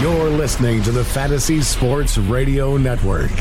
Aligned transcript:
You're 0.00 0.30
listening 0.30 0.80
to 0.84 0.92
the 0.92 1.04
Fantasy 1.04 1.60
Sports 1.60 2.18
Radio 2.18 2.76
Network. 2.76 3.32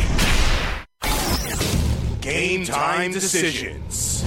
Game 2.19 2.65
time 2.65 3.11
decisions. 3.11 4.23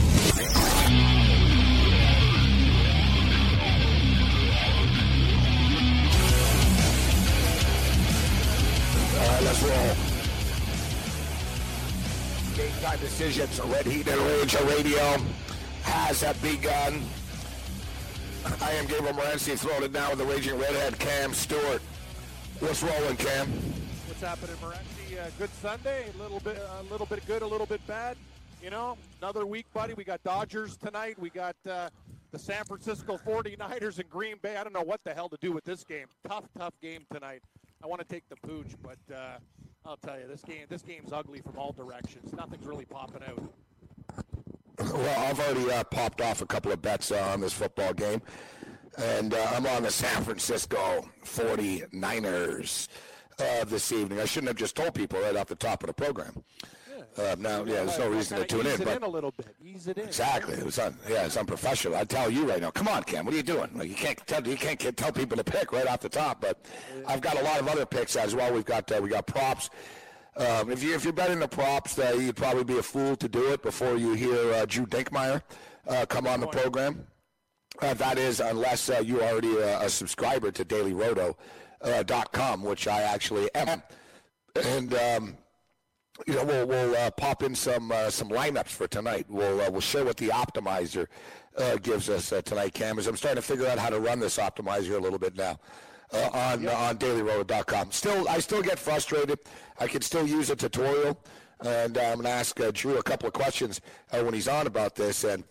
All 9.16 9.26
right, 9.26 9.42
let's 9.42 9.62
roll. 9.64 9.96
Game 12.56 12.80
time 12.80 12.98
decisions. 13.00 13.60
Red 13.64 13.86
Heat 13.86 14.06
and 14.06 14.20
Ranger 14.20 14.64
Radio 14.66 15.16
has 15.82 16.22
begun. 16.40 17.02
I 18.62 18.70
am 18.74 18.86
Gabriel 18.86 19.14
Morency 19.14 19.58
throwing 19.58 19.82
it 19.82 19.92
down 19.92 20.10
with 20.10 20.20
the 20.20 20.24
Raging 20.26 20.56
Redhead 20.58 20.96
Cam 21.00 21.34
Stewart. 21.34 21.82
What's 22.60 22.82
rolling, 22.82 23.16
Cam? 23.16 23.48
What's 24.06 24.20
happening, 24.20 24.54
Morency? 24.56 25.18
Uh, 25.18 25.30
good 25.38 25.48
Sunday. 25.54 26.10
A 26.14 26.22
little 26.22 26.40
bit, 26.40 26.58
a 26.58 26.82
little 26.92 27.06
bit 27.06 27.26
good, 27.26 27.40
a 27.40 27.46
little 27.46 27.66
bit 27.66 27.84
bad. 27.86 28.18
You 28.62 28.68
know, 28.68 28.98
another 29.22 29.46
week, 29.46 29.64
buddy. 29.72 29.94
We 29.94 30.04
got 30.04 30.22
Dodgers 30.22 30.76
tonight. 30.76 31.18
We 31.18 31.30
got 31.30 31.56
uh, 31.66 31.88
the 32.32 32.38
San 32.38 32.64
Francisco 32.64 33.16
49ers 33.16 33.98
and 33.98 34.10
Green 34.10 34.36
Bay. 34.42 34.56
I 34.56 34.62
don't 34.62 34.74
know 34.74 34.82
what 34.82 35.00
the 35.04 35.14
hell 35.14 35.30
to 35.30 35.38
do 35.40 35.52
with 35.52 35.64
this 35.64 35.84
game. 35.84 36.04
Tough, 36.28 36.44
tough 36.58 36.74
game 36.82 37.06
tonight. 37.10 37.40
I 37.82 37.86
want 37.86 38.02
to 38.02 38.06
take 38.06 38.28
the 38.28 38.36
pooch, 38.36 38.72
but 38.82 38.98
uh, 39.14 39.38
I'll 39.86 39.96
tell 39.96 40.18
you, 40.18 40.26
this 40.28 40.42
game, 40.42 40.66
this 40.68 40.82
game's 40.82 41.14
ugly 41.14 41.40
from 41.40 41.56
all 41.56 41.72
directions. 41.72 42.30
Nothing's 42.34 42.66
really 42.66 42.84
popping 42.84 43.22
out. 43.26 43.42
Well, 44.78 45.30
I've 45.30 45.40
already 45.40 45.72
uh, 45.72 45.84
popped 45.84 46.20
off 46.20 46.42
a 46.42 46.46
couple 46.46 46.72
of 46.72 46.82
bets 46.82 47.10
uh, 47.10 47.20
on 47.32 47.40
this 47.40 47.54
football 47.54 47.94
game, 47.94 48.20
and 48.98 49.34
uh, 49.34 49.46
I'm 49.52 49.66
on 49.66 49.82
the 49.82 49.90
San 49.90 50.22
Francisco 50.22 51.08
49ers 51.24 52.88
uh, 53.38 53.64
this 53.64 53.92
evening. 53.92 54.20
I 54.20 54.24
shouldn't 54.24 54.48
have 54.48 54.56
just 54.56 54.76
told 54.76 54.94
people 54.94 55.20
right 55.20 55.36
off 55.36 55.46
the 55.46 55.54
top 55.54 55.82
of 55.82 55.88
the 55.88 55.92
program. 55.92 56.42
Uh, 57.18 57.34
now, 57.38 57.64
yeah, 57.64 57.84
there's 57.84 57.98
no 57.98 58.08
reason 58.08 58.38
to 58.38 58.44
tune 58.44 58.60
ease 58.60 58.74
in, 58.74 58.82
it 58.82 58.84
but 58.84 58.96
in 58.98 59.02
a 59.02 59.08
little 59.08 59.32
bit. 59.32 59.54
Ease 59.64 59.88
it 59.88 59.98
in. 59.98 60.06
Exactly. 60.06 60.54
It 60.54 60.64
was 60.64 60.78
un, 60.78 60.96
yeah, 61.08 61.24
it's 61.24 61.36
unprofessional. 61.36 61.96
I 61.96 62.04
tell 62.04 62.30
you 62.30 62.48
right 62.48 62.60
now. 62.60 62.70
Come 62.70 62.86
on, 62.86 63.02
Cam. 63.02 63.24
What 63.24 63.34
are 63.34 63.36
you 63.36 63.42
doing? 63.42 63.68
Like 63.74 63.88
you 63.88 63.96
can't 63.96 64.24
tell 64.26 64.46
you 64.46 64.56
can't 64.56 64.96
tell 64.96 65.10
people 65.10 65.36
to 65.36 65.42
pick 65.42 65.72
right 65.72 65.88
off 65.88 66.00
the 66.00 66.08
top. 66.08 66.40
But 66.40 66.64
I've 67.08 67.20
got 67.20 67.38
a 67.38 67.42
lot 67.42 67.60
of 67.60 67.66
other 67.66 67.84
picks 67.84 68.14
as 68.14 68.34
well. 68.34 68.52
We've 68.52 68.64
got 68.64 68.90
uh, 68.92 69.00
we 69.02 69.08
got 69.08 69.26
props. 69.26 69.70
Um, 70.36 70.70
if 70.70 70.84
you 70.84 70.94
if 70.94 71.02
you're 71.02 71.12
betting 71.12 71.40
the 71.40 71.48
props, 71.48 71.98
uh, 71.98 72.16
you'd 72.16 72.36
probably 72.36 72.64
be 72.64 72.78
a 72.78 72.82
fool 72.82 73.16
to 73.16 73.28
do 73.28 73.52
it 73.52 73.62
before 73.62 73.96
you 73.96 74.14
hear 74.14 74.52
uh, 74.52 74.64
Drew 74.66 74.86
Dinkmeyer 74.86 75.42
uh, 75.88 76.06
come 76.06 76.26
on 76.26 76.40
the 76.40 76.46
program. 76.46 77.06
Uh, 77.80 77.94
that 77.94 78.18
is, 78.18 78.40
unless 78.40 78.90
uh, 78.90 79.02
you 79.04 79.20
are 79.20 79.30
already 79.30 79.56
a, 79.56 79.80
a 79.80 79.88
subscriber 79.88 80.50
to 80.50 80.64
DailyRoto.com, 80.64 82.64
uh, 82.64 82.68
which 82.68 82.86
I 82.86 83.02
actually 83.02 83.52
am. 83.54 83.82
And 84.54 84.94
um, 84.94 85.36
you 86.26 86.34
know, 86.34 86.44
we'll 86.44 86.66
we'll 86.66 86.96
uh, 86.96 87.10
pop 87.10 87.42
in 87.42 87.54
some 87.54 87.92
uh, 87.92 88.10
some 88.10 88.28
lineups 88.28 88.68
for 88.68 88.86
tonight. 88.86 89.26
We'll 89.28 89.60
uh, 89.60 89.70
we'll 89.70 89.80
share 89.80 90.04
what 90.04 90.16
the 90.16 90.28
optimizer 90.28 91.06
uh, 91.56 91.76
gives 91.76 92.08
us 92.08 92.32
uh, 92.32 92.42
tonight, 92.42 92.74
Cam. 92.74 92.98
As 92.98 93.06
I'm 93.06 93.16
starting 93.16 93.40
to 93.40 93.46
figure 93.46 93.66
out 93.66 93.78
how 93.78 93.90
to 93.90 94.00
run 94.00 94.20
this 94.20 94.38
optimizer 94.38 94.96
a 94.96 94.98
little 94.98 95.18
bit 95.18 95.36
now 95.36 95.58
uh, 96.12 96.28
on 96.32 96.68
on 96.68 96.98
DailyRoto.com. 96.98 97.92
Still, 97.92 98.28
I 98.28 98.40
still 98.40 98.62
get 98.62 98.78
frustrated. 98.78 99.38
I 99.78 99.86
can 99.86 100.02
still 100.02 100.26
use 100.26 100.50
a 100.50 100.56
tutorial, 100.56 101.18
and 101.64 101.96
uh, 101.96 102.00
I'm 102.00 102.14
going 102.14 102.24
to 102.24 102.30
ask 102.30 102.58
uh, 102.60 102.70
Drew 102.72 102.98
a 102.98 103.02
couple 103.02 103.26
of 103.26 103.32
questions 103.32 103.80
uh, 104.12 104.20
when 104.20 104.34
he's 104.34 104.48
on 104.48 104.66
about 104.66 104.94
this. 104.94 105.24
And 105.24 105.44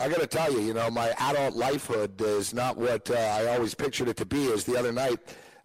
I 0.00 0.08
got 0.08 0.20
to 0.20 0.26
tell 0.26 0.50
you, 0.50 0.60
you 0.60 0.72
know, 0.72 0.90
my 0.90 1.12
adult 1.18 1.54
lifehood 1.54 2.22
is 2.22 2.54
not 2.54 2.78
what 2.78 3.10
uh, 3.10 3.14
I 3.14 3.48
always 3.48 3.74
pictured 3.74 4.08
it 4.08 4.16
to 4.16 4.24
be. 4.24 4.50
As 4.50 4.64
the 4.64 4.78
other 4.78 4.92
night. 4.92 5.18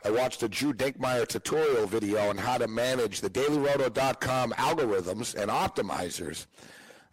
I 0.04 0.12
watched 0.12 0.44
a 0.44 0.48
Drew 0.48 0.72
Dinkmeyer 0.72 1.26
tutorial 1.26 1.88
video 1.88 2.30
on 2.30 2.38
how 2.38 2.60
to 2.60 2.68
manage 2.68 3.22
the 3.22 3.30
DailyRoto.com 3.30 4.52
algorithms 4.52 5.34
and 5.34 5.50
optimizers 5.50 6.46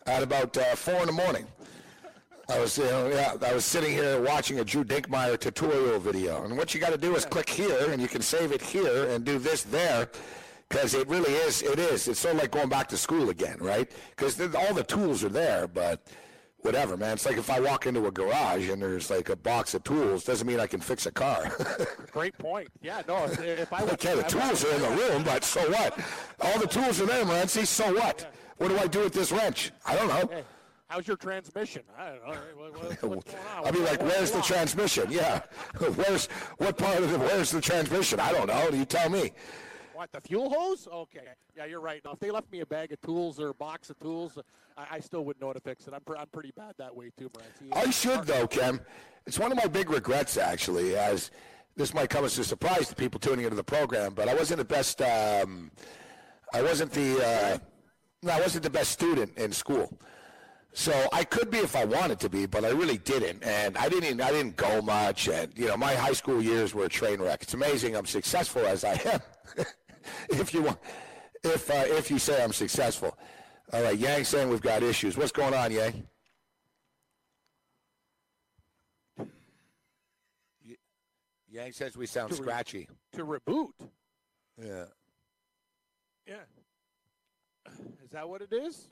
at 0.04 0.22
about 0.22 0.54
uh, 0.58 0.74
four 0.74 1.00
in 1.00 1.06
the 1.06 1.12
morning. 1.12 1.46
I 2.50 2.58
was, 2.58 2.76
you 2.76 2.84
know, 2.84 3.08
yeah, 3.08 3.34
I 3.40 3.54
was 3.54 3.64
sitting 3.64 3.92
here 3.92 4.20
watching 4.20 4.58
a 4.60 4.64
Drew 4.64 4.84
Dinkmeyer 4.84 5.40
tutorial 5.40 6.00
video, 6.00 6.44
and 6.44 6.54
what 6.58 6.74
you 6.74 6.80
got 6.80 6.90
to 6.90 6.98
do 6.98 7.16
is 7.16 7.24
click 7.24 7.48
here, 7.48 7.90
and 7.92 8.02
you 8.02 8.08
can 8.08 8.20
save 8.20 8.52
it 8.52 8.60
here 8.60 9.08
and 9.08 9.24
do 9.24 9.38
this 9.38 9.62
there, 9.62 10.10
because 10.68 10.92
it 10.92 11.08
really 11.08 11.32
is, 11.32 11.62
it 11.62 11.78
is. 11.78 12.08
It's 12.08 12.20
sort 12.20 12.34
of 12.34 12.42
like 12.42 12.50
going 12.50 12.68
back 12.68 12.88
to 12.88 12.98
school 12.98 13.30
again, 13.30 13.56
right? 13.58 13.90
Because 14.10 14.38
all 14.54 14.74
the 14.74 14.84
tools 14.84 15.24
are 15.24 15.30
there, 15.30 15.66
but 15.66 16.06
whatever, 16.62 16.96
man. 16.96 17.14
It's 17.14 17.26
like 17.26 17.36
if 17.36 17.50
I 17.50 17.60
walk 17.60 17.86
into 17.86 18.06
a 18.06 18.10
garage 18.10 18.68
and 18.68 18.80
there's 18.80 19.10
like 19.10 19.28
a 19.28 19.36
box 19.36 19.74
of 19.74 19.84
tools, 19.84 20.24
doesn't 20.24 20.46
mean 20.46 20.60
I 20.60 20.66
can 20.66 20.80
fix 20.80 21.06
a 21.06 21.12
car. 21.12 21.54
Great 22.12 22.36
point. 22.38 22.68
Yeah, 22.80 23.02
no. 23.06 23.24
If, 23.24 23.40
if 23.40 23.72
I 23.72 23.82
Okay, 23.82 24.14
the 24.14 24.22
tools 24.22 24.64
are 24.64 24.74
in 24.74 24.82
the 24.82 24.88
room, 25.08 25.22
but 25.24 25.44
so 25.44 25.60
what? 25.70 25.98
All 26.40 26.58
the 26.58 26.66
tools 26.66 27.00
are 27.00 27.06
there, 27.06 27.24
Morency. 27.24 27.66
So 27.66 27.92
what? 27.94 28.32
What 28.56 28.68
do 28.68 28.78
I 28.78 28.86
do 28.86 29.00
with 29.00 29.12
this 29.12 29.32
wrench? 29.32 29.72
I 29.84 29.96
don't 29.96 30.08
know. 30.08 30.28
Hey, 30.34 30.44
how's 30.88 31.06
your 31.06 31.16
transmission? 31.16 31.82
I 31.98 32.10
don't 32.10 32.28
know. 32.28 32.34
What, 32.56 32.72
what, 32.72 32.84
what's 32.84 32.94
going 33.00 33.14
on? 33.56 33.66
I'll 33.66 33.72
be 33.72 33.80
like, 33.80 34.00
where's 34.02 34.30
the 34.30 34.42
transmission? 34.42 35.06
Yeah. 35.10 35.42
Where's 35.78 36.26
what 36.58 36.78
part 36.78 36.98
of 36.98 37.10
the 37.10 37.18
where's 37.18 37.50
the 37.50 37.60
transmission? 37.60 38.20
I 38.20 38.32
don't 38.32 38.46
know. 38.46 38.70
Do 38.70 38.76
you 38.76 38.84
tell 38.84 39.10
me. 39.10 39.32
What 40.02 40.10
the 40.10 40.20
fuel 40.20 40.50
hose? 40.50 40.88
Okay, 40.92 41.20
yeah, 41.56 41.64
you're 41.64 41.80
right. 41.80 42.04
Now, 42.04 42.10
if 42.10 42.18
they 42.18 42.32
left 42.32 42.50
me 42.50 42.58
a 42.58 42.66
bag 42.66 42.90
of 42.90 43.00
tools 43.02 43.38
or 43.38 43.50
a 43.50 43.54
box 43.54 43.88
of 43.88 44.00
tools, 44.00 44.36
I, 44.76 44.96
I 44.96 44.98
still 44.98 45.24
wouldn't 45.24 45.40
know 45.40 45.46
how 45.46 45.52
to 45.52 45.60
fix 45.60 45.86
it. 45.86 45.94
I'm, 45.94 46.00
pr- 46.00 46.16
I'm 46.16 46.26
pretty 46.26 46.50
bad 46.56 46.74
that 46.78 46.92
way 46.92 47.12
too, 47.16 47.30
Morency. 47.30 47.68
I 47.72 47.88
should 47.92 48.24
though, 48.24 48.48
Ken. 48.48 48.80
It's 49.28 49.38
one 49.38 49.52
of 49.52 49.58
my 49.58 49.68
big 49.68 49.90
regrets 49.90 50.36
actually, 50.36 50.96
as 50.96 51.30
this 51.76 51.94
might 51.94 52.10
come 52.10 52.24
as 52.24 52.36
a 52.36 52.42
surprise 52.42 52.88
to 52.88 52.96
people 52.96 53.20
tuning 53.20 53.44
into 53.44 53.54
the 53.54 53.62
program, 53.62 54.12
but 54.12 54.28
I 54.28 54.34
wasn't 54.34 54.58
the 54.58 54.64
best 54.64 55.00
um, 55.02 55.70
I 56.52 56.62
wasn't 56.62 56.90
the 56.90 57.24
uh, 57.24 57.58
no, 58.24 58.32
I 58.32 58.40
wasn't 58.40 58.64
the 58.64 58.70
best 58.70 58.90
student 58.90 59.38
in 59.38 59.52
school. 59.52 59.96
So 60.74 61.08
I 61.12 61.22
could 61.22 61.48
be 61.48 61.58
if 61.58 61.76
I 61.76 61.84
wanted 61.84 62.18
to 62.20 62.28
be, 62.28 62.46
but 62.46 62.64
I 62.64 62.70
really 62.70 62.96
didn't, 62.96 63.44
and 63.44 63.76
I 63.76 63.88
didn't. 63.88 64.20
I 64.20 64.32
didn't 64.32 64.56
go 64.56 64.82
much, 64.82 65.28
and 65.28 65.56
you 65.56 65.68
know, 65.68 65.76
my 65.76 65.94
high 65.94 66.14
school 66.14 66.42
years 66.42 66.74
were 66.74 66.86
a 66.86 66.88
train 66.88 67.20
wreck. 67.20 67.42
It's 67.42 67.54
amazing 67.54 67.94
I'm 67.94 68.06
successful 68.06 68.66
as 68.66 68.82
I 68.82 68.94
am. 69.04 69.20
if 70.30 70.52
you 70.54 70.62
want, 70.62 70.78
if 71.44 71.70
uh, 71.70 71.84
if 71.86 72.10
you 72.10 72.18
say 72.18 72.42
I'm 72.42 72.52
successful, 72.52 73.16
all 73.72 73.82
right. 73.82 73.96
Yang 73.98 74.24
saying 74.24 74.48
we've 74.48 74.60
got 74.60 74.82
issues. 74.82 75.16
What's 75.16 75.32
going 75.32 75.54
on, 75.54 75.72
Yang? 75.72 76.06
Yang 81.50 81.72
says 81.72 81.96
we 81.96 82.06
sound 82.06 82.30
To 82.30 82.36
re- 82.36 82.42
scratchy. 82.42 82.88
to 83.12 83.24
reboot. 83.26 83.72
Yeah. 84.62 84.84
Yeah. 86.26 86.34
Is 88.02 88.10
that 88.12 88.28
what 88.28 88.40
it 88.42 88.52
is? 88.52 88.88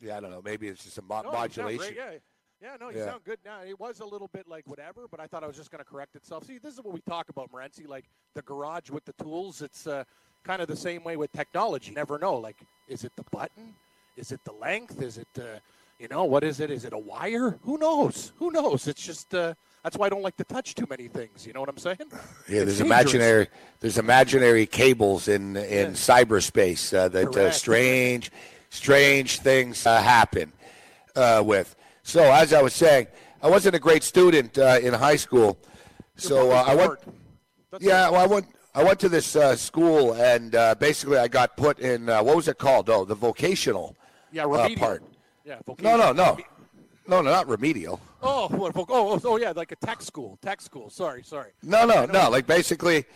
Yeah, 0.00 0.16
I 0.16 0.20
don't 0.20 0.30
know. 0.30 0.42
Maybe 0.44 0.68
it's 0.68 0.84
just 0.84 0.98
a 0.98 1.02
mo- 1.02 1.22
No, 1.22 1.30
you 1.30 1.36
sound 1.38 1.52
great, 1.54 1.64
modulation. 1.78 1.94
Yeah. 1.96 2.18
Yeah, 2.62 2.76
no, 2.78 2.90
you 2.90 2.98
Yeah. 2.98 3.06
sound 3.06 3.24
good 3.24 3.38
now. 3.44 3.62
It 3.62 3.78
was 3.80 4.00
a 4.00 4.04
little 4.04 4.28
bit 4.28 4.46
like 4.46 4.66
whatever, 4.66 5.08
but 5.10 5.18
I 5.18 5.26
thought 5.26 5.42
I 5.42 5.46
was 5.46 5.56
just 5.56 5.70
going 5.70 5.82
to 5.82 5.90
correct 5.90 6.14
itself. 6.14 6.44
See, 6.44 6.58
this 6.58 6.74
is 6.74 6.80
what 6.82 6.92
we 6.92 7.00
talk 7.00 7.30
about, 7.30 7.50
Morency. 7.50 7.86
Like 7.88 8.04
the 8.34 8.42
garage 8.42 8.90
with 8.90 9.04
the 9.06 9.14
tools, 9.14 9.62
it's 9.62 9.86
uh, 9.86 10.04
kind 10.44 10.60
of 10.60 10.68
the 10.68 10.76
same 10.76 11.02
way 11.02 11.16
with 11.16 11.32
technology. 11.32 11.88
You 11.88 11.94
never 11.94 12.18
know. 12.18 12.34
Like, 12.36 12.56
is 12.86 13.04
it 13.04 13.12
the 13.16 13.24
button? 13.30 13.74
Is 14.16 14.30
it 14.30 14.40
the 14.44 14.52
length? 14.52 15.00
Is 15.00 15.16
it, 15.16 15.28
uh, 15.38 15.58
you 15.98 16.08
know, 16.08 16.24
what 16.24 16.44
is 16.44 16.60
it? 16.60 16.70
Is 16.70 16.84
it 16.84 16.92
a 16.92 16.98
wire? 16.98 17.58
Who 17.62 17.78
knows? 17.78 18.32
Who 18.38 18.50
knows? 18.50 18.86
It's 18.88 19.02
just 19.02 19.34
uh, 19.34 19.54
that's 19.82 19.96
why 19.96 20.06
I 20.06 20.08
don't 20.10 20.22
like 20.22 20.36
to 20.36 20.44
touch 20.44 20.74
too 20.74 20.86
many 20.90 21.08
things. 21.08 21.46
You 21.46 21.54
know 21.54 21.60
what 21.60 21.68
I'm 21.70 21.78
saying? 21.78 21.98
Yeah, 22.48 22.64
there's 22.64 22.80
imaginary 22.80 23.46
there's 23.78 23.96
imaginary 23.96 24.66
cables 24.66 25.28
in 25.28 25.56
in 25.56 25.90
Yeah. 25.90 25.94
cyberspace 25.94 26.92
uh, 26.92 27.08
that 27.08 27.34
uh, 27.36 27.50
strange 27.52 28.30
strange 28.70 29.38
things 29.38 29.86
uh, 29.86 30.02
happen 30.02 30.52
uh, 31.16 31.42
with. 31.46 31.76
So 32.02 32.22
as 32.22 32.52
I 32.52 32.62
was 32.62 32.74
saying, 32.74 33.06
I 33.42 33.48
wasn't 33.48 33.74
a 33.76 33.78
great 33.78 34.02
student 34.02 34.58
uh, 34.58 34.78
in 34.82 34.92
high 34.94 35.16
school. 35.16 35.58
So 36.16 36.50
uh, 36.50 36.64
I 36.66 36.74
went. 36.74 36.98
Yeah, 37.80 38.10
well, 38.10 38.20
I 38.20 38.26
went. 38.26 38.46
I 38.74 38.84
went 38.84 39.00
to 39.00 39.08
this 39.08 39.34
uh, 39.34 39.56
school, 39.56 40.12
and 40.14 40.54
uh, 40.54 40.74
basically, 40.76 41.18
I 41.18 41.26
got 41.28 41.56
put 41.56 41.80
in 41.80 42.08
uh, 42.08 42.22
what 42.22 42.36
was 42.36 42.46
it 42.48 42.58
called? 42.58 42.88
Oh, 42.88 43.04
the 43.04 43.14
vocational 43.16 43.96
yeah, 44.32 44.44
uh, 44.44 44.48
remedial. 44.48 44.78
part. 44.78 45.02
Yeah, 45.44 45.54
No, 45.54 45.60
vocational. 45.74 45.98
no, 45.98 46.12
no, 46.12 46.38
no, 47.08 47.22
no, 47.22 47.30
not 47.30 47.48
remedial. 47.48 48.00
Oh, 48.22 48.48
what, 48.48 48.72
oh, 48.76 48.84
oh, 48.88 49.20
oh, 49.24 49.36
yeah, 49.38 49.52
like 49.56 49.72
a 49.72 49.76
tech 49.76 50.02
school. 50.02 50.38
Tech 50.42 50.60
school. 50.60 50.90
Sorry, 50.90 51.22
sorry. 51.24 51.50
No, 51.62 51.84
no, 51.86 52.04
no. 52.06 52.28
Like 52.30 52.46
basically, 52.46 53.06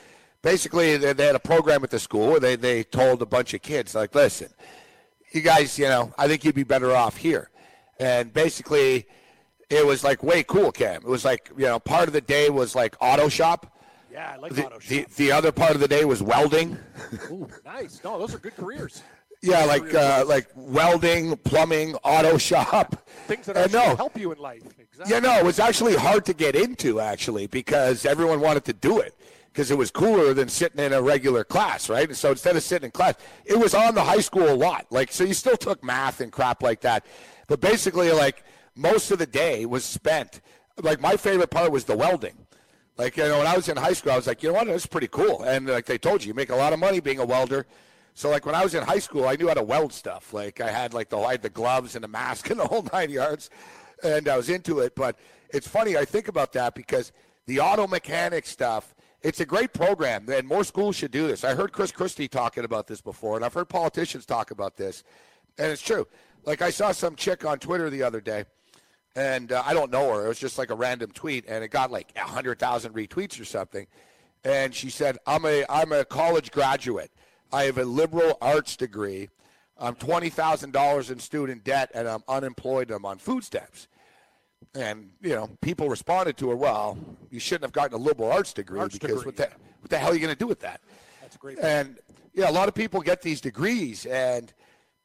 basically 0.42 0.96
they, 0.96 1.12
they 1.12 1.26
had 1.26 1.36
a 1.36 1.40
program 1.40 1.84
at 1.84 1.90
the 1.90 1.98
school 2.00 2.28
where 2.30 2.40
they, 2.40 2.56
they 2.56 2.82
told 2.82 3.20
a 3.22 3.26
bunch 3.26 3.54
of 3.54 3.60
kids, 3.62 3.94
like, 3.94 4.14
listen, 4.14 4.48
you 5.32 5.42
guys, 5.42 5.78
you 5.78 5.84
know, 5.86 6.12
I 6.16 6.26
think 6.26 6.42
you'd 6.44 6.54
be 6.54 6.64
better 6.64 6.96
off 6.96 7.16
here. 7.16 7.50
And 7.98 8.32
basically, 8.32 9.06
it 9.70 9.86
was 9.86 10.04
like 10.04 10.22
way 10.22 10.42
cool, 10.42 10.72
Cam. 10.72 10.96
It 10.96 11.08
was 11.08 11.24
like, 11.24 11.50
you 11.56 11.64
know, 11.64 11.78
part 11.78 12.08
of 12.08 12.12
the 12.12 12.20
day 12.20 12.50
was 12.50 12.74
like 12.74 12.96
auto 13.00 13.28
shop. 13.28 13.70
Yeah, 14.12 14.32
I 14.34 14.36
like 14.36 14.52
The, 14.52 14.66
auto 14.66 14.78
shop. 14.78 14.88
the, 14.88 15.06
the 15.16 15.32
other 15.32 15.52
part 15.52 15.72
of 15.72 15.80
the 15.80 15.88
day 15.88 16.04
was 16.04 16.22
welding. 16.22 16.78
Ooh, 17.30 17.48
nice. 17.64 18.00
No, 18.04 18.18
those 18.18 18.34
are 18.34 18.38
good 18.38 18.56
careers. 18.56 19.02
Yeah, 19.42 19.66
like 19.66 19.92
uh, 19.92 20.24
like 20.26 20.48
welding, 20.54 21.36
plumbing, 21.36 21.96
auto 21.96 22.38
shop. 22.38 23.06
Things 23.26 23.44
that 23.44 23.58
actually 23.58 23.78
no. 23.78 23.94
help 23.94 24.18
you 24.18 24.32
in 24.32 24.38
life. 24.38 24.62
Exactly. 24.78 25.14
Yeah, 25.14 25.18
no, 25.20 25.38
it 25.38 25.44
was 25.44 25.58
actually 25.58 25.94
hard 25.96 26.24
to 26.26 26.32
get 26.32 26.56
into 26.56 26.98
actually 26.98 27.46
because 27.48 28.06
everyone 28.06 28.40
wanted 28.40 28.64
to 28.64 28.72
do 28.72 29.00
it 29.00 29.14
because 29.52 29.70
it 29.70 29.76
was 29.76 29.90
cooler 29.90 30.32
than 30.32 30.48
sitting 30.48 30.82
in 30.82 30.94
a 30.94 31.02
regular 31.02 31.44
class, 31.44 31.90
right? 31.90 32.08
And 32.08 32.16
so 32.16 32.30
instead 32.30 32.56
of 32.56 32.62
sitting 32.62 32.86
in 32.86 32.90
class, 32.90 33.16
it 33.44 33.58
was 33.58 33.74
on 33.74 33.94
the 33.94 34.02
high 34.02 34.20
school 34.20 34.48
a 34.48 34.56
lot. 34.56 34.86
Like 34.88 35.12
so, 35.12 35.24
you 35.24 35.34
still 35.34 35.58
took 35.58 35.84
math 35.84 36.22
and 36.22 36.32
crap 36.32 36.62
like 36.62 36.80
that, 36.80 37.04
but 37.46 37.60
basically, 37.60 38.10
like 38.12 38.44
most 38.74 39.10
of 39.10 39.18
the 39.18 39.26
day 39.26 39.66
was 39.66 39.84
spent. 39.84 40.40
Like 40.82 41.00
my 41.00 41.16
favorite 41.16 41.50
part 41.50 41.70
was 41.70 41.84
the 41.84 41.96
welding. 41.96 42.46
Like 42.96 43.16
you 43.16 43.24
know, 43.24 43.38
when 43.38 43.46
I 43.46 43.56
was 43.56 43.68
in 43.68 43.76
high 43.76 43.92
school, 43.92 44.12
I 44.12 44.16
was 44.16 44.26
like, 44.26 44.42
you 44.42 44.50
know 44.50 44.54
what, 44.54 44.66
this 44.66 44.82
is 44.82 44.86
pretty 44.86 45.08
cool. 45.08 45.42
And 45.42 45.66
like 45.66 45.86
they 45.86 45.98
told 45.98 46.22
you, 46.22 46.28
you 46.28 46.34
make 46.34 46.50
a 46.50 46.56
lot 46.56 46.72
of 46.72 46.78
money 46.78 47.00
being 47.00 47.18
a 47.18 47.24
welder. 47.24 47.66
So 48.14 48.30
like 48.30 48.46
when 48.46 48.54
I 48.54 48.62
was 48.62 48.74
in 48.74 48.84
high 48.84 49.00
school, 49.00 49.26
I 49.26 49.34
knew 49.34 49.48
how 49.48 49.54
to 49.54 49.62
weld 49.62 49.92
stuff. 49.92 50.32
Like 50.32 50.60
I 50.60 50.70
had 50.70 50.94
like 50.94 51.08
the 51.08 51.18
I 51.18 51.32
had 51.32 51.42
the 51.42 51.50
gloves 51.50 51.96
and 51.96 52.04
the 52.04 52.08
mask 52.08 52.50
and 52.50 52.60
the 52.60 52.66
whole 52.66 52.86
nine 52.92 53.10
yards, 53.10 53.50
and 54.02 54.28
I 54.28 54.36
was 54.36 54.48
into 54.48 54.80
it. 54.80 54.94
But 54.94 55.18
it's 55.50 55.68
funny, 55.68 55.96
I 55.96 56.04
think 56.04 56.28
about 56.28 56.52
that 56.52 56.74
because 56.74 57.12
the 57.46 57.60
auto 57.60 57.86
mechanic 57.86 58.46
stuff. 58.46 58.94
It's 59.22 59.40
a 59.40 59.46
great 59.46 59.72
program, 59.72 60.28
and 60.28 60.46
more 60.46 60.64
schools 60.64 60.96
should 60.96 61.10
do 61.10 61.26
this. 61.26 61.44
I 61.44 61.54
heard 61.54 61.72
Chris 61.72 61.90
Christie 61.90 62.28
talking 62.28 62.62
about 62.62 62.86
this 62.86 63.00
before, 63.00 63.36
and 63.36 63.44
I've 63.44 63.54
heard 63.54 63.70
politicians 63.70 64.26
talk 64.26 64.50
about 64.50 64.76
this, 64.76 65.02
and 65.56 65.72
it's 65.72 65.80
true. 65.80 66.06
Like 66.46 66.62
I 66.62 66.70
saw 66.70 66.92
some 66.92 67.16
chick 67.16 67.44
on 67.44 67.58
Twitter 67.58 67.90
the 67.90 68.02
other 68.02 68.20
day, 68.20 68.44
and 69.16 69.52
uh, 69.52 69.62
I 69.64 69.72
don't 69.74 69.90
know 69.90 70.12
her. 70.14 70.24
It 70.26 70.28
was 70.28 70.38
just 70.38 70.58
like 70.58 70.70
a 70.70 70.74
random 70.74 71.10
tweet, 71.12 71.44
and 71.48 71.64
it 71.64 71.68
got 71.68 71.90
like 71.90 72.12
a 72.16 72.20
hundred 72.20 72.58
thousand 72.58 72.94
retweets 72.94 73.40
or 73.40 73.44
something. 73.44 73.86
And 74.44 74.74
she 74.74 74.90
said, 74.90 75.18
"I'm 75.26 75.44
a 75.46 75.64
I'm 75.68 75.92
a 75.92 76.04
college 76.04 76.50
graduate. 76.50 77.10
I 77.52 77.64
have 77.64 77.78
a 77.78 77.84
liberal 77.84 78.36
arts 78.42 78.76
degree. 78.76 79.30
I'm 79.78 79.94
twenty 79.94 80.28
thousand 80.28 80.72
dollars 80.72 81.10
in 81.10 81.18
student 81.18 81.64
debt, 81.64 81.90
and 81.94 82.06
I'm 82.06 82.22
unemployed. 82.28 82.88
And 82.88 82.96
I'm 82.96 83.06
on 83.06 83.18
food 83.18 83.44
stamps." 83.44 83.88
And 84.74 85.10
you 85.22 85.30
know, 85.30 85.48
people 85.62 85.88
responded 85.88 86.36
to 86.38 86.50
her, 86.50 86.56
"Well, 86.56 86.98
you 87.30 87.40
shouldn't 87.40 87.64
have 87.64 87.72
gotten 87.72 87.94
a 87.94 88.02
liberal 88.02 88.30
arts 88.30 88.52
degree 88.52 88.80
Arts 88.80 88.98
because 88.98 89.22
degree, 89.22 89.24
what 89.26 89.36
the 89.36 89.48
what 89.80 89.90
the 89.90 89.98
hell 89.98 90.10
are 90.10 90.14
you 90.14 90.20
going 90.20 90.34
to 90.34 90.38
do 90.38 90.46
with 90.46 90.60
that?" 90.60 90.80
That's 91.22 91.36
a 91.36 91.38
great. 91.38 91.58
And 91.58 91.98
yeah, 92.34 92.50
a 92.50 92.52
lot 92.52 92.68
of 92.68 92.74
people 92.74 93.00
get 93.00 93.22
these 93.22 93.40
degrees, 93.40 94.04
and 94.04 94.52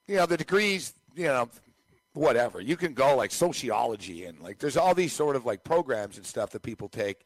you 0.07 0.15
know 0.15 0.25
the 0.25 0.37
degrees, 0.37 0.93
you 1.15 1.25
know, 1.25 1.49
whatever. 2.13 2.61
You 2.61 2.75
can 2.75 2.93
go 2.93 3.15
like 3.15 3.31
sociology 3.31 4.25
and 4.25 4.39
like 4.41 4.59
there's 4.59 4.77
all 4.77 4.93
these 4.93 5.13
sort 5.13 5.35
of 5.35 5.45
like 5.45 5.63
programs 5.63 6.17
and 6.17 6.25
stuff 6.25 6.51
that 6.51 6.61
people 6.61 6.89
take. 6.89 7.25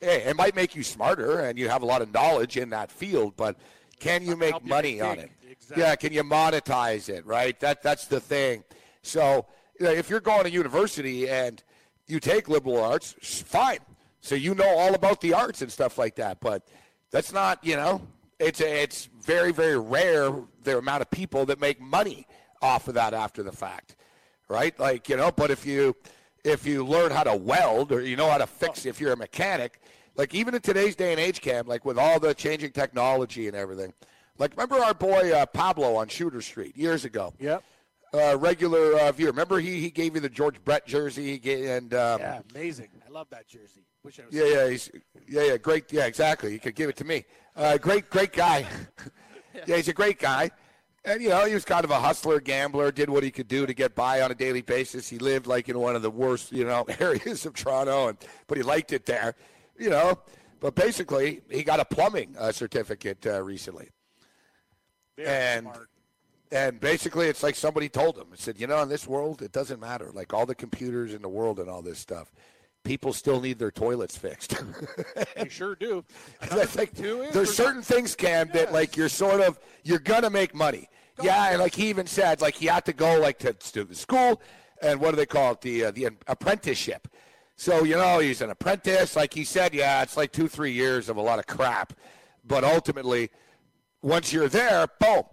Hey, 0.00 0.22
it 0.22 0.36
might 0.36 0.54
make 0.54 0.74
you 0.74 0.82
smarter 0.82 1.40
and 1.40 1.58
you 1.58 1.68
have 1.68 1.82
a 1.82 1.86
lot 1.86 2.02
of 2.02 2.12
knowledge 2.12 2.56
in 2.56 2.70
that 2.70 2.90
field, 2.90 3.34
but 3.36 3.56
can 4.00 4.26
you 4.26 4.36
make 4.36 4.64
money 4.64 5.00
on 5.00 5.18
it? 5.18 5.30
Exactly. 5.48 5.82
Yeah, 5.82 5.96
can 5.96 6.12
you 6.12 6.24
monetize 6.24 7.08
it? 7.08 7.24
Right. 7.24 7.58
That 7.60 7.82
that's 7.82 8.06
the 8.06 8.20
thing. 8.20 8.64
So 9.02 9.46
you 9.78 9.86
know, 9.86 9.92
if 9.92 10.10
you're 10.10 10.20
going 10.20 10.44
to 10.44 10.50
university 10.50 11.28
and 11.28 11.62
you 12.06 12.20
take 12.20 12.48
liberal 12.48 12.82
arts, 12.82 13.14
fine. 13.22 13.78
So 14.20 14.34
you 14.34 14.54
know 14.54 14.68
all 14.68 14.94
about 14.94 15.20
the 15.20 15.34
arts 15.34 15.62
and 15.62 15.70
stuff 15.70 15.98
like 15.98 16.16
that, 16.16 16.40
but 16.40 16.66
that's 17.10 17.32
not 17.32 17.64
you 17.64 17.76
know 17.76 18.02
it's 18.38 18.60
a, 18.60 18.82
it's 18.82 19.08
very 19.20 19.52
very 19.52 19.78
rare 19.78 20.32
the 20.64 20.78
amount 20.78 21.02
of 21.02 21.10
people 21.10 21.46
that 21.46 21.60
make 21.60 21.80
money 21.80 22.26
off 22.64 22.88
of 22.88 22.94
that 22.94 23.12
after 23.12 23.42
the 23.42 23.52
fact 23.52 23.94
right 24.48 24.78
like 24.80 25.08
you 25.10 25.16
know 25.16 25.30
but 25.30 25.50
if 25.50 25.66
you 25.66 25.94
if 26.44 26.66
you 26.66 26.84
learn 26.84 27.10
how 27.12 27.22
to 27.22 27.36
weld 27.36 27.92
or 27.92 28.00
you 28.00 28.16
know 28.16 28.28
how 28.30 28.38
to 28.38 28.46
fix 28.46 28.86
if 28.86 29.00
you're 29.00 29.12
a 29.12 29.16
mechanic 29.16 29.80
like 30.16 30.34
even 30.34 30.54
in 30.54 30.60
today's 30.62 30.96
day 30.96 31.10
and 31.12 31.20
age 31.20 31.40
cam 31.42 31.66
like 31.66 31.84
with 31.84 31.98
all 31.98 32.18
the 32.18 32.32
changing 32.34 32.70
technology 32.72 33.48
and 33.48 33.56
everything 33.56 33.92
like 34.38 34.50
remember 34.52 34.76
our 34.82 34.94
boy 34.94 35.30
uh, 35.32 35.44
pablo 35.46 35.94
on 35.96 36.08
shooter 36.08 36.40
street 36.40 36.74
years 36.76 37.04
ago 37.04 37.34
Yep. 37.38 37.62
uh, 38.14 38.36
regular 38.38 38.98
uh, 39.00 39.12
viewer 39.12 39.30
remember 39.30 39.60
he, 39.60 39.78
he 39.80 39.90
gave 39.90 40.14
you 40.14 40.20
the 40.22 40.28
george 40.30 40.62
brett 40.64 40.86
jersey 40.86 41.26
he 41.32 41.38
gave, 41.38 41.66
and 41.68 41.92
um, 41.92 42.20
Yeah, 42.20 42.40
amazing. 42.54 42.88
I 43.06 43.10
love 43.10 43.28
that 43.30 43.46
jersey. 43.46 43.84
Wish 44.02 44.18
I 44.20 44.24
was. 44.26 44.34
yeah, 44.34 44.44
yeah, 44.44 44.68
he's 44.70 44.90
yeah, 45.28 45.42
yeah, 45.42 45.56
great. 45.56 45.90
Yeah, 45.92 46.04
exactly. 46.06 46.52
You 46.52 46.58
could 46.60 46.74
give 46.74 46.90
it 46.90 46.96
to 46.96 47.04
me. 47.04 47.24
Uh, 47.56 47.78
great, 47.78 48.10
great 48.10 48.32
guy. 48.34 48.66
yeah, 49.66 49.76
he's 49.76 49.88
a 49.88 49.92
great 49.94 50.18
guy. 50.18 50.50
And 51.04 51.22
you 51.22 51.28
know, 51.28 51.44
he 51.44 51.52
was 51.52 51.64
kind 51.64 51.84
of 51.84 51.90
a 51.90 52.00
hustler, 52.00 52.40
gambler. 52.40 52.90
Did 52.90 53.10
what 53.10 53.22
he 53.22 53.30
could 53.30 53.48
do 53.48 53.66
to 53.66 53.74
get 53.74 53.94
by 53.94 54.22
on 54.22 54.30
a 54.30 54.34
daily 54.34 54.62
basis. 54.62 55.08
He 55.08 55.18
lived 55.18 55.46
like 55.46 55.68
in 55.68 55.78
one 55.78 55.96
of 55.96 56.02
the 56.02 56.10
worst, 56.10 56.50
you 56.50 56.64
know, 56.64 56.84
areas 57.00 57.44
of 57.44 57.54
Toronto, 57.54 58.08
and 58.08 58.18
but 58.46 58.56
he 58.56 58.62
liked 58.62 58.92
it 58.92 59.04
there. 59.04 59.34
You 59.78 59.90
know, 59.90 60.20
but 60.60 60.74
basically, 60.74 61.42
he 61.50 61.62
got 61.62 61.78
a 61.78 61.84
plumbing 61.84 62.34
uh, 62.38 62.52
certificate 62.52 63.26
uh, 63.26 63.42
recently. 63.42 63.90
Very 65.16 65.28
and 65.28 65.64
smart. 65.64 65.88
and 66.52 66.80
basically, 66.80 67.26
it's 67.26 67.42
like 67.42 67.54
somebody 67.54 67.90
told 67.90 68.16
him. 68.16 68.28
It 68.32 68.40
said, 68.40 68.58
you 68.58 68.66
know, 68.66 68.80
in 68.82 68.88
this 68.88 69.06
world, 69.06 69.42
it 69.42 69.52
doesn't 69.52 69.80
matter. 69.80 70.10
Like 70.12 70.32
all 70.32 70.46
the 70.46 70.54
computers 70.54 71.12
in 71.12 71.20
the 71.20 71.28
world 71.28 71.60
and 71.60 71.68
all 71.68 71.82
this 71.82 71.98
stuff, 71.98 72.32
people 72.84 73.12
still 73.12 73.40
need 73.40 73.58
their 73.58 73.70
toilets 73.70 74.16
fixed. 74.16 74.54
You 75.36 75.50
sure 75.50 75.74
do. 75.74 76.04
That's 76.48 76.76
like, 76.76 76.94
two 76.94 77.22
is 77.22 77.34
there's 77.34 77.54
certain 77.54 77.82
things, 77.82 78.14
Cam, 78.14 78.48
that 78.54 78.72
like 78.72 78.96
you're 78.96 79.08
sort 79.08 79.40
of 79.40 79.58
you're 79.82 79.98
gonna 79.98 80.30
make 80.30 80.54
money. 80.54 80.88
Yeah, 81.20 81.50
and 81.50 81.60
like 81.60 81.74
he 81.74 81.88
even 81.88 82.06
said, 82.06 82.40
like 82.40 82.54
he 82.54 82.66
had 82.66 82.84
to 82.86 82.92
go 82.92 83.20
like 83.20 83.38
to, 83.40 83.52
to 83.52 83.84
the 83.84 83.94
school, 83.94 84.40
and 84.80 85.00
what 85.00 85.10
do 85.10 85.16
they 85.16 85.26
call 85.26 85.52
it? 85.52 85.60
The 85.60 85.86
uh, 85.86 85.90
the 85.90 86.08
apprenticeship. 86.26 87.08
So 87.56 87.84
you 87.84 87.96
know 87.96 88.20
he's 88.20 88.40
an 88.42 88.50
apprentice. 88.50 89.16
Like 89.16 89.34
he 89.34 89.44
said, 89.44 89.74
yeah, 89.74 90.02
it's 90.02 90.16
like 90.16 90.32
two 90.32 90.48
three 90.48 90.72
years 90.72 91.08
of 91.08 91.16
a 91.16 91.22
lot 91.22 91.38
of 91.38 91.46
crap, 91.46 91.92
but 92.44 92.64
ultimately, 92.64 93.30
once 94.02 94.32
you're 94.32 94.48
there, 94.48 94.86
boom. 95.00 95.24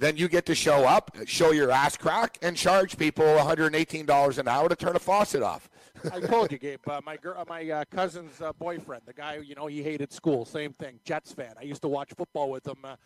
Then 0.00 0.16
you 0.16 0.28
get 0.28 0.46
to 0.46 0.54
show 0.54 0.86
up, 0.86 1.16
show 1.26 1.50
your 1.50 1.72
ass 1.72 1.96
crack, 1.96 2.38
and 2.40 2.56
charge 2.56 2.96
people 2.96 3.24
$118 3.24 4.38
an 4.38 4.46
hour 4.46 4.68
to 4.68 4.76
turn 4.76 4.94
a 4.94 5.00
faucet 5.00 5.42
off. 5.42 5.68
I 6.12 6.20
told 6.20 6.52
you, 6.52 6.58
Gabe. 6.58 6.80
Uh, 6.88 7.00
my 7.04 7.18
uh, 7.24 7.44
my 7.48 7.68
uh, 7.70 7.84
cousin's 7.90 8.40
uh, 8.40 8.52
boyfriend, 8.52 9.02
the 9.06 9.12
guy 9.12 9.36
you 9.36 9.54
know 9.54 9.66
he 9.66 9.82
hated 9.82 10.12
school. 10.12 10.44
Same 10.44 10.72
thing. 10.74 11.00
Jets 11.04 11.32
fan. 11.32 11.54
I 11.58 11.62
used 11.62 11.82
to 11.82 11.88
watch 11.88 12.10
football 12.16 12.50
with 12.50 12.66
him 12.66 12.78
uh, 12.84 12.96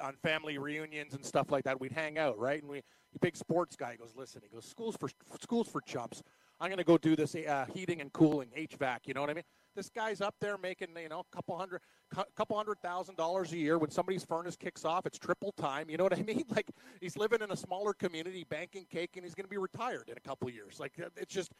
on 0.00 0.14
family 0.22 0.58
reunions 0.58 1.14
and 1.14 1.24
stuff 1.24 1.50
like 1.50 1.64
that. 1.64 1.80
We'd 1.80 1.92
hang 1.92 2.18
out, 2.18 2.38
right? 2.38 2.60
And 2.60 2.70
we, 2.70 2.82
big 3.20 3.36
sports 3.36 3.76
guy. 3.76 3.96
Goes, 3.96 4.12
listen. 4.16 4.42
He 4.42 4.48
goes, 4.48 4.64
schools 4.64 4.96
for 4.96 5.08
schools 5.40 5.68
for 5.68 5.80
chumps. 5.80 6.22
I'm 6.60 6.68
gonna 6.68 6.84
go 6.84 6.98
do 6.98 7.16
this 7.16 7.34
uh, 7.34 7.64
heating 7.72 8.00
and 8.00 8.12
cooling, 8.12 8.48
HVAC. 8.56 8.98
You 9.06 9.14
know 9.14 9.22
what 9.22 9.30
I 9.30 9.34
mean? 9.34 9.44
This 9.74 9.88
guy's 9.88 10.20
up 10.20 10.34
there 10.40 10.58
making 10.58 10.88
you 11.00 11.08
know 11.08 11.20
a 11.20 11.34
couple 11.34 11.56
hundred, 11.56 11.80
cou- 12.12 12.24
couple 12.36 12.56
hundred 12.56 12.80
thousand 12.82 13.16
dollars 13.16 13.52
a 13.52 13.56
year. 13.56 13.78
When 13.78 13.90
somebody's 13.90 14.24
furnace 14.24 14.56
kicks 14.56 14.84
off, 14.84 15.06
it's 15.06 15.18
triple 15.18 15.52
time. 15.52 15.88
You 15.88 15.96
know 15.96 16.04
what 16.04 16.18
I 16.18 16.22
mean? 16.26 16.44
Like 16.50 16.68
he's 17.00 17.16
living 17.16 17.40
in 17.40 17.50
a 17.50 17.56
smaller 17.56 17.94
community, 17.94 18.44
banking 18.48 18.84
cake, 18.90 19.12
and 19.14 19.24
he's 19.24 19.34
gonna 19.34 19.48
be 19.48 19.56
retired 19.56 20.08
in 20.08 20.16
a 20.18 20.20
couple 20.20 20.50
years. 20.50 20.78
Like 20.78 20.92
it's 21.16 21.32
just 21.32 21.50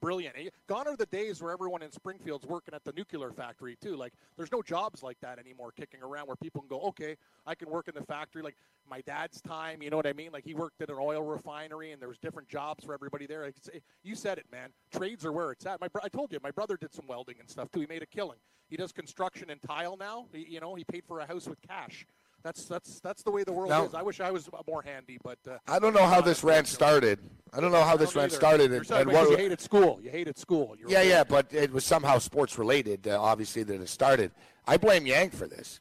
brilliant. 0.00 0.36
Gone 0.68 0.88
are 0.88 0.96
the 0.96 1.06
days 1.06 1.42
where 1.42 1.52
everyone 1.52 1.82
in 1.82 1.90
Springfield's 1.90 2.46
working 2.46 2.74
at 2.74 2.84
the 2.84 2.92
nuclear 2.92 3.30
factory 3.30 3.76
too. 3.80 3.96
Like 3.96 4.12
there's 4.36 4.52
no 4.52 4.62
jobs 4.62 5.02
like 5.02 5.18
that 5.20 5.38
anymore 5.38 5.72
kicking 5.72 6.02
around 6.02 6.26
where 6.26 6.36
people 6.36 6.60
can 6.60 6.68
go, 6.68 6.80
okay, 6.80 7.16
I 7.46 7.54
can 7.54 7.70
work 7.70 7.88
in 7.88 7.94
the 7.94 8.02
factory. 8.02 8.42
Like 8.42 8.56
my 8.88 9.00
dad's 9.02 9.40
time, 9.40 9.82
you 9.82 9.90
know 9.90 9.96
what 9.96 10.06
I 10.06 10.12
mean? 10.12 10.30
Like 10.32 10.44
he 10.44 10.54
worked 10.54 10.80
at 10.82 10.90
an 10.90 10.96
oil 10.98 11.22
refinery 11.22 11.92
and 11.92 12.00
there 12.00 12.08
was 12.08 12.18
different 12.18 12.48
jobs 12.48 12.84
for 12.84 12.94
everybody 12.94 13.26
there. 13.26 13.44
Like, 13.44 13.56
you 14.02 14.14
said 14.14 14.38
it, 14.38 14.46
man. 14.52 14.70
Trades 14.92 15.24
are 15.24 15.32
where 15.32 15.52
it's 15.52 15.66
at. 15.66 15.80
My 15.80 15.88
I 16.02 16.08
told 16.08 16.32
you, 16.32 16.38
my 16.42 16.50
brother 16.50 16.76
did 16.76 16.92
some 16.92 17.06
welding 17.06 17.36
and 17.40 17.48
stuff 17.48 17.70
too. 17.70 17.80
He 17.80 17.86
made 17.86 18.02
a 18.02 18.06
killing. 18.06 18.38
He 18.68 18.76
does 18.76 18.92
construction 18.92 19.50
and 19.50 19.60
tile 19.62 19.96
now. 19.96 20.26
He, 20.32 20.46
you 20.48 20.60
know, 20.60 20.74
he 20.74 20.84
paid 20.84 21.04
for 21.06 21.20
a 21.20 21.26
house 21.26 21.46
with 21.46 21.60
cash. 21.62 22.06
That's 22.44 22.66
that's 22.66 23.00
that's 23.00 23.22
the 23.22 23.30
way 23.30 23.42
the 23.42 23.52
world 23.52 23.70
Now- 23.70 23.86
is. 23.86 23.94
I 23.94 24.02
wish 24.02 24.20
I 24.20 24.30
was 24.30 24.50
more 24.68 24.82
handy, 24.82 25.18
but 25.24 25.38
uh, 25.50 25.56
I 25.66 25.78
don't 25.78 25.94
know 25.94 26.04
how 26.04 26.16
not 26.16 26.26
this 26.26 26.44
rant 26.44 26.66
started. 26.66 27.18
I 27.54 27.60
don't 27.60 27.72
know 27.72 27.82
how 27.82 27.96
this 27.96 28.12
don't 28.12 28.20
rant 28.20 28.32
either. 28.32 28.36
started 28.36 28.70
You're 28.70 29.00
and, 29.00 29.08
and 29.08 29.12
what. 29.12 29.30
you 29.30 29.36
hated 29.38 29.62
school. 29.62 29.98
You 30.02 30.10
hated 30.10 30.36
school. 30.36 30.76
You 30.78 30.84
were 30.84 30.92
Yeah, 30.92 31.00
a 31.00 31.08
yeah, 31.08 31.24
but 31.24 31.46
it 31.54 31.72
was 31.72 31.86
somehow 31.86 32.18
sports 32.18 32.58
related. 32.58 33.08
Uh, 33.08 33.20
obviously, 33.20 33.62
that 33.62 33.80
it 33.80 33.88
started. 33.88 34.30
I 34.66 34.76
blame 34.76 35.06
Yang 35.06 35.30
for 35.30 35.46
this. 35.46 35.80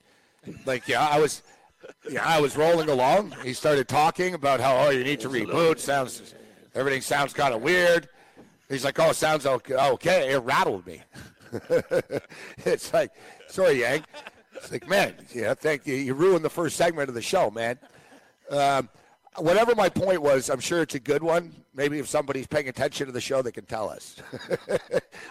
Like, 0.65 0.87
yeah, 0.87 1.05
I 1.05 1.19
was, 1.19 1.43
yeah, 2.09 2.25
I 2.25 2.39
was 2.39 2.55
rolling 2.55 2.89
along. 2.89 3.33
He 3.43 3.53
started 3.53 3.89
talking 3.89 4.33
about 4.33 4.61
how 4.61 4.77
oh, 4.77 4.89
you 4.89 5.03
need 5.03 5.19
to 5.21 5.29
reboot. 5.29 5.79
Sounds, 5.79 6.33
everything 6.75 7.01
sounds 7.01 7.33
kind 7.33 7.53
of 7.53 7.61
weird. 7.61 8.07
He's 8.69 8.85
like, 8.85 8.99
oh, 8.99 9.09
it 9.09 9.15
sounds 9.15 9.45
okay. 9.45 9.75
okay. 9.75 10.31
It 10.31 10.39
rattled 10.39 10.87
me. 10.87 11.01
it's 12.65 12.93
like, 12.93 13.11
sorry, 13.47 13.81
Yang. 13.81 14.05
It's 14.63 14.71
like, 14.71 14.87
man, 14.87 15.13
yeah, 15.33 15.53
thank 15.53 15.85
you. 15.85 15.95
You 15.95 16.13
ruined 16.13 16.43
the 16.45 16.49
first 16.49 16.77
segment 16.77 17.09
of 17.09 17.15
the 17.15 17.21
show, 17.21 17.51
man. 17.51 17.77
Um, 18.49 18.89
whatever 19.37 19.75
my 19.75 19.89
point 19.89 20.21
was, 20.21 20.49
I'm 20.49 20.59
sure 20.61 20.81
it's 20.81 20.95
a 20.95 20.99
good 20.99 21.21
one. 21.21 21.53
maybe 21.73 21.99
if 21.99 22.07
somebody's 22.07 22.47
paying 22.47 22.69
attention 22.69 23.07
to 23.07 23.11
the 23.11 23.19
show, 23.21 23.41
they 23.41 23.51
can 23.51 23.65
tell 23.65 23.89
us. 23.89 24.15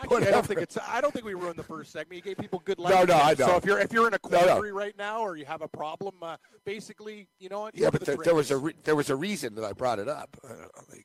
Actually, 0.03 0.27
I 0.27 0.31
don't 0.31 0.45
think 0.47 0.61
it's. 0.61 0.77
I 0.87 1.01
don't 1.01 1.13
think 1.15 1.25
we 1.25 1.33
ruined 1.35 1.57
the 1.57 1.63
first 1.63 1.93
segment. 1.93 2.17
You 2.17 2.23
gave 2.23 2.37
people 2.37 2.61
good 2.65 2.79
life. 2.79 2.93
No, 2.95 3.05
no, 3.05 3.15
I 3.23 3.33
don't. 3.35 3.49
So 3.49 3.57
if 3.57 3.65
you're 3.65 3.79
if 3.79 3.93
you're 3.93 4.07
in 4.09 4.15
a 4.15 4.19
No, 4.29 4.39
no. 4.39 4.45
quandary 4.47 4.73
right 4.73 4.97
now 4.99 5.21
or 5.23 5.37
you 5.37 5.47
have 5.47 5.63
a 5.63 5.69
problem, 5.69 6.15
uh, 6.21 6.37
basically, 6.67 7.27
you 7.39 7.49
know 7.49 7.61
what? 7.61 7.75
yeah, 7.77 7.89
but 7.91 8.01
the 8.01 8.07
there, 8.17 8.17
there 8.25 8.35
was 8.35 8.51
a 8.51 8.57
re- 8.59 8.75
there 8.85 8.97
was 8.97 9.09
a 9.09 9.17
reason 9.17 9.55
that 9.55 9.65
I 9.65 9.73
brought 9.73 9.99
it 9.99 10.09
up. 10.09 10.37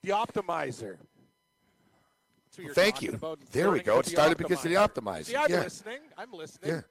The 0.04 0.10
optimizer. 0.10 0.98
That's 2.58 2.74
Thank 2.74 3.04
you. 3.04 3.20
There 3.52 3.70
we 3.70 3.82
go. 3.82 4.00
It 4.00 4.08
started 4.08 4.38
because 4.38 4.66
of 4.66 4.72
the 4.72 4.76
optimizer. 4.78 5.26
See, 5.26 5.36
I'm 5.36 5.50
Yeah. 5.52 5.62
listening. 5.62 6.00
I'm 6.18 6.32
listening. 6.34 6.72
yeah. 6.76 6.82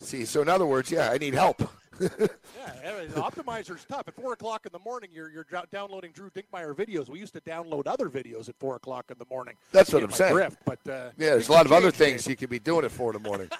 See, 0.00 0.24
so 0.24 0.42
in 0.42 0.48
other 0.48 0.66
words, 0.66 0.90
yeah, 0.90 1.10
I 1.10 1.18
need 1.18 1.34
help. 1.34 1.62
Yeah, 2.00 3.04
the 3.06 3.20
optimizer's 3.20 3.84
tough. 3.84 4.04
At 4.08 4.14
four 4.14 4.32
o'clock 4.32 4.66
in 4.66 4.72
the 4.72 4.78
morning, 4.80 5.10
you're 5.12 5.30
you're 5.30 5.46
downloading 5.70 6.10
Drew 6.12 6.30
Dinkmeyer 6.30 6.74
videos. 6.74 7.08
We 7.08 7.20
used 7.20 7.34
to 7.34 7.40
download 7.42 7.86
other 7.86 8.08
videos 8.08 8.48
at 8.48 8.56
four 8.58 8.74
o'clock 8.76 9.10
in 9.12 9.18
the 9.18 9.26
morning. 9.30 9.54
That's 9.70 9.92
what 9.92 10.02
I'm 10.02 10.10
saying. 10.10 10.32
Drift, 10.32 10.56
but 10.64 10.78
uh, 10.88 11.10
Yeah, 11.16 11.30
there's 11.30 11.48
a 11.48 11.52
lot 11.52 11.66
of 11.66 11.70
other 11.72 11.90
things 11.92 12.26
you 12.26 12.34
could 12.34 12.48
be 12.50 12.58
doing 12.58 12.84
at 12.84 12.90
four 12.90 13.14
in 13.14 13.22
the 13.22 13.28
morning. 13.28 13.48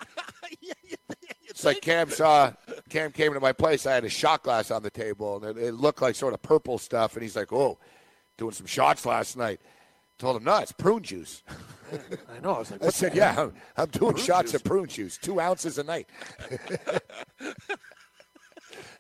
Yeah, 0.60 0.72
you- 0.82 0.96
you 1.10 1.28
It's 1.50 1.64
like? 1.64 1.82
Cam 1.82 2.10
saw 2.10 2.52
Cam 2.88 3.12
came 3.12 3.32
to 3.34 3.40
my 3.40 3.52
place. 3.52 3.86
I 3.86 3.92
had 3.94 4.04
a 4.04 4.08
shot 4.08 4.42
glass 4.42 4.70
on 4.72 4.82
the 4.82 4.90
table, 4.90 5.36
and 5.44 5.56
it, 5.56 5.62
it 5.68 5.74
looked 5.74 6.02
like 6.02 6.14
sort 6.16 6.34
of 6.34 6.42
purple 6.42 6.78
stuff. 6.78 7.14
And 7.14 7.22
he's 7.22 7.36
like, 7.36 7.52
"Oh, 7.52 7.78
doing 8.38 8.52
some 8.52 8.66
shots 8.66 9.06
last 9.06 9.36
night." 9.36 9.60
Told 10.18 10.36
him, 10.38 10.44
"No, 10.44 10.56
it's 10.58 10.72
prune 10.72 11.02
juice." 11.02 11.42
I 11.92 12.40
know. 12.40 12.54
I 12.54 12.58
was 12.58 12.70
like, 12.70 12.84
I 12.84 12.88
said, 12.90 13.14
"Yeah. 13.14 13.34
I'm, 13.38 13.52
I'm 13.76 13.88
doing 13.88 14.12
Prune 14.12 14.24
shots 14.24 14.52
juice? 14.52 14.60
of 14.60 14.64
prune 14.64 14.86
juice, 14.86 15.18
two 15.18 15.40
ounces 15.40 15.78
a 15.78 15.84
night." 15.84 16.08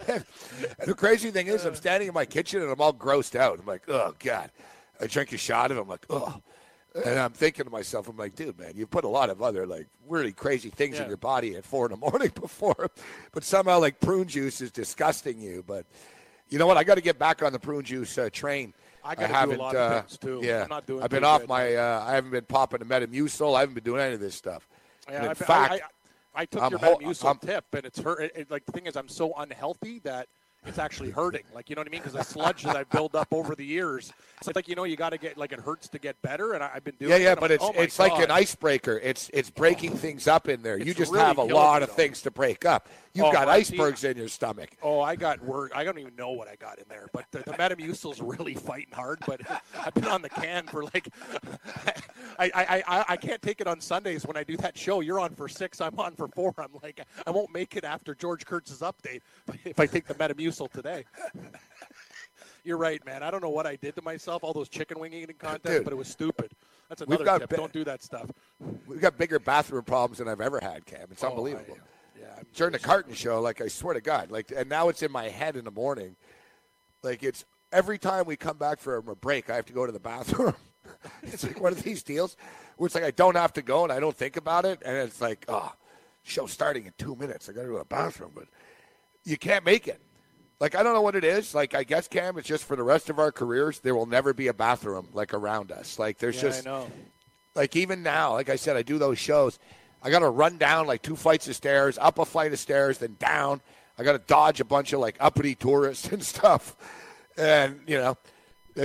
the 0.06 0.94
crazy 0.96 1.30
thing 1.30 1.46
is, 1.46 1.64
I'm 1.64 1.74
standing 1.74 2.08
in 2.08 2.14
my 2.14 2.24
kitchen 2.24 2.62
and 2.62 2.70
I'm 2.70 2.80
all 2.80 2.92
grossed 2.92 3.36
out. 3.36 3.58
I'm 3.60 3.66
like, 3.66 3.88
"Oh 3.88 4.14
God!" 4.18 4.50
I 5.00 5.06
drink 5.06 5.32
a 5.32 5.38
shot 5.38 5.70
of 5.70 5.78
it. 5.78 5.80
I'm 5.80 5.88
like, 5.88 6.06
"Oh." 6.10 6.40
And 6.94 7.18
I'm 7.18 7.32
thinking 7.32 7.64
to 7.64 7.70
myself, 7.70 8.06
I'm 8.06 8.18
like, 8.18 8.34
dude, 8.34 8.58
man, 8.58 8.72
you 8.74 8.86
put 8.86 9.04
a 9.04 9.08
lot 9.08 9.30
of 9.30 9.40
other 9.40 9.66
like 9.66 9.86
really 10.06 10.32
crazy 10.32 10.68
things 10.68 11.00
in 11.00 11.08
your 11.08 11.16
body 11.16 11.56
at 11.56 11.64
four 11.64 11.86
in 11.86 11.90
the 11.92 11.96
morning 12.10 12.30
before, 12.38 12.90
but 13.32 13.44
somehow 13.44 13.80
like 13.80 13.98
prune 13.98 14.28
juice 14.28 14.60
is 14.60 14.70
disgusting 14.70 15.40
you. 15.40 15.64
But 15.66 15.86
you 16.50 16.58
know 16.58 16.66
what? 16.66 16.76
I 16.76 16.84
got 16.84 16.96
to 16.96 17.00
get 17.00 17.18
back 17.18 17.42
on 17.42 17.52
the 17.52 17.58
prune 17.58 17.84
juice 17.84 18.18
uh, 18.18 18.28
train. 18.30 18.74
I 19.04 19.14
a 19.14 19.26
haven't, 19.26 19.60
of 19.60 19.74
uh, 19.74 20.00
things, 20.02 20.18
too. 20.18 20.40
Yeah, 20.42 20.62
I'm 20.62 20.68
not 20.68 20.86
doing 20.86 21.02
I've 21.02 21.10
been 21.10 21.24
off 21.24 21.40
good. 21.40 21.48
my. 21.48 21.74
Uh, 21.74 22.04
I 22.06 22.14
haven't 22.14 22.30
been 22.30 22.44
popping 22.44 22.78
the 22.80 22.84
Metamucil. 22.84 23.56
I 23.56 23.60
haven't 23.60 23.74
been 23.74 23.84
doing 23.84 24.00
any 24.00 24.14
of 24.14 24.20
this 24.20 24.34
stuff. 24.34 24.68
Yeah, 25.10 25.24
in 25.24 25.30
I, 25.30 25.34
fact, 25.34 25.72
I, 25.72 25.76
I, 25.76 25.80
I 26.42 26.44
took 26.46 26.62
I'm 26.62 26.70
your 26.70 26.78
ho- 26.78 26.98
Metamucil 26.98 27.24
I'm- 27.26 27.38
tip, 27.38 27.64
and 27.72 27.84
it's 27.84 27.98
hurt. 27.98 28.20
It, 28.22 28.32
it- 28.36 28.50
like 28.50 28.64
the 28.66 28.72
thing 28.72 28.86
is, 28.86 28.96
I'm 28.96 29.08
so 29.08 29.32
unhealthy 29.36 29.98
that 30.00 30.28
it's 30.64 30.78
actually 30.78 31.10
hurting. 31.18 31.42
Like 31.52 31.68
you 31.68 31.74
know 31.76 31.80
what 31.80 31.88
I 31.88 31.90
mean? 31.90 32.00
Because 32.02 32.12
the 32.14 32.22
sludge 32.22 32.62
that 32.62 32.76
I 32.76 32.84
built 32.84 33.14
up 33.16 33.28
over 33.32 33.56
the 33.56 33.64
years, 33.64 34.12
it's 34.38 34.54
like 34.54 34.68
you 34.68 34.76
know 34.76 34.84
you 34.84 34.96
got 34.96 35.10
to 35.10 35.18
get 35.18 35.36
like 35.36 35.52
it 35.52 35.58
hurts 35.60 35.88
to 35.88 35.98
get 35.98 36.20
better, 36.22 36.52
and 36.52 36.62
I, 36.62 36.70
I've 36.76 36.84
been 36.84 36.94
doing. 37.00 37.10
yeah, 37.10 37.16
yeah, 37.16 37.34
but 37.34 37.50
I'm 37.50 37.56
it's 37.56 37.64
oh 37.64 37.72
my 37.72 37.82
it's 37.82 37.98
like 37.98 38.18
an 38.22 38.30
icebreaker. 38.30 39.00
It's 39.02 39.28
it's 39.34 39.50
breaking 39.50 39.96
things 39.96 40.28
up 40.28 40.48
in 40.48 40.62
there. 40.62 40.78
you 40.78 40.94
just 40.94 41.12
really 41.12 41.24
have 41.24 41.38
a 41.38 41.42
lot 41.42 41.82
of 41.82 41.88
though. 41.88 41.94
things 41.94 42.22
to 42.22 42.30
break 42.30 42.64
up. 42.64 42.88
You've 43.14 43.26
Oh, 43.26 43.32
got 43.32 43.46
icebergs 43.48 44.04
in 44.04 44.16
your 44.16 44.28
stomach. 44.28 44.70
Oh, 44.82 45.00
I 45.00 45.16
got 45.16 45.42
word. 45.44 45.72
I 45.74 45.84
don't 45.84 45.98
even 45.98 46.16
know 46.16 46.30
what 46.30 46.48
I 46.48 46.56
got 46.56 46.78
in 46.78 46.84
there, 46.88 47.08
but 47.12 47.26
the, 47.30 47.40
the 47.40 47.52
Metamucil's 47.52 48.22
really 48.22 48.54
fighting 48.54 48.94
hard. 48.94 49.18
But 49.26 49.42
I've 49.78 49.92
been 49.92 50.06
on 50.06 50.22
the 50.22 50.30
can 50.30 50.66
for 50.66 50.84
like, 50.84 51.08
I, 52.38 52.50
I, 52.54 52.82
I, 52.88 53.04
I 53.10 53.16
can't 53.18 53.42
take 53.42 53.60
it 53.60 53.66
on 53.66 53.80
Sundays 53.82 54.24
when 54.26 54.38
I 54.38 54.44
do 54.44 54.56
that 54.58 54.78
show. 54.78 55.00
You're 55.00 55.20
on 55.20 55.34
for 55.34 55.46
six, 55.46 55.80
I'm 55.82 55.98
on 55.98 56.14
for 56.16 56.26
four. 56.28 56.54
I'm 56.56 56.68
like, 56.82 57.04
I 57.26 57.30
won't 57.30 57.52
make 57.52 57.76
it 57.76 57.84
after 57.84 58.14
George 58.14 58.46
Kurtz's 58.46 58.80
update 58.80 59.20
if 59.66 59.78
I 59.78 59.84
take 59.86 60.06
the 60.06 60.14
Metamucil 60.14 60.70
today. 60.72 61.04
You're 62.64 62.78
right, 62.78 63.04
man. 63.04 63.22
I 63.22 63.30
don't 63.30 63.42
know 63.42 63.50
what 63.50 63.66
I 63.66 63.76
did 63.76 63.94
to 63.96 64.02
myself. 64.02 64.42
All 64.44 64.52
those 64.54 64.68
chicken 64.70 64.98
wing 64.98 65.12
eating 65.12 65.36
contests, 65.38 65.74
Dude. 65.76 65.84
but 65.84 65.92
it 65.92 65.96
was 65.96 66.08
stupid. 66.08 66.52
That's 66.88 67.02
another 67.02 67.38
tip. 67.40 67.48
ba- 67.50 67.56
don't 67.56 67.72
do 67.72 67.84
that 67.84 68.02
stuff. 68.02 68.30
We've 68.86 69.00
got 69.00 69.18
bigger 69.18 69.38
bathroom 69.38 69.82
problems 69.84 70.18
than 70.18 70.28
I've 70.28 70.40
ever 70.40 70.60
had, 70.62 70.86
Cam. 70.86 71.08
It's 71.10 71.24
Oh, 71.24 71.28
unbelievable. 71.30 71.76
I- 71.78 71.88
during 72.54 72.72
the 72.72 72.78
carton 72.78 73.14
show, 73.14 73.40
like 73.40 73.60
I 73.60 73.68
swear 73.68 73.94
to 73.94 74.00
God, 74.00 74.30
like 74.30 74.52
and 74.56 74.68
now 74.68 74.88
it's 74.88 75.02
in 75.02 75.12
my 75.12 75.28
head 75.28 75.56
in 75.56 75.64
the 75.64 75.70
morning. 75.70 76.16
Like 77.02 77.22
it's 77.22 77.44
every 77.72 77.98
time 77.98 78.26
we 78.26 78.36
come 78.36 78.56
back 78.58 78.78
from 78.80 79.08
a 79.08 79.14
break, 79.14 79.50
I 79.50 79.56
have 79.56 79.66
to 79.66 79.72
go 79.72 79.86
to 79.86 79.92
the 79.92 80.00
bathroom. 80.00 80.54
it's 81.22 81.44
like 81.44 81.60
one 81.60 81.72
of 81.72 81.82
these 81.82 82.02
deals 82.02 82.36
where 82.76 82.86
it's 82.86 82.94
like 82.94 83.04
I 83.04 83.10
don't 83.10 83.36
have 83.36 83.52
to 83.54 83.62
go 83.62 83.84
and 83.84 83.92
I 83.92 84.00
don't 84.00 84.16
think 84.16 84.36
about 84.36 84.64
it, 84.64 84.80
and 84.84 84.96
it's 84.96 85.20
like, 85.20 85.44
oh, 85.48 85.72
show 86.22 86.46
starting 86.46 86.86
in 86.86 86.92
two 86.98 87.16
minutes. 87.16 87.48
I 87.48 87.52
got 87.52 87.62
to 87.62 87.66
go 87.68 87.72
to 87.74 87.78
the 87.80 87.84
bathroom, 87.84 88.32
but 88.34 88.44
you 89.24 89.36
can't 89.36 89.64
make 89.64 89.88
it. 89.88 90.00
Like 90.60 90.76
I 90.76 90.82
don't 90.84 90.94
know 90.94 91.02
what 91.02 91.16
it 91.16 91.24
is. 91.24 91.54
Like 91.54 91.74
I 91.74 91.82
guess 91.82 92.06
Cam, 92.06 92.38
it's 92.38 92.46
just 92.46 92.64
for 92.64 92.76
the 92.76 92.84
rest 92.84 93.10
of 93.10 93.18
our 93.18 93.32
careers, 93.32 93.80
there 93.80 93.94
will 93.94 94.06
never 94.06 94.32
be 94.32 94.46
a 94.46 94.54
bathroom 94.54 95.08
like 95.12 95.34
around 95.34 95.72
us. 95.72 95.98
Like 95.98 96.18
there's 96.18 96.36
Yeah, 96.36 96.42
just 96.42 96.66
I 96.66 96.70
know. 96.70 96.90
like 97.56 97.74
even 97.74 98.02
now, 98.02 98.34
like 98.34 98.48
I 98.48 98.56
said, 98.56 98.76
I 98.76 98.82
do 98.82 98.98
those 98.98 99.18
shows. 99.18 99.58
I 100.02 100.10
got 100.10 100.20
to 100.20 100.30
run 100.30 100.58
down 100.58 100.86
like 100.86 101.02
two 101.02 101.16
flights 101.16 101.46
of 101.48 101.54
stairs, 101.54 101.96
up 101.98 102.18
a 102.18 102.24
flight 102.24 102.52
of 102.52 102.58
stairs, 102.58 102.98
then 102.98 103.16
down. 103.20 103.60
I 103.96 104.02
got 104.02 104.12
to 104.12 104.18
dodge 104.18 104.60
a 104.60 104.64
bunch 104.64 104.92
of 104.92 105.00
like 105.00 105.16
uppity 105.20 105.54
tourists 105.54 106.08
and 106.12 106.22
stuff, 106.22 106.76
and 107.36 107.80
you 107.86 107.98
know, 107.98 108.16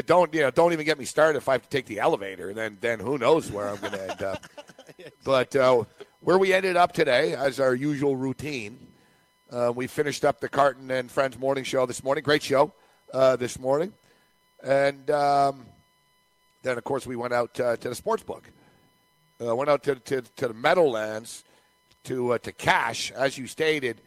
don't 0.06 0.34
you 0.34 0.42
know? 0.42 0.52
Don't 0.52 0.74
even 0.74 0.86
get 0.86 1.00
me 1.00 1.06
started 1.06 1.38
if 1.38 1.50
I 1.50 1.54
have 1.54 1.64
to 1.64 1.70
take 1.70 1.86
the 1.86 2.00
elevator. 2.00 2.54
Then 2.54 2.78
then 2.82 3.00
who 3.00 3.18
knows 3.18 3.52
where 3.52 3.68
I'm 3.70 3.78
going 3.78 3.94
to 3.94 4.12
end 4.12 4.24
up. 4.24 4.46
But 5.24 5.56
uh, 5.56 5.84
where 6.22 6.40
we 6.40 6.54
ended 6.54 6.76
up 6.76 6.92
today, 6.92 7.36
as 7.36 7.60
our 7.60 7.76
usual 7.76 8.16
routine, 8.16 8.80
uh, 9.52 9.72
we 9.76 9.86
finished 9.86 10.26
up 10.26 10.40
the 10.40 10.50
Carton 10.50 10.90
and 10.90 11.12
Friends 11.12 11.38
morning 11.38 11.64
show 11.64 11.86
this 11.86 12.04
morning. 12.04 12.24
Great 12.24 12.42
show 12.42 12.74
uh, 13.14 13.36
this 13.36 13.60
morning, 13.60 13.94
and 14.64 15.12
um, 15.12 15.68
then 16.64 16.78
of 16.78 16.84
course 16.84 17.06
we 17.06 17.16
went 17.16 17.34
out 17.34 17.60
uh, 17.60 17.76
to 17.76 17.90
the 17.90 17.96
sports 17.96 18.24
book. 18.24 18.50
Uh, 19.40 19.56
went 19.56 19.70
out 19.70 19.84
to, 19.84 19.96
to, 19.96 20.22
to 20.36 20.48
the 20.48 20.54
Meadowlands 20.54 21.44
to 22.06 22.34
uh, 22.34 22.38
to 22.40 22.52
cash, 22.52 23.12
as 23.12 23.38
you 23.38 23.46
stated. 23.48 24.02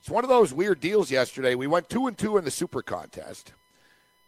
It's 0.00 0.10
one 0.10 0.24
of 0.24 0.28
those 0.28 0.52
weird 0.52 0.80
deals 0.80 1.10
yesterday. 1.10 1.54
We 1.54 1.66
went 1.66 1.88
two 1.88 2.06
and 2.06 2.18
two 2.18 2.36
in 2.36 2.44
the 2.44 2.50
Super 2.50 2.82
Contest, 2.82 3.52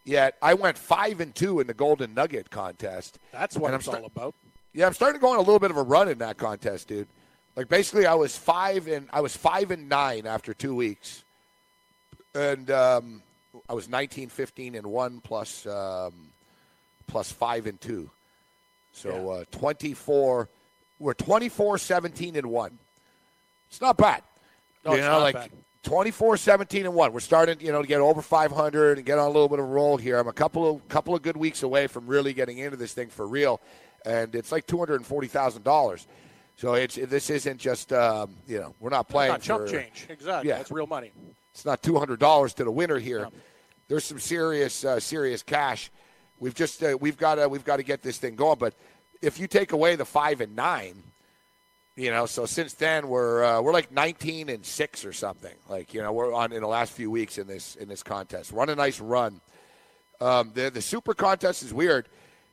yet 0.05 0.37
I 0.41 0.55
went 0.55 0.79
five 0.79 1.21
and 1.21 1.35
two 1.35 1.61
in 1.61 1.67
the 1.67 1.75
Golden 1.75 2.15
Nugget 2.15 2.51
Contest. 2.51 3.19
That's 3.33 3.57
what 3.57 3.67
And 3.69 3.75
I'm 3.75 3.81
it's 3.81 3.89
sta- 3.89 3.99
all 3.99 4.07
about. 4.07 4.35
Yeah, 4.73 4.87
I'm 4.87 4.95
starting 4.95 5.19
to 5.19 5.23
go 5.23 5.31
on 5.33 5.37
a 5.37 5.41
little 5.41 5.59
bit 5.59 5.71
of 5.71 5.77
a 5.77 5.83
run 5.83 6.09
in 6.09 6.19
that 6.19 6.37
contest, 6.37 6.89
dude. 6.89 7.09
Like 7.57 7.69
basically, 7.69 8.07
I 8.07 8.15
was 8.15 8.37
five 8.37 8.87
and 8.87 9.09
I 9.13 9.21
was 9.23 9.37
five 9.37 9.71
and 9.71 9.89
nine 9.89 10.27
after 10.27 10.53
two 10.55 10.75
weeks, 10.75 11.25
and 12.35 12.71
um, 12.71 13.23
I 13.69 13.73
was 13.75 13.89
19, 13.89 14.29
15 14.29 14.75
and 14.75 14.87
one 14.87 15.21
plus 15.21 15.67
um, 15.67 16.31
plus 17.07 17.33
five 17.33 17.67
and 17.67 17.81
two, 17.81 18.11
so 18.97 19.31
uh, 19.31 19.45
24. 19.51 20.49
We're 20.99 21.15
24, 21.15 21.79
17 21.79 22.37
and 22.37 22.47
one. 22.47 22.79
It's 23.69 23.81
not 23.81 23.97
bad. 23.97 24.23
No, 24.85 24.93
you 24.93 24.99
it's 24.99 25.07
know, 25.07 25.19
like 25.19 25.35
bad. 25.35 25.51
24, 25.83 26.37
17 26.39 26.87
and 26.87 26.95
one. 26.95 27.13
We're 27.13 27.21
starting, 27.21 27.61
you 27.61 27.71
know, 27.71 27.83
to 27.83 27.89
get 27.89 28.01
over 28.01 28.23
500 28.23 28.97
and 28.97 29.07
get 29.07 29.19
on 29.19 29.27
a 29.27 29.31
little 29.31 29.49
bit 29.49 29.59
of 29.59 29.67
a 29.67 29.69
roll 29.69 29.99
here. 29.99 30.19
I'm 30.19 30.29
a 30.29 30.33
couple 30.33 30.69
of 30.69 30.89
couple 30.89 31.15
of 31.15 31.23
good 31.23 31.37
weeks 31.37 31.63
away 31.63 31.87
from 31.87 32.07
really 32.07 32.33
getting 32.33 32.59
into 32.59 32.77
this 32.77 32.95
thing 32.95 33.09
for 33.09 33.27
real, 33.27 33.61
and 34.05 34.35
it's 34.35 34.51
like 34.51 34.67
two 34.67 34.79
hundred 34.79 34.97
and 34.97 35.07
forty 35.07 35.29
thousand 35.29 35.63
dollars. 35.63 36.07
So 36.57 36.75
it's 36.75 36.95
this 36.97 37.29
isn't 37.29 37.59
just 37.59 37.93
um, 37.93 38.35
you 38.49 38.59
know 38.59 38.75
we're 38.81 38.91
not 38.91 39.09
playing 39.09 39.33
Not 39.33 39.43
chump 39.43 39.69
change. 39.69 40.07
Exactly. 40.09 40.49
Yeah. 40.49 40.57
That's 40.57 40.71
real 40.71 40.87
money. 40.87 41.13
It's 41.53 41.65
not 41.67 41.83
two 41.83 41.99
hundred 41.99 42.19
dollars 42.19 42.55
to 42.55 42.65
the 42.65 42.71
winner 42.71 42.99
here. 42.99 43.29
There's 43.89 44.05
some 44.05 44.19
serious 44.19 44.85
uh, 44.85 44.99
serious 44.99 45.43
cash. 45.43 45.91
We've 46.39 46.55
just 46.55 46.83
uh, 46.83 46.97
we've 47.01 47.17
got 47.17 47.37
to 47.37 47.49
we've 47.49 47.65
got 47.65 47.77
to 47.77 47.83
get 47.83 48.03
this 48.03 48.19
thing 48.19 48.37
going. 48.37 48.59
But 48.59 48.75
if 49.23 49.39
you 49.39 49.47
take 49.47 49.73
away 49.73 49.97
the 49.97 50.05
five 50.05 50.41
and 50.41 50.55
nine, 50.55 51.03
you 51.97 52.11
know, 52.11 52.27
so 52.27 52.45
since 52.45 52.75
then 52.75 53.09
we're 53.09 53.43
uh, 53.43 53.63
we're 53.63 53.73
like 53.73 53.91
19 53.91 54.51
and 54.51 54.65
six 54.65 55.05
or 55.05 55.15
something. 55.15 55.55
Like 55.69 55.95
you 55.95 56.03
know 56.03 56.13
we're 56.13 56.33
on 56.33 56.53
in 56.53 56.61
the 56.61 56.69
last 56.69 56.93
few 56.93 57.11
weeks 57.11 57.39
in 57.39 57.47
this 57.47 57.77
in 57.77 57.89
this 57.89 58.03
contest. 58.03 58.53
Run 58.53 58.69
a 58.69 58.75
nice 58.75 59.01
run. 59.01 59.41
Um, 60.21 60.53
the 60.55 60.71
the 60.71 60.83
super 60.83 61.15
contest 61.15 61.63
is 61.63 61.73
weird. 61.73 62.09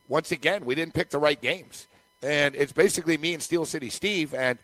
Once 0.07 0.31
again, 0.31 0.63
we 0.65 0.75
didn't 0.75 0.93
pick 0.93 1.09
the 1.09 1.19
right 1.19 1.41
games, 1.41 1.87
and 2.21 2.55
it's 2.55 2.71
basically 2.71 3.17
me 3.17 3.33
and 3.33 3.43
Steel 3.43 3.65
City 3.65 3.89
Steve. 3.89 4.33
And 4.33 4.57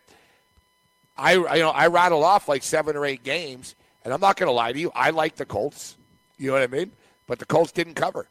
I 1.18 1.34
you 1.34 1.62
know 1.62 1.70
I 1.70 1.88
rattle 1.88 2.24
off 2.24 2.48
like 2.48 2.62
seven 2.62 2.96
or 2.96 3.04
eight 3.04 3.22
games, 3.22 3.74
and 4.02 4.14
I'm 4.14 4.20
not 4.20 4.36
going 4.36 4.48
to 4.48 4.52
lie 4.52 4.72
to 4.72 4.78
you. 4.78 4.90
I 4.94 5.10
like 5.10 5.36
the 5.36 5.44
Colts. 5.44 5.96
You 6.38 6.48
know 6.48 6.54
what 6.54 6.62
I 6.62 6.68
mean? 6.68 6.92
But 7.26 7.38
the 7.38 7.44
Colts 7.46 7.70
didn't 7.70 7.94
cover. 7.94 8.26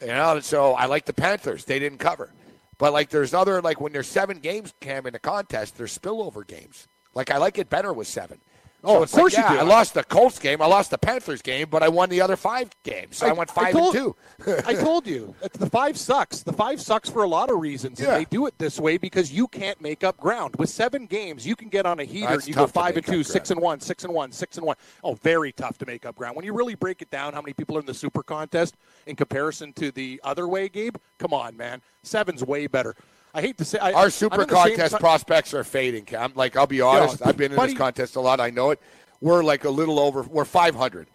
You 0.00 0.08
know, 0.08 0.40
so 0.40 0.72
I 0.72 0.86
like 0.86 1.04
the 1.04 1.12
Panthers. 1.12 1.64
They 1.64 1.78
didn't 1.78 1.98
cover. 1.98 2.32
But 2.78 2.92
like 2.94 3.10
there's 3.10 3.34
other 3.34 3.60
like 3.60 3.80
when 3.80 3.92
there's 3.92 4.06
seven 4.06 4.38
games 4.38 4.72
cam 4.80 5.06
in 5.06 5.14
a 5.14 5.18
contest, 5.18 5.76
there's 5.76 5.96
spillover 5.96 6.46
games. 6.46 6.88
Like 7.14 7.30
I 7.30 7.36
like 7.36 7.58
it 7.58 7.68
better 7.68 7.92
with 7.92 8.06
seven. 8.06 8.40
Oh, 8.82 8.98
so 8.98 9.02
of 9.02 9.10
course 9.12 9.34
like, 9.36 9.44
you 9.44 9.54
yeah, 9.54 9.60
do. 9.62 9.66
I 9.66 9.68
lost 9.68 9.94
the 9.94 10.04
Colts 10.04 10.38
game, 10.38 10.62
I 10.62 10.66
lost 10.66 10.90
the 10.90 10.98
Panthers 10.98 11.42
game, 11.42 11.68
but 11.70 11.82
I 11.82 11.88
won 11.88 12.08
the 12.08 12.20
other 12.20 12.36
five 12.36 12.70
games. 12.82 13.18
So 13.18 13.26
I, 13.26 13.32
went 13.32 13.50
five 13.50 13.72
told, 13.72 13.94
and 13.94 14.14
two. 14.44 14.62
I 14.66 14.74
told 14.74 15.06
you 15.06 15.34
the 15.52 15.68
five 15.68 15.98
sucks. 15.98 16.42
The 16.42 16.52
five 16.52 16.80
sucks 16.80 17.08
for 17.08 17.22
a 17.22 17.26
lot 17.28 17.50
of 17.50 17.58
reasons, 17.60 18.00
Yeah. 18.00 18.14
and 18.14 18.16
they 18.16 18.24
do 18.24 18.46
it 18.46 18.58
this 18.58 18.80
way 18.80 18.96
because 18.96 19.32
you 19.32 19.48
can't 19.48 19.80
make 19.80 20.02
up 20.02 20.16
ground. 20.16 20.56
With 20.56 20.70
seven 20.70 21.06
games, 21.06 21.46
you 21.46 21.56
can 21.56 21.68
get 21.68 21.84
on 21.86 22.00
a 22.00 22.04
heater. 22.04 22.28
That's 22.28 22.46
and 22.46 22.48
you 22.48 22.54
go 22.54 22.66
five 22.66 22.96
and 22.96 23.04
two, 23.06 23.22
six 23.22 23.50
and 23.50 23.60
one, 23.60 23.80
six 23.80 24.04
and 24.04 24.14
one, 24.14 24.32
six 24.32 24.56
and 24.56 24.66
one. 24.66 24.76
Oh, 25.04 25.14
very 25.14 25.52
tough 25.52 25.76
to 25.78 25.86
make 25.86 26.06
up 26.06 26.16
ground. 26.16 26.36
When 26.36 26.44
you 26.44 26.54
really 26.54 26.74
break 26.74 27.02
it 27.02 27.10
down, 27.10 27.34
how 27.34 27.42
many 27.42 27.52
people 27.52 27.76
are 27.76 27.80
in 27.80 27.86
the 27.86 27.94
super 27.94 28.22
contest 28.22 28.76
in 29.06 29.16
comparison 29.16 29.72
to 29.74 29.90
the 29.90 30.20
other 30.24 30.48
way, 30.48 30.68
Gabe? 30.68 30.96
Come 31.18 31.34
on, 31.34 31.56
man. 31.56 31.82
Seven's 32.02 32.42
way 32.42 32.66
better. 32.66 32.96
I 33.32 33.40
hate 33.40 33.58
to 33.58 33.64
say 33.64 33.78
I, 33.78 33.92
Our 33.92 34.10
super 34.10 34.42
in 34.42 34.48
the 34.48 34.54
same 34.64 34.76
contest 34.76 34.98
prospects 35.00 35.54
are 35.54 35.64
fading, 35.64 36.04
Cam. 36.04 36.32
Like 36.34 36.56
I'll 36.56 36.66
be 36.66 36.80
honest, 36.80 37.20
Yeah, 37.20 37.28
I've 37.28 37.36
been 37.36 37.52
in 37.52 37.56
buddy- 37.56 37.72
this 37.72 37.78
contest 37.78 38.16
a 38.16 38.20
lot. 38.20 38.40
I 38.40 38.50
know 38.50 38.70
it. 38.70 38.80
We're 39.20 39.44
like 39.44 39.64
a 39.64 39.70
little 39.70 39.98
over. 40.00 40.22
We're 40.22 40.44
500. 40.44 41.08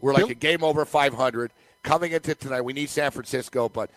We're 0.00 0.14
like 0.14 0.30
a 0.30 0.34
game 0.34 0.64
over 0.64 0.84
500 0.84 1.52
coming 1.82 2.12
into 2.12 2.34
tonight. 2.34 2.62
We 2.62 2.72
need 2.72 2.90
San 2.90 3.10
Francisco, 3.12 3.68
but 3.68 3.90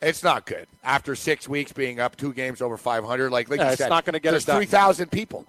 it's 0.00 0.22
not 0.22 0.46
good 0.46 0.68
after 0.84 1.16
six 1.16 1.48
weeks 1.48 1.72
being 1.72 1.98
up 1.98 2.16
two 2.16 2.32
games 2.32 2.62
over 2.62 2.76
500. 2.76 3.30
Like 3.32 3.48
like 3.50 3.58
Yeah, 3.58 3.66
you 3.66 3.70
it's 3.72 3.78
said, 3.78 3.88
not 3.88 4.04
gonna 4.04 4.20
get 4.20 4.30
there's 4.30 4.44
it 4.44 4.46
done. 4.46 4.56
3,000 4.58 5.10
people. 5.10 5.46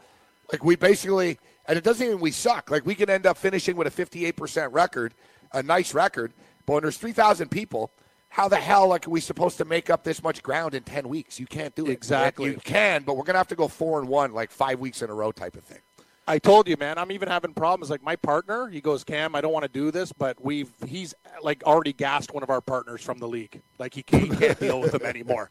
Like 0.52 0.64
we 0.64 0.76
basically, 0.76 1.38
and 1.68 1.78
it 1.78 1.84
doesn't 1.84 2.06
even 2.06 2.20
we 2.20 2.32
suck. 2.32 2.72
Like 2.72 2.86
we 2.86 2.96
could 2.96 3.10
end 3.10 3.26
up 3.28 3.38
finishing 3.38 3.76
with 3.76 3.88
a 3.88 4.06
58% 4.06 4.70
record, 4.74 5.14
a 5.54 5.62
nice 5.62 5.94
record. 5.94 6.34
But 6.66 6.74
when 6.74 6.82
there's 6.84 6.98
3,000 6.98 7.50
people, 7.50 7.92
how 8.30 8.48
the 8.48 8.58
hell 8.58 8.88
like 8.88 9.08
are 9.08 9.10
we 9.10 9.22
supposed 9.22 9.58
to 9.58 9.66
make 9.66 9.90
up 9.90 10.04
this 10.04 10.24
much 10.24 10.42
ground 10.44 10.76
in 10.76 10.84
10 10.84 11.10
weeks? 11.10 11.40
You 11.40 11.48
can't 11.48 11.76
do 11.76 11.88
it. 11.88 11.92
Exactly. 11.92 12.52
You 12.52 12.58
can, 12.64 13.04
but 13.04 13.18
we're 13.18 13.24
gonna 13.24 13.40
have 13.40 13.48
to 13.50 13.56
go 13.56 13.68
four 13.68 14.00
and 14.00 14.08
one, 14.08 14.34
like 14.34 14.52
five 14.52 14.80
weeks 14.80 15.02
in 15.02 15.10
a 15.10 15.14
row, 15.14 15.32
type 15.32 15.56
of 15.56 15.64
thing. 15.64 15.80
I 16.28 16.38
told 16.38 16.68
you, 16.68 16.78
man. 16.78 17.00
I'm 17.00 17.12
even 17.12 17.28
having 17.28 17.56
problems. 17.56 17.90
Like 17.90 18.04
my 18.04 18.16
partner, 18.16 18.68
he 18.68 18.82
goes, 18.82 19.04
Cam, 19.04 19.34
I 19.34 19.42
don't 19.42 19.52
want 19.52 19.64
to 19.64 19.72
do 19.72 19.90
this, 19.90 20.14
but 20.14 20.40
we've 20.44 20.70
he's 20.86 21.16
like 21.42 21.64
already 21.64 21.92
gassed 21.92 22.32
one 22.32 22.44
of 22.44 22.52
our 22.52 22.62
partners 22.62 23.02
from 23.02 23.18
the 23.18 23.28
league. 23.28 23.62
Like 23.80 23.96
he 23.96 24.04
can't, 24.04 24.32
he 24.32 24.38
can't 24.38 24.60
deal 24.60 24.80
with 24.80 24.94
him 24.94 25.02
anymore. 25.02 25.50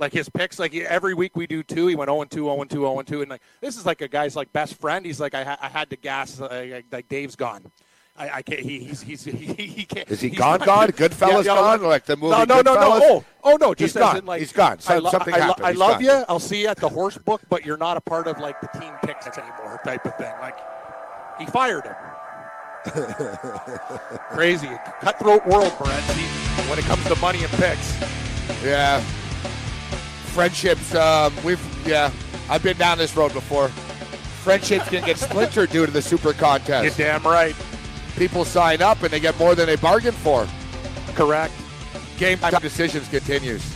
Like 0.00 0.12
his 0.12 0.28
picks, 0.28 0.58
like 0.58 0.72
he, 0.72 0.82
every 0.82 1.14
week 1.14 1.36
we 1.36 1.46
do 1.46 1.62
two. 1.62 1.86
He 1.86 1.94
went 1.94 2.08
0 2.08 2.22
and 2.22 2.30
2, 2.30 2.44
0 2.44 2.60
and 2.60 2.68
2, 2.68 2.76
0 2.80 2.98
and 2.98 3.08
2, 3.08 3.22
and 3.22 3.30
like 3.30 3.42
this 3.60 3.76
is 3.76 3.86
like 3.86 4.00
a 4.00 4.08
guy's 4.08 4.34
like 4.34 4.52
best 4.52 4.74
friend. 4.80 5.06
He's 5.06 5.20
like 5.20 5.34
I, 5.34 5.44
ha- 5.44 5.58
I 5.62 5.68
had 5.68 5.90
to 5.90 5.96
gas. 5.96 6.40
Like, 6.40 6.86
like 6.90 7.08
Dave's 7.08 7.36
gone. 7.36 7.70
I, 8.18 8.30
I 8.36 8.42
can't. 8.42 8.60
He, 8.60 8.78
he's 8.80 9.02
he's 9.02 9.24
he, 9.24 9.32
he 9.32 9.84
can't. 9.84 10.10
Is 10.10 10.20
he 10.20 10.28
he's 10.30 10.38
gone, 10.38 10.58
not- 10.60 10.66
gone? 10.66 10.88
Goodfellas 10.88 11.44
gone? 11.44 11.82
Like 11.82 12.04
the 12.06 12.16
movie 12.16 12.30
No, 12.30 12.44
no, 12.44 12.60
no, 12.62 12.74
no. 12.74 13.00
Oh, 13.02 13.24
oh 13.44 13.56
no. 13.60 13.74
Just 13.74 13.94
He's 13.94 14.00
gone. 14.02 14.24
like 14.24 14.40
He's 14.40 14.52
gone. 14.52 14.78
I, 14.88 14.98
lo- 14.98 15.10
something 15.10 15.34
I, 15.34 15.38
lo- 15.38 15.44
happened. 15.44 15.66
I 15.66 15.72
love 15.72 15.90
gone. 16.00 16.04
you. 16.04 16.24
I'll 16.28 16.38
see 16.40 16.62
you 16.62 16.68
at 16.68 16.78
the 16.78 16.88
horse 16.88 17.18
book, 17.18 17.42
but 17.48 17.64
you're 17.66 17.76
not 17.76 17.96
a 17.96 18.00
part 18.00 18.26
of 18.26 18.38
like 18.38 18.60
the 18.60 18.68
team 18.78 18.92
picks 19.04 19.26
anymore, 19.26 19.80
type 19.84 20.04
of 20.06 20.16
thing. 20.16 20.32
Like 20.40 20.56
he 21.38 21.46
fired 21.46 21.84
him. 21.84 21.94
Crazy, 24.30 24.70
cutthroat 25.00 25.44
world, 25.46 25.72
Morency, 25.72 26.68
when 26.70 26.78
it 26.78 26.84
comes 26.84 27.04
to 27.06 27.16
money 27.16 27.42
and 27.42 27.50
picks. 27.54 28.00
Yeah. 28.62 29.00
Friendships, 30.32 30.94
um, 30.94 31.34
we've, 31.44 31.60
yeah, 31.86 32.10
I've 32.48 32.62
been 32.62 32.76
down 32.76 32.98
this 32.98 33.16
road 33.16 33.32
before. 33.32 33.68
Friendships 34.44 34.88
can 34.88 35.04
get 35.04 35.18
splintered 35.18 35.70
due 35.70 35.84
to 35.86 35.90
the 35.90 36.02
super 36.02 36.32
contest. 36.32 36.96
You're 36.98 37.08
damn 37.08 37.24
right. 37.24 37.56
People 38.16 38.44
sign 38.44 38.80
up 38.80 39.02
and 39.02 39.10
they 39.10 39.20
get 39.20 39.38
more 39.38 39.54
than 39.54 39.66
they 39.66 39.76
bargained 39.76 40.16
for. 40.16 40.46
Correct. 41.14 41.52
Game 42.18 42.38
time 42.38 42.60
decisions 42.62 43.08
continues. 43.08 43.75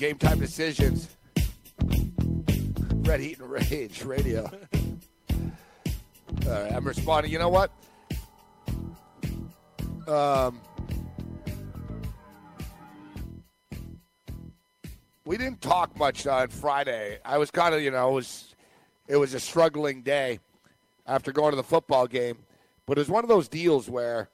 Game 0.00 0.16
time 0.16 0.38
decisions. 0.38 1.14
Red 3.02 3.20
Heat 3.20 3.38
and 3.38 3.50
Rage 3.50 4.02
Radio. 4.02 4.50
All 6.46 6.50
right, 6.50 6.72
I'm 6.72 6.86
responding. 6.86 7.30
You 7.30 7.38
know 7.38 7.50
what? 7.50 7.70
Um, 10.08 10.58
we 15.26 15.36
didn't 15.36 15.60
talk 15.60 15.94
much 15.98 16.26
on 16.26 16.48
Friday. 16.48 17.18
I 17.22 17.36
was 17.36 17.50
kind 17.50 17.74
of, 17.74 17.82
you 17.82 17.90
know, 17.90 18.08
it 18.08 18.14
was 18.14 18.54
it 19.06 19.16
was 19.16 19.34
a 19.34 19.40
struggling 19.40 20.00
day 20.00 20.40
after 21.06 21.30
going 21.30 21.50
to 21.50 21.56
the 21.56 21.62
football 21.62 22.06
game, 22.06 22.38
but 22.86 22.96
it 22.96 23.02
was 23.02 23.10
one 23.10 23.22
of 23.22 23.28
those 23.28 23.48
deals 23.48 23.90
where 23.90 24.30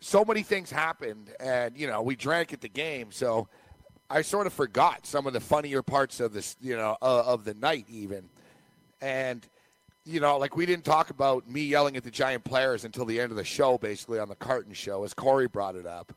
so 0.00 0.22
many 0.22 0.42
things 0.42 0.70
happened, 0.70 1.30
and 1.40 1.78
you 1.78 1.86
know, 1.86 2.02
we 2.02 2.14
drank 2.14 2.52
at 2.52 2.60
the 2.60 2.68
game, 2.68 3.10
so 3.10 3.48
I 4.08 4.22
sort 4.22 4.46
of 4.46 4.52
forgot 4.52 5.06
some 5.06 5.26
of 5.26 5.32
the 5.32 5.40
funnier 5.40 5.82
parts 5.82 6.20
of 6.20 6.32
this, 6.32 6.56
you 6.60 6.76
know, 6.76 6.96
uh, 7.02 7.22
of 7.26 7.44
the 7.44 7.54
night 7.54 7.86
even, 7.88 8.28
and 9.00 9.46
you 10.04 10.20
know, 10.20 10.38
like 10.38 10.56
we 10.56 10.64
didn't 10.66 10.84
talk 10.84 11.10
about 11.10 11.48
me 11.50 11.62
yelling 11.62 11.96
at 11.96 12.04
the 12.04 12.10
Giant 12.10 12.44
players 12.44 12.84
until 12.84 13.04
the 13.04 13.20
end 13.20 13.32
of 13.32 13.36
the 13.36 13.44
show, 13.44 13.76
basically 13.78 14.20
on 14.20 14.28
the 14.28 14.36
Carton 14.36 14.72
show, 14.72 15.02
as 15.02 15.12
Corey 15.12 15.48
brought 15.48 15.74
it 15.74 15.86
up, 15.86 16.12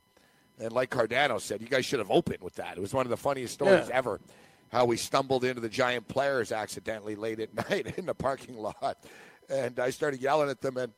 and 0.60 0.72
like 0.72 0.92
Cardano 0.92 1.42
said, 1.42 1.62
you 1.62 1.68
guys 1.68 1.86
should 1.86 1.98
have 2.00 2.12
opened 2.12 2.44
with 2.44 2.54
that. 2.56 2.78
It 2.78 2.82
was 2.82 2.94
one 2.94 3.06
of 3.06 3.10
the 3.10 3.18
funniest 3.18 3.56
stories 3.56 3.88
Yeah. 3.90 3.96
ever. 3.96 4.20
How 4.72 4.86
we 4.86 4.98
stumbled 4.98 5.44
into 5.44 5.62
the 5.62 5.70
Giant 5.70 6.08
players 6.08 6.52
accidentally 6.52 7.16
late 7.16 7.40
at 7.40 7.52
night 7.70 7.98
in 7.98 8.06
the 8.06 8.14
parking 8.14 8.56
lot, 8.56 8.98
and 9.50 9.80
I 9.80 9.90
started 9.90 10.22
yelling 10.22 10.50
at 10.52 10.62
them, 10.62 10.78
and 10.78 10.94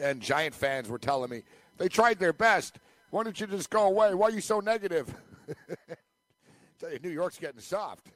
and 0.00 0.20
Giant 0.20 0.54
fans 0.56 0.88
were 0.88 0.98
telling 0.98 1.30
me 1.30 1.42
they 1.78 1.88
tried 1.88 2.18
their 2.18 2.32
best. 2.32 2.80
Why 3.10 3.22
don't 3.22 3.38
you 3.38 3.46
just 3.46 3.70
go 3.70 3.84
away? 3.86 4.14
Why 4.14 4.28
are 4.28 4.30
you 4.32 4.40
so 4.40 4.58
negative? 4.58 5.14
Tell 6.80 6.92
you, 6.92 6.98
New 6.98 7.10
York's 7.10 7.38
getting 7.38 7.60
soft. 7.60 8.08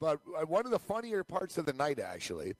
But 0.00 0.20
uh, 0.36 0.46
one 0.46 0.64
of 0.64 0.70
the 0.70 0.78
funnier 0.78 1.24
parts 1.24 1.58
of 1.58 1.66
the 1.66 1.72
night, 1.72 1.98
actually, 1.98 2.54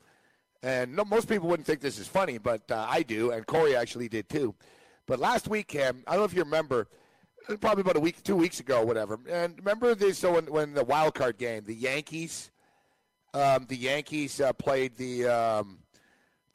and 0.63 0.97
no, 0.97 1.05
most 1.05 1.29
people 1.29 1.49
wouldn't 1.49 1.67
think 1.67 1.81
this 1.81 1.99
is 1.99 2.09
funny, 2.09 2.39
but 2.39 2.69
uh, 2.71 2.87
I 2.89 3.03
do, 3.03 3.31
and 3.31 3.47
Corey 3.47 3.77
actually 3.77 4.09
did 4.09 4.29
too. 4.29 4.55
But 5.07 5.21
last 5.21 5.49
week, 5.49 5.69
Cam, 5.69 6.03
I 6.07 6.13
don't 6.13 6.21
know 6.21 6.25
if 6.25 6.35
you 6.35 6.43
remember, 6.43 6.89
probably 7.61 7.83
about 7.83 7.97
a 7.97 8.01
week, 8.01 8.23
two 8.23 8.37
weeks 8.37 8.61
ago, 8.61 8.85
whatever. 8.85 9.19
And 9.29 9.57
remember 9.59 9.95
this? 9.95 10.19
So 10.19 10.35
when, 10.35 10.47
when 10.47 10.75
the 10.75 10.85
wild 10.85 11.15
card 11.15 11.39
game, 11.39 11.65
the 11.65 11.75
Yankees, 11.75 12.51
um, 13.35 13.67
the 13.69 13.77
Yankees 13.77 14.41
uh, 14.41 14.53
played 14.53 14.97
the 14.97 15.27
um, 15.27 15.79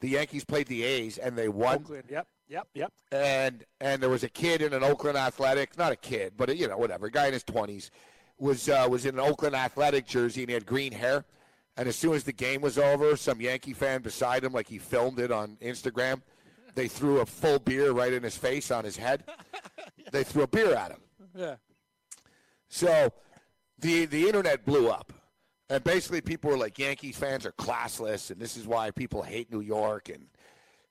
the 0.00 0.10
Yankees 0.10 0.44
played 0.44 0.66
the 0.66 0.82
A's, 0.82 1.18
and 1.18 1.36
they 1.36 1.48
won 1.48 1.76
Oakland. 1.76 2.04
Yep. 2.10 2.26
Yep. 2.54 2.68
Yep. 2.74 2.92
and 3.10 3.64
and 3.80 4.00
there 4.00 4.10
was 4.10 4.22
a 4.22 4.28
kid 4.28 4.62
in 4.62 4.72
an 4.72 4.84
Oakland 4.84 5.18
Athletic, 5.18 5.76
not 5.76 5.90
a 5.90 5.96
kid, 5.96 6.34
but 6.36 6.56
you 6.56 6.68
know 6.68 6.76
whatever, 6.78 7.06
a 7.06 7.10
guy 7.10 7.26
in 7.26 7.32
his 7.32 7.42
twenties 7.42 7.90
was 8.38 8.68
uh, 8.68 8.86
was 8.88 9.06
in 9.06 9.14
an 9.14 9.20
Oakland 9.20 9.56
Athletic 9.56 10.06
jersey 10.06 10.42
and 10.42 10.50
he 10.50 10.54
had 10.54 10.64
green 10.64 10.92
hair. 10.92 11.24
And 11.76 11.88
as 11.88 11.96
soon 11.96 12.14
as 12.14 12.22
the 12.22 12.32
game 12.32 12.60
was 12.60 12.78
over, 12.78 13.16
some 13.16 13.40
Yankee 13.40 13.72
fan 13.72 14.02
beside 14.02 14.44
him, 14.44 14.52
like 14.52 14.68
he 14.68 14.78
filmed 14.78 15.18
it 15.18 15.32
on 15.32 15.56
Instagram, 15.60 16.22
they 16.76 16.86
threw 16.86 17.18
a 17.18 17.26
full 17.26 17.58
beer 17.58 17.90
right 17.90 18.12
in 18.12 18.22
his 18.22 18.36
face 18.36 18.70
on 18.70 18.84
his 18.84 18.96
head. 18.96 19.24
They 20.12 20.22
threw 20.22 20.42
a 20.42 20.46
beer 20.46 20.76
at 20.76 20.92
him. 20.92 21.00
Yeah. 21.34 21.56
So 22.68 23.10
the 23.80 24.06
the 24.06 24.26
internet 24.28 24.64
blew 24.64 24.88
up. 24.88 25.12
And 25.70 25.82
basically 25.82 26.20
people 26.20 26.50
were 26.50 26.56
like 26.58 26.78
Yankees 26.78 27.16
fans 27.16 27.44
are 27.46 27.52
classless 27.52 28.30
and 28.30 28.40
this 28.40 28.56
is 28.56 28.64
why 28.64 28.92
people 28.92 29.22
hate 29.22 29.50
New 29.50 29.62
York 29.62 30.08
and 30.10 30.26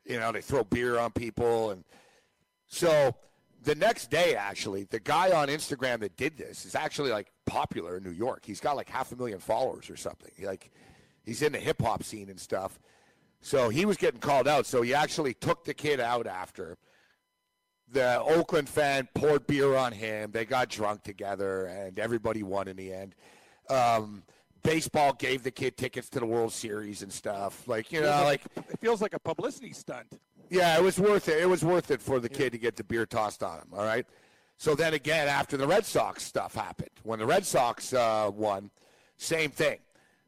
you 0.05 0.19
know, 0.19 0.31
they 0.31 0.41
throw 0.41 0.63
beer 0.63 0.97
on 0.99 1.11
people 1.11 1.71
and 1.71 1.83
so 2.67 3.15
the 3.63 3.75
next 3.75 4.09
day 4.09 4.35
actually, 4.35 4.83
the 4.85 4.99
guy 4.99 5.31
on 5.31 5.47
Instagram 5.47 5.99
that 5.99 6.17
did 6.17 6.37
this 6.37 6.65
is 6.65 6.75
actually 6.75 7.11
like 7.11 7.31
popular 7.45 7.97
in 7.97 8.03
New 8.03 8.11
York. 8.11 8.43
He's 8.45 8.59
got 8.59 8.75
like 8.75 8.89
half 8.89 9.11
a 9.11 9.15
million 9.15 9.39
followers 9.39 9.89
or 9.89 9.95
something. 9.95 10.31
Like 10.43 10.71
he's 11.23 11.41
in 11.41 11.53
the 11.53 11.59
hip 11.59 11.81
hop 11.81 12.03
scene 12.03 12.29
and 12.29 12.39
stuff. 12.39 12.79
So 13.41 13.69
he 13.69 13.85
was 13.85 13.97
getting 13.97 14.19
called 14.19 14.47
out. 14.47 14.65
So 14.65 14.81
he 14.81 14.93
actually 14.93 15.33
took 15.33 15.65
the 15.65 15.73
kid 15.73 15.99
out 15.99 16.27
after 16.27 16.77
the 17.91 18.21
Oakland 18.21 18.69
fan 18.69 19.07
poured 19.13 19.45
beer 19.47 19.75
on 19.75 19.91
him. 19.91 20.31
They 20.31 20.45
got 20.45 20.69
drunk 20.69 21.03
together, 21.03 21.65
and 21.65 21.99
everybody 21.99 22.41
won 22.43 22.67
in 22.67 22.77
the 22.77 22.93
end. 22.93 23.15
Um, 23.69 24.23
baseball 24.63 25.13
gave 25.13 25.43
the 25.43 25.51
kid 25.51 25.77
tickets 25.77 26.09
to 26.09 26.19
the 26.19 26.25
World 26.25 26.51
Series 26.53 27.01
and 27.03 27.11
stuff. 27.11 27.67
Like 27.67 27.91
you 27.91 28.01
know, 28.01 28.11
Feels 28.11 28.25
like 28.25 28.41
it 28.69 28.79
feels 28.79 29.01
like 29.01 29.13
a 29.13 29.19
publicity 29.19 29.73
stunt. 29.73 30.07
yeah, 30.49 30.77
it 30.77 30.83
was 30.83 30.99
worth 30.99 31.27
it. 31.29 31.39
It 31.41 31.47
was 31.47 31.63
worth 31.63 31.91
it 31.91 32.01
for 32.01 32.19
the 32.19 32.29
kid 32.29 32.51
to 32.53 32.57
get 32.57 32.75
the 32.75 32.83
beer 32.83 33.05
tossed 33.05 33.43
on 33.43 33.59
him. 33.59 33.67
All 33.73 33.85
right. 33.85 34.05
So 34.57 34.75
then 34.75 34.93
again, 34.93 35.27
after 35.27 35.57
the 35.57 35.67
Red 35.67 35.85
Sox 35.85 36.23
stuff 36.23 36.55
happened, 36.55 36.91
when 37.03 37.19
the 37.19 37.25
Red 37.25 37.45
Sox 37.45 37.93
uh, 37.93 38.31
won, 38.33 38.71
same 39.17 39.51
thing. 39.51 39.79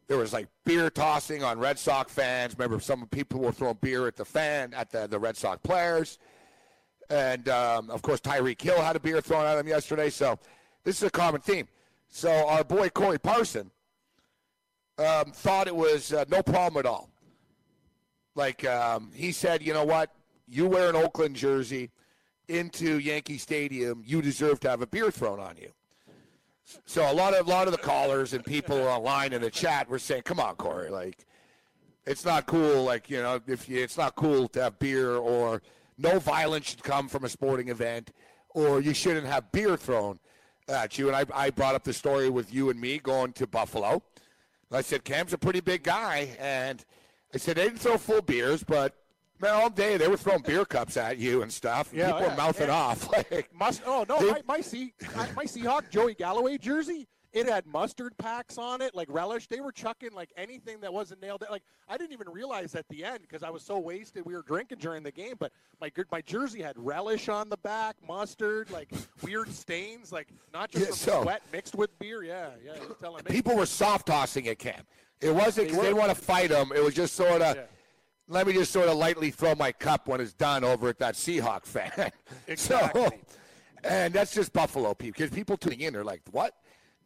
There 0.08 0.17
was 0.17 0.34
like 0.34 0.48
beer 0.65 0.89
tossing 0.91 1.43
on 1.43 1.58
Red 1.58 1.80
Sox 1.80 2.12
fans. 2.13 2.56
Remember, 2.58 2.80
some 2.80 3.08
people 3.08 3.39
were 3.39 3.52
throwing 3.52 3.78
beer 3.82 4.06
at 4.08 4.15
the 4.15 4.26
fan 4.26 4.74
at 4.76 4.91
the, 4.91 5.08
the 5.08 5.17
Red 5.17 5.36
Sox 5.36 5.60
players, 5.63 6.19
and 7.10 7.50
um, 7.50 7.89
of 7.89 8.02
course 8.04 8.19
Tyreek 8.21 8.62
Hill 8.62 8.80
had 8.82 8.95
a 8.95 9.00
beer 9.00 9.19
thrown 9.21 9.45
at 9.45 9.58
him 9.58 9.67
yesterday. 9.67 10.10
So 10.12 10.38
this 10.84 10.98
is 10.98 11.04
a 11.08 11.10
common 11.10 11.41
theme. 11.41 11.67
So 12.10 12.30
our 12.48 12.63
boy 12.63 12.89
Corey 12.89 13.17
Parson 13.17 13.71
um, 14.97 15.31
thought 15.31 15.67
it 15.67 15.75
was 15.75 16.13
uh, 16.13 16.25
no 16.29 16.41
problem 16.41 16.79
at 16.79 16.86
all. 16.86 17.10
Like 18.36 18.65
um, 18.65 19.12
he 19.13 19.31
said, 19.31 19.62
you 19.62 19.73
know 19.73 19.86
what? 19.86 20.12
You 20.47 20.67
wear 20.67 20.89
an 20.89 20.95
Oakland 20.95 21.36
jersey 21.36 21.91
into 22.47 22.99
Yankee 22.99 23.38
Stadium, 23.38 24.03
you 24.05 24.21
deserve 24.21 24.60
to 24.62 24.69
have 24.69 24.81
a 24.81 24.88
beer 24.88 25.12
thrown 25.12 25.39
on 25.39 25.58
you. 25.58 25.71
So 26.86 27.10
a 27.10 27.13
lot 27.13 27.34
of 27.34 27.47
a 27.47 27.49
lot 27.49 27.67
of 27.67 27.71
the 27.71 27.79
callers 27.79 28.34
and 28.34 28.43
people 28.43 28.77
online 28.88 29.34
in 29.34 29.41
the 29.41 29.51
chat 29.51 29.89
were 29.89 29.99
saying, 29.99 30.23
"Come 30.23 30.39
on, 30.39 30.55
Corey, 30.55 30.89
like 30.89 31.25
it's 32.05 32.25
not 32.25 32.45
cool. 32.45 32.84
Like 32.84 33.10
you 33.10 33.21
know, 33.21 33.39
if 33.47 33.69
you, 33.69 33.81
it's 33.81 33.97
not 33.97 34.15
cool 34.15 34.47
to 34.49 34.63
have 34.63 34.79
beer, 34.79 35.15
or 35.15 35.62
no 35.97 36.19
violence 36.19 36.69
should 36.69 36.84
come 36.84 37.08
from 37.08 37.23
a 37.23 37.29
sporting 37.29 37.69
event, 37.69 38.12
or 38.49 38.81
you 38.81 38.93
shouldn't 38.93 39.27
have 39.27 39.51
beer 39.51 39.77
thrown 39.77 40.19
at 40.67 40.97
you." 40.97 41.08
And 41.08 41.15
I, 41.15 41.25
I 41.34 41.49
brought 41.51 41.75
up 41.75 41.84
the 41.84 41.93
story 41.93 42.29
with 42.29 42.53
you 42.53 42.69
and 42.71 42.79
me 42.79 42.97
going 42.97 43.34
to 43.34 43.47
Buffalo. 43.47 44.01
I 44.71 44.82
said, 44.82 45.04
"Cam's 45.04 45.34
a 45.34 45.38
pretty 45.38 45.62
big 45.62 45.84
guy," 45.84 46.36
and 46.39 46.84
I 47.34 47.38
said 47.38 47.58
they 47.58 47.65
didn't 47.65 47.80
throw 47.80 47.97
full 47.97 48.21
beers, 48.21 48.63
but 48.63 48.93
man, 49.39 49.54
all 49.54 49.69
day 49.69 49.97
they 49.97 50.08
were 50.08 50.17
throwing 50.17 50.41
beer 50.41 50.65
cups 50.75 50.97
at 50.97 51.17
you 51.17 51.41
and 51.43 51.51
stuff. 51.51 51.89
Yeah, 51.93 52.08
People 52.08 52.21
yeah, 52.21 52.30
were 52.32 52.36
mouthing 52.38 52.67
yeah. 52.67 52.73
off. 52.73 53.10
Like, 53.12 53.49
Must 53.54 53.82
oh 53.86 54.06
no, 54.08 54.19
They- 54.19 54.32
my 54.32 54.41
my, 54.47 54.62
sea, 54.62 54.93
my 55.36 55.45
Seahawk 55.45 55.89
Joey 55.89 56.13
Galloway 56.15 56.58
jersey. 56.58 57.08
It 57.36 57.48
had 57.50 57.65
mustard 57.67 58.17
packs 58.17 58.58
on 58.58 58.82
it, 58.82 58.95
like 58.95 59.08
relish. 59.12 59.48
They 59.48 59.60
were 59.60 59.71
chucking 59.74 60.13
like 60.13 60.32
anything 60.38 60.80
that 60.80 60.93
wasn't 60.93 61.21
nailed. 61.21 61.43
Like 61.52 61.63
I 61.89 61.98
didn't 61.98 62.13
even 62.13 62.30
realize 62.30 62.76
at 62.76 62.88
the 62.88 63.04
end 63.04 63.19
because 63.21 63.43
I 63.43 63.50
was 63.50 63.62
so 63.62 63.78
wasted. 63.78 64.26
We 64.26 64.34
were 64.34 64.41
drinking 64.41 64.78
during 64.80 65.04
the 65.04 65.12
game, 65.12 65.34
but 65.38 65.52
my 65.82 65.89
good- 65.89 66.08
my 66.12 66.21
jersey 66.21 66.62
had 66.62 66.76
relish 66.78 67.28
on 67.28 67.50
the 67.50 67.58
back, 67.58 67.98
mustard, 68.08 68.71
like 68.71 68.89
weird 69.21 69.52
stains, 69.52 70.12
like 70.13 70.30
not 70.54 70.71
just 70.71 70.86
Yeah, 70.88 70.91
so- 70.93 71.24
sweat 71.24 71.41
mixed 71.52 71.76
with 71.76 71.98
beer. 72.00 72.24
Yeah, 72.24 72.52
yeah. 72.65 72.76
You're 72.82 72.95
telling 72.95 73.24
me. 73.26 73.32
people 73.32 73.56
were 73.56 73.65
soft 73.65 74.08
tossing 74.08 74.48
at 74.48 74.58
Cam. 74.58 74.82
It 75.21 75.36
wasn't 75.36 75.67
because 75.67 75.78
They 75.82 75.88
didn't 75.89 75.98
want 75.98 76.10
to 76.15 76.21
fight 76.21 76.52
him. 76.52 76.71
It 76.74 76.84
was 76.84 76.93
just 76.93 77.15
sort 77.15 77.41
of. 77.41 77.56
Yeah. 77.56 77.63
Let 78.28 78.48
me 78.48 78.54
just 78.54 78.71
sort 78.71 78.88
of 78.88 78.95
lightly 78.98 79.30
throw 79.30 79.54
my 79.56 79.71
cup 79.71 80.08
when 80.08 80.19
it's 80.19 80.34
done 80.34 80.63
over 80.63 80.89
at 80.89 80.98
that 81.00 81.13
Seahawk 81.15 81.65
fan. 81.65 81.91
Exactly. 82.48 83.02
So, 83.04 83.12
and 83.84 84.13
that's 84.13 84.34
just 84.34 84.52
Buffalo 84.52 84.93
people. 84.95 85.17
Because 85.21 85.36
people 85.36 85.58
tuning 85.58 85.82
in, 85.82 85.93
they're 85.93 86.04
like, 86.04 86.21
"What? 86.32 86.56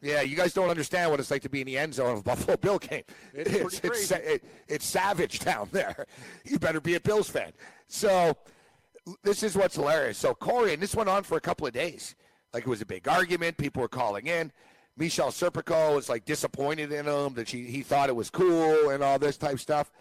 Yeah, 0.02 0.22
you 0.22 0.36
guys 0.38 0.54
don't 0.54 0.70
understand 0.70 1.12
what 1.12 1.20
it's 1.20 1.30
like 1.32 1.42
to 1.42 1.50
be 1.50 1.62
in 1.62 1.68
the 1.68 1.78
end 1.78 1.94
zone 1.94 2.14
of 2.14 2.20
a 2.20 2.24
Buffalo 2.24 2.56
Bill 2.58 2.80
game. 2.80 3.04
It's 3.34 3.80
it's, 3.84 4.06
sa- 4.08 4.16
it- 4.16 4.44
it's 4.68 4.86
savage 4.86 5.40
down 5.40 5.68
there. 5.72 6.06
You 6.46 6.58
better 6.60 6.80
be 6.82 6.96
a 6.96 7.00
Bills 7.02 7.30
fan. 7.30 7.52
So 7.88 8.38
this 9.24 9.44
is 9.44 9.56
what's 9.56 9.76
hilarious. 9.76 10.18
So 10.18 10.34
Corey, 10.34 10.74
and 10.74 10.82
this 10.82 10.96
went 10.96 11.10
on 11.10 11.24
for 11.24 11.38
a 11.38 11.42
couple 11.42 11.68
of 11.68 11.74
days. 11.74 12.16
Like 12.54 12.64
it 12.64 12.70
was 12.70 12.82
a 12.82 12.86
big 12.86 13.08
argument. 13.08 13.58
People 13.58 13.82
were 13.82 13.88
calling 13.90 14.28
in. 14.28 14.52
Michelle 14.98 15.32
Serpico 15.32 15.96
was 15.96 16.10
like 16.10 16.26
disappointed 16.26 16.92
in 16.92 17.06
him 17.06 17.34
that 17.36 17.48
she 17.48 17.64
he 17.66 17.82
thought 17.84 18.10
it 18.10 18.16
was 18.16 18.30
cool 18.30 18.90
and 18.90 19.04
all 19.04 19.20
this 19.20 19.38
type 19.38 19.60
stuff. 19.60 19.92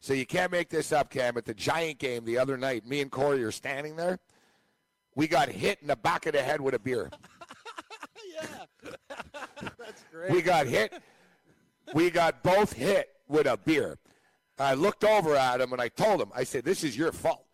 So 0.00 0.12
you 0.12 0.26
can't 0.26 0.52
make 0.52 0.68
this 0.68 0.92
up, 0.92 1.08
Cam. 1.10 1.36
At 1.38 1.44
the 1.46 1.54
Giant 1.54 1.98
game 1.98 2.24
the 2.24 2.36
other 2.38 2.56
night, 2.56 2.86
me 2.86 3.00
and 3.00 3.10
Corey 3.10 3.42
are 3.42 3.50
standing 3.52 3.96
there. 3.96 4.18
We 5.14 5.28
got 5.28 5.48
hit 5.48 5.78
in 5.80 5.86
the 5.88 5.96
back 5.96 6.26
of 6.26 6.32
the 6.32 6.42
head 6.42 6.60
with 6.60 6.74
a 6.74 6.78
beer. 6.78 7.10
that's 9.78 10.04
great. 10.10 10.30
We 10.30 10.42
got 10.42 10.66
hit. 10.66 10.92
We 11.92 12.10
got 12.10 12.42
both 12.42 12.72
hit 12.72 13.10
with 13.28 13.46
a 13.46 13.56
beer. 13.56 13.98
I 14.58 14.74
looked 14.74 15.04
over 15.04 15.34
at 15.36 15.60
him 15.60 15.72
and 15.72 15.80
I 15.82 15.88
told 15.88 16.20
him, 16.20 16.30
I 16.34 16.44
said, 16.44 16.64
"This 16.64 16.84
is 16.84 16.96
your 16.96 17.12
fault." 17.12 17.44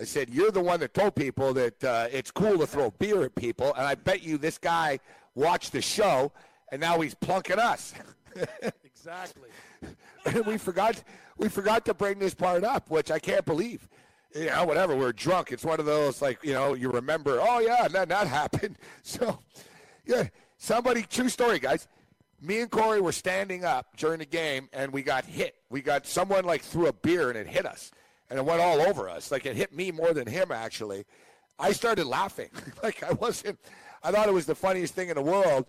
I 0.00 0.04
said, 0.04 0.30
"You're 0.30 0.50
the 0.50 0.60
one 0.60 0.80
that 0.80 0.94
told 0.94 1.14
people 1.14 1.52
that 1.54 1.82
uh, 1.84 2.08
it's 2.10 2.30
cool 2.30 2.58
to 2.58 2.66
throw 2.66 2.90
beer 2.90 3.22
at 3.24 3.34
people, 3.34 3.72
and 3.74 3.86
I 3.86 3.94
bet 3.94 4.22
you 4.22 4.38
this 4.38 4.58
guy 4.58 4.98
watched 5.34 5.72
the 5.72 5.82
show, 5.82 6.32
and 6.70 6.80
now 6.80 7.00
he's 7.00 7.14
plunking 7.14 7.58
us." 7.58 7.94
exactly. 8.84 9.48
and 10.26 10.46
we 10.46 10.58
forgot 10.58 11.02
we 11.38 11.48
forgot 11.48 11.84
to 11.86 11.94
bring 11.94 12.18
this 12.18 12.34
part 12.34 12.64
up, 12.64 12.90
which 12.90 13.10
I 13.10 13.18
can't 13.18 13.44
believe. 13.44 13.88
You 14.34 14.46
know, 14.46 14.64
whatever. 14.64 14.96
We're 14.96 15.12
drunk. 15.12 15.52
It's 15.52 15.64
one 15.64 15.80
of 15.80 15.86
those 15.86 16.22
like 16.22 16.38
you 16.42 16.52
know 16.52 16.74
you 16.74 16.90
remember. 16.90 17.38
Oh 17.40 17.58
yeah, 17.60 17.88
that 17.88 18.08
that 18.08 18.26
happened. 18.26 18.76
So, 19.02 19.40
yeah, 20.04 20.28
somebody. 20.56 21.02
True 21.02 21.28
story, 21.28 21.58
guys. 21.58 21.88
Me 22.40 22.60
and 22.60 22.70
Corey 22.70 23.00
were 23.00 23.12
standing 23.12 23.64
up 23.64 23.96
during 23.96 24.18
the 24.18 24.26
game, 24.26 24.68
and 24.72 24.92
we 24.92 25.02
got 25.02 25.24
hit. 25.24 25.54
We 25.70 25.80
got 25.80 26.06
someone 26.06 26.44
like 26.44 26.62
threw 26.62 26.86
a 26.86 26.92
beer, 26.92 27.28
and 27.28 27.38
it 27.38 27.46
hit 27.46 27.66
us, 27.66 27.92
and 28.30 28.38
it 28.38 28.44
went 28.44 28.60
all 28.60 28.80
over 28.80 29.08
us. 29.08 29.30
Like 29.30 29.46
it 29.46 29.56
hit 29.56 29.74
me 29.74 29.90
more 29.92 30.12
than 30.12 30.26
him, 30.26 30.50
actually. 30.50 31.04
I 31.58 31.72
started 31.72 32.06
laughing. 32.06 32.50
like 32.82 33.02
I 33.02 33.12
wasn't. 33.12 33.58
I 34.02 34.10
thought 34.10 34.28
it 34.28 34.34
was 34.34 34.46
the 34.46 34.54
funniest 34.54 34.94
thing 34.94 35.08
in 35.08 35.14
the 35.14 35.22
world. 35.22 35.66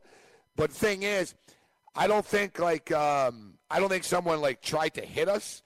But 0.55 0.71
thing 0.71 1.03
is, 1.03 1.35
I 1.95 2.07
don't 2.07 2.25
think 2.25 2.59
like 2.59 2.91
um, 2.91 3.55
I 3.69 3.79
don't 3.79 3.89
think 3.89 4.03
someone 4.03 4.41
like 4.41 4.61
tried 4.61 4.95
to 4.95 5.01
hit 5.01 5.29
us. 5.29 5.61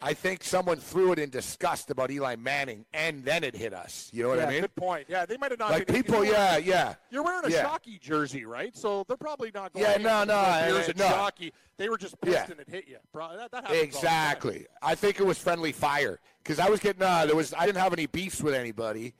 I 0.00 0.14
think 0.14 0.44
someone 0.44 0.76
threw 0.76 1.10
it 1.10 1.18
in 1.18 1.28
disgust 1.28 1.90
about 1.90 2.12
Eli 2.12 2.36
Manning, 2.36 2.84
and 2.94 3.24
then 3.24 3.42
it 3.42 3.56
hit 3.56 3.74
us. 3.74 4.08
You 4.12 4.22
know 4.22 4.28
what 4.28 4.38
yeah, 4.38 4.46
I 4.46 4.50
mean? 4.50 4.60
good 4.60 4.74
point. 4.76 5.06
Yeah, 5.08 5.26
they 5.26 5.36
might 5.36 5.50
have 5.50 5.58
not. 5.58 5.72
Like 5.72 5.88
people, 5.88 6.24
yeah, 6.24 6.56
yeah. 6.56 6.94
You're 7.10 7.24
wearing 7.24 7.44
a 7.44 7.50
yeah. 7.50 7.64
Shockey 7.64 8.00
jersey, 8.00 8.44
right? 8.44 8.76
So 8.76 9.04
they're 9.08 9.16
probably 9.16 9.50
not 9.52 9.72
going. 9.72 9.84
Yeah, 9.84 9.96
no, 9.96 10.22
no, 10.22 10.34
I- 10.34 10.68
no. 10.96 11.04
Shockey. 11.04 11.52
They 11.78 11.88
were 11.88 11.98
just 11.98 12.20
pissed 12.20 12.36
Yeah. 12.36 12.50
and 12.50 12.60
it 12.60 12.68
hit 12.68 12.88
you. 12.88 12.96
That, 13.12 13.50
that 13.52 13.54
happens 13.54 13.54
all 13.54 13.60
the 13.62 13.66
time. 13.66 13.84
Exactly. 13.84 14.66
I 14.82 14.94
think 14.94 15.20
it 15.20 15.26
was 15.26 15.38
friendly 15.38 15.72
fire 15.72 16.20
because 16.42 16.58
I 16.58 16.68
was 16.68 16.80
getting 16.80 17.02
uh, 17.02 17.26
there 17.26 17.36
was 17.36 17.52
I 17.54 17.66
didn't 17.66 17.78
have 17.78 17.92
any 17.92 18.06
beefs 18.06 18.40
with 18.42 18.54
anybody, 18.54 19.14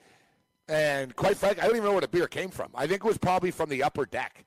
and 0.69 1.15
quite 1.17 1.37
frankly, 1.37 1.63
I 1.63 1.67
don't 1.67 1.77
even 1.77 1.87
know 1.87 1.93
where 1.93 2.01
the 2.01 2.09
beer 2.09 2.29
came 2.29 2.51
from. 2.51 2.71
I 2.75 2.87
think 2.87 3.05
it 3.05 3.09
was 3.09 3.19
probably 3.19 3.51
from 3.51 3.69
the 3.69 3.83
upper 3.83 4.07
deck. 4.07 4.45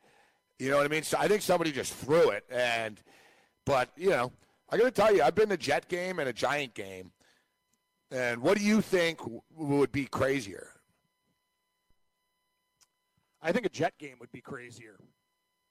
You 0.60 0.70
know 0.70 0.78
what 0.78 0.86
I 0.86 0.90
mean? 0.90 1.04
So 1.04 1.18
I 1.20 1.28
think 1.28 1.42
somebody 1.42 1.72
just 1.72 1.94
threw 1.94 2.30
it, 2.30 2.46
and 2.50 3.02
but 3.66 3.90
you 3.98 4.10
know, 4.12 4.32
I 4.72 4.78
got 4.78 4.86
to 4.86 4.92
tell 4.92 5.14
you, 5.14 5.22
I've 5.22 5.36
been 5.36 5.50
to 5.50 5.58
Jet 5.58 5.88
game 5.90 6.20
and 6.20 6.30
a 6.30 6.34
Giant 6.34 6.74
game, 6.74 7.12
and 8.10 8.42
what 8.42 8.58
do 8.58 8.64
you 8.64 8.82
think 8.82 9.20
would 9.56 9.92
be 9.92 10.06
crazier? 10.06 10.70
I 13.42 13.52
think 13.52 13.66
a 13.66 13.70
Jet 13.70 13.98
game 13.98 14.16
would 14.20 14.32
be 14.32 14.42
crazier. 14.42 14.98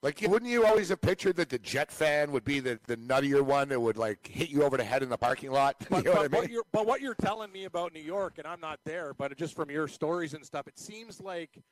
Like, 0.03 0.21
wouldn't 0.23 0.51
you 0.51 0.65
always 0.65 0.89
have 0.89 1.01
pictured 1.01 1.37
that 1.37 1.51
the 1.51 1.59
Jet 1.59 1.93
fan 1.93 2.33
would 2.33 2.45
be 2.45 2.61
the, 2.61 2.81
the 2.87 2.97
nuttier 2.97 3.43
one 3.43 3.69
that 3.69 3.79
would 3.79 3.99
like 3.99 4.27
hit 4.27 4.49
you 4.49 4.63
over 4.63 4.77
the 4.79 4.85
head 4.85 5.03
in 5.03 5.11
the 5.11 5.19
parking 5.19 5.51
lot? 5.51 5.77
But, 5.91 6.05
you 6.05 6.05
know 6.05 6.13
but, 6.13 6.23
what 6.23 6.33
I 6.33 6.37
what 6.37 6.45
mean? 6.45 6.53
you're, 6.53 6.65
but 6.73 6.87
what 6.87 7.01
you're 7.03 7.15
telling 7.15 7.53
me 7.53 7.65
about 7.65 7.93
New 7.93 8.01
York, 8.01 8.39
and 8.39 8.47
I'm 8.47 8.61
not 8.61 8.81
there, 8.87 9.13
but 9.15 9.37
just 9.37 9.55
from 9.55 9.71
your 9.71 9.89
stories 9.89 10.33
and 10.33 10.45
stuff, 10.45 10.67
it 10.67 10.79
seems 10.79 11.21
like 11.21 11.63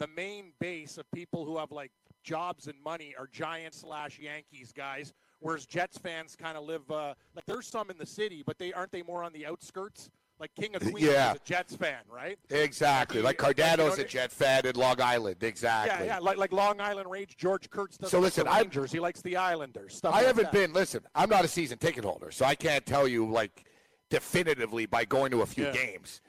the 0.00 0.08
main 0.08 0.52
base 0.60 0.98
of 0.98 1.10
people 1.12 1.44
who 1.44 1.58
have 1.58 1.70
like 1.70 1.92
jobs 2.24 2.66
and 2.66 2.74
money 2.84 3.14
are 3.16 3.28
Giants 3.32 3.80
slash 3.80 4.18
Yankees 4.18 4.72
guys, 4.72 5.14
whereas 5.40 5.66
Jets 5.66 5.98
fans 5.98 6.36
kind 6.36 6.56
of 6.56 6.64
live 6.64 6.90
uh, 6.90 7.14
like 7.34 7.46
there's 7.46 7.66
some 7.66 7.90
in 7.90 7.98
the 7.98 8.06
city, 8.06 8.42
but 8.44 8.58
they 8.58 8.72
aren't 8.72 8.92
they 8.92 9.02
more 9.02 9.22
on 9.22 9.32
the 9.32 9.46
outskirts? 9.46 10.10
Like 10.38 10.54
King 10.54 10.76
of 10.76 10.82
Queens 10.82 11.00
Yeah. 11.00 11.30
is 11.32 11.36
a 11.38 11.40
Jets 11.46 11.74
fan, 11.76 12.00
right? 12.10 12.38
Exactly. 12.50 13.22
Like 13.22 13.40
Like, 13.42 13.56
Cardano's 13.56 13.98
a 13.98 14.04
Jet 14.04 14.30
fan 14.30 14.66
in 14.66 14.76
Long 14.76 15.00
Island. 15.00 15.42
Exactly. 15.42 16.06
Yeah, 16.06 16.14
yeah, 16.16 16.18
like 16.18 16.36
like 16.36 16.52
Long 16.52 16.78
Island 16.78 17.10
Rage. 17.10 17.36
George 17.38 17.70
Kurtz 17.70 17.96
doesn't 17.96 18.10
So 18.10 18.18
like 18.18 18.24
listen, 18.24 18.44
the 18.44 18.50
I'm- 18.50 18.62
Rangers. 18.64 18.92
He 18.92 19.00
likes 19.00 19.22
the 19.22 19.36
Islanders. 19.38 19.96
Stuff 19.96 20.12
I 20.12 20.18
like 20.18 20.26
haven't 20.26 20.44
that. 20.44 20.52
been. 20.52 20.72
Listen, 20.74 21.00
I'm 21.14 21.30
not 21.30 21.44
a 21.46 21.48
season 21.48 21.78
ticket 21.78 22.04
holder, 22.04 22.30
so 22.30 22.44
I 22.44 22.54
can't 22.54 22.84
tell 22.84 23.08
you 23.08 23.26
like 23.30 23.64
definitively 24.10 24.84
by 24.86 25.04
going 25.04 25.30
to 25.30 25.40
a 25.42 25.46
few 25.46 25.64
Yeah. 25.64 25.72
games. 25.72 26.20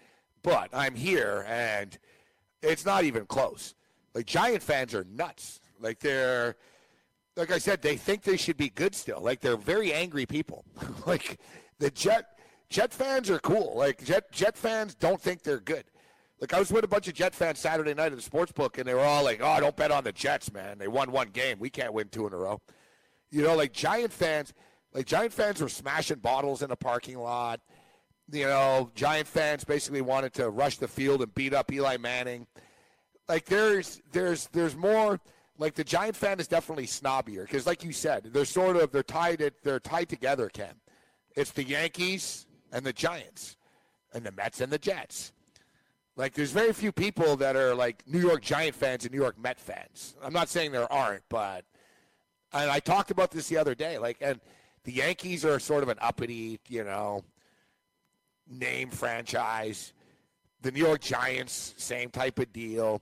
But 0.41 0.69
I'm 0.71 0.95
here, 0.95 1.43
and 1.47 1.97
it's 2.61 2.85
not 2.85 3.03
even 3.03 3.25
close. 3.25 3.75
Like 4.13 4.25
Giant 4.25 4.63
fans 4.63 4.93
are 4.95 5.03
nuts. 5.03 5.59
Like 5.81 5.99
they're, 5.99 6.55
like 7.37 7.51
I 7.51 7.59
said, 7.59 7.81
they 7.81 7.95
think 7.95 8.23
they 8.23 8.35
should 8.35 8.57
be 8.57 8.69
good 8.69 8.95
still. 8.95 9.21
Like 9.21 9.39
they're 9.39 9.55
very 9.55 9.93
angry 9.93 10.25
people. 10.25 10.65
like 11.05 11.39
the 11.79 11.91
Jet 11.91 12.25
Jet 12.69 12.91
fans 12.91 13.29
are 13.29 13.39
cool. 13.39 13.77
Like 13.77 14.03
Jet 14.03 14.31
Jet 14.31 14.57
fans 14.57 14.95
don't 14.95 15.21
think 15.21 15.43
they're 15.43 15.59
good. 15.59 15.85
Like 16.41 16.53
I 16.53 16.59
was 16.59 16.71
with 16.71 16.83
a 16.83 16.87
bunch 16.87 17.07
of 17.07 17.13
Jet 17.13 17.33
fans 17.33 17.59
Saturday 17.59 17.93
night 17.93 18.11
at 18.11 18.15
the 18.15 18.21
sports 18.21 18.51
book, 18.51 18.77
and 18.77 18.87
they 18.87 18.93
were 18.93 19.01
all 19.01 19.23
like, 19.23 19.39
"Oh, 19.41 19.59
don't 19.59 19.75
bet 19.75 19.91
on 19.91 20.03
the 20.03 20.11
Jets, 20.11 20.51
man. 20.51 20.77
They 20.77 20.87
won 20.87 21.11
one 21.11 21.29
game. 21.29 21.59
We 21.59 21.69
can't 21.69 21.93
win 21.93 22.09
two 22.09 22.27
in 22.27 22.33
a 22.33 22.37
row." 22.37 22.61
You 23.29 23.43
know, 23.43 23.55
like 23.55 23.71
Giant 23.71 24.11
fans, 24.11 24.53
like 24.93 25.05
Giant 25.05 25.33
fans 25.33 25.61
were 25.61 25.69
smashing 25.69 26.19
bottles 26.19 26.61
in 26.61 26.69
the 26.69 26.75
parking 26.75 27.19
lot. 27.19 27.61
You 28.31 28.45
know, 28.45 28.91
Giant 28.95 29.27
fans 29.27 29.63
basically 29.63 30.01
wanted 30.01 30.33
to 30.33 30.49
rush 30.49 30.77
the 30.77 30.87
field 30.87 31.21
and 31.21 31.33
beat 31.33 31.53
up 31.53 31.71
Eli 31.71 31.97
Manning. 31.97 32.47
Like 33.29 33.45
there's 33.45 34.01
there's 34.11 34.47
there's 34.47 34.75
more 34.75 35.19
like 35.57 35.73
the 35.73 35.83
Giant 35.83 36.15
fan 36.15 36.39
is 36.39 36.47
definitely 36.47 36.87
snobbier 36.87 37.43
because, 37.43 37.65
like 37.65 37.83
you 37.83 37.91
said, 37.91 38.25
they're 38.31 38.45
sort 38.45 38.75
of 38.75 38.91
they're 38.91 39.03
tied 39.03 39.41
at, 39.41 39.53
they're 39.63 39.79
tied 39.79 40.09
together. 40.09 40.49
Ken, 40.49 40.75
it's 41.35 41.51
the 41.51 41.63
Yankees 41.63 42.45
and 42.71 42.85
the 42.85 42.93
Giants, 42.93 43.57
and 44.13 44.25
the 44.25 44.31
Mets 44.31 44.61
and 44.61 44.71
the 44.71 44.77
Jets. 44.77 45.33
Like, 46.15 46.33
there's 46.33 46.51
very 46.51 46.73
few 46.73 46.91
people 46.91 47.35
that 47.37 47.55
are 47.55 47.75
like 47.75 48.03
New 48.07 48.19
York 48.19 48.41
Giant 48.41 48.75
fans 48.75 49.03
and 49.03 49.13
New 49.13 49.19
York 49.19 49.39
Met 49.39 49.59
fans. 49.59 50.15
I'm 50.23 50.33
not 50.33 50.49
saying 50.49 50.71
there 50.71 50.91
aren't, 50.91 51.23
but 51.29 51.63
and 52.53 52.71
I 52.71 52.79
talked 52.79 53.11
about 53.11 53.31
this 53.31 53.47
the 53.49 53.57
other 53.57 53.75
day. 53.75 53.97
Like, 53.97 54.17
and 54.21 54.39
the 54.83 54.93
Yankees 54.93 55.43
are 55.45 55.59
sort 55.59 55.83
of 55.83 55.89
an 55.89 55.97
uppity, 56.01 56.59
you 56.67 56.83
know, 56.83 57.23
name 58.49 58.89
franchise. 58.89 59.93
The 60.61 60.71
New 60.71 60.79
York 60.79 61.01
Giants, 61.01 61.75
same 61.77 62.09
type 62.09 62.39
of 62.39 62.51
deal. 62.51 63.01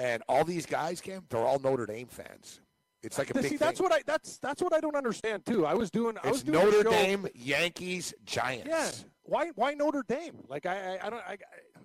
And 0.00 0.22
all 0.28 0.44
these 0.44 0.64
guys, 0.66 1.00
Cam, 1.00 1.24
they're 1.28 1.40
all 1.44 1.58
Notre 1.58 1.84
Dame 1.84 2.06
fans. 2.06 2.60
It's 3.02 3.18
like 3.18 3.30
a 3.30 3.34
big 3.34 3.42
See, 3.44 3.48
thing. 3.50 3.58
that's 3.58 3.80
what 3.80 3.92
I 3.92 4.00
that's 4.06 4.38
that's 4.38 4.62
what 4.62 4.74
I 4.74 4.80
don't 4.80 4.94
understand 4.96 5.44
too. 5.46 5.64
I 5.66 5.74
was 5.74 5.90
doing 5.90 6.16
I 6.22 6.28
was 6.30 6.40
it's 6.40 6.50
doing 6.50 6.60
a 6.60 6.70
Notre 6.70 6.90
Dame, 6.90 7.26
Yankees, 7.34 8.12
Giants. 8.24 8.66
Yeah. 8.68 8.90
Why 9.22 9.50
why 9.54 9.72
Notre 9.74 10.04
Dame? 10.06 10.36
Like 10.48 10.66
I 10.66 10.96
I, 10.96 11.06
I 11.06 11.10
don't 11.10 11.22
I, 11.26 11.36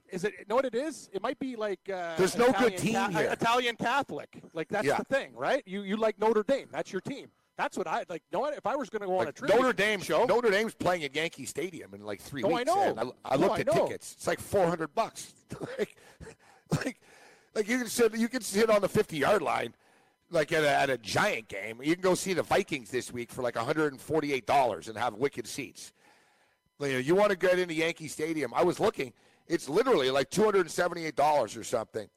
is 0.10 0.24
it 0.26 0.34
you 0.40 0.46
know 0.50 0.56
what 0.56 0.66
it 0.66 0.76
is? 0.76 1.10
It 1.14 1.22
might 1.22 1.40
be 1.40 1.56
like 1.56 1.80
uh, 1.94 2.16
There's 2.18 2.38
no 2.38 2.52
good 2.54 2.78
team 2.78 2.96
Ca- 2.96 3.10
here. 3.10 3.30
Italian 3.32 3.76
Catholic. 3.78 4.42
Like 4.54 4.68
that's 4.70 4.86
Yeah. 4.88 4.98
the 4.98 5.06
thing, 5.06 5.34
right? 5.36 5.64
You 5.66 5.84
you 5.84 5.96
like 5.98 6.20
Notre 6.20 6.44
Dame. 6.44 6.68
That's 6.72 6.92
your 6.92 7.02
team. 7.02 7.28
That's 7.58 7.78
what 7.78 7.88
I 7.88 8.00
like. 8.10 8.22
You 8.32 8.38
know 8.38 8.40
what? 8.42 8.58
If 8.58 8.66
I 8.66 8.76
was 8.76 8.90
going 8.90 9.00
to 9.02 9.08
go 9.08 9.18
on 9.20 9.28
a 9.30 9.32
trip, 9.32 9.50
Notre 9.56 9.72
Dame 9.72 10.02
show, 10.02 10.26
Notre 10.26 10.52
Dame's 10.52 10.74
playing 10.74 11.06
at 11.06 11.16
Yankee 11.16 11.46
Stadium 11.46 11.94
in 11.94 12.04
like 12.04 12.20
three 12.20 12.42
No, 12.42 12.50
I 12.50 12.54
weeks. 12.60 12.66
know. 12.66 12.82
and 12.90 13.00
I, 13.00 13.04
I 13.24 13.36
looked 13.38 13.56
I 13.56 13.60
at 13.62 13.68
know. 13.68 13.86
tickets. 13.86 14.12
It's 14.18 14.28
like 14.28 14.42
four 14.42 14.68
hundred 14.68 14.94
bucks. 14.94 15.34
like, 15.80 15.96
like, 16.84 17.00
like 17.56 17.68
you 17.70 17.78
can 17.78 17.88
sit 17.88 18.16
you 18.18 18.28
can 18.28 18.42
sit 18.42 18.70
on 18.70 18.82
the 18.82 18.90
fifty 18.90 19.18
yard 19.18 19.42
line, 19.42 19.74
like 20.30 20.52
at 20.52 20.64
a, 20.64 20.70
at 20.70 20.90
a 20.90 20.98
giant 20.98 21.48
game. 21.48 21.80
You 21.82 21.96
can 21.96 22.02
go 22.02 22.14
see 22.14 22.34
the 22.34 22.44
Vikings 22.44 22.92
this 22.92 23.12
week 23.12 23.32
for 23.32 23.42
like 23.42 23.56
one 23.56 23.66
hundred 23.66 23.94
and 23.94 24.02
forty 24.02 24.34
eight 24.34 24.46
dollars 24.46 24.90
and 24.90 24.98
have 24.98 25.16
wicked 25.16 25.48
seats. 25.48 25.94
You, 26.80 26.88
know, 26.88 26.98
you 26.98 27.16
want 27.16 27.30
to 27.30 27.38
get 27.38 27.58
into 27.58 27.74
Yankee 27.74 28.10
Stadium? 28.10 28.54
I 28.54 28.64
was 28.64 28.80
looking. 28.80 29.14
It's 29.48 29.70
literally 29.70 30.12
like 30.12 30.30
two 30.30 30.44
hundred 30.44 30.62
and 30.62 30.72
seventy 30.72 31.06
eight 31.06 31.16
dollars 31.16 31.56
or 31.56 31.64
something, 31.64 32.10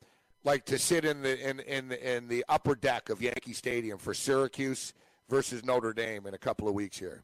like 0.45 0.65
to 0.67 0.79
sit 0.79 1.05
in 1.05 1.23
the 1.23 1.49
in 1.49 1.61
in 1.61 1.93
in 1.93 2.29
the 2.29 2.45
upper 2.49 2.75
deck 2.75 3.09
of 3.09 3.23
Yankee 3.23 3.53
Stadium 3.53 3.99
for 3.99 4.15
Syracuse 4.15 4.93
versus 5.29 5.65
Notre 5.65 5.93
Dame 5.93 6.27
in 6.27 6.35
a 6.35 6.39
couple 6.39 6.69
of 6.69 6.75
weeks 6.75 6.99
here. 6.99 7.23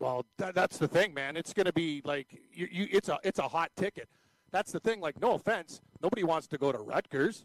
Well, 0.00 0.24
that, 0.38 0.54
that's 0.54 0.78
the 0.78 0.88
thing, 0.88 1.12
man. 1.12 1.36
It's 1.36 1.52
going 1.52 1.66
to 1.66 1.72
be 1.72 2.00
like 2.04 2.40
you, 2.52 2.68
you. 2.70 2.88
It's 2.90 3.08
a 3.08 3.18
it's 3.22 3.38
a 3.38 3.48
hot 3.48 3.70
ticket. 3.76 4.08
That's 4.52 4.72
the 4.72 4.80
thing. 4.80 5.00
Like, 5.00 5.20
no 5.20 5.34
offense, 5.34 5.80
nobody 6.02 6.24
wants 6.24 6.46
to 6.48 6.58
go 6.58 6.72
to 6.72 6.78
Rutgers. 6.78 7.44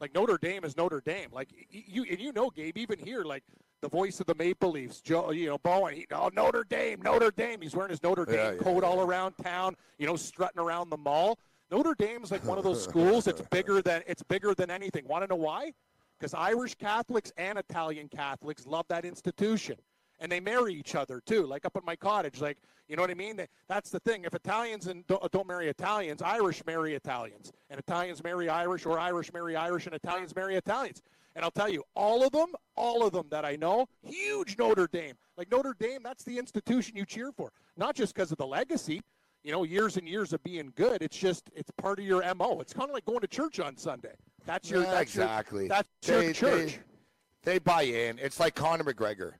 Like 0.00 0.14
Notre 0.14 0.38
Dame 0.38 0.64
is 0.64 0.76
Notre 0.76 1.00
Dame. 1.00 1.28
Like 1.32 1.48
you 1.70 2.04
and 2.10 2.20
you 2.20 2.32
know, 2.32 2.50
Gabe. 2.50 2.76
Even 2.76 2.98
here, 2.98 3.22
like 3.22 3.44
the 3.80 3.88
voice 3.88 4.18
of 4.20 4.26
the 4.26 4.34
Maple 4.34 4.72
Leafs, 4.72 5.00
Joe. 5.00 5.30
You 5.30 5.46
know, 5.46 5.58
Bowen. 5.58 5.94
He, 5.94 6.06
oh, 6.12 6.30
Notre 6.34 6.64
Dame, 6.64 7.00
Notre 7.00 7.30
Dame. 7.30 7.60
He's 7.60 7.76
wearing 7.76 7.90
his 7.90 8.02
Notre 8.02 8.24
Dame 8.24 8.34
Yeah, 8.34 8.52
yeah, 8.52 8.58
coat 8.58 8.82
all 8.82 9.02
around 9.02 9.34
town. 9.42 9.76
You 9.98 10.06
know, 10.06 10.16
strutting 10.16 10.60
around 10.60 10.90
the 10.90 10.96
mall. 10.96 11.38
Notre 11.70 11.94
Dame's 11.94 12.30
like 12.30 12.44
one 12.44 12.58
of 12.58 12.64
those 12.64 12.82
schools. 12.82 13.28
It's 13.28 13.40
bigger 13.50 13.82
than 13.82 14.02
it's 14.06 14.22
bigger 14.22 14.52
than 14.54 14.70
anything. 14.70 15.06
Want 15.06 15.22
to 15.22 15.28
know 15.28 15.40
why? 15.40 15.72
Because 16.18 16.34
Irish 16.34 16.74
Catholics 16.74 17.32
and 17.36 17.56
Italian 17.56 18.08
Catholics 18.08 18.66
love 18.66 18.86
that 18.88 19.04
institution 19.04 19.76
and 20.20 20.30
they 20.30 20.40
marry 20.40 20.74
each 20.74 20.94
other 20.94 21.20
too. 21.24 21.46
Like 21.46 21.64
up 21.64 21.76
at 21.76 21.84
my 21.84 21.96
cottage, 21.96 22.40
like 22.40 22.58
you 22.88 22.96
know 22.96 23.02
what 23.02 23.10
I 23.10 23.14
mean. 23.14 23.40
That's 23.68 23.90
the 23.90 24.00
thing. 24.00 24.24
If 24.24 24.34
Italians 24.34 24.86
and 24.88 25.06
don't, 25.06 25.30
don't 25.32 25.46
marry 25.46 25.68
Italians, 25.68 26.22
Irish 26.22 26.62
marry 26.66 26.94
Italians, 26.94 27.52
and 27.70 27.78
Italians 27.78 28.22
marry 28.22 28.48
Irish, 28.48 28.84
or 28.86 28.98
Irish 28.98 29.32
marry 29.32 29.56
Irish, 29.56 29.86
and 29.86 29.94
Italians 29.94 30.34
marry 30.36 30.56
Italians. 30.56 31.02
And 31.36 31.44
I'll 31.44 31.50
tell 31.50 31.68
you, 31.68 31.82
all 31.96 32.24
of 32.24 32.30
them, 32.30 32.52
all 32.76 33.04
of 33.04 33.12
them 33.12 33.26
that 33.30 33.44
I 33.44 33.56
know, 33.56 33.86
huge 34.02 34.56
Notre 34.56 34.86
Dame. 34.86 35.14
Like 35.36 35.50
Notre 35.50 35.74
Dame, 35.80 36.00
that's 36.04 36.22
the 36.24 36.38
institution 36.38 36.96
you 36.96 37.04
cheer 37.04 37.32
for, 37.32 37.50
not 37.76 37.96
just 37.96 38.14
because 38.14 38.30
of 38.30 38.38
the 38.38 38.46
legacy. 38.46 39.00
You 39.42 39.52
know, 39.52 39.62
years 39.64 39.98
and 39.98 40.08
years 40.08 40.32
of 40.32 40.42
being 40.42 40.72
good. 40.74 41.02
It's 41.02 41.16
just 41.18 41.50
it's 41.54 41.70
part 41.76 41.98
of 41.98 42.04
your 42.06 42.22
mo. 42.34 42.60
It's 42.60 42.72
kind 42.72 42.88
of 42.88 42.94
like 42.94 43.04
going 43.04 43.20
to 43.20 43.26
church 43.26 43.60
on 43.60 43.76
Sunday. 43.76 44.14
That's 44.46 44.70
your 44.70 44.82
Yeah, 44.84 44.90
that's 44.92 45.14
your- 45.14 45.24
exactly. 45.24 45.68
that's 45.68 45.88
They- 46.02 46.24
your 46.24 46.32
church. 46.32 46.78
They, 47.42 47.52
they 47.52 47.58
buy 47.58 47.82
in. 47.82 48.18
It's 48.18 48.40
like 48.40 48.54
Conor 48.54 48.84
McGregor, 48.84 49.32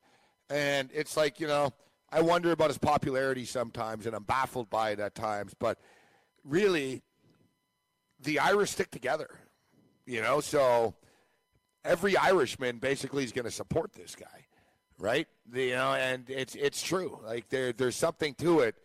and 0.50 0.90
it's 0.92 1.16
like 1.16 1.40
you 1.40 1.46
know. 1.46 1.72
I 2.12 2.20
wonder 2.20 2.52
about 2.52 2.68
his 2.68 2.78
popularity 2.78 3.44
sometimes, 3.44 4.06
and 4.06 4.14
I'm 4.14 4.22
baffled 4.22 4.70
by 4.70 4.90
it 4.90 5.00
at 5.00 5.16
times. 5.16 5.52
But 5.58 5.80
really, 6.44 7.02
the 8.20 8.38
Irish 8.38 8.70
stick 8.70 8.92
together. 8.92 9.28
You 10.06 10.22
know, 10.22 10.40
so 10.40 10.94
every 11.84 12.16
Irishman 12.16 12.78
basically 12.78 13.24
is 13.24 13.32
going 13.32 13.44
to 13.44 13.50
support 13.50 13.92
this 13.92 14.14
guy, 14.14 14.46
right? 14.98 15.26
The, 15.50 15.64
you 15.64 15.74
know, 15.74 15.94
and 15.94 16.28
it's 16.28 16.54
it's 16.54 16.82
true. 16.82 17.20
Like 17.24 17.48
there 17.48 17.72
there's 17.72 17.96
something 17.96 18.34
to 18.34 18.60
it 18.60 18.76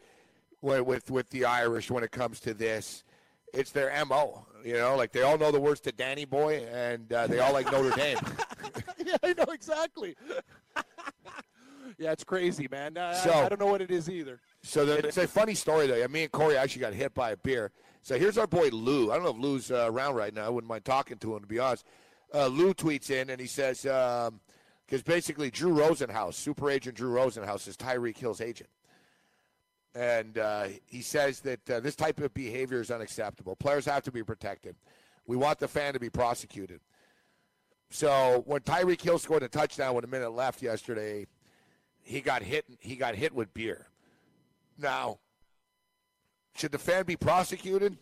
with, 0.62 1.10
with 1.10 1.30
the 1.30 1.46
Irish 1.46 1.90
when 1.90 2.04
it 2.04 2.12
comes 2.12 2.40
to 2.42 2.54
this. 2.54 3.04
It's 3.54 3.72
their 3.72 3.92
mo. 4.06 4.46
You 4.64 4.74
know, 4.74 4.96
like 4.96 5.12
they 5.12 5.24
all 5.24 5.38
know 5.38 5.52
the 5.52 5.60
words 5.60 5.80
to 5.82 5.92
Danny 5.92 6.26
Boy, 6.26 6.66
and 6.72 7.12
uh, 7.12 7.28
they 7.28 7.40
all 7.40 7.54
like 7.54 7.72
Notre 7.72 7.96
Dame. 7.96 8.20
yeah, 9.06 9.16
I 9.24 9.34
know 9.34 9.52
exactly. 9.54 10.16
Yeah, 12.00 12.12
it's 12.12 12.24
crazy, 12.24 12.68
man. 12.72 12.98
Uh, 12.98 13.14
So- 13.14 13.32
I, 13.32 13.46
I 13.46 13.50
don't 13.50 13.60
know 13.60 13.68
what 13.68 13.82
it 13.82 13.92
is 13.92 14.10
either. 14.10 14.40
So 14.64 14.86
there, 14.86 14.98
it's 14.98 15.18
a 15.18 15.28
funny 15.28 15.54
story 15.54 15.88
though. 15.88 16.06
Me 16.08 16.24
and 16.24 16.32
Corey 16.32 16.58
actually 16.58 16.82
got 16.82 16.94
hit 16.94 17.14
by 17.14 17.32
a 17.32 17.38
beer. 17.38 17.72
So 18.02 18.18
here's 18.18 18.38
our 18.38 18.48
boy 18.48 18.70
Lou. 18.72 19.12
I 19.12 19.16
don't 19.16 19.24
know 19.24 19.32
if 19.32 19.38
Lou's 19.38 19.72
uh, 19.72 19.86
around 19.90 20.16
right 20.16 20.34
now. 20.34 20.46
I 20.46 20.50
wouldn't 20.50 20.70
mind 20.70 20.86
talking 20.86 21.18
to 21.18 21.36
him 21.36 21.42
to 21.42 21.48
be 21.48 21.60
honest. 21.60 21.86
Uh, 22.34 22.48
Lou 22.48 22.74
tweets 22.74 23.10
in 23.10 23.30
and 23.30 23.40
he 23.40 23.48
says, 23.48 23.82
because 23.84 25.04
basically 25.04 25.52
Drew 25.52 25.74
Rosenhaus, 25.74 26.34
super 26.36 26.70
agent 26.70 26.96
Drew 26.98 27.14
Rosenhaus, 27.14 27.68
is 27.68 27.76
Tyreek 27.78 28.18
Hill's 28.18 28.42
agent. 28.42 28.70
And 29.96 30.38
uh, 30.38 30.68
he 30.86 31.02
says 31.02 31.40
that 31.42 31.70
uh, 31.70 31.80
this 31.80 31.96
type 31.96 32.20
of 32.20 32.34
behavior 32.34 32.80
is 32.80 32.92
unacceptable. 32.92 33.56
Players 33.56 33.86
have 33.86 34.04
to 34.04 34.12
be 34.12 34.24
protected. 34.24 34.76
We 35.26 35.36
want 35.36 35.60
the 35.60 35.68
fan 35.68 35.94
to 35.94 36.00
be 36.00 36.10
prosecuted. 36.10 36.80
So 37.90 38.44
when 38.46 38.62
Tyreek 38.62 39.02
Hill 39.02 39.18
scored 39.18 39.42
a 39.44 39.48
touchdown 39.50 39.96
with 39.96 40.06
a 40.06 40.08
minute 40.08 40.30
left 40.32 40.62
yesterday, 40.62 41.26
he 42.10 42.22
got 42.22 42.42
hit. 42.42 42.66
He 42.80 42.96
got 42.96 43.16
hit 43.16 43.34
with 43.34 43.54
beer. 43.54 43.88
Now, 44.78 45.20
should 46.56 46.72
the 46.72 46.80
fan 46.80 47.06
be 47.06 47.16
prosecuted? 47.16 47.98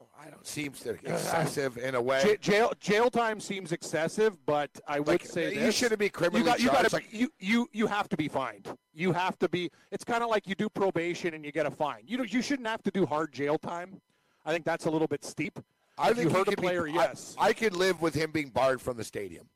Oh, 0.00 0.06
I 0.18 0.30
don't 0.30 0.46
seems 0.46 0.84
excessive 0.86 1.76
in 1.76 1.94
a 1.94 2.00
way. 2.00 2.22
J- 2.24 2.36
jail 2.38 2.72
jail 2.80 3.10
time 3.10 3.38
seems 3.40 3.72
excessive, 3.72 4.44
but 4.46 4.70
I 4.88 4.98
would 5.00 5.08
Like, 5.08 5.26
say 5.26 5.52
you 5.52 5.60
this. 5.60 5.74
shouldn't 5.76 5.98
be 5.98 6.08
criminally 6.08 6.40
you 6.40 6.46
got, 6.46 6.60
you 6.60 6.68
charged, 6.68 6.82
Gotta, 6.84 6.96
like- 6.96 7.12
you, 7.12 7.30
you 7.38 7.68
you 7.72 7.86
have 7.86 8.08
to 8.08 8.16
be 8.16 8.28
fined. 8.28 8.66
You 8.94 9.12
have 9.12 9.38
to 9.40 9.48
be. 9.48 9.70
It's 9.92 10.04
kind 10.04 10.22
of 10.22 10.30
like 10.30 10.46
you 10.46 10.54
do 10.54 10.68
probation 10.70 11.34
and 11.34 11.44
you 11.44 11.52
get 11.52 11.66
a 11.66 11.70
fine. 11.70 12.02
You 12.06 12.24
you 12.24 12.40
shouldn't 12.40 12.68
have 12.68 12.82
to 12.84 12.90
do 12.90 13.04
hard 13.04 13.32
jail 13.32 13.58
time. 13.58 14.00
I 14.44 14.52
think 14.52 14.64
that's 14.64 14.86
a 14.86 14.90
little 14.90 15.08
bit 15.08 15.24
steep. 15.24 15.58
I 15.98 16.10
if 16.10 16.16
think 16.16 16.30
you 16.30 16.36
hurt 16.36 16.48
a 16.48 16.50
could 16.52 16.60
be- 16.60 16.66
player, 16.66 16.86
I- 16.88 16.92
yes. 16.92 17.34
I, 17.38 17.52
could 17.52 17.74
live 17.74 18.00
with 18.00 18.14
him 18.14 18.30
being 18.30 18.48
barred 18.50 18.80
from 18.80 18.96
the 18.96 19.04
stadium. 19.04 19.48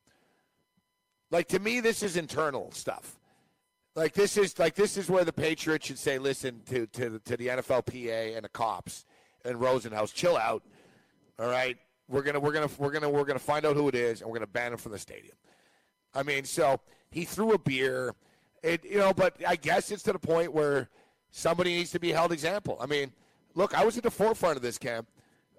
Like 1.31 1.49
to 1.49 1.59
me, 1.59 1.81
this 1.81 2.03
is 2.03 2.16
internal 2.16 2.71
stuff. 2.73 3.19
Like 3.95 4.14
this 4.14 4.37
is 4.37 4.59
like 4.59 4.75
this 4.75 4.97
is 4.97 5.09
where 5.09 5.25
the 5.25 5.33
Patriots 5.33 5.87
should 5.87 5.99
say, 5.99 6.19
listen 6.19 6.61
to 6.66 6.87
to 6.88 7.19
to 7.25 7.37
the 7.37 7.49
NFLPA 7.49 8.37
and 8.37 8.45
the 8.45 8.49
cops 8.49 9.05
and 9.45 9.59
Rosenhaus, 9.59 10.12
chill 10.12 10.37
out. 10.37 10.62
All 11.38 11.49
right, 11.49 11.77
we're 12.09 12.23
gonna 12.23 12.40
we're 12.40 12.53
gonna 12.53 12.69
we're 12.79 12.90
gonna 12.90 13.09
we're 13.09 13.25
gonna 13.25 13.38
find 13.38 13.64
out 13.64 13.77
who 13.77 13.88
it 13.88 13.95
is 13.95 14.21
and 14.21 14.31
we're 14.31 14.37
gonna 14.37 14.47
ban 14.47 14.73
him 14.73 14.79
from 14.79 14.93
the 14.93 14.99
stadium. 14.99 15.37
I 16.14 16.23
mean, 16.23 16.45
so 16.45 16.81
he 17.11 17.25
threw 17.25 17.53
a 17.53 17.59
beer, 17.59 18.14
it 18.62 18.85
you 18.85 18.99
know, 18.99 19.12
but 19.12 19.37
I 19.47 19.57
guess 19.57 19.90
it's 19.90 20.03
to 20.05 20.12
the 20.12 20.19
point 20.19 20.53
where 20.53 20.88
somebody 21.31 21.75
needs 21.75 21.90
to 21.93 22.01
be 22.01 22.11
held 22.11 22.33
example. 22.33 22.77
I 22.81 22.87
mean, 22.87 23.12
look, 23.55 23.75
I 23.75 23.85
was 23.85 23.97
at 23.97 24.03
the 24.03 24.11
forefront 24.11 24.57
of 24.57 24.62
this 24.62 24.79
camp. 24.79 25.09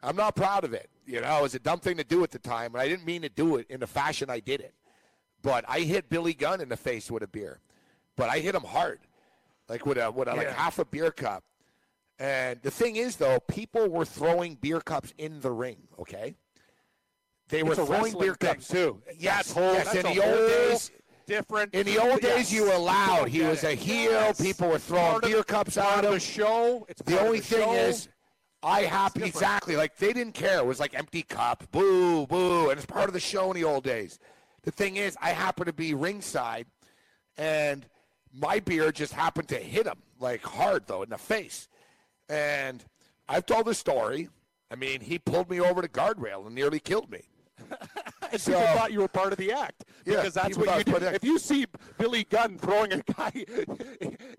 I'm 0.04 0.16
not 0.16 0.36
proud 0.36 0.64
of 0.64 0.74
it. 0.74 0.90
You 1.06 1.22
know, 1.22 1.40
it 1.40 1.42
was 1.42 1.56
a 1.56 1.60
dumb 1.60 1.80
thing 1.80 1.98
to 1.98 2.04
do 2.04 2.24
at 2.24 2.32
the 2.32 2.40
time, 2.40 2.74
and 2.74 2.82
I 2.82 2.88
didn't 2.88 3.06
mean 3.06 3.22
to 3.22 3.30
do 3.30 3.58
it 3.58 3.68
in 3.70 3.80
the 3.80 3.88
fashion 3.88 4.30
I 4.30 4.40
did 4.40 4.62
it. 4.62 4.74
But 5.42 5.66
I 5.68 5.80
hit 5.82 6.10
Billy 6.10 6.34
Gunn 6.34 6.62
in 6.62 6.70
the 6.70 6.78
face 6.78 7.10
with 7.10 7.24
a 7.24 7.28
beer, 7.28 7.60
but 8.16 8.30
I 8.30 8.40
hit 8.40 8.54
him 8.56 8.64
hard, 8.64 9.00
like 9.68 9.86
with 9.86 9.98
a 9.98 10.12
with 10.12 10.28
a, 10.28 10.36
like 10.36 10.50
half 10.52 10.78
a 10.80 10.86
beer 10.86 11.12
cup. 11.12 11.44
And 12.20 12.62
the 12.62 12.70
thing 12.70 12.98
is, 12.98 13.16
though, 13.16 13.40
people 13.48 13.88
were 13.90 14.06
throwing 14.06 14.56
beer 14.56 14.80
cups 14.82 15.14
in 15.18 15.40
the 15.42 15.52
ring. 15.52 15.78
Okay, 16.00 16.36
they 17.50 17.64
were 17.64 17.72
It's 17.72 17.80
a 17.82 17.86
throwing 17.86 18.18
beer 18.20 18.36
thing, 18.36 18.50
cups 18.56 18.68
too. 18.68 19.02
Yes, 19.18 19.54
yes. 19.56 19.86
that's 19.86 19.96
in 19.96 20.04
the 20.16 20.24
old 20.24 20.50
days, 20.50 20.92
Different. 21.26 21.74
in 21.74 21.86
the 21.88 21.98
old 21.98 22.22
Yes. 22.22 22.36
days, 22.36 22.54
you 22.54 22.64
were 22.66 22.74
allowed. 22.74 23.30
He 23.30 23.42
was 23.42 23.64
it. 23.64 23.72
a 23.72 23.74
heel. 23.76 24.12
Yes. 24.12 24.40
People 24.40 24.70
were 24.70 24.78
throwing 24.80 25.12
Part 25.12 25.24
beer 25.24 25.38
the- 25.38 25.44
cups 25.44 25.78
at 25.78 26.00
of 26.00 26.06
him. 26.06 26.12
the 26.14 26.20
show. 26.20 26.86
It's 26.88 27.02
The 27.02 27.20
only 27.20 27.40
the 27.40 27.46
thing 27.46 27.60
show. 27.64 27.74
is, 27.74 28.10
I 28.62 28.82
happy 28.82 29.24
exactly 29.24 29.76
like 29.76 29.98
they 29.98 30.14
didn't 30.14 30.34
care. 30.36 30.60
It 30.60 30.66
was 30.68 30.80
like 30.80 30.94
empty 30.94 31.24
cup, 31.24 31.64
boo, 31.72 32.28
boo, 32.28 32.70
and 32.70 32.78
it's 32.78 32.86
part 32.86 33.08
of 33.08 33.14
the 33.14 33.20
show 33.20 33.50
in 33.50 33.56
the 33.56 33.64
old 33.64 33.84
days. 33.84 34.20
The 34.64 34.72
thing 34.72 34.98
is, 34.98 35.18
I 35.22 35.30
happen 35.30 35.66
to 35.66 35.74
be 35.74 35.94
ringside, 35.94 36.68
and 37.38 37.86
my 38.34 38.60
beer 38.60 38.92
just 38.92 39.14
happened 39.14 39.48
to 39.50 39.56
hit 39.58 39.88
him 39.88 39.98
like 40.20 40.44
hard 40.44 40.86
though 40.88 41.04
in 41.04 41.10
the 41.10 41.18
face, 41.18 41.68
and 42.30 42.84
I've 43.28 43.46
told 43.46 43.66
the 43.66 43.74
story. 43.74 44.30
I 44.70 44.76
mean, 44.76 45.02
he 45.02 45.20
pulled 45.20 45.50
me 45.50 45.60
over 45.60 45.82
the 45.82 45.90
guardrail 45.90 46.46
and 46.46 46.56
nearly 46.56 46.80
killed 46.80 47.12
me. 47.12 47.24
and 48.32 48.42
So- 48.42 48.52
people 48.54 48.68
thought 48.76 48.92
you 48.92 49.00
were 49.00 49.08
part 49.08 49.32
of 49.34 49.38
the 49.38 49.52
act 49.52 49.84
Yeah, 50.06 50.18
because 50.18 50.34
that's 50.34 50.58
what 50.58 50.78
you 50.78 50.84
do. 50.94 51.00
the 51.00 51.14
If 51.16 51.24
you 51.24 51.38
see 51.40 51.66
Billy 51.98 52.24
Gunn 52.26 52.58
throwing 52.58 52.94
a 52.94 52.98
guy, 52.98 53.32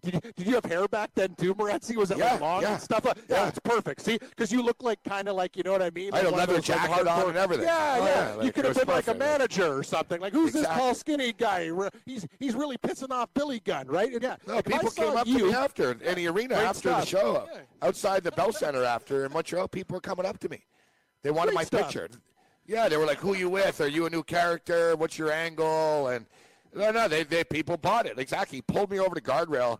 did, 0.03 0.15
you, 0.15 0.21
did 0.21 0.47
you 0.47 0.55
have 0.55 0.65
hair 0.65 0.89
back 0.89 1.11
then 1.15 1.35
too, 1.37 1.55
Morency? 1.55 1.97
Was 1.97 2.11
it 2.11 2.19
Yeah, 2.19 2.33
like 2.33 2.41
long 2.41 2.63
yeah. 2.63 2.73
and 2.75 2.83
stuff? 2.83 3.05
Like, 3.05 3.17
yeah, 3.29 3.43
Yeah. 3.43 3.49
it's 3.49 3.59
perfect. 3.61 4.01
See, 4.03 4.19
because 4.19 4.51
you 4.53 4.63
look 4.63 4.83
like 4.83 5.03
kind 5.05 5.29
of 5.29 5.37
like 5.37 5.57
you 5.57 5.63
know 5.63 5.73
what 5.73 5.83
I 5.83 5.91
mean. 5.91 6.13
I 6.13 6.19
had 6.19 6.25
Like 6.27 6.35
a 6.35 6.37
leather 6.37 6.55
like, 6.55 6.65
jacket 6.65 7.07
on 7.09 7.29
and 7.29 7.39
everything. 7.39 7.67
Yeah, 7.67 7.97
Oh, 8.01 8.05
yeah. 8.07 8.37
yeah, 8.37 8.43
you 8.43 8.53
could 8.53 8.65
have 8.65 8.77
been 8.77 8.89
like 8.89 9.09
a 9.09 9.15
manager 9.15 9.77
or 9.79 9.83
something. 9.83 10.21
Like 10.21 10.33
who's 10.33 10.53
this 10.53 10.67
tall, 10.67 10.95
skinny 10.95 11.33
guy? 11.33 11.71
He's 12.07 12.27
he's 12.39 12.55
really 12.55 12.79
pissing 12.79 13.11
off 13.11 13.29
Billy 13.35 13.61
Gunn, 13.61 13.87
right? 13.89 14.13
And 14.13 14.23
yeah. 14.23 14.37
No, 14.47 14.59
if 14.59 14.65
people 14.65 14.91
came 14.91 15.17
up 15.17 15.27
you, 15.27 15.39
to 15.39 15.45
me 15.47 15.55
after 15.55 15.93
in 15.93 16.15
the 16.17 16.27
arena 16.29 16.55
after 16.57 16.89
the 16.91 17.05
show, 17.05 17.47
Yeah. 17.53 17.61
outside 17.83 18.25
the 18.25 18.33
Bell 18.33 18.53
Center 18.53 18.85
after 18.85 19.25
in 19.27 19.33
Montreal. 19.33 19.69
People 19.69 19.95
were 19.95 20.01
coming 20.01 20.27
up 20.27 20.39
to 20.41 20.49
me. 20.49 20.65
They 21.23 21.31
wanted 21.31 21.51
Great 21.51 21.55
my 21.57 21.65
stuff. 21.65 21.83
picture. 21.87 22.09
Yeah, 22.67 22.89
they 22.89 22.97
were 22.97 23.07
like, 23.07 23.19
"Who 23.19 23.35
you 23.35 23.49
with? 23.49 23.81
Are 23.81 23.89
you 23.89 24.07
a 24.07 24.11
new 24.11 24.23
character? 24.23 24.95
What's 24.97 25.19
your 25.19 25.33
angle?" 25.33 26.09
And 26.09 26.27
no, 26.75 26.91
no, 26.91 27.09
they, 27.09 27.25
they 27.25 27.45
people 27.45 27.77
bought 27.77 28.07
it. 28.07 28.19
Exactly. 28.19 28.59
He 28.59 28.63
pulled 28.63 28.91
me 28.91 28.99
over 29.01 29.15
the 29.15 29.21
guardrail, 29.21 29.79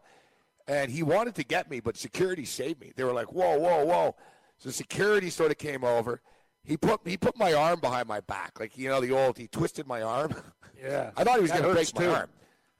and 0.67 0.91
he 0.91 1.03
wanted 1.03 1.35
to 1.37 1.45
get 1.45 1.71
me, 1.71 1.81
but 1.81 1.97
security 1.97 2.45
saved 2.45 2.81
me. 2.81 2.93
They 2.97 3.05
were 3.05 3.13
like, 3.13 3.33
"Whoa, 3.33 3.59
whoa, 3.59 3.85
whoa!" 3.85 4.17
So 4.59 4.71
security 4.71 5.31
sort 5.31 5.51
of 5.51 5.59
came 5.59 5.85
over. 5.85 6.21
He 6.65 6.77
put 6.77 7.01
he 7.05 7.17
put 7.17 7.37
my 7.37 7.53
arm 7.55 7.81
behind 7.81 8.09
my 8.09 8.21
back, 8.21 8.59
like 8.61 8.77
you 8.79 8.89
know 8.89 9.01
the 9.01 9.13
old. 9.13 9.39
He 9.39 9.49
twisted 9.49 9.87
my 9.87 10.03
arm. 10.03 10.35
Yeah. 10.83 11.13
I 11.17 11.23
thought 11.23 11.37
he 11.37 11.43
was 11.43 11.53
going 11.53 11.63
to 11.63 11.73
break 11.73 11.95
my 11.95 12.07
arm. 12.09 12.29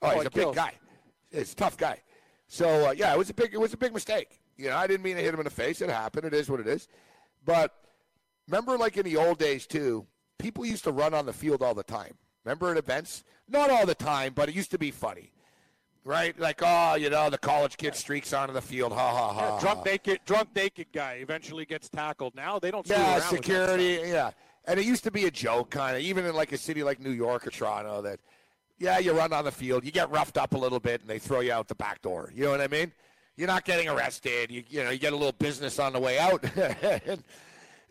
Oh, 0.03 0.09
Oh, 0.11 0.15
he's 0.17 0.25
a 0.27 0.31
big 0.31 0.53
guy. 0.57 0.73
He's 1.31 1.53
a 1.53 1.55
tough 1.55 1.77
guy. 1.77 2.03
So 2.49 2.89
uh, 2.89 2.91
yeah, 2.97 3.15
it 3.15 3.17
was 3.19 3.31
a 3.31 3.35
big 3.35 3.55
it 3.55 3.61
was 3.61 3.73
a 3.75 3.77
big 3.77 3.95
mistake. 3.95 4.41
You 4.57 4.71
know, 4.71 4.77
I 4.77 4.89
didn't 4.89 5.05
mean 5.05 5.15
to 5.15 5.23
hit 5.23 5.33
him 5.33 5.39
in 5.39 5.45
the 5.45 5.51
face. 5.51 5.81
It 5.81 5.89
happened. 5.89 6.25
It 6.25 6.35
is 6.35 6.51
what 6.51 6.59
it 6.59 6.67
is. 6.67 6.89
But 7.45 7.73
remember, 8.49 8.77
like 8.77 8.97
in 8.97 9.05
the 9.05 9.17
old 9.17 9.39
days 9.39 9.67
too, 9.67 10.07
people 10.39 10.65
used 10.67 10.85
to 10.85 10.93
run 10.93 11.15
on 11.15 11.27
the 11.27 11.33
field 11.33 11.63
all 11.63 11.75
the 11.75 11.83
time. 11.83 12.15
Remember 12.45 12.71
at 12.71 12.77
events? 12.77 13.25
Not 13.49 13.71
all 13.71 13.87
the 13.87 13.95
time, 13.95 14.33
but 14.35 14.49
it 14.49 14.55
used 14.55 14.71
to 14.73 14.79
be 14.79 14.91
funny. 14.91 15.33
Right? 16.05 16.37
Like, 16.39 16.61
oh, 16.65 16.97
you 16.97 17.11
know, 17.11 17.31
the 17.31 17.39
college 17.39 17.77
kid 17.77 17.95
streaks 17.95 18.33
onto 18.33 18.53
the 18.53 18.63
field. 18.63 18.93
Ha 18.93 19.11
ha 19.11 19.33
ha. 19.33 19.55
Yeah, 19.55 19.61
drunk 19.61 19.87
naked, 19.87 20.21
drunk 20.27 20.49
naked 20.55 20.89
guy 20.93 21.19
eventually 21.21 21.65
gets 21.65 21.89
tackled. 21.89 22.35
Now 22.35 22.59
they 22.59 22.73
don't. 22.73 22.87
Yeah, 22.89 23.21
security. 23.21 24.01
Yeah, 24.09 24.33
and 24.65 24.81
it 24.81 24.87
used 24.87 25.05
to 25.05 25.13
be 25.13 25.27
a 25.27 25.31
joke, 25.31 25.71
kind 25.71 25.97
of, 25.97 26.03
even 26.03 26.25
in 26.25 26.35
like 26.35 26.51
a 26.51 26.59
city 26.59 26.83
like 26.83 26.99
New 26.99 27.11
York 27.11 27.47
or 27.47 27.51
Toronto. 27.51 28.03
That, 28.03 28.19
yeah, 28.79 28.99
you 28.99 29.13
run 29.13 29.33
on 29.33 29.45
the 29.45 29.53
field, 29.53 29.85
you 29.85 29.93
get 29.93 30.11
roughed 30.11 30.39
up 30.39 30.55
a 30.55 30.59
little 30.59 30.81
bit, 30.81 31.03
and 31.03 31.09
they 31.09 31.21
throw 31.21 31.39
you 31.39 31.53
out 31.53 31.69
the 31.69 31.77
back 31.77 32.03
door. 32.03 32.33
You 32.35 32.45
know 32.45 32.51
what 32.51 32.61
I 32.61 32.69
mean? 32.69 32.91
You're 33.37 33.49
not 33.49 33.65
getting 33.65 33.89
arrested. 33.89 34.51
You, 34.51 34.65
you 34.69 34.83
know, 34.83 34.91
you 34.91 34.99
get 34.99 35.13
a 35.13 35.17
little 35.17 35.33
business 35.33 35.79
on 35.79 35.93
the 35.93 36.01
way 36.01 36.19
out, 36.19 36.45
and 36.57 37.23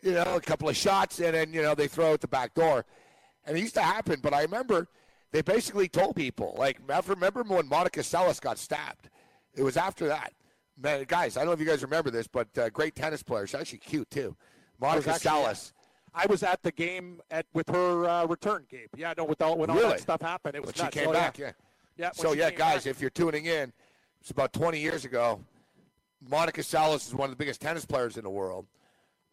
you 0.01 0.11
know, 0.13 0.35
a 0.35 0.41
couple 0.41 0.67
of 0.69 0.75
shots, 0.75 1.19
and 1.19 1.33
then 1.33 1.53
you 1.53 1.61
know 1.61 1.75
they 1.75 1.87
throw 1.87 2.13
out 2.13 2.21
the 2.21 2.27
back 2.27 2.53
door. 2.53 2.85
And 3.45 3.57
it 3.57 3.61
used 3.61 3.73
to 3.75 3.81
happen, 3.81 4.19
but 4.21 4.33
I 4.33 4.41
remember 4.43 4.87
they 5.31 5.41
basically 5.41 5.87
told 5.87 6.15
people, 6.15 6.55
like, 6.59 6.79
after, 6.89 7.13
remember 7.13 7.41
when 7.43 7.67
Monica 7.67 8.01
Seles 8.01 8.39
got 8.39 8.57
stabbed? 8.59 9.09
It 9.55 9.63
was 9.63 9.77
after 9.77 10.07
that. 10.09 10.33
Man, 10.77 11.03
guys, 11.07 11.37
I 11.37 11.39
don't 11.41 11.47
know 11.47 11.53
if 11.53 11.59
you 11.59 11.65
guys 11.65 11.81
remember 11.81 12.11
this, 12.11 12.27
but 12.27 12.47
uh, 12.57 12.69
great 12.69 12.95
tennis 12.95 13.23
player. 13.23 13.47
She's 13.47 13.59
actually 13.59 13.79
cute 13.79 14.09
too. 14.11 14.35
Monica 14.79 15.11
Seles. 15.11 15.71
I 16.13 16.25
was 16.27 16.43
at 16.43 16.61
the 16.61 16.71
game 16.71 17.21
at 17.31 17.45
with 17.53 17.69
her 17.69 18.05
uh, 18.07 18.25
return 18.25 18.65
game. 18.69 18.87
Yeah, 18.95 19.13
no, 19.17 19.23
with 19.23 19.41
all 19.41 19.57
when 19.57 19.69
all 19.69 19.75
Really? 19.77 19.89
that 19.91 20.01
stuff 20.01 20.21
happened, 20.21 20.55
it 20.55 20.61
was 20.61 20.67
But 20.71 20.77
she 20.77 20.83
nuts. 20.83 20.97
came 20.97 21.07
Oh, 21.07 21.13
back, 21.13 21.37
yeah. 21.39 21.51
Yeah. 21.97 22.07
when 22.07 22.13
So 22.15 22.33
yeah, 22.33 22.51
guys, 22.51 22.83
back. 22.83 22.91
if 22.91 22.99
you're 23.01 23.09
tuning 23.09 23.45
in, 23.45 23.71
it's 24.19 24.29
about 24.31 24.51
20 24.53 24.79
years 24.79 25.05
ago. 25.05 25.39
Monica 26.29 26.61
Seles 26.61 27.07
is 27.07 27.15
one 27.15 27.25
of 27.25 27.31
the 27.31 27.37
biggest 27.37 27.61
tennis 27.61 27.85
players 27.85 28.17
in 28.17 28.23
the 28.23 28.29
world. 28.29 28.67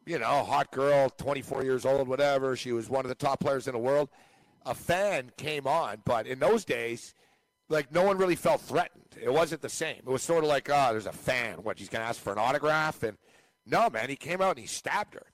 You 0.08 0.18
know, 0.18 0.42
hot 0.42 0.70
girl, 0.70 1.10
24 1.10 1.64
years 1.64 1.84
old, 1.84 2.08
whatever. 2.08 2.56
She 2.56 2.72
was 2.72 2.88
one 2.88 3.04
of 3.04 3.10
the 3.10 3.14
top 3.14 3.40
players 3.40 3.68
in 3.68 3.74
the 3.74 3.78
world. 3.78 4.08
A 4.64 4.74
fan 4.74 5.30
came 5.36 5.66
on, 5.66 6.00
but 6.06 6.26
in 6.26 6.38
those 6.38 6.64
days, 6.64 7.14
like 7.68 7.92
no 7.92 8.02
one 8.04 8.16
really 8.16 8.34
felt 8.34 8.62
threatened. 8.62 9.04
It 9.22 9.30
wasn't 9.30 9.60
the 9.60 9.68
same. 9.68 9.98
It 9.98 10.06
was 10.06 10.22
sort 10.22 10.44
of 10.44 10.48
like, 10.48 10.70
oh, 10.72 10.88
there's 10.92 11.04
a 11.04 11.12
fan. 11.12 11.58
What? 11.62 11.78
He's 11.78 11.90
gonna 11.90 12.04
ask 12.04 12.22
for 12.22 12.32
an 12.32 12.38
autograph? 12.38 13.02
And 13.02 13.18
no, 13.66 13.90
man, 13.90 14.08
he 14.08 14.16
came 14.16 14.40
out 14.40 14.52
and 14.52 14.60
he 14.60 14.66
stabbed 14.66 15.12
her. 15.12 15.26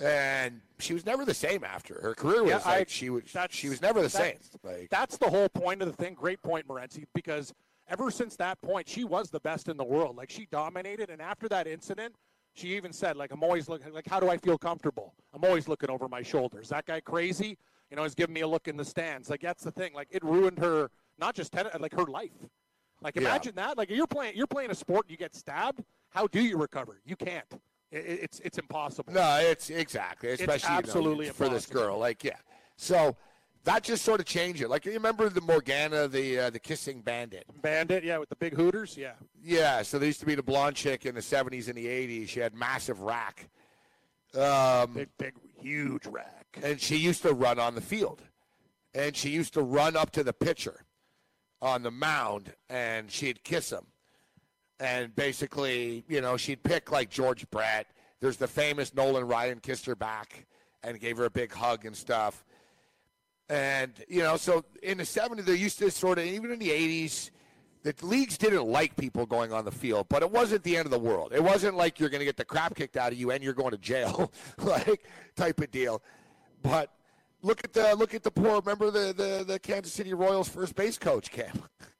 And 0.00 0.62
she 0.80 0.92
was 0.92 1.06
never 1.06 1.24
the 1.24 1.34
same 1.34 1.62
after. 1.62 2.00
Her 2.00 2.14
career 2.14 2.42
was 2.42 2.50
Yeah, 2.50 2.56
like 2.68 2.88
I- 2.88 2.90
she 2.90 3.08
was. 3.08 3.22
She 3.50 3.68
was 3.68 3.80
never 3.80 4.02
the 4.02 4.10
same. 4.10 4.34
Like 4.64 4.88
That's 4.90 5.16
the 5.16 5.30
whole 5.30 5.48
point 5.48 5.80
of 5.80 5.86
the 5.88 5.94
thing. 5.94 6.14
Great 6.14 6.42
point, 6.42 6.66
Morency, 6.66 7.04
because 7.14 7.54
ever 7.86 8.10
since 8.10 8.34
that 8.36 8.60
point, 8.62 8.88
she 8.88 9.04
was 9.04 9.30
the 9.30 9.40
best 9.40 9.68
in 9.68 9.76
the 9.76 9.84
world. 9.84 10.16
Like 10.16 10.30
she 10.30 10.48
dominated, 10.50 11.08
and 11.08 11.22
after 11.22 11.48
that 11.50 11.68
incident, 11.68 12.16
she 12.54 12.76
even 12.76 12.92
said, 12.92 13.16
"Like 13.16 13.32
I'm 13.32 13.42
always 13.42 13.68
looking. 13.68 13.92
Like 13.92 14.08
how 14.08 14.20
do 14.20 14.28
I 14.28 14.36
feel 14.36 14.58
comfortable? 14.58 15.14
I'm 15.34 15.44
always 15.44 15.68
looking 15.68 15.90
over 15.90 16.08
my 16.08 16.22
shoulders. 16.22 16.68
That 16.68 16.86
guy 16.86 17.00
crazy, 17.00 17.56
you 17.90 17.96
know, 17.96 18.02
he's 18.02 18.14
giving 18.14 18.34
me 18.34 18.40
a 18.42 18.48
look 18.48 18.68
in 18.68 18.76
the 18.76 18.84
stands. 18.84 19.30
Like 19.30 19.40
that's 19.40 19.62
the 19.64 19.70
thing. 19.72 19.92
Like 19.94 20.08
it 20.10 20.24
ruined 20.24 20.58
her, 20.58 20.90
not 21.18 21.34
just 21.34 21.52
tennis, 21.52 21.72
like 21.78 21.94
her 21.94 22.04
life. 22.04 22.30
Like 23.02 23.16
Yeah. 23.16 23.22
imagine 23.22 23.54
that. 23.56 23.78
Like 23.78 23.90
you're 23.90 24.06
playing, 24.06 24.36
you're 24.36 24.46
playing 24.46 24.70
a 24.70 24.74
sport, 24.74 25.06
and 25.06 25.10
you 25.12 25.16
get 25.16 25.34
stabbed. 25.34 25.82
How 26.10 26.26
do 26.26 26.40
you 26.42 26.56
recover? 26.56 27.00
You 27.04 27.16
can't. 27.16 27.46
It, 27.90 27.96
it- 27.98 28.20
it's 28.24 28.40
it's 28.40 28.58
impossible. 28.58 29.12
No, 29.12 29.38
it's 29.40 29.70
exactly, 29.70 30.30
especially 30.30 30.68
you 30.68 30.74
know, 30.74 30.78
absolutely 30.78 31.28
for 31.30 31.48
this 31.48 31.66
girl. 31.66 31.98
Like, 31.98 32.22
yeah. 32.24 32.36
So 32.76 33.16
that 33.64 33.82
just 33.84 34.04
sort 34.04 34.20
of 34.20 34.26
changed 34.26 34.62
it. 34.62 34.68
Like, 34.68 34.84
you 34.86 34.92
remember 34.92 35.28
the 35.28 35.40
Morgana, 35.40 36.08
the 36.08 36.38
uh, 36.38 36.50
the 36.50 36.58
kissing 36.58 37.00
bandit? 37.02 37.44
Bandit, 37.62 38.04
yeah, 38.04 38.18
with 38.18 38.28
the 38.28 38.36
big 38.36 38.54
hooters, 38.54 38.96
yeah. 38.96 39.12
Yeah. 39.42 39.82
So 39.82 39.98
there 39.98 40.06
used 40.06 40.20
to 40.20 40.26
be 40.26 40.34
the 40.34 40.42
blonde 40.42 40.76
chick 40.76 41.06
in 41.06 41.14
the 41.14 41.20
'70s 41.20 41.68
and 41.68 41.76
the 41.76 41.86
'80s. 41.86 42.28
She 42.28 42.40
had 42.40 42.54
massive 42.54 43.00
rack, 43.00 43.48
um, 44.38 44.94
Big, 44.94 45.08
big, 45.18 45.34
huge 45.60 46.06
rack. 46.06 46.58
and 46.62 46.80
she 46.80 46.96
used 46.96 47.22
to 47.22 47.32
run 47.34 47.58
on 47.58 47.74
the 47.74 47.80
field, 47.80 48.22
and 48.94 49.16
she 49.16 49.28
used 49.30 49.52
to 49.54 49.62
run 49.62 49.96
up 49.96 50.10
to 50.12 50.22
the 50.24 50.32
pitcher 50.32 50.84
on 51.60 51.82
the 51.82 51.90
mound, 51.90 52.52
and 52.70 53.10
she'd 53.10 53.42
kiss 53.44 53.70
him. 53.70 53.86
And 54.78 55.14
basically, 55.14 56.04
you 56.08 56.22
know, 56.22 56.38
she'd 56.38 56.62
pick 56.62 56.90
like 56.90 57.10
George 57.10 57.48
Brett. 57.50 57.86
There's 58.20 58.38
the 58.38 58.48
famous 58.48 58.94
Nolan 58.94 59.24
Ryan 59.26 59.60
kissed 59.60 59.84
her 59.86 59.94
back 59.94 60.46
and 60.82 60.98
gave 60.98 61.18
her 61.18 61.26
a 61.26 61.30
big 61.30 61.52
hug 61.52 61.84
and 61.84 61.94
stuff. 61.94 62.46
And, 63.50 63.92
you 64.08 64.22
know, 64.22 64.36
so 64.36 64.64
in 64.80 64.98
the 64.98 65.04
70s, 65.04 65.44
they 65.44 65.56
used 65.56 65.80
to 65.80 65.90
sort 65.90 66.18
of, 66.18 66.24
even 66.24 66.52
in 66.52 66.60
the 66.60 66.68
80s, 66.68 67.30
the 67.82 67.92
leagues 68.02 68.38
didn't 68.38 68.64
like 68.64 68.94
people 68.96 69.26
going 69.26 69.52
on 69.52 69.64
the 69.64 69.72
field, 69.72 70.06
but 70.08 70.22
it 70.22 70.30
wasn't 70.30 70.62
the 70.62 70.76
end 70.76 70.86
of 70.86 70.92
the 70.92 70.98
world. 70.98 71.32
It 71.34 71.42
wasn't 71.42 71.76
like 71.76 71.98
you're 71.98 72.10
going 72.10 72.20
to 72.20 72.24
get 72.24 72.36
the 72.36 72.44
crap 72.44 72.76
kicked 72.76 72.96
out 72.96 73.10
of 73.10 73.18
you 73.18 73.32
and 73.32 73.42
you're 73.42 73.52
going 73.54 73.72
to 73.72 73.78
jail, 73.78 74.30
like 74.58 75.04
type 75.34 75.60
of 75.60 75.70
deal. 75.72 76.00
But 76.62 76.92
look 77.42 77.64
at 77.64 77.72
the 77.72 77.96
look 77.96 78.14
at 78.14 78.22
the 78.22 78.30
poor. 78.30 78.60
Remember 78.60 78.90
the 78.90 79.12
the, 79.14 79.44
the 79.44 79.58
Kansas 79.58 79.92
City 79.92 80.14
Royals 80.14 80.48
first 80.48 80.76
base 80.76 80.98
coach 80.98 81.30
Cam, 81.30 81.62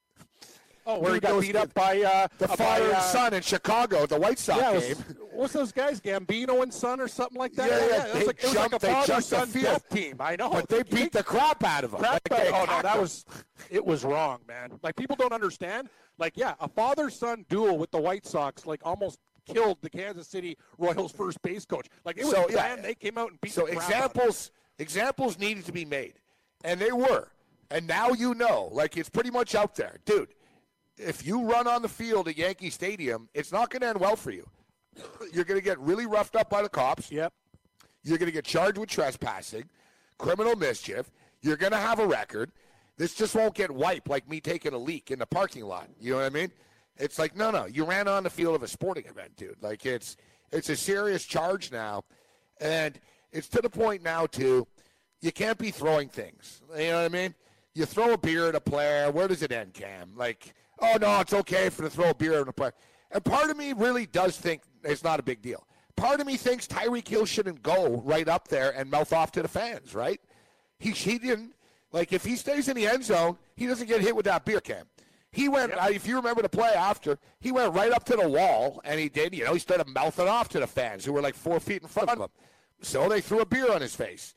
Oh, 0.96 0.98
where 1.00 1.14
he 1.14 1.20
got 1.20 1.40
beat 1.40 1.56
up 1.56 1.72
by 1.74 2.00
uh, 2.02 2.28
the 2.38 2.48
father 2.48 2.80
by, 2.82 2.86
and 2.86 2.94
uh, 2.94 3.00
son 3.00 3.34
in 3.34 3.42
Chicago, 3.42 4.06
the 4.06 4.18
White 4.18 4.38
Sox 4.38 4.60
Yeah, 4.60 4.72
it 4.72 4.80
game. 4.80 5.04
was, 5.08 5.16
what's 5.32 5.52
those 5.52 5.72
guys? 5.72 6.00
Gambino 6.00 6.62
and 6.62 6.72
son 6.72 7.00
or 7.00 7.08
something 7.08 7.38
like 7.38 7.52
that. 7.54 7.70
Yeah, 7.70 7.78
yeah, 7.78 8.04
it 8.06 8.12
they 8.12 8.18
was 8.18 8.26
like, 8.26 8.38
it 8.42 8.46
was 8.46 8.56
like 8.56 8.72
a 8.74 8.78
they 8.78 8.88
jumped 8.88 9.06
the 9.06 9.12
father-son 9.12 9.48
field. 9.48 9.64
death 9.64 9.88
team. 9.88 10.16
I 10.20 10.36
know, 10.36 10.50
But 10.50 10.68
they 10.68 10.78
You 10.78 10.84
beat 10.84 11.12
the 11.12 11.22
crap 11.22 11.62
out 11.64 11.84
of 11.84 11.92
them. 11.92 12.02
Like, 12.02 12.20
oh 12.30 12.36
no, 12.36 12.66
that 12.66 12.82
them. 12.82 13.00
was 13.00 13.24
it 13.70 13.84
was 13.84 14.04
wrong, 14.04 14.40
man. 14.48 14.72
Like 14.82 14.96
people 14.96 15.16
don't 15.16 15.32
understand. 15.32 15.88
Like 16.18 16.36
yeah, 16.36 16.54
a 16.60 16.68
father-son 16.68 17.46
duel 17.48 17.78
with 17.78 17.90
the 17.90 18.00
White 18.00 18.26
Sox 18.26 18.66
like 18.66 18.80
almost 18.84 19.18
killed 19.46 19.78
the 19.80 19.90
Kansas 19.90 20.28
City 20.28 20.56
Royals 20.78 21.12
first 21.12 21.40
base 21.42 21.64
coach. 21.64 21.86
Like 22.04 22.18
it 22.18 22.24
was 22.24 22.34
So, 22.34 22.46
yeah. 22.50 22.76
They 22.76 22.94
came 22.94 23.16
out 23.18 23.30
and 23.30 23.40
beat 23.40 23.52
So 23.52 23.66
the 23.66 23.76
crap 23.76 23.82
out 23.82 23.86
of 23.86 24.10
examples 24.10 24.50
examples 24.78 25.38
needed 25.38 25.64
to 25.66 25.72
be 25.72 25.84
made, 25.84 26.14
and 26.64 26.80
they 26.80 26.92
were. 26.92 27.28
And 27.70 27.86
now 27.86 28.10
you 28.10 28.34
know, 28.34 28.68
like 28.72 28.96
it's 28.96 29.08
pretty 29.08 29.30
much 29.30 29.54
out 29.54 29.76
there, 29.76 29.98
dude. 30.04 30.28
If 30.96 31.26
you 31.26 31.42
run 31.44 31.66
on 31.66 31.82
the 31.82 31.88
field 31.88 32.28
at 32.28 32.36
Yankee 32.36 32.70
Stadium, 32.70 33.28
it's 33.34 33.52
not 33.52 33.70
going 33.70 33.80
to 33.80 33.88
end 33.88 34.00
well 34.00 34.16
for 34.16 34.30
you. 34.30 34.46
You're 35.32 35.44
going 35.44 35.58
to 35.58 35.64
get 35.64 35.78
really 35.78 36.06
roughed 36.06 36.36
up 36.36 36.50
by 36.50 36.62
the 36.62 36.68
cops. 36.68 37.10
Yep. 37.10 37.32
You're 38.02 38.18
going 38.18 38.26
to 38.26 38.32
get 38.32 38.44
charged 38.44 38.78
with 38.78 38.88
trespassing, 38.88 39.68
criminal 40.18 40.56
mischief. 40.56 41.10
You're 41.42 41.56
going 41.56 41.72
to 41.72 41.78
have 41.78 41.98
a 41.98 42.06
record. 42.06 42.50
This 42.96 43.14
just 43.14 43.34
won't 43.34 43.54
get 43.54 43.70
wiped 43.70 44.08
like 44.08 44.28
me 44.28 44.40
taking 44.40 44.74
a 44.74 44.78
leak 44.78 45.10
in 45.10 45.18
the 45.18 45.26
parking 45.26 45.64
lot. 45.64 45.88
You 45.98 46.12
know 46.12 46.18
what 46.18 46.26
I 46.26 46.30
mean? 46.30 46.52
It's 46.96 47.18
like 47.18 47.34
no, 47.34 47.50
no. 47.50 47.64
You 47.64 47.84
ran 47.84 48.08
on 48.08 48.24
the 48.24 48.30
field 48.30 48.54
of 48.54 48.62
a 48.62 48.68
sporting 48.68 49.06
event, 49.06 49.36
dude. 49.36 49.56
Like 49.62 49.86
it's 49.86 50.16
it's 50.52 50.68
a 50.68 50.76
serious 50.76 51.24
charge 51.24 51.72
now, 51.72 52.04
and 52.60 53.00
it's 53.32 53.48
to 53.48 53.62
the 53.62 53.70
point 53.70 54.02
now 54.02 54.26
too. 54.26 54.66
You 55.22 55.32
can't 55.32 55.58
be 55.58 55.70
throwing 55.70 56.08
things. 56.08 56.60
You 56.76 56.88
know 56.88 56.96
what 56.96 57.04
I 57.04 57.08
mean? 57.08 57.34
You 57.74 57.86
throw 57.86 58.12
a 58.12 58.18
beer 58.18 58.48
at 58.48 58.54
a 58.54 58.60
player. 58.60 59.10
Where 59.10 59.28
does 59.28 59.42
it 59.42 59.52
end, 59.52 59.74
Cam? 59.74 60.12
Like, 60.16 60.54
oh 60.80 60.96
no, 61.00 61.20
it's 61.20 61.32
okay 61.32 61.68
for 61.68 61.82
to 61.82 61.90
throw 61.90 62.10
a 62.10 62.14
beer 62.14 62.40
at 62.40 62.48
a 62.48 62.52
player. 62.52 62.72
And 63.10 63.24
part 63.24 63.50
of 63.50 63.56
me 63.56 63.72
really 63.72 64.06
does 64.06 64.36
think 64.36 64.62
it's 64.84 65.02
not 65.04 65.20
a 65.20 65.22
big 65.22 65.42
deal. 65.42 65.66
Part 65.96 66.20
of 66.20 66.26
me 66.26 66.36
thinks 66.36 66.66
Tyreek 66.66 67.06
Hill 67.06 67.26
shouldn't 67.26 67.62
go 67.62 68.00
right 68.04 68.28
up 68.28 68.48
there 68.48 68.70
and 68.70 68.90
mouth 68.90 69.12
off 69.12 69.32
to 69.32 69.42
the 69.42 69.48
fans, 69.48 69.94
right? 69.94 70.20
He 70.78 70.90
he 70.90 71.18
didn't 71.18 71.54
like 71.92 72.12
if 72.12 72.24
he 72.24 72.36
stays 72.36 72.68
in 72.68 72.76
the 72.76 72.86
end 72.86 73.04
zone, 73.04 73.36
he 73.56 73.66
doesn't 73.66 73.88
get 73.88 74.00
hit 74.00 74.14
with 74.16 74.24
that 74.26 74.44
beer 74.44 74.60
can. 74.60 74.84
He 75.32 75.48
went. 75.48 75.72
uh, 75.72 75.88
If 75.90 76.06
you 76.08 76.16
remember 76.16 76.42
the 76.42 76.48
play 76.48 76.70
after, 76.70 77.18
he 77.40 77.52
went 77.52 77.74
right 77.74 77.92
up 77.92 78.04
to 78.04 78.16
the 78.16 78.28
wall, 78.28 78.80
and 78.84 78.98
he 78.98 79.08
did. 79.08 79.34
You 79.34 79.44
know, 79.44 79.52
he 79.52 79.58
started 79.60 79.86
mouthing 79.88 80.26
off 80.26 80.48
to 80.50 80.60
the 80.60 80.66
fans 80.66 81.04
who 81.04 81.12
were 81.12 81.20
like 81.20 81.34
four 81.34 81.60
feet 81.60 81.82
in 81.82 81.88
front 81.88 82.10
of 82.10 82.18
him. 82.18 82.28
So 82.82 83.08
they 83.08 83.20
threw 83.20 83.40
a 83.40 83.46
beer 83.46 83.70
on 83.70 83.80
his 83.80 83.94
face. 83.94 84.34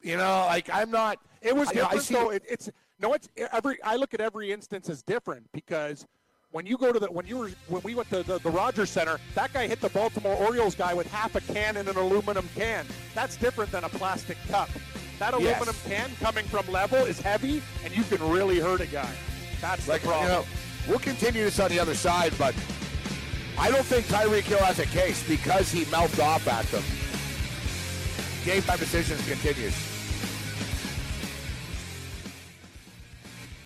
You 0.00 0.16
know, 0.16 0.46
like 0.48 0.70
I'm 0.72 0.90
not. 0.90 1.18
It 1.42 1.54
was 1.54 1.68
know, 1.68 1.82
different 1.82 1.94
I 1.94 1.98
see, 1.98 2.14
though. 2.14 2.30
It, 2.30 2.42
it's 2.48 2.70
no, 3.00 3.14
it's 3.14 3.28
every. 3.52 3.82
I 3.82 3.96
look 3.96 4.14
at 4.14 4.20
every 4.20 4.52
instance 4.52 4.88
as 4.88 5.02
different 5.02 5.46
because 5.52 6.06
when 6.52 6.66
you 6.66 6.76
go 6.76 6.92
to 6.92 6.98
the 6.98 7.06
when 7.10 7.26
you 7.26 7.38
were 7.38 7.50
when 7.68 7.82
we 7.82 7.94
went 7.94 8.10
to 8.10 8.22
the, 8.22 8.38
the 8.38 8.50
Rogers 8.50 8.90
Center, 8.90 9.18
that 9.34 9.52
guy 9.52 9.66
hit 9.66 9.80
the 9.80 9.88
Baltimore 9.90 10.34
Orioles 10.36 10.74
guy 10.74 10.94
with 10.94 11.10
half 11.10 11.34
a 11.34 11.40
can 11.52 11.76
in 11.76 11.88
an 11.88 11.96
aluminum 11.96 12.48
can. 12.54 12.86
That's 13.14 13.36
different 13.36 13.70
than 13.72 13.84
a 13.84 13.88
plastic 13.88 14.36
cup. 14.48 14.68
That 15.18 15.34
Yes. 15.38 15.56
aluminum 15.60 15.74
can 15.86 16.10
coming 16.20 16.44
from 16.46 16.66
level 16.72 16.98
is 16.98 17.20
heavy, 17.20 17.62
and 17.84 17.96
you 17.96 18.02
can 18.04 18.26
really 18.30 18.58
hurt 18.58 18.80
a 18.80 18.86
guy. 18.86 19.12
That's 19.60 19.86
like 19.86 20.00
the 20.02 20.08
you 20.08 20.12
problem. 20.12 20.32
know, 20.32 20.44
we'll 20.88 20.98
continue 20.98 21.44
this 21.44 21.60
on 21.60 21.70
the 21.70 21.78
other 21.78 21.94
side, 21.94 22.32
but 22.38 22.54
I 23.58 23.70
don't 23.70 23.84
think 23.84 24.06
Tyreek 24.06 24.42
Hill 24.42 24.58
has 24.64 24.78
a 24.78 24.86
case 24.86 25.26
because 25.28 25.70
he 25.70 25.84
mouthed 25.90 26.20
off 26.20 26.48
at 26.48 26.64
them. 26.66 26.82
Game 28.44 28.62
time 28.62 28.78
decisions 28.78 29.26
continues. 29.28 29.74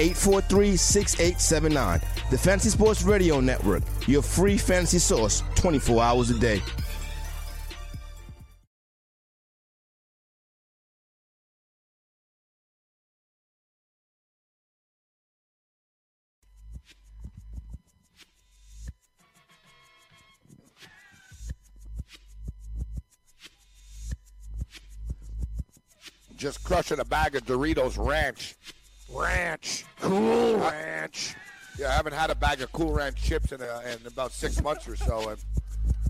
843 0.00 0.76
6879. 0.76 2.00
The 2.30 2.38
Fantasy 2.38 2.70
Sports 2.70 3.02
Radio 3.02 3.38
Network, 3.38 3.82
your 4.06 4.22
free 4.22 4.56
fantasy 4.56 4.98
source 4.98 5.42
24 5.56 6.02
hours 6.02 6.30
a 6.30 6.38
day. 6.38 6.62
Just 26.36 26.64
crushing 26.64 27.00
a 27.00 27.04
bag 27.04 27.36
of 27.36 27.44
Doritos 27.44 27.98
Ranch. 27.98 28.54
Ranch, 29.12 29.84
cool 30.00 30.56
ranch. 30.58 31.34
Yeah, 31.78 31.88
I 31.88 31.92
haven't 31.92 32.12
had 32.14 32.30
a 32.30 32.34
bag 32.34 32.60
of 32.60 32.70
Cool 32.72 32.92
Ranch 32.92 33.16
chips 33.22 33.52
in, 33.52 33.60
a, 33.62 33.80
in 33.90 34.06
about 34.06 34.32
six 34.32 34.62
months 34.62 34.86
or 34.86 34.96
so, 34.96 35.30
and 35.30 35.38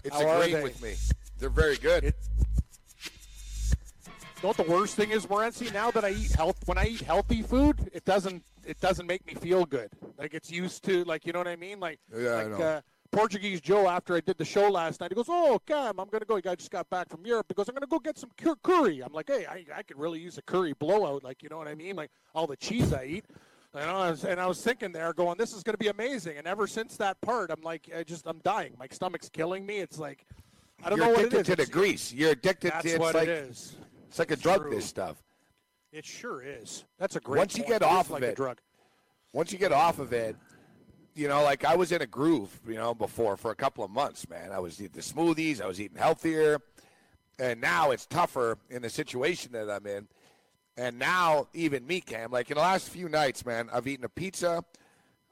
it's 0.03 0.17
How 0.21 0.29
agreeing 0.29 0.63
with 0.63 0.83
me. 0.83 0.95
They're 1.39 1.49
very 1.49 1.77
good. 1.77 2.05
It- 2.05 2.17
You 4.43 4.45
know 4.45 4.49
what 4.49 4.57
the 4.57 4.73
worst 4.73 4.97
thing 4.97 5.11
is, 5.11 5.27
Morency? 5.27 5.71
Now 5.73 5.91
that 5.91 6.03
I 6.03 6.11
eat 6.13 6.33
health, 6.33 6.57
when 6.65 6.79
I 6.79 6.87
eat 6.87 7.03
healthy 7.03 7.43
food, 7.43 7.91
it 7.93 8.07
doesn't 8.07 8.43
it 8.67 8.81
doesn't 8.81 9.07
make 9.07 9.27
me 9.27 9.35
feel 9.35 9.67
good. 9.67 9.91
Like 10.19 10.33
it's 10.33 10.51
used 10.51 10.83
to, 10.85 11.05
like 11.05 11.27
you 11.27 11.33
know 11.35 11.41
what 11.41 11.49
I 11.49 11.57
mean? 11.57 11.79
Like 11.79 11.99
Yeah, 12.17 12.35
I 12.37 12.45
know. 12.49 12.57
Uh, 12.57 12.81
Portuguese 13.13 13.61
Joe 13.61 13.89
after 13.89 14.15
I 14.15 14.21
did 14.21 14.39
the 14.39 14.45
show 14.45 14.69
last 14.71 15.01
night, 15.01 15.11
he 15.11 15.15
goes, 15.15 15.27
"Oh, 15.29 15.61
Cam, 15.67 15.99
I'm 15.99 16.09
gonna 16.09 16.25
go." 16.25 16.37
The 16.37 16.43
guy 16.43 16.55
just 16.55 16.71
got 16.71 16.89
back 16.91 17.09
from 17.09 17.25
Europe. 17.27 17.47
He 17.49 17.55
goes, 17.55 17.69
"I'm 17.69 17.75
gonna 17.75 17.87
go 17.87 17.99
get 17.99 18.19
some 18.19 18.31
curry." 18.63 19.01
I'm 19.01 19.13
like, 19.13 19.29
"Hey, 19.29 19.47
I, 19.47 19.65
I 19.75 19.83
could 19.83 19.99
really 19.99 20.21
use 20.21 20.39
a 20.39 20.43
curry 20.43 20.73
blowout." 20.75 21.25
Like 21.25 21.43
you 21.43 21.49
know 21.49 21.59
what 21.59 21.69
I 21.69 21.75
mean? 21.75 21.97
Like 21.97 22.11
all 22.35 22.47
the 22.47 22.57
cheese 22.57 22.93
I 22.93 23.05
eat. 23.05 23.25
You 23.75 23.81
know, 23.81 23.97
I 23.97 24.11
was, 24.11 24.25
and 24.25 24.41
I 24.41 24.47
was 24.47 24.61
thinking 24.63 24.93
there, 24.93 25.13
going, 25.13 25.39
"This 25.39 25.53
is 25.53 25.63
going 25.63 25.75
to 25.75 25.79
be 25.79 25.89
amazing." 25.89 26.39
And 26.39 26.47
ever 26.47 26.67
since 26.67 26.97
that 26.97 27.21
part, 27.21 27.51
I'm 27.51 27.63
like, 27.63 27.89
I 27.97 28.03
just, 28.03 28.27
I'm 28.27 28.39
dying. 28.41 28.75
My 28.79 28.89
stomach's 28.91 29.29
killing 29.29 29.65
me. 29.65 29.79
It's 29.79 29.99
like, 29.99 30.27
I 30.83 30.91
don't 30.91 30.99
You're 30.99 31.07
know 31.07 31.13
what 31.13 31.21
it 31.21 31.27
addicted 31.35 31.57
to 31.57 31.65
the 31.65 31.71
grease. 31.71 32.13
You're 32.13 32.33
addicted 32.33 32.73
That's 32.73 32.83
to 32.85 32.91
it's 32.91 32.99
what 32.99 33.15
like 33.15 33.29
it 33.29 33.49
is. 33.49 33.77
it's 34.09 34.19
like 34.19 34.31
a 34.33 34.37
drug. 34.37 34.63
true. 34.63 34.71
This 34.71 34.87
stuff. 34.87 35.23
It 35.93 36.05
sure 36.05 36.43
is. 36.43 36.85
That's 36.99 37.17
a 37.17 37.21
great. 37.21 37.39
Once 37.39 37.57
you 37.57 37.65
get 37.65 37.83
is 37.83 37.89
off 37.89 38.07
of 38.07 38.13
like 38.13 38.23
a 38.23 38.29
it, 38.31 38.37
drug. 38.37 38.59
once 39.33 39.53
you 39.53 39.59
get 39.59 39.73
off 39.73 39.99
of 40.01 40.13
it, 40.13 40.37
you 41.21 41.29
know, 41.29 41.43
like 41.43 41.67
I 41.67 41.77
was 41.77 41.93
in 41.93 42.01
a 42.01 42.07
groove, 42.07 42.59
you 42.67 42.77
know, 42.77 42.95
before 42.95 43.37
for 43.37 43.51
a 43.51 43.55
couple 43.55 43.85
of 43.85 43.91
months, 43.91 44.27
man. 44.31 44.53
I 44.53 44.59
was 44.59 44.81
eating 44.81 44.95
the 44.95 45.03
smoothies, 45.03 45.61
I 45.61 45.67
was 45.67 45.79
eating 45.79 45.99
healthier, 45.99 46.61
and 47.39 47.61
now 47.61 47.91
it's 47.91 48.07
tougher 48.07 48.57
in 48.71 48.81
the 48.81 48.89
situation 48.89 49.53
that 49.53 49.71
I'm 49.71 49.87
in. 49.87 50.09
And 50.79 50.99
now, 50.99 51.49
even 51.53 51.87
me, 51.87 52.01
Cam, 52.01 52.31
like 52.31 52.51
in 52.51 52.55
the 52.55 52.63
last 52.63 52.89
few 52.89 53.11
nights, 53.11 53.45
man, 53.45 53.69
I've 53.71 53.87
eaten 53.87 54.07
a 54.07 54.09
pizza. 54.09 54.65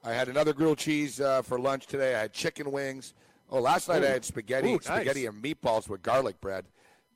I 0.03 0.11
had 0.13 0.29
another 0.29 0.53
grilled 0.53 0.77
cheese 0.77 1.19
uh, 1.19 1.41
for 1.41 1.59
lunch 1.59 1.87
today. 1.87 2.13
I 2.13 2.19
had 2.19 2.33
chicken 2.33 2.71
wings. 2.71 3.15
Oh, 3.49 3.59
last 3.59 3.89
night 3.89 4.03
I 4.03 4.09
had 4.09 4.23
spaghetti, 4.23 4.69
Ooh, 4.69 4.73
nice. 4.73 4.85
spaghetti 4.85 5.25
and 5.25 5.43
meatballs 5.43 5.89
with 5.89 6.03
garlic 6.03 6.39
bread. 6.39 6.65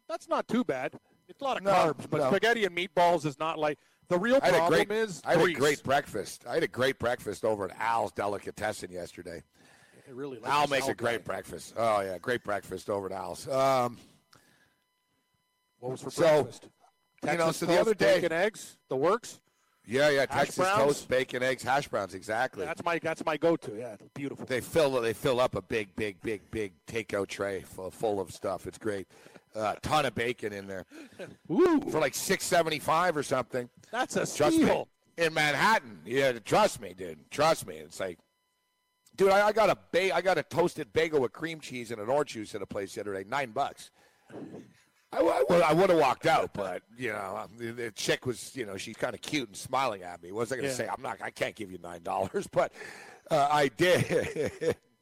That's 0.09 0.28
not 0.28 0.47
too 0.47 0.63
bad. 0.63 0.99
It's 1.28 1.41
a 1.41 1.43
lot 1.43 1.57
of 1.57 1.63
No, 1.63 1.71
carbs, 1.71 2.09
but 2.09 2.17
no. 2.21 2.30
spaghetti 2.30 2.65
and 2.65 2.76
meatballs 2.76 3.26
is 3.26 3.39
not 3.39 3.57
like 3.57 3.80
the 4.09 4.19
real 4.19 4.39
I 4.41 4.49
problem 4.51 4.86
great, 4.86 4.91
is 4.91 5.21
I 5.26 5.32
had 5.34 5.41
grease. 5.43 5.55
a 5.55 5.59
great 5.59 5.84
breakfast. 5.84 6.43
I 6.47 6.55
had 6.55 6.63
a 6.63 6.67
great 6.67 6.99
breakfast 6.99 7.45
over 7.45 7.65
at 7.69 7.80
Al's 7.80 8.11
Delicatessen 8.11 8.91
yesterday. 8.91 9.41
I 10.07 10.11
really 10.11 10.38
like 10.39 10.51
Al 10.51 10.67
makes 10.67 10.86
Al 10.86 10.91
a 10.91 10.95
great 10.95 11.24
breakfast. 11.24 11.74
Oh 11.78 12.01
yeah, 12.01 12.17
great 12.17 12.43
breakfast 12.43 12.89
over 12.89 13.07
at 13.07 13.13
Al's. 13.13 13.47
Um, 13.47 13.97
What 15.80 15.91
was 15.93 16.01
for 16.01 16.11
So, 16.11 16.43
breakfast? 16.43 16.63
you 17.24 17.30
know, 17.32 17.38
Texas 17.38 17.57
so 17.57 17.65
the 17.65 17.71
toast, 17.74 17.82
other 17.82 17.93
day- 17.93 18.15
bacon, 18.15 18.32
eggs, 18.32 18.78
the 18.89 18.95
works. 18.97 19.39
yeah, 19.86 20.09
yeah, 20.09 20.21
Hash 20.30 20.30
Texas 20.47 20.55
browns? 20.57 20.82
toast, 20.84 21.07
bacon, 21.07 21.43
eggs, 21.43 21.63
hash 21.63 21.88
browns, 21.88 22.13
exactly. 22.13 22.65
That's 22.65 22.84
my 22.84 22.99
that's 22.99 23.26
my 23.26 23.38
go-to. 23.38 23.76
Yeah, 23.78 23.95
beautiful. 24.13 24.45
They 24.45 24.61
fill 24.61 24.91
they 25.01 25.13
fill 25.13 25.39
up 25.39 25.55
a 25.55 25.61
big, 25.61 25.95
big, 25.95 26.19
big, 26.21 26.41
big 26.51 26.74
takeout 26.86 27.28
tray 27.28 27.61
full, 27.61 27.91
full 27.91 28.19
of 28.19 28.32
stuff. 28.32 28.67
It's 28.67 28.78
great. 28.78 29.07
A 29.56 29.60
uh, 29.60 29.76
ton 29.84 30.06
of 30.06 30.16
bacon 30.16 30.51
in 30.51 30.66
there 30.68 30.86
Ooh, 31.51 31.80
for 31.91 31.99
like 31.99 32.16
six 32.16 32.43
seventy 32.43 32.80
five 32.80 33.16
or 33.16 33.22
something. 33.24 33.70
that's 33.91 34.16
a 34.16 34.26
Trust 34.26 34.58
me, 34.58 34.64
steal. 34.64 34.88
in 35.18 35.34
Manhattan. 35.34 35.99
Yeah, 36.06 36.32
trust 36.39 36.82
me, 36.82 36.93
dude. 36.97 37.20
Trust 37.30 37.68
me. 37.68 37.76
It's 37.76 37.99
like, 37.99 38.18
dude, 39.16 39.30
I, 39.30 39.47
I 39.47 39.51
got 39.51 39.70
a 39.70 39.78
ba- 39.91 40.16
I 40.16 40.22
got 40.22 40.38
a 40.39 40.43
toasted 40.43 40.91
bagel 40.91 41.22
with 41.22 41.34
cream 41.34 41.60
cheese 41.60 41.91
and 41.91 42.01
an 42.01 42.10
orange 42.10 42.32
juice 42.34 42.56
at 42.56 42.62
a 42.64 42.66
place 42.66 42.95
the 42.95 43.01
other 43.01 43.14
day. 43.14 43.26
Nine 43.30 43.51
bucks. 43.51 43.91
I, 45.16 45.74
would 45.74 45.91
have 45.91 45.99
walked 45.99 46.26
out, 46.26 46.54
but 46.56 46.82
you 46.97 47.10
know, 47.10 47.45
the, 47.60 47.72
the 47.72 47.91
chick 47.91 48.26
was, 48.26 48.56
you 48.56 48.66
know, 48.66 48.78
she's 48.78 48.97
kind 48.97 49.14
of 49.14 49.22
cute 49.22 49.47
and 49.47 49.56
smiling 49.56 50.01
at 50.01 50.24
me. 50.24 50.32
What 50.32 50.39
was 50.39 50.51
I 50.51 50.56
going 50.56 50.64
to 50.64 50.72
Yeah. 50.72 50.76
say? 50.76 50.88
I'm 50.88 51.04
not. 51.04 51.20
I 51.22 51.30
can't 51.30 51.54
give 51.54 51.72
you 51.72 51.78
nine 51.84 52.01
dollars, 52.01 52.47
but 52.51 52.74
uh, 53.30 53.47
I 53.51 53.68
did. 53.68 54.76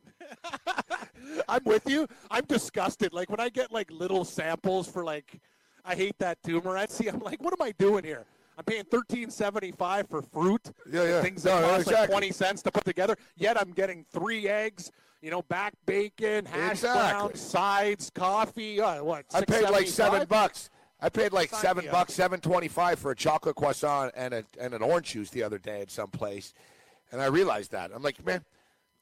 I'm 1.47 1.63
with 1.65 1.89
you. 1.89 2.07
I'm 2.29 2.45
disgusted. 2.45 3.13
Like 3.13 3.29
when 3.29 3.39
I 3.39 3.49
get 3.49 3.71
like 3.71 3.91
little 3.91 4.25
samples 4.25 4.87
for 4.87 5.03
like, 5.03 5.39
I 5.85 5.95
hate 5.95 6.17
that 6.19 6.41
too, 6.43 6.61
Morency. 6.61 7.11
I'm 7.13 7.19
like, 7.19 7.41
what 7.43 7.53
am 7.59 7.65
I 7.65 7.71
doing 7.77 8.03
here? 8.03 8.25
I'm 8.57 8.65
paying 8.65 8.83
thirteen 8.83 9.29
seventy 9.29 9.71
five 9.71 10.07
for 10.09 10.21
fruit. 10.21 10.71
Yeah, 10.91 11.03
yeah. 11.03 11.21
Things 11.21 11.43
that 11.43 11.61
No, 11.61 11.67
cost 11.67 11.87
like 11.91 12.09
twenty 12.09 12.31
cents 12.31 12.61
to 12.63 12.71
put 12.71 12.85
together. 12.85 13.15
Yet 13.35 13.59
I'm 13.59 13.71
getting 13.71 14.05
three 14.11 14.47
eggs. 14.47 14.91
You 15.21 15.29
know, 15.29 15.43
back 15.43 15.73
bacon, 15.85 16.45
hash 16.45 16.71
Exactly. 16.71 17.11
browns, 17.11 17.39
sides, 17.39 18.11
coffee. 18.13 18.81
Uh, 18.81 19.03
what? 19.03 19.25
I 19.33 19.45
paid 19.45 19.69
like 19.69 19.87
seven 19.87 20.25
bucks. 20.27 20.69
I 20.99 21.09
paid 21.09 21.31
like 21.31 21.49
Sign 21.49 21.61
seven 21.61 21.87
bucks, 21.91 22.13
seven 22.13 22.39
twenty-five 22.39 22.99
for 22.99 23.11
a 23.11 23.15
chocolate 23.15 23.55
croissant 23.55 24.13
and 24.15 24.33
a 24.33 24.43
and 24.59 24.73
an 24.73 24.81
orange 24.81 25.11
juice 25.11 25.29
the 25.29 25.43
other 25.43 25.57
day 25.57 25.81
at 25.81 25.91
some 25.91 26.09
place, 26.09 26.53
and 27.11 27.21
I 27.21 27.25
realized 27.25 27.71
that 27.71 27.91
I'm 27.93 28.03
like, 28.03 28.23
man, 28.25 28.43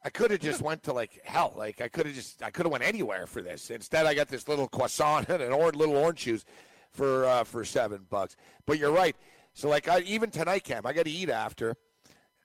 I 0.04 0.10
could 0.10 0.32
have 0.32 0.40
just 0.40 0.62
went 0.62 0.84
to 0.84 0.94
like 0.94 1.20
hell. 1.24 1.54
Like 1.56 1.82
I 1.82 1.88
could 1.88 2.06
have 2.06 2.16
just 2.16 2.42
I 2.42 2.52
could 2.52 2.66
have 2.66 2.72
went 2.72 2.84
anywhere 2.84 3.28
for 3.28 3.42
this. 3.42 3.70
Instead, 3.70 4.06
I 4.06 4.14
got 4.14 4.30
this 4.30 4.48
little 4.48 4.68
croissant 4.68 5.30
and 5.30 5.42
an 5.42 5.52
orange 5.52 5.76
little 5.76 5.98
orange 5.98 6.20
juice 6.20 6.46
for 6.92 7.26
uh, 7.26 7.44
for 7.44 7.66
seven 7.66 8.06
bucks. 8.10 8.36
But 8.66 8.80
you're 8.80 8.92
right. 8.92 9.16
So 9.54 9.68
like 9.68 9.88
I 9.88 10.00
even 10.02 10.32
tonight, 10.32 10.64
Cam, 10.64 10.86
I 10.86 10.94
got 10.94 11.06
to 11.06 11.12
eat 11.12 11.30
after, 11.30 11.76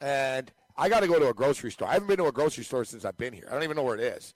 and 0.01 0.51
I 0.77 0.89
got 0.89 1.01
to 1.01 1.07
go 1.07 1.19
to 1.19 1.29
a 1.29 1.35
grocery 1.35 1.71
store. 1.71 1.89
I 1.89 1.93
haven't 1.93 2.09
been 2.09 2.17
to 2.19 2.27
a 2.27 2.33
grocery 2.33 2.65
store 2.65 2.85
since 2.85 3.05
I've 3.05 3.17
been 3.17 3.33
here. 3.33 3.47
I 3.49 3.55
don't 3.55 3.63
even 3.63 3.77
know 3.77 3.85
where 3.85 3.97
it 3.97 4.03
is. 4.03 4.35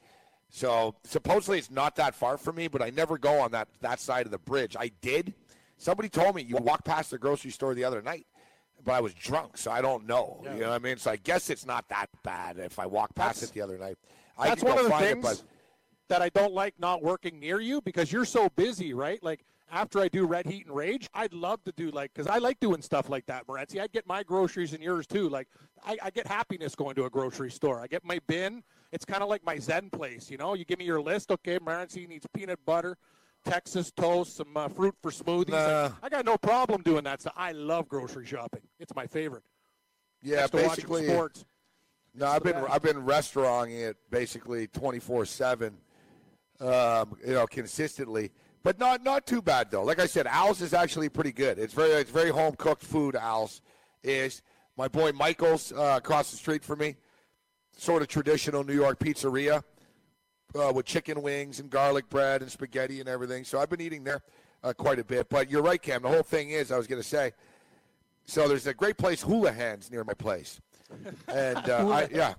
So 0.50 0.94
supposedly 1.04 1.58
it's 1.58 1.70
not 1.70 1.96
that 1.96 2.14
far 2.14 2.38
from 2.38 2.56
me, 2.56 2.68
but 2.68 2.80
I 2.80 2.90
never 2.90 3.18
go 3.18 3.40
on 3.40 3.50
that 3.50 3.68
that 3.80 4.00
side 4.00 4.26
of 4.26 4.32
the 4.32 4.38
bridge. 4.38 4.76
I 4.78 4.92
did. 5.00 5.34
Somebody 5.76 6.08
told 6.08 6.36
me 6.36 6.42
you 6.42 6.56
walked 6.56 6.84
past 6.84 7.10
the 7.10 7.18
grocery 7.18 7.50
store 7.50 7.74
the 7.74 7.84
other 7.84 8.02
night, 8.02 8.26
but 8.84 8.92
I 8.92 9.00
was 9.00 9.14
drunk, 9.14 9.56
so 9.58 9.70
I 9.70 9.80
don't 9.80 10.06
know. 10.06 10.40
You 10.44 10.60
know 10.60 10.68
what 10.70 10.74
I 10.74 10.78
mean? 10.78 10.96
So 10.96 11.10
I 11.10 11.16
guess 11.16 11.50
it's 11.50 11.66
not 11.66 11.88
that 11.88 12.08
bad 12.22 12.58
if 12.58 12.78
I 12.78 12.86
walk 12.86 13.14
past 13.14 13.40
That's- 13.40 13.50
it 13.50 13.54
the 13.54 13.60
other 13.60 13.78
night. 13.78 13.98
I 14.38 14.48
That's 14.48 14.62
one 14.62 14.78
of 14.78 14.84
the 14.84 14.90
things 14.92 15.12
it, 15.12 15.22
but 15.22 15.42
that 16.08 16.22
I 16.22 16.28
don't 16.28 16.52
like 16.52 16.74
not 16.78 17.02
working 17.02 17.40
near 17.40 17.60
you 17.60 17.80
because 17.80 18.12
you're 18.12 18.24
so 18.24 18.48
busy, 18.50 18.94
right? 18.94 19.22
Like 19.22 19.44
after 19.70 19.98
I 20.00 20.08
do 20.08 20.26
Red 20.26 20.46
Heat 20.46 20.66
and 20.66 20.74
Rage, 20.74 21.08
I'd 21.12 21.32
love 21.32 21.62
to 21.64 21.72
do 21.72 21.90
like 21.90 22.12
because 22.14 22.28
I 22.28 22.38
like 22.38 22.60
doing 22.60 22.80
stuff 22.80 23.08
like 23.10 23.26
that, 23.26 23.46
Morency. 23.46 23.80
I'd 23.80 23.92
get 23.92 24.06
my 24.06 24.22
groceries 24.22 24.72
and 24.72 24.82
yours 24.82 25.06
too. 25.06 25.28
Like 25.28 25.48
I, 25.84 25.98
I 26.02 26.10
get 26.10 26.26
happiness 26.26 26.74
going 26.74 26.94
to 26.96 27.04
a 27.04 27.10
grocery 27.10 27.50
store. 27.50 27.80
I 27.80 27.88
get 27.88 28.04
my 28.04 28.20
bin. 28.26 28.62
It's 28.92 29.04
kind 29.04 29.22
of 29.22 29.28
like 29.28 29.44
my 29.44 29.58
Zen 29.58 29.90
place, 29.90 30.30
you 30.30 30.38
know. 30.38 30.54
You 30.54 30.64
give 30.64 30.78
me 30.78 30.86
your 30.86 31.00
list. 31.00 31.30
Okay, 31.30 31.58
Morency 31.58 32.08
needs 32.08 32.26
peanut 32.32 32.64
butter, 32.64 32.96
Texas 33.44 33.90
toast, 33.90 34.36
some 34.36 34.56
uh, 34.56 34.68
fruit 34.68 34.94
for 35.00 35.10
smoothies. 35.10 35.50
Nah. 35.50 35.82
Like, 35.84 35.92
I 36.02 36.08
got 36.08 36.24
no 36.24 36.36
problem 36.36 36.82
doing 36.82 37.04
that. 37.04 37.22
So 37.22 37.30
I 37.36 37.52
love 37.52 37.88
grocery 37.88 38.26
shopping. 38.26 38.62
It's 38.78 38.94
my 38.94 39.06
favorite. 39.06 39.42
Yeah, 40.22 40.40
Next 40.40 40.52
basically. 40.52 41.06
sports. 41.06 41.44
No, 42.14 42.26
I've 42.26 42.42
been 42.42 42.54
best. 42.54 42.70
I've 42.70 42.82
been 42.82 43.04
restauranting 43.04 43.80
it 43.88 43.96
basically 44.10 44.66
twenty 44.66 44.98
four 44.98 45.24
seven, 45.24 45.76
um, 46.60 47.16
you 47.24 47.34
know, 47.34 47.46
consistently. 47.46 48.32
But 48.64 48.78
not 48.78 49.04
not 49.04 49.26
too 49.26 49.40
bad 49.40 49.70
though. 49.70 49.84
Like 49.84 50.00
I 50.00 50.06
said, 50.06 50.26
Al's 50.26 50.60
is 50.60 50.74
actually 50.74 51.08
pretty 51.08 51.32
good. 51.32 51.58
It's 51.58 51.74
very 51.74 51.92
it's 51.92 52.10
very 52.10 52.30
home 52.30 52.56
cooked 52.56 52.82
food. 52.82 53.14
Al's 53.14 53.62
is 54.02 54.42
my 54.76 54.88
boy 54.88 55.12
Michael's 55.12 55.72
uh, 55.72 55.94
across 55.98 56.32
the 56.32 56.36
street 56.36 56.64
from 56.64 56.80
me, 56.80 56.96
sort 57.76 58.02
of 58.02 58.08
traditional 58.08 58.64
New 58.64 58.74
York 58.74 58.98
pizzeria 58.98 59.62
uh, 60.54 60.72
with 60.74 60.86
chicken 60.86 61.22
wings 61.22 61.60
and 61.60 61.70
garlic 61.70 62.08
bread 62.08 62.42
and 62.42 62.50
spaghetti 62.50 63.00
and 63.00 63.08
everything. 63.08 63.44
So 63.44 63.58
I've 63.60 63.70
been 63.70 63.80
eating 63.80 64.04
there 64.04 64.22
uh, 64.62 64.72
quite 64.72 64.98
a 64.98 65.04
bit. 65.04 65.28
But 65.28 65.50
you're 65.50 65.62
right, 65.62 65.80
Cam. 65.80 66.02
The 66.02 66.08
whole 66.08 66.22
thing 66.22 66.50
is, 66.50 66.70
I 66.72 66.76
was 66.76 66.86
going 66.86 67.00
to 67.00 67.06
say. 67.08 67.32
So 68.26 68.46
there's 68.46 68.66
a 68.66 68.74
great 68.74 68.98
place, 68.98 69.22
Hula 69.22 69.52
Hands, 69.52 69.90
near 69.90 70.04
my 70.04 70.12
place, 70.12 70.60
and 71.28 71.56
uh, 71.70 71.88
I, 71.88 72.08
yeah, 72.14 72.34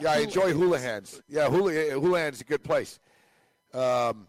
yeah, 0.00 0.10
I 0.10 0.18
enjoy 0.18 0.52
Hula 0.52 0.80
Hands. 0.80 1.22
Yeah, 1.28 1.48
Hula 1.48 1.72
Hula 1.72 2.18
Hands 2.18 2.34
is 2.34 2.40
a 2.40 2.44
good 2.44 2.64
place. 2.64 2.98
Um, 3.72 4.26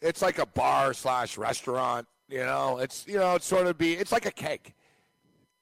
it's 0.00 0.22
like 0.22 0.38
a 0.38 0.46
bar 0.46 0.92
slash 0.92 1.38
restaurant. 1.38 2.08
You 2.28 2.40
know, 2.40 2.78
it's 2.78 3.06
you 3.06 3.16
know, 3.16 3.36
it's 3.36 3.46
sort 3.46 3.68
of 3.68 3.78
be. 3.78 3.92
It's 3.92 4.10
like 4.10 4.26
a 4.26 4.32
keg. 4.32 4.74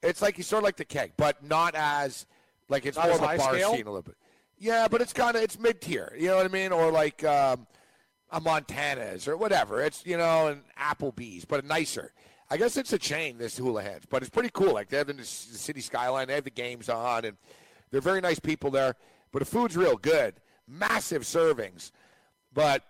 It's 0.02 0.22
like 0.22 0.38
you 0.38 0.44
sort 0.44 0.62
of 0.62 0.64
like 0.64 0.76
the 0.76 0.86
keg, 0.86 1.12
but 1.18 1.44
not 1.44 1.74
as 1.74 2.24
like 2.70 2.86
it's 2.86 2.96
Not 2.96 3.08
more 3.08 3.16
of 3.16 3.22
a 3.22 3.36
bar 3.36 3.54
scale? 3.54 3.74
scene 3.74 3.86
a 3.86 3.90
little 3.90 4.02
bit. 4.02 4.16
Yeah, 4.58 4.88
but 4.88 5.00
it's 5.00 5.12
kind 5.12 5.36
of 5.36 5.42
it's 5.42 5.58
mid 5.58 5.80
tier. 5.80 6.14
You 6.18 6.28
know 6.28 6.36
what 6.36 6.46
I 6.46 6.48
mean? 6.48 6.72
Or 6.72 6.90
like 6.90 7.24
um, 7.24 7.66
a 8.30 8.40
Montana's 8.40 9.28
or 9.28 9.36
whatever. 9.36 9.82
It's 9.82 10.04
you 10.06 10.16
know 10.16 10.48
an 10.48 10.62
Applebee's, 10.78 11.44
but 11.44 11.64
nicer. 11.64 12.12
I 12.50 12.56
guess 12.56 12.76
it's 12.76 12.92
a 12.92 12.98
chain. 12.98 13.38
This 13.38 13.56
Hula 13.56 13.82
Hands, 13.82 14.04
but 14.08 14.22
it's 14.22 14.30
pretty 14.30 14.50
cool. 14.52 14.74
Like 14.74 14.88
they 14.88 14.98
have 14.98 15.06
the 15.06 15.14
the 15.14 15.24
city 15.24 15.80
skyline. 15.80 16.28
They 16.28 16.34
have 16.34 16.44
the 16.44 16.50
games 16.50 16.88
on, 16.88 17.24
and 17.24 17.36
they're 17.90 18.00
very 18.00 18.20
nice 18.20 18.38
people 18.38 18.70
there. 18.70 18.94
But 19.32 19.40
the 19.40 19.46
food's 19.46 19.76
real 19.76 19.96
good. 19.96 20.34
Massive 20.66 21.22
servings, 21.22 21.90
but 22.52 22.84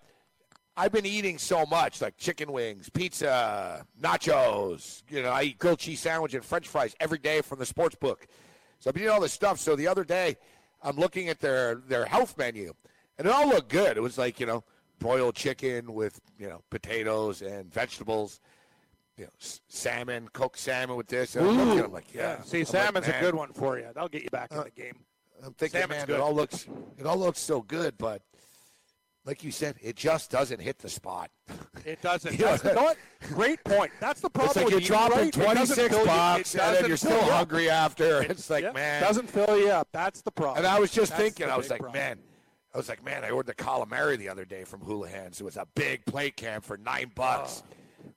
I've 0.76 0.90
been 0.92 1.06
eating 1.06 1.38
so 1.38 1.64
much, 1.66 2.00
like 2.02 2.16
chicken 2.16 2.50
wings, 2.50 2.88
pizza, 2.88 3.86
nachos. 4.00 5.02
You 5.08 5.22
know, 5.22 5.30
I 5.30 5.44
eat 5.44 5.58
grilled 5.58 5.78
cheese 5.78 6.00
sandwich 6.00 6.34
and 6.34 6.44
French 6.44 6.66
fries 6.66 6.96
every 6.98 7.18
day 7.18 7.42
from 7.42 7.60
the 7.60 7.66
sports 7.66 7.94
book. 7.94 8.26
So 8.80 8.90
I've 8.90 8.94
been 8.94 9.04
eating 9.04 9.14
all 9.14 9.20
this 9.20 9.32
stuff. 9.32 9.60
So 9.60 9.76
the 9.76 9.86
other 9.86 10.04
day, 10.04 10.36
I'm 10.84 10.96
looking 10.96 11.28
at 11.28 11.40
their 11.40 11.76
their 11.76 12.04
health 12.04 12.36
menu, 12.38 12.72
and 13.18 13.26
it 13.26 13.30
all 13.32 13.48
looked 13.48 13.68
good. 13.70 13.96
It 13.96 14.00
was 14.00 14.18
like 14.18 14.38
you 14.38 14.46
know, 14.46 14.62
broiled 14.98 15.34
chicken 15.34 15.92
with 15.94 16.20
you 16.38 16.48
know 16.48 16.60
potatoes 16.70 17.42
and 17.42 17.72
vegetables. 17.72 18.40
You 19.16 19.24
know, 19.24 19.30
s- 19.40 19.60
salmon, 19.68 20.28
cooked 20.32 20.58
salmon 20.58 20.96
with 20.96 21.06
this. 21.06 21.36
And 21.36 21.48
I'm 21.48 21.56
looking, 21.68 21.84
I'm 21.84 21.92
like, 21.92 22.12
yeah. 22.12 22.42
See, 22.42 22.58
I'm 22.58 22.60
like, 22.62 22.68
salmon's 22.68 23.08
a 23.08 23.16
good 23.20 23.34
one 23.34 23.52
for 23.52 23.78
you. 23.78 23.86
That'll 23.94 24.08
get 24.08 24.24
you 24.24 24.30
back 24.30 24.50
in 24.50 24.56
the 24.58 24.64
uh, 24.64 24.68
game. 24.74 24.96
I'm 25.44 25.52
thinking, 25.54 25.80
Salmon's 25.80 25.98
man, 25.98 26.06
good. 26.06 26.14
it 26.16 26.20
all 26.20 26.34
looks 26.34 26.66
it 26.98 27.06
all 27.06 27.16
looks 27.18 27.38
so 27.40 27.60
good, 27.62 27.96
but 27.98 28.22
like 29.24 29.42
you 29.42 29.50
said, 29.50 29.76
it 29.82 29.96
just 29.96 30.30
doesn't 30.30 30.60
hit 30.60 30.78
the 30.78 30.88
spot. 30.88 31.30
It 31.84 32.00
doesn't. 32.00 32.38
Yeah. 32.38 32.52
That's, 32.56 32.64
you 32.64 32.72
know 32.72 32.82
what? 32.84 32.96
Great 33.34 33.62
point. 33.62 33.92
That's 34.00 34.22
the 34.22 34.30
problem. 34.30 34.52
It's 34.52 34.56
like 34.64 34.70
you're 34.70 34.80
dropping 34.80 35.18
right. 35.18 35.32
26 35.34 35.76
fill 35.88 36.00
you- 36.00 36.06
bucks 36.06 36.54
and 36.54 36.74
then 36.76 36.86
you're 36.88 36.96
still 36.96 37.10
you 37.10 37.30
up. 37.30 37.30
hungry 37.30 37.68
after. 37.68 38.22
It's 38.22 38.48
like, 38.48 38.64
Yeah, 38.64 38.72
man. 38.72 39.02
doesn't 39.02 39.28
fill 39.28 39.58
you 39.58 39.68
up. 39.68 39.88
That's 39.92 40.22
the 40.22 40.30
problem. 40.30 40.64
and 40.64 40.66
I 40.66 40.78
was 40.80 40.90
just 40.90 41.10
That's 41.10 41.22
thinking, 41.22 41.50
I 41.50 41.58
was 41.58 41.68
like, 41.68 41.80
problem. 41.80 42.00
man, 42.00 42.18
I 42.72 42.78
was 42.78 42.88
like, 42.88 43.04
man, 43.04 43.22
I 43.22 43.28
ordered 43.28 43.54
the 43.54 43.62
calamari 43.62 44.16
the 44.16 44.30
other 44.30 44.46
day 44.46 44.64
from 44.64 44.80
Hula 44.80 45.08
Hands. 45.10 45.38
It 45.38 45.44
was 45.44 45.58
a 45.58 45.66
big 45.74 46.06
plate 46.06 46.36
cam 46.36 46.62
for 46.62 46.78
nine 46.78 47.12
bucks. 47.14 47.62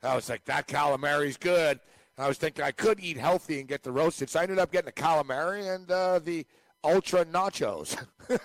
Oh. 0.02 0.08
I 0.12 0.16
was 0.16 0.30
like, 0.30 0.46
that 0.46 0.70
calamari's 0.70 1.36
good. 1.36 1.78
And 2.16 2.24
I 2.26 2.30
was 2.30 2.38
thinking 2.38 2.64
I 2.64 2.72
could 2.72 3.02
eat 3.02 3.18
healthy 3.18 3.60
and 3.60 3.68
get 3.68 3.84
the 3.84 3.92
roasted. 3.92 4.30
So 4.30 4.40
I 4.40 4.44
ended 4.44 4.60
up 4.60 4.72
getting 4.72 4.86
the 4.86 4.94
calamari 4.94 5.76
and 5.76 5.92
uh, 5.92 6.20
the 6.20 6.46
ultra 6.86 7.26
nachos. 7.26 7.98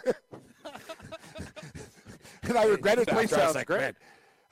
and 2.49 2.59
I 2.59 2.65
regretted 2.65 3.09
place 3.09 3.31
that. 3.31 3.41
I 3.41 3.47
was 3.47 3.55
like, 3.55 3.69
man, 3.69 3.95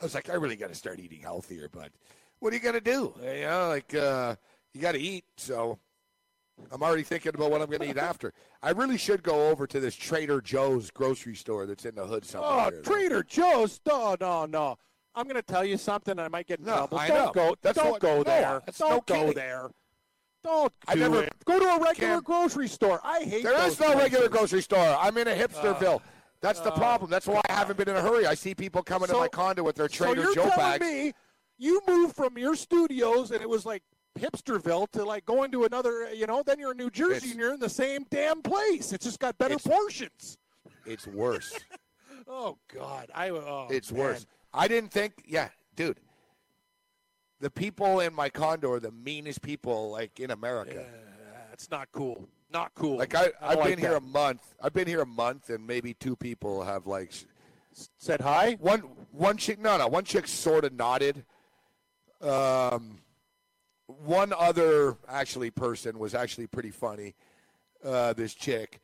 I 0.00 0.04
was 0.04 0.14
like, 0.14 0.30
I 0.30 0.34
really 0.34 0.56
got 0.56 0.68
to 0.68 0.74
start 0.74 0.98
eating 1.00 1.20
healthier. 1.20 1.68
But 1.70 1.90
what 2.38 2.52
are 2.52 2.56
you 2.56 2.62
gonna 2.62 2.80
do? 2.80 3.14
You 3.22 3.42
know, 3.42 3.68
like 3.68 3.94
uh, 3.94 4.36
you 4.74 4.80
got 4.80 4.92
to 4.92 5.00
eat. 5.00 5.24
So 5.36 5.78
I'm 6.70 6.82
already 6.82 7.02
thinking 7.02 7.32
about 7.34 7.50
what 7.50 7.60
I'm 7.62 7.68
going 7.68 7.80
to 7.80 7.88
eat 7.90 7.96
after. 8.10 8.32
I 8.62 8.70
really 8.70 8.98
should 8.98 9.22
go 9.22 9.48
over 9.48 9.66
to 9.66 9.80
this 9.80 9.94
Trader 9.96 10.40
Joe's 10.40 10.90
grocery 10.90 11.34
store 11.34 11.66
that's 11.66 11.84
in 11.86 11.94
the 11.94 12.06
hood 12.06 12.24
somewhere. 12.24 12.70
Oh. 12.74 12.82
Trader 12.82 13.22
Joe's. 13.22 13.80
No, 13.86 14.16
no, 14.20 14.44
no. 14.46 14.76
I'm 15.14 15.24
going 15.24 15.36
to 15.36 15.42
tell 15.42 15.64
you 15.64 15.76
something. 15.78 16.18
I 16.18 16.28
might 16.28 16.46
get 16.46 16.60
in 16.60 16.66
No, 16.66 16.74
trouble. 16.76 16.98
I 16.98 17.08
don't 17.08 17.26
know. 17.26 17.32
go. 17.32 17.54
That's 17.62 17.78
don't 17.78 17.90
what- 17.92 18.00
go 18.00 18.16
no, 18.18 18.22
there. 18.24 18.60
that's 18.66 18.78
don't 18.78 18.90
no 18.90 19.00
go 19.06 19.14
kidding. 19.20 19.32
there. 19.34 19.70
Don't 20.44 20.72
I 20.86 20.94
do 20.94 21.00
never- 21.00 21.22
it. 21.24 21.32
Go 21.46 21.58
to 21.58 21.64
a 21.64 21.80
regular 21.80 22.14
Cam- 22.16 22.22
grocery 22.22 22.68
store. 22.68 23.00
I 23.02 23.20
hate. 23.24 23.42
There 23.42 23.66
is 23.66 23.80
no 23.80 23.96
regular 23.96 24.28
grocery 24.28 24.62
store. 24.62 24.78
I'm 25.00 25.16
in 25.18 25.26
a 25.28 25.34
hipsterville. 25.34 26.00
That's 26.42 26.60
the 26.60 26.72
uh, 26.72 26.76
problem. 26.76 27.10
That's 27.10 27.26
why 27.26 27.40
I 27.48 27.52
haven't 27.52 27.76
been 27.76 27.88
in 27.88 27.96
a 27.96 28.00
hurry. 28.00 28.26
I 28.26 28.34
see 28.34 28.54
people 28.54 28.82
coming 28.82 29.08
to 29.08 29.14
my 29.14 29.28
condo 29.28 29.62
with 29.62 29.76
their 29.76 29.88
Trader 29.88 30.22
so 30.24 30.32
you're 30.32 30.34
Joe 30.34 30.56
bags. 30.56 30.80
me 30.84 31.12
you 31.58 31.82
moved 31.86 32.16
from 32.16 32.38
your 32.38 32.56
studios 32.56 33.30
and 33.30 33.42
it 33.42 33.48
was 33.48 33.66
like 33.66 33.82
hipsterville 34.18 34.90
to 34.92 35.04
like 35.04 35.26
going 35.26 35.50
to 35.52 35.64
another. 35.64 36.12
You 36.14 36.26
know, 36.26 36.42
then 36.44 36.58
you're 36.58 36.70
in 36.72 36.78
New 36.78 36.90
Jersey 36.90 37.16
It's- 37.16 37.30
and 37.32 37.40
you're 37.40 37.52
in 37.54 37.60
the 37.60 37.68
same 37.68 38.06
damn 38.10 38.40
place. 38.40 38.92
It's 38.92 39.04
just 39.04 39.18
got 39.20 39.36
better 39.36 39.54
It's- 39.54 39.66
portions. 39.66 40.38
It's 40.86 41.06
worse. 41.06 41.52
Oh 42.32 42.58
God, 42.72 43.10
I. 43.12 43.30
Oh, 43.30 43.66
It's 43.70 43.90
man. 43.90 44.00
worse. 44.02 44.26
I 44.54 44.68
didn't 44.68 44.92
think. 44.92 45.14
Yeah, 45.26 45.48
dude. 45.74 45.98
The 47.40 47.50
people 47.50 47.98
in 48.00 48.14
my 48.14 48.28
condo 48.28 48.70
are 48.70 48.78
the 48.78 48.92
meanest 48.92 49.42
people 49.42 49.90
like 49.90 50.20
in 50.20 50.30
America. 50.30 50.74
yeah, 50.86 51.40
That's 51.48 51.70
not 51.72 51.88
cool. 51.90 52.28
Not 52.52 52.74
cool. 52.74 52.98
Like 52.98 53.14
I, 53.14 53.30
I've 53.40 53.58
like 53.58 53.68
been 53.70 53.78
here 53.78 53.94
a 53.94 54.00
month. 54.00 54.54
I've 54.60 54.72
been 54.72 54.88
here 54.88 55.02
a 55.02 55.06
month, 55.06 55.50
and 55.50 55.66
maybe 55.66 55.94
two 55.94 56.16
people 56.16 56.64
have 56.64 56.86
like 56.86 57.12
Said 57.98 58.20
hi. 58.20 58.56
one 58.60 58.80
one 59.12 59.36
chick. 59.36 59.58
No, 59.58 59.76
no, 59.76 59.86
one 59.86 60.04
chick 60.04 60.26
sort 60.26 60.64
of 60.64 60.72
nodded. 60.72 61.24
Um, 62.20 62.98
one 63.86 64.32
other 64.36 64.96
actually 65.08 65.50
person 65.50 65.98
was 65.98 66.14
actually 66.14 66.46
pretty 66.46 66.70
funny. 66.70 67.14
Uh, 67.84 68.12
this 68.12 68.34
chick, 68.34 68.80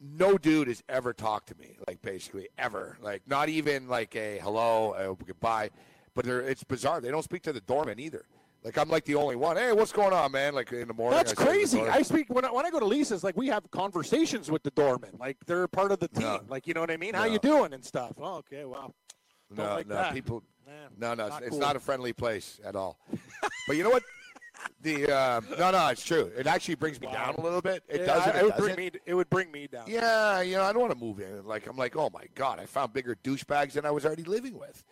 no 0.00 0.38
dude 0.38 0.68
has 0.68 0.82
ever 0.88 1.12
talked 1.12 1.48
to 1.48 1.54
me 1.58 1.76
like 1.88 2.00
basically 2.02 2.48
ever. 2.58 2.98
Like 3.02 3.22
not 3.26 3.48
even 3.48 3.88
like 3.88 4.14
a 4.14 4.38
hello, 4.38 4.94
a 4.94 5.24
goodbye. 5.24 5.70
But 6.14 6.24
they're, 6.24 6.40
it's 6.40 6.64
bizarre. 6.64 7.00
They 7.00 7.10
don't 7.10 7.22
speak 7.22 7.42
to 7.42 7.52
the 7.52 7.60
doorman 7.60 7.98
either. 8.00 8.24
Like 8.62 8.76
I'm 8.76 8.88
like 8.90 9.04
the 9.04 9.14
only 9.14 9.36
one. 9.36 9.56
Hey, 9.56 9.72
what's 9.72 9.92
going 9.92 10.12
on, 10.12 10.32
man? 10.32 10.54
Like 10.54 10.70
in 10.72 10.86
the 10.88 10.94
morning. 10.94 11.16
That's 11.16 11.32
I 11.32 11.34
say 11.34 11.44
to 11.44 11.44
the 11.44 11.78
crazy. 11.78 11.80
I 11.88 12.02
speak 12.02 12.26
when 12.28 12.44
I, 12.44 12.52
when 12.52 12.66
I 12.66 12.70
go 12.70 12.78
to 12.78 12.84
Lisa's. 12.84 13.24
Like 13.24 13.36
we 13.36 13.46
have 13.48 13.70
conversations 13.70 14.50
with 14.50 14.62
the 14.62 14.70
doorman. 14.72 15.10
Like 15.18 15.38
they're 15.46 15.66
part 15.68 15.92
of 15.92 15.98
the 15.98 16.08
team. 16.08 16.22
No. 16.24 16.40
Like 16.48 16.66
you 16.66 16.74
know 16.74 16.80
what 16.80 16.90
I 16.90 16.96
mean? 16.98 17.14
How 17.14 17.24
you 17.24 17.38
doing 17.38 17.72
and 17.72 17.84
stuff. 17.84 18.12
Oh, 18.20 18.36
okay, 18.38 18.64
wow. 18.66 18.92
Don't 19.54 19.66
no, 19.66 19.74
like 19.74 19.86
no, 19.88 19.94
that. 19.94 20.12
people. 20.12 20.42
Man, 20.66 20.88
No, 20.98 21.14
no, 21.14 21.24
it's, 21.26 21.32
not 21.34 21.42
it's 21.42 21.50
cool. 21.50 21.58
not 21.58 21.76
a 21.76 21.80
friendly 21.80 22.12
place 22.12 22.60
at 22.64 22.76
all. 22.76 22.98
but 23.66 23.76
you 23.76 23.82
know 23.82 23.90
what? 23.90 24.02
The 24.82 25.10
uh, 25.10 25.40
no, 25.58 25.70
no, 25.70 25.88
it's 25.88 26.04
true. 26.04 26.30
It 26.36 26.46
actually 26.46 26.74
brings 26.74 27.00
me 27.00 27.06
down 27.10 27.34
a 27.36 27.40
little 27.40 27.62
bit. 27.62 27.82
It 27.88 28.00
Yeah, 28.02 28.06
doesn't. 28.06 28.36
It, 28.36 28.38
it 28.38 28.42
would 28.44 28.50
doesn't. 28.50 28.74
bring 28.74 28.76
me. 28.76 28.90
It 29.06 29.14
would 29.14 29.30
bring 29.30 29.50
me 29.50 29.66
down. 29.68 29.84
Yeah, 29.88 30.42
you 30.42 30.56
know, 30.56 30.64
I 30.64 30.72
don't 30.74 30.82
want 30.82 30.92
to 30.92 30.98
move 30.98 31.18
in. 31.18 31.46
Like 31.46 31.66
I'm 31.66 31.78
like, 31.78 31.96
oh 31.96 32.10
my 32.12 32.24
god, 32.34 32.60
I 32.60 32.66
found 32.66 32.92
bigger 32.92 33.16
douchebags 33.24 33.72
than 33.72 33.86
I 33.86 33.90
was 33.90 34.04
already 34.04 34.24
living 34.24 34.58
with. 34.58 34.84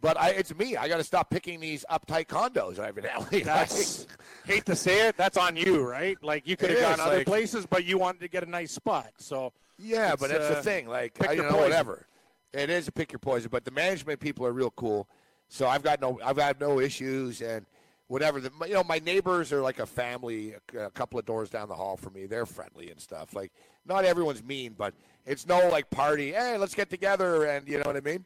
But 0.00 0.18
I, 0.18 0.30
it's 0.30 0.54
me. 0.54 0.76
I 0.76 0.88
got 0.88 0.98
to 0.98 1.04
stop 1.04 1.30
picking 1.30 1.60
these 1.60 1.84
uptight 1.90 2.26
condos 2.26 2.78
evidently. 2.88 3.42
That's 3.42 4.06
hate 4.46 4.66
to 4.66 4.76
say 4.76 5.08
it. 5.08 5.16
That's 5.16 5.36
on 5.36 5.56
you, 5.56 5.82
right? 5.82 6.16
Like 6.22 6.46
you 6.46 6.56
could 6.56 6.70
have 6.70 6.78
is, 6.78 6.84
gone 6.84 7.00
other 7.00 7.18
like- 7.18 7.26
places, 7.26 7.66
but 7.66 7.84
you 7.84 7.98
wanted 7.98 8.20
to 8.20 8.28
get 8.28 8.42
a 8.42 8.50
nice 8.50 8.72
spot. 8.72 9.10
So 9.18 9.52
Yeah, 9.78 10.14
but 10.18 10.30
that's 10.30 10.44
uh, 10.50 10.54
the 10.54 10.62
thing. 10.62 10.88
Like, 10.88 11.14
pick 11.14 11.28
I, 11.28 11.32
you 11.32 11.42
know, 11.42 11.48
poison. 11.50 11.62
whatever. 11.62 12.06
It 12.52 12.68
is 12.68 12.88
a 12.88 12.92
pick 12.92 13.12
your 13.12 13.18
poison, 13.20 13.48
but 13.52 13.64
the 13.64 13.70
management 13.70 14.20
people 14.20 14.44
are 14.46 14.52
real 14.52 14.70
cool. 14.72 15.08
So 15.48 15.66
I've 15.68 15.82
got 15.82 16.00
no, 16.00 16.18
I've 16.24 16.38
had 16.38 16.60
no 16.60 16.80
issues, 16.80 17.40
and 17.42 17.64
whatever. 18.08 18.40
The, 18.40 18.50
you 18.66 18.74
know, 18.74 18.84
my 18.84 18.98
neighbors 18.98 19.52
are 19.52 19.60
like 19.60 19.78
a 19.78 19.86
family. 19.86 20.54
A, 20.74 20.86
a 20.86 20.90
couple 20.90 21.18
of 21.18 21.26
doors 21.26 21.48
down 21.50 21.68
the 21.68 21.74
hall 21.74 21.96
from 21.96 22.14
me, 22.14 22.26
they're 22.26 22.46
friendly 22.46 22.90
and 22.90 23.00
stuff. 23.00 23.34
Like, 23.34 23.52
not 23.86 24.04
everyone's 24.04 24.42
mean, 24.42 24.74
but 24.76 24.94
it's 25.26 25.46
no 25.46 25.68
like 25.68 25.90
party. 25.90 26.32
Hey, 26.32 26.56
let's 26.56 26.74
get 26.74 26.90
together, 26.90 27.44
and 27.44 27.68
you 27.68 27.78
know 27.78 27.84
what 27.84 27.96
I 27.96 28.00
mean. 28.00 28.24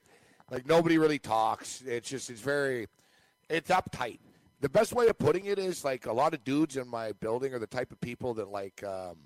Like 0.51 0.67
nobody 0.67 0.99
really 0.99 1.19
talks. 1.19 1.83
It's 1.87 2.09
just, 2.09 2.31
it's 2.31 2.41
very, 2.41 2.87
it's 3.49 3.71
uptight. 3.71 4.19
The 4.61 4.69
best 4.69 4.93
way 4.93 5.09
of 5.09 5.19
putting 5.19 5.47
it 5.47 5.59
is 5.59 5.85
like 5.85 6.07
a 6.07 6.13
lot 6.13 6.35
of 6.35 6.45
dudes 6.45 6.77
in 6.77 6.89
my 6.89 7.13
building 7.13 7.55
are 7.55 7.59
the 7.59 7.67
type 7.67 7.93
of 7.93 8.01
people 8.01 8.35
that 8.35 8.49
like, 8.49 8.83
um, 8.85 9.17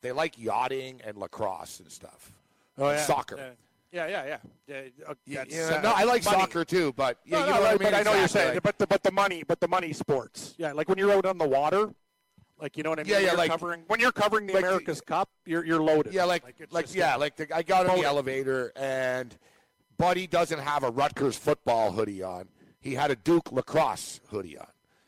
they 0.00 0.12
like 0.12 0.38
yachting 0.38 1.00
and 1.04 1.16
lacrosse 1.16 1.80
and 1.80 1.90
stuff. 1.90 2.32
Oh, 2.78 2.90
yeah. 2.90 2.96
Soccer. 3.04 3.36
Yeah. 3.36 3.50
Yeah, 3.94 4.06
yeah, 4.08 4.36
yeah. 4.68 4.76
uh, 5.06 5.14
Yeah, 5.26 5.44
yeah, 5.48 5.64
uh, 5.76 5.82
no, 5.82 5.92
I 5.94 6.04
like 6.04 6.24
money. 6.24 6.38
soccer 6.38 6.64
too, 6.64 6.94
but 6.96 7.18
yeah, 7.26 7.40
No, 7.40 7.44
you 7.44 7.50
no, 7.50 7.56
know 7.56 7.60
what 7.60 7.68
I 7.68 7.72
mean. 7.72 7.78
but 7.90 7.94
I 7.94 8.02
know 8.02 8.14
you're 8.14 8.26
saying, 8.26 8.54
like- 8.54 8.62
but 8.62 8.78
the 8.78 8.86
but 8.86 9.02
the 9.02 9.12
money, 9.12 9.42
but 9.46 9.60
the 9.60 9.68
money 9.68 9.92
sports. 9.92 10.54
Yeah, 10.56 10.72
like 10.72 10.88
when 10.88 10.96
you're 10.96 11.12
out 11.12 11.26
on 11.26 11.36
the 11.36 11.46
water, 11.46 11.92
like 12.58 12.78
you 12.78 12.84
know 12.84 12.88
what 12.88 13.00
I 13.00 13.02
mean. 13.02 13.12
Yeah, 13.12 13.18
yeah, 13.18 13.26
you're 13.28 13.36
like- 13.36 13.50
covering 13.50 13.82
when 13.88 14.00
you're 14.00 14.10
covering 14.10 14.46
the 14.46 14.54
like 14.54 14.64
America's 14.64 15.02
Cup, 15.02 15.28
you're 15.44 15.66
you're 15.66 15.82
loaded. 15.82 16.14
Yeah, 16.14 16.24
like 16.24 16.42
it's 16.58 16.72
like, 16.72 16.94
yeah, 16.94 17.16
like 17.16 17.36
the, 17.36 17.54
I 17.54 17.62
got 17.62 17.86
Loaded. 17.86 18.02
the 18.02 18.06
elevator 18.08 18.72
and 18.76 19.36
Buddy 20.02 20.26
doesn't 20.26 20.58
have 20.58 20.82
a 20.82 20.90
Rutgers 20.90 21.36
football 21.36 21.92
hoodie 21.92 22.24
on. 22.24 22.48
He 22.80 22.92
had 22.94 23.12
a 23.12 23.14
Duke 23.14 23.52
lacrosse 23.52 24.18
hoodie 24.30 24.58
on. 24.58 24.66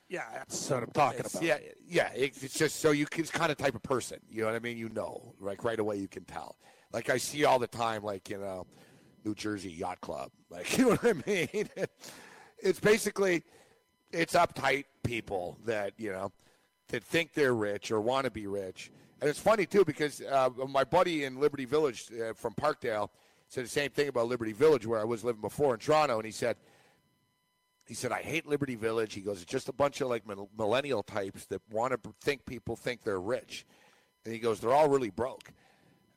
yeah, 0.08 0.22
that's 0.32 0.70
what 0.70 0.84
I'm 0.84 0.90
talking 0.92 1.18
It's- 1.18 1.34
about. 1.34 1.42
yeah, 1.44 1.58
yeah. 1.84 2.10
It's 2.14 2.44
it's 2.44 2.54
just 2.54 2.76
so 2.78 2.92
you 2.92 3.04
can 3.04 3.24
kind 3.24 3.50
of 3.50 3.58
type 3.58 3.74
of 3.74 3.82
person. 3.82 4.20
You 4.30 4.42
know 4.42 4.46
what 4.46 4.54
I 4.54 4.60
mean? 4.60 4.78
You 4.78 4.88
know, 4.90 5.34
like 5.40 5.64
right 5.64 5.80
away 5.80 5.96
you 5.96 6.06
can 6.06 6.24
tell. 6.24 6.54
Like 6.92 7.10
I 7.10 7.16
see 7.16 7.44
all 7.44 7.58
the 7.58 7.66
time, 7.66 8.04
like 8.04 8.28
you 8.30 8.38
know, 8.38 8.68
New 9.24 9.34
Jersey 9.34 9.72
Yacht 9.72 10.00
Club. 10.00 10.30
Like 10.48 10.78
you 10.78 10.84
know 10.84 10.90
what 10.94 11.04
I 11.04 11.28
mean? 11.28 11.68
It's 12.60 12.78
basically 12.78 13.42
it's 14.12 14.34
uptight 14.34 14.84
people 15.02 15.58
that 15.64 15.94
you 15.98 16.12
know 16.12 16.30
that 16.90 17.02
think 17.02 17.34
they're 17.34 17.52
rich 17.52 17.90
or 17.90 18.00
want 18.00 18.26
to 18.26 18.30
be 18.30 18.46
rich. 18.46 18.92
And 19.20 19.28
it's 19.28 19.40
funny 19.40 19.66
too 19.66 19.84
because 19.84 20.20
uh, 20.22 20.50
my 20.68 20.84
buddy 20.84 21.24
in 21.24 21.40
Liberty 21.40 21.64
Village 21.64 22.06
uh, 22.12 22.32
from 22.34 22.54
Parkdale 22.54 23.08
said 23.54 23.64
the 23.64 23.68
same 23.68 23.90
thing 23.90 24.08
about 24.08 24.26
Liberty 24.26 24.52
Village 24.52 24.84
where 24.86 25.00
I 25.00 25.04
was 25.04 25.22
living 25.24 25.40
before 25.40 25.74
in 25.74 25.80
Toronto, 25.80 26.16
and 26.16 26.26
he 26.26 26.32
said 26.32 26.56
he 27.86 27.94
said, 27.94 28.12
I 28.12 28.22
hate 28.22 28.46
Liberty 28.46 28.76
Village. 28.76 29.12
He 29.12 29.20
goes, 29.20 29.42
it's 29.42 29.50
just 29.50 29.68
a 29.68 29.72
bunch 29.72 30.00
of 30.00 30.08
like 30.08 30.22
millennial 30.56 31.02
types 31.02 31.44
that 31.46 31.60
want 31.70 31.92
to 31.92 32.14
think 32.22 32.46
people 32.46 32.76
think 32.76 33.02
they're 33.04 33.20
rich. 33.20 33.66
And 34.24 34.32
he 34.32 34.40
goes, 34.40 34.58
they're 34.58 34.72
all 34.72 34.88
really 34.88 35.10
broke. 35.10 35.52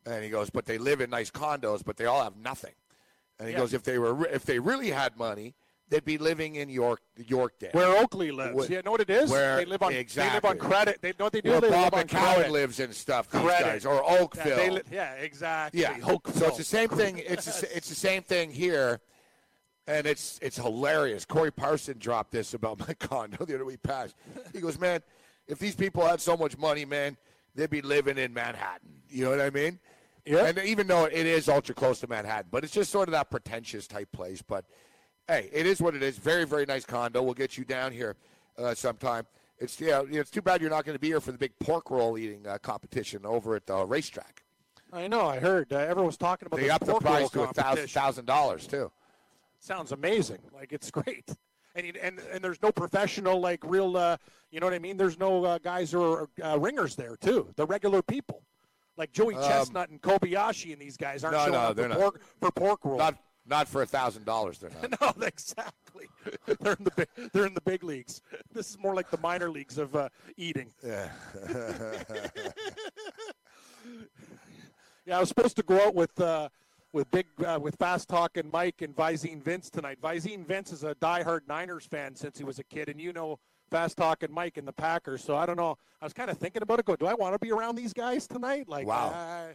And 0.05 0.23
he 0.23 0.29
goes, 0.29 0.49
but 0.49 0.65
they 0.65 0.77
live 0.77 1.01
in 1.01 1.09
nice 1.09 1.29
condos, 1.29 1.83
but 1.83 1.97
they 1.97 2.05
all 2.05 2.23
have 2.23 2.38
nothing. 2.38 2.71
And 3.38 3.49
he 3.49 3.53
Yeah. 3.53 3.59
goes, 3.59 3.73
if 3.73 3.83
they 3.83 3.99
were, 3.99 4.25
if 4.27 4.45
they 4.45 4.59
really 4.59 4.91
had 4.91 5.17
money, 5.17 5.55
they'd 5.89 6.03
be 6.05 6.17
living 6.17 6.55
in 6.55 6.69
York, 6.69 6.99
Yorkdale. 7.19 7.73
Where 7.73 7.97
Oakley 7.97 8.31
lives. 8.31 8.55
Where- 8.55 8.71
yeah, 8.71 8.81
know 8.81 8.91
what 8.91 9.01
it 9.01 9.09
is? 9.09 9.29
where- 9.29 9.57
they 9.57 9.65
live 9.65 9.81
on 9.83 9.91
they 9.93 10.05
live 10.15 10.45
on 10.45 10.57
credit. 10.57 11.01
They 11.01 11.13
know 11.17 11.25
what 11.25 11.33
they 11.33 11.41
do. 11.41 11.51
where 11.51 11.61
they 11.61 11.69
Bob 11.69 11.93
live 11.93 12.01
on 12.03 12.07
McCown 12.07 12.49
lives 12.51 12.79
and 12.79 12.93
stuff. 12.93 13.29
Credit. 13.29 13.65
guys, 13.65 13.85
or 13.85 13.95
Yeah, 13.95 14.19
Oakville. 14.19 14.57
they 14.57 14.69
li- 14.69 14.81
yeah, 14.91 15.13
exactly. 15.13 15.81
Yeah. 15.81 15.97
Oakville. 16.03 16.33
So 16.41 16.47
it's 16.47 16.57
the 16.57 16.63
same 16.63 16.89
thing. 16.89 17.19
It's 17.19 17.45
the, 17.45 17.51
s- 17.67 17.75
it's 17.75 17.89
the 17.89 17.95
same 17.95 18.21
thing 18.23 18.51
here, 18.51 18.99
and 19.88 20.05
it's 20.05 20.39
it's 20.41 20.57
hilarious. 20.57 21.25
Corey 21.25 21.51
Parson 21.51 21.97
dropped 21.97 22.31
this 22.31 22.53
about 22.53 22.79
my 22.79 22.93
condo 22.99 23.45
the 23.45 23.55
other 23.55 23.65
week 23.65 23.81
past. 23.83 24.15
He 24.53 24.59
goes, 24.59 24.77
"Man, 24.79 25.01
if 25.47 25.59
these 25.59 25.75
people 25.75 26.05
had 26.05 26.19
so 26.21 26.35
much 26.35 26.57
money, 26.57 26.83
man, 26.85 27.15
they'd 27.55 27.69
be 27.69 27.81
living 27.81 28.17
in 28.17 28.33
Manhattan." 28.33 28.89
You 29.09 29.23
know 29.25 29.29
what 29.31 29.41
I 29.41 29.49
mean? 29.49 29.79
Yeah. 30.25 30.45
And 30.47 30.57
even 30.59 30.88
though 30.88 31.05
it 31.05 31.25
is 31.25 31.47
ultra 31.47 31.73
close 31.73 32.01
to 32.01 32.07
Manhattan, 32.07 32.47
but 32.51 32.65
it's 32.65 32.73
just 32.73 32.91
sort 32.91 33.07
of 33.07 33.13
that 33.13 33.29
pretentious 33.31 33.88
type 33.88 34.11
place. 34.11 34.41
But 34.41 34.65
hey, 35.28 35.49
it 35.51 35.65
is 35.65 35.82
what 35.82 35.95
it 35.95 36.03
is. 36.03 36.17
Very 36.17 36.45
very 36.45 36.65
nice 36.65 36.86
condo. 36.86 37.21
We'll 37.21 37.34
get 37.34 37.57
you 37.57 37.65
down 37.65 37.91
here 37.91 38.15
uh, 38.57 38.73
sometime. 38.73 39.25
It's 39.59 39.80
yeah, 39.80 40.03
it's 40.09 40.30
too 40.30 40.41
bad 40.41 40.61
you're 40.61 40.69
not 40.69 40.86
going 40.86 40.95
to 40.95 40.99
be 40.99 41.07
here 41.07 41.19
for 41.21 41.32
the 41.32 41.38
big 41.38 41.57
pork 41.59 41.89
roll 41.89 42.17
eating 42.17 42.45
uh, 42.47 42.57
competition 42.59 43.25
over 43.25 43.55
at 43.55 43.65
the 43.65 43.86
racetrack. 43.86 44.43
I 44.93 45.07
know. 45.07 45.25
I 45.28 45.39
heard 45.39 45.73
uh, 45.73 45.93
was 45.97 46.17
talking 46.17 46.45
about 46.45 46.57
They 46.57 46.63
this 46.63 46.71
upped 46.73 46.86
the 46.86 46.91
pork 46.93 47.03
roll 47.03 47.30
price 47.30 47.30
to 47.32 47.43
a 47.43 47.88
thousand 47.88 48.25
dollars 48.25 48.67
too. 48.67 48.91
Sounds 49.59 49.91
amazing. 49.91 50.39
Like 50.53 50.71
it's 50.71 50.91
great. 50.99 51.30
And, 51.75 51.95
and 51.97 52.19
and 52.32 52.43
there's 52.43 52.61
no 52.61 52.71
professional 52.71 53.39
like 53.39 53.63
real 53.63 53.97
uh, 53.97 54.17
you 54.51 54.59
know 54.59 54.65
what 54.67 54.73
I 54.73 54.80
mean. 54.80 54.97
There's 54.97 55.19
no 55.19 55.43
uh, 55.43 55.57
guys 55.57 55.91
who 55.91 56.01
are 56.01 56.30
uh, 56.43 56.57
ringers 56.57 56.95
there 56.95 57.17
too. 57.17 57.49
The 57.55 57.65
regular 57.65 58.01
people, 58.01 58.43
like 58.95 59.11
Joey 59.11 59.36
Chestnut 59.36 59.89
and 59.89 60.01
Kobayashi 60.01 60.71
and 60.73 60.82
these 60.82 60.97
guys 60.97 61.23
aren't 61.23 61.38
Um, 61.38 61.51
no, 61.51 61.73
showing 61.75 61.89
no, 61.89 61.95
up 61.95 61.95
for 61.95 61.95
pork 61.95 62.21
for 62.39 62.51
pork 62.51 62.86
roll. 62.86 62.97
Not 62.97 63.15
not 63.47 63.67
for 63.67 63.81
a 63.81 63.85
thousand 63.85 64.25
dollars. 64.25 64.59
They're 64.59 64.71
not. 64.81 65.01
no, 65.19 65.25
exactly. 65.25 66.07
they're 66.59 66.73
in 66.73 66.83
the 66.83 66.91
big, 66.95 67.31
they're 67.33 67.45
in 67.45 67.53
the 67.53 67.61
big 67.61 67.83
leagues. 67.83 68.21
This 68.53 68.69
is 68.69 68.77
more 68.79 68.93
like 68.95 69.09
the 69.09 69.17
minor 69.19 69.49
leagues 69.49 69.77
of 69.77 69.95
uh, 69.95 70.09
eating. 70.37 70.71
Yeah. 70.85 71.09
Yeah, 75.05 75.15
I 75.15 75.19
was 75.21 75.29
supposed 75.29 75.55
to 75.55 75.63
go 75.63 75.79
out 75.87 75.95
with 75.95 76.19
uh, 76.19 76.49
with 76.91 77.09
big 77.11 77.27
uh, 77.45 77.57
with 77.61 77.77
fast 77.77 78.09
talk 78.09 78.35
and 78.35 78.51
Mike 78.51 78.81
and 78.81 78.93
Visine 78.93 79.41
Vince 79.41 79.69
tonight. 79.69 79.99
Visine 80.01 80.45
Vince 80.45 80.73
is 80.73 80.83
a 80.83 80.95
diehard 80.95 81.41
Niners 81.47 81.85
fan 81.85 82.13
since 82.13 82.37
he 82.37 82.43
was 82.43 82.59
a 82.59 82.63
kid, 82.65 82.89
and 82.89 82.99
you 82.99 83.13
know 83.13 83.39
fast 83.71 83.95
talk 83.95 84.23
and 84.23 84.33
Mike 84.33 84.57
and 84.57 84.67
the 84.67 84.73
Packers. 84.73 85.23
So 85.23 85.37
I 85.37 85.45
don't 85.45 85.55
know. 85.55 85.77
I 86.01 86.05
was 86.05 86.11
kind 86.11 86.29
of 86.29 86.37
thinking 86.37 86.61
about 86.61 86.79
it. 86.79 86.85
Go, 86.85 86.97
do 86.97 87.05
I 87.05 87.13
want 87.13 87.33
to 87.33 87.39
be 87.39 87.53
around 87.53 87.75
these 87.75 87.93
guys 87.93 88.27
tonight? 88.27 88.67
Like, 88.67 88.85
Wow. 88.85 89.47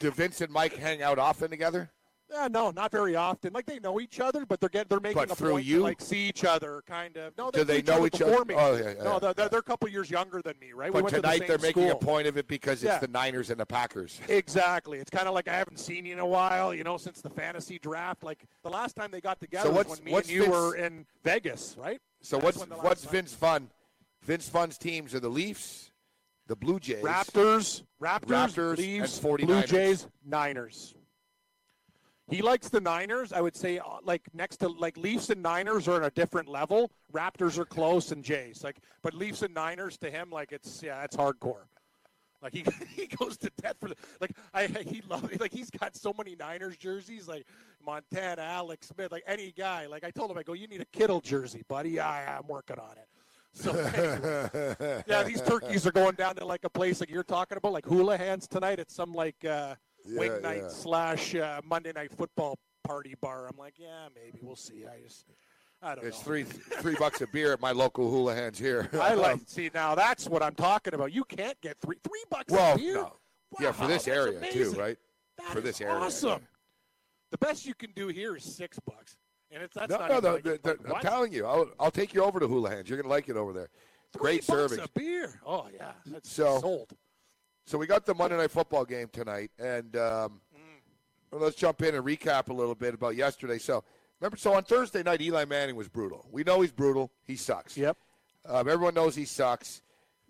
Do 0.00 0.10
Vince 0.10 0.40
and 0.40 0.50
Mike 0.50 0.76
hang 0.76 1.02
out 1.02 1.18
often 1.18 1.50
together? 1.50 1.90
Uh, 2.34 2.48
no, 2.48 2.70
not 2.72 2.90
very 2.90 3.14
often. 3.14 3.52
Like 3.52 3.66
they 3.66 3.78
know 3.78 4.00
each 4.00 4.18
other, 4.18 4.44
but 4.44 4.58
they're 4.58 4.68
get 4.68 4.88
they're 4.88 4.98
making 4.98 5.14
But 5.22 5.30
a 5.30 5.34
through 5.36 5.52
point 5.52 5.64
you? 5.64 5.76
to 5.78 5.82
like 5.84 6.00
see 6.00 6.28
each 6.28 6.44
other, 6.44 6.82
kind 6.86 7.16
of. 7.16 7.36
No, 7.38 7.52
Do 7.52 7.62
they 7.62 7.82
knew 7.82 7.92
know 7.92 8.06
each 8.06 8.16
each 8.16 8.22
other 8.22 8.34
other? 8.34 8.44
me. 8.44 8.54
Oh, 8.58 8.74
yeah, 8.76 8.94
yeah, 8.96 9.02
no, 9.04 9.12
yeah. 9.12 9.18
they're, 9.20 9.34
they're, 9.34 9.48
they're 9.48 9.58
a 9.60 9.62
couple 9.62 9.88
years 9.88 10.10
younger 10.10 10.42
than 10.42 10.54
me, 10.60 10.72
right? 10.72 10.92
we 10.92 10.98
But 11.00 11.04
went 11.04 11.14
to 11.14 11.22
the 11.22 11.28
tonight 11.30 11.46
they're 11.46 11.58
making 11.58 11.88
a 11.90 11.94
point 11.94 12.26
of 12.26 12.36
it 12.36 12.48
because 12.48 12.82
Yeah. 12.82 12.96
it's 12.96 13.00
the 13.06 13.12
Niners 13.12 13.50
and 13.50 13.60
the 13.60 13.64
Packers. 13.66 14.20
Exactly. 14.28 14.98
It's 14.98 15.08
kind 15.10 15.28
of 15.28 15.34
like 15.34 15.46
I 15.46 15.54
haven't 15.56 15.78
seen 15.78 16.04
you 16.04 16.14
in 16.14 16.18
a 16.18 16.26
while, 16.26 16.74
you 16.74 16.82
know, 16.82 16.96
since 16.96 17.20
the 17.20 17.30
fantasy 17.30 17.78
draft. 17.78 18.24
Like 18.24 18.44
the 18.64 18.70
last 18.70 18.96
time 18.96 19.10
they 19.12 19.20
got 19.20 19.38
together 19.38 19.70
was 19.70 19.86
what's- 19.86 20.00
when 20.00 20.04
me 20.04 20.12
what's 20.12 20.28
and 20.28 20.34
you 20.36 20.42
Vince- 20.42 20.52
were 20.52 20.74
in 20.76 21.06
Vegas, 21.22 21.76
right? 21.78 22.00
So 22.22 22.36
That's 22.38 22.44
what's 22.44 22.58
when 22.58 22.68
the 22.70 22.74
last 22.76 22.84
what's 22.84 23.04
Vince 23.04 23.34
Fun? 23.34 23.70
Vince 24.22 24.48
Fun's 24.48 24.78
teams 24.78 25.14
are 25.14 25.20
the 25.20 25.28
Leafs, 25.28 25.92
the 26.48 26.56
Blue 26.56 26.80
Jays, 26.80 27.04
Raptors, 27.04 27.84
Raptors, 28.02 28.26
Raptors, 28.26 28.76
Leafs, 28.78 29.16
and 29.22 29.26
49ers. 29.38 29.46
Blue 29.46 29.62
Jays, 29.62 30.06
Niners. 30.24 30.94
He 32.28 32.42
likes 32.42 32.68
the 32.68 32.80
Niners. 32.80 33.32
I 33.32 33.40
would 33.40 33.54
say, 33.54 33.78
uh, 33.78 33.98
like 34.02 34.22
next 34.34 34.56
to 34.58 34.68
like 34.68 34.96
Leafs 34.96 35.30
and 35.30 35.42
Niners 35.42 35.86
are 35.86 35.94
on 35.94 36.04
a 36.04 36.10
different 36.10 36.48
level. 36.48 36.90
Raptors 37.12 37.56
are 37.56 37.64
close, 37.64 38.10
and 38.10 38.24
Jays 38.24 38.64
like, 38.64 38.78
but 39.02 39.14
Leafs 39.14 39.42
and 39.42 39.54
Niners 39.54 39.96
to 39.98 40.10
him, 40.10 40.30
like 40.30 40.50
it's 40.52 40.82
yeah, 40.82 41.04
it's 41.04 41.16
hardcore. 41.16 41.66
Like 42.42 42.52
he 42.52 42.64
he 42.96 43.06
goes 43.06 43.36
to 43.38 43.50
death 43.62 43.76
for 43.80 43.88
the 43.88 43.96
like 44.20 44.32
I 44.52 44.66
he 44.66 45.02
love 45.08 45.30
like 45.40 45.52
he's 45.52 45.70
got 45.70 45.96
so 45.96 46.12
many 46.16 46.34
Niners 46.34 46.76
jerseys 46.76 47.28
like 47.28 47.46
Montana, 47.84 48.42
Alex 48.42 48.88
Smith, 48.88 49.12
like 49.12 49.22
any 49.26 49.52
guy. 49.52 49.86
Like 49.86 50.04
I 50.04 50.10
told 50.10 50.30
him, 50.30 50.38
I 50.38 50.42
go, 50.42 50.52
you 50.52 50.66
need 50.66 50.80
a 50.80 50.86
Kittle 50.86 51.20
jersey, 51.20 51.62
buddy. 51.68 51.90
Yeah, 51.90 52.38
I'm 52.38 52.48
working 52.48 52.78
on 52.78 52.96
it. 52.96 53.08
So 53.52 53.70
anyway. 54.74 55.02
yeah, 55.06 55.22
these 55.22 55.40
turkeys 55.40 55.86
are 55.86 55.92
going 55.92 56.14
down 56.14 56.34
to 56.36 56.44
like 56.44 56.64
a 56.64 56.70
place 56.70 57.00
like 57.00 57.10
you're 57.10 57.22
talking 57.22 57.56
about, 57.56 57.72
like 57.72 57.86
hula 57.86 58.18
hands 58.18 58.46
tonight 58.46 58.80
at 58.80 58.90
some 58.90 59.14
like 59.14 59.42
uh, 59.44 59.76
wing 60.08 60.42
night 60.42 60.62
yeah. 60.62 60.68
slash 60.68 61.34
uh, 61.34 61.60
Monday 61.64 61.92
night 61.92 62.12
football 62.12 62.58
party 62.84 63.14
bar. 63.20 63.48
I'm 63.48 63.58
like, 63.58 63.74
yeah, 63.78 64.08
maybe 64.14 64.38
we'll 64.42 64.56
see. 64.56 64.84
I 64.86 65.02
just, 65.02 65.26
I 65.82 65.94
don't 65.94 66.02
know. 66.02 66.08
It's 66.08 66.18
know. 66.18 66.24
three 66.24 66.44
three 66.44 66.94
bucks 66.96 67.20
a 67.20 67.26
beer 67.28 67.52
at 67.52 67.60
my 67.60 67.72
local 67.72 68.10
hula 68.10 68.34
hands 68.34 68.58
here. 68.58 68.88
I 69.00 69.14
like 69.14 69.40
see 69.46 69.70
now. 69.74 69.94
That's 69.94 70.28
what 70.28 70.42
I'm 70.42 70.54
talking 70.54 70.94
about. 70.94 71.12
You 71.12 71.24
can't 71.24 71.60
get 71.60 71.76
three 71.80 71.96
three 72.02 72.24
bucks 72.30 72.52
well, 72.52 72.74
a 72.74 72.78
beer. 72.78 72.94
no. 72.94 73.12
yeah, 73.60 73.72
for 73.72 73.86
this 73.86 74.08
area 74.08 74.40
too, 74.52 74.72
right? 74.72 74.96
That 75.38 75.48
for 75.48 75.60
this 75.60 75.80
area, 75.80 75.94
awesome. 75.94 76.40
The 77.32 77.38
best 77.38 77.66
you 77.66 77.74
can 77.74 77.90
do 77.96 78.08
here 78.08 78.36
is 78.36 78.44
six 78.44 78.78
bucks, 78.78 79.16
and 79.50 79.62
it's 79.62 79.74
that's 79.74 79.90
No, 79.90 79.98
not 79.98 80.08
no, 80.10 80.20
no, 80.20 80.38
the- 80.38 80.58
the- 80.62 80.94
I'm 80.94 81.02
telling 81.02 81.32
you, 81.32 81.44
I'll, 81.44 81.68
I'll 81.78 81.90
take 81.90 82.14
you 82.14 82.22
over 82.22 82.38
to 82.40 82.46
Hula 82.46 82.70
Hands. 82.70 82.88
You're 82.88 83.02
gonna 83.02 83.12
like 83.12 83.28
it 83.28 83.36
over 83.36 83.52
there. 83.52 83.68
Great 84.16 84.44
Three 84.44 84.56
bucks 84.56 84.72
serving. 84.72 84.84
a 84.84 84.98
beer. 84.98 85.40
Oh 85.44 85.66
yeah, 85.74 85.92
that's 86.06 86.30
So- 86.30 86.60
sold. 86.60 86.92
So 87.66 87.78
we 87.78 87.88
got 87.88 88.06
the 88.06 88.14
Monday 88.14 88.36
Night 88.36 88.52
Football 88.52 88.84
game 88.84 89.08
tonight, 89.12 89.50
and 89.58 89.96
um, 89.96 90.40
well, 91.32 91.40
let's 91.40 91.56
jump 91.56 91.82
in 91.82 91.96
and 91.96 92.04
recap 92.04 92.48
a 92.48 92.52
little 92.52 92.76
bit 92.76 92.94
about 92.94 93.16
yesterday. 93.16 93.58
So 93.58 93.82
remember, 94.20 94.36
so 94.36 94.54
on 94.54 94.62
Thursday 94.62 95.02
night, 95.02 95.20
Eli 95.20 95.44
Manning 95.46 95.74
was 95.74 95.88
brutal. 95.88 96.24
We 96.30 96.44
know 96.44 96.60
he's 96.60 96.70
brutal. 96.70 97.10
He 97.24 97.34
sucks. 97.34 97.76
Yep. 97.76 97.96
Um, 98.48 98.68
everyone 98.68 98.94
knows 98.94 99.16
he 99.16 99.24
sucks. 99.24 99.82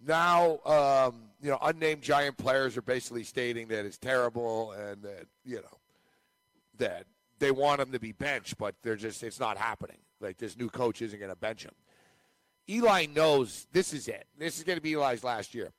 Now, 0.03 0.61
um, 0.64 1.24
you 1.43 1.51
know, 1.51 1.59
unnamed 1.61 2.01
giant 2.01 2.39
players 2.39 2.74
are 2.78 2.82
basically 2.82 3.24
stating 3.24 3.68
that 3.68 3.84
it's 3.84 3.99
terrible 3.99 4.72
and 4.72 5.03
that 5.03 5.26
you 5.45 5.57
know 5.57 5.78
that 6.78 7.05
they 7.39 7.51
want 7.51 7.82
him 7.82 7.93
to 7.93 8.01
be 8.01 8.12
benched, 8.12 8.57
but 8.57 8.74
they're 8.82 8.97
just 8.97 9.22
it's 9.22 9.39
not 9.39 9.59
happening. 9.59 9.99
Like 10.20 10.39
this 10.39 10.57
new 10.57 10.70
coach 10.70 11.03
isn't 11.03 11.18
going 11.18 11.30
to 11.30 11.37
bench 11.37 11.64
him. 11.64 11.74
Eli 12.66 13.07
knows 13.14 13.66
this 13.72 13.93
is 13.93 14.09
it. 14.09 14.26
This 14.39 14.57
is 14.57 14.64
going 14.64 14.78
to 14.78 14.82
be 14.82 14.95
Eli's 14.95 15.22
last 15.22 15.55
year. 15.55 15.72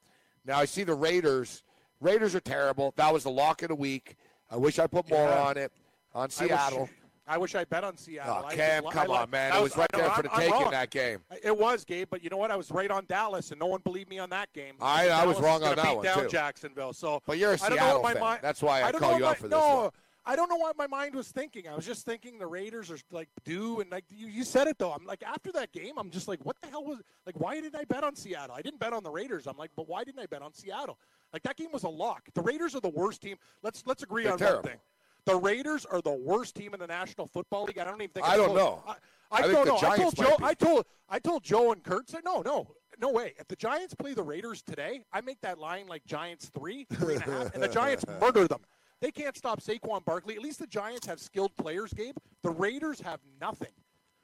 Now 0.48 0.58
I 0.60 0.66
see 0.66 0.84
the 0.84 0.94
Raiders. 0.96 1.64
Raiders 2.00 2.34
are 2.34 2.40
terrible. 2.40 2.94
That 2.96 3.14
was 3.14 3.24
the 3.24 3.30
lock 3.32 3.62
of 3.64 3.68
the 3.70 3.76
week. 3.76 4.16
I 4.50 4.56
wish 4.56 4.80
I 4.80 4.88
put 4.88 5.10
more 5.10 5.28
Yeah. 5.28 5.44
on 5.44 5.58
it 5.58 5.72
on 6.16 6.22
I 6.22 6.26
wish- 6.26 6.34
Seattle. 6.36 6.90
I 7.30 7.38
wish 7.38 7.56
I 7.56 7.66
bet 7.66 7.84
on 7.84 7.98
Seattle. 7.98 8.46
Oh, 8.46 8.56
Cam, 8.56 8.84
just- 8.84 8.94
come 8.96 9.12
I 9.12 9.18
on, 9.24 9.30
man! 9.30 9.52
I 9.52 9.60
It 9.60 9.62
was 9.64 9.76
right 9.76 9.90
there 9.92 10.10
for 10.12 10.22
the 10.24 10.32
I'm- 10.32 10.40
taking 10.40 10.54
wrong. 10.62 10.72
that 10.72 10.90
game. 10.92 11.20
It 11.44 11.58
was, 11.58 11.84
Gabe, 11.84 12.08
but 12.10 12.24
you 12.24 12.30
know 12.30 12.38
what? 12.38 12.52
I 12.52 12.56
was 12.56 12.72
right 12.72 12.90
on 12.90 13.06
Dallas, 13.10 13.52
and 13.52 13.60
no 13.60 13.66
one 13.66 13.82
believed 13.82 14.10
me 14.10 14.18
on 14.18 14.30
that 14.30 14.54
game. 14.54 14.76
I- 14.80 15.10
I 15.10 15.26
was 15.26 15.38
wrong 15.42 15.62
on 15.62 15.76
that 15.76 15.84
beat 15.84 15.96
one, 15.98 16.06
down 16.06 16.24
too. 16.24 16.30
Jacksonville. 16.30 16.94
So, 16.94 17.22
But 17.26 17.38
you're 17.38 17.50
a 17.52 17.54
I 17.56 17.58
Seattle 17.58 18.02
fan. 18.02 18.20
mind- 18.22 18.40
That's 18.42 18.62
why 18.62 18.84
I 18.84 18.94
call 18.94 19.20
you 19.20 19.26
out 19.26 19.36
for 19.38 19.50
this 19.50 19.52
No. 19.60 19.92
I 20.28 20.36
don't 20.36 20.50
know 20.50 20.58
what 20.58 20.78
my 20.78 20.88
mind 20.88 21.16
was 21.16 21.30
thinking. 21.30 21.70
I 21.70 21.76
was 21.76 21.86
just 21.86 22.06
thinking 22.06 22.38
the 22.38 22.48
Raiders 22.48 22.92
are 22.92 22.98
like 23.12 23.30
due, 23.46 23.80
and 23.80 23.90
like 23.90 24.04
you, 24.10 24.28
you 24.28 24.44
said 24.44 24.68
it 24.68 24.78
though. 24.78 24.92
I'm 24.92 25.06
like 25.06 25.24
after 25.24 25.54
that 25.54 25.72
game, 25.72 25.94
I'm 25.98 26.10
just 26.10 26.28
like, 26.28 26.46
what 26.46 26.58
the 26.62 26.68
hell 26.68 26.84
was 26.84 27.00
like? 27.26 27.40
Why 27.40 27.56
didn't 27.56 27.76
I 27.76 27.86
bet 27.86 28.04
on 28.04 28.14
Seattle? 28.14 28.54
I 28.54 28.62
didn't 28.62 28.80
bet 28.80 28.92
on 28.92 29.04
the 29.04 29.10
Raiders. 29.10 29.48
I'm 29.48 29.58
like, 29.58 29.72
but 29.78 29.88
why 29.88 30.04
didn't 30.04 30.20
I 30.20 30.26
bet 30.26 30.42
on 30.42 30.54
Seattle? 30.54 31.00
Like 31.32 31.44
that 31.44 31.56
game 31.56 31.70
was 31.72 31.84
a 31.84 31.90
lock. 31.90 32.24
The 32.34 32.42
Raiders 32.42 32.76
are 32.76 32.82
the 32.82 32.90
worst 32.90 33.22
team. 33.22 33.38
Let's 33.64 33.84
let's 33.86 34.04
agree 34.04 34.24
They're 34.24 34.34
on 34.34 34.40
terrible. 34.40 34.64
one 34.64 34.72
thing. 34.72 34.80
The 35.26 35.36
Raiders 35.38 35.86
are 35.86 36.02
the 36.02 36.12
worst 36.12 36.56
team 36.56 36.74
in 36.74 36.80
the 36.82 36.88
National 36.88 37.28
Football 37.28 37.64
League. 37.64 37.80
I 37.80 37.86
don't 37.86 38.02
even 38.02 38.10
think. 38.10 38.28
I 38.28 38.36
don't 38.36 38.54
know. 38.54 38.84
I, 38.86 38.92
I, 39.32 39.40
I 39.40 39.42
don't 39.48 39.66
know. 39.66 39.78
I 39.78 39.98
told 39.98 40.16
Joe. 40.16 40.36
be. 40.38 40.44
I 40.44 40.54
told. 40.54 40.86
I 41.10 41.20
told 41.20 41.44
Joe 41.44 41.72
and 41.72 41.82
Kurt. 41.84 42.10
Said 42.10 42.22
no, 42.26 42.42
no, 42.42 42.68
no 43.00 43.12
way. 43.12 43.34
If 43.38 43.48
the 43.48 43.56
Giants 43.56 43.96
play 43.96 44.14
the 44.14 44.24
Raiders 44.24 44.62
today, 44.62 45.04
I 45.14 45.22
make 45.22 45.40
that 45.42 45.58
line 45.58 45.88
like 45.88 46.06
Giants 46.06 46.52
three, 46.58 46.86
three 46.94 47.16
and 47.16 47.24
a 47.24 47.32
half, 47.32 47.54
and 47.54 47.64
the 47.64 47.70
Giants 47.70 48.06
murder 48.20 48.46
them. 48.46 48.60
They 49.02 49.12
can't 49.12 49.38
stop 49.38 49.62
Saquon 49.62 50.04
Barkley. 50.06 50.36
At 50.36 50.42
least 50.42 50.60
the 50.60 50.68
Giants 50.68 51.06
have 51.08 51.20
skilled 51.20 51.56
players, 51.58 51.94
Gabe. 51.94 52.16
The 52.44 52.50
Raiders 52.50 53.00
have 53.02 53.20
nothing. 53.40 53.72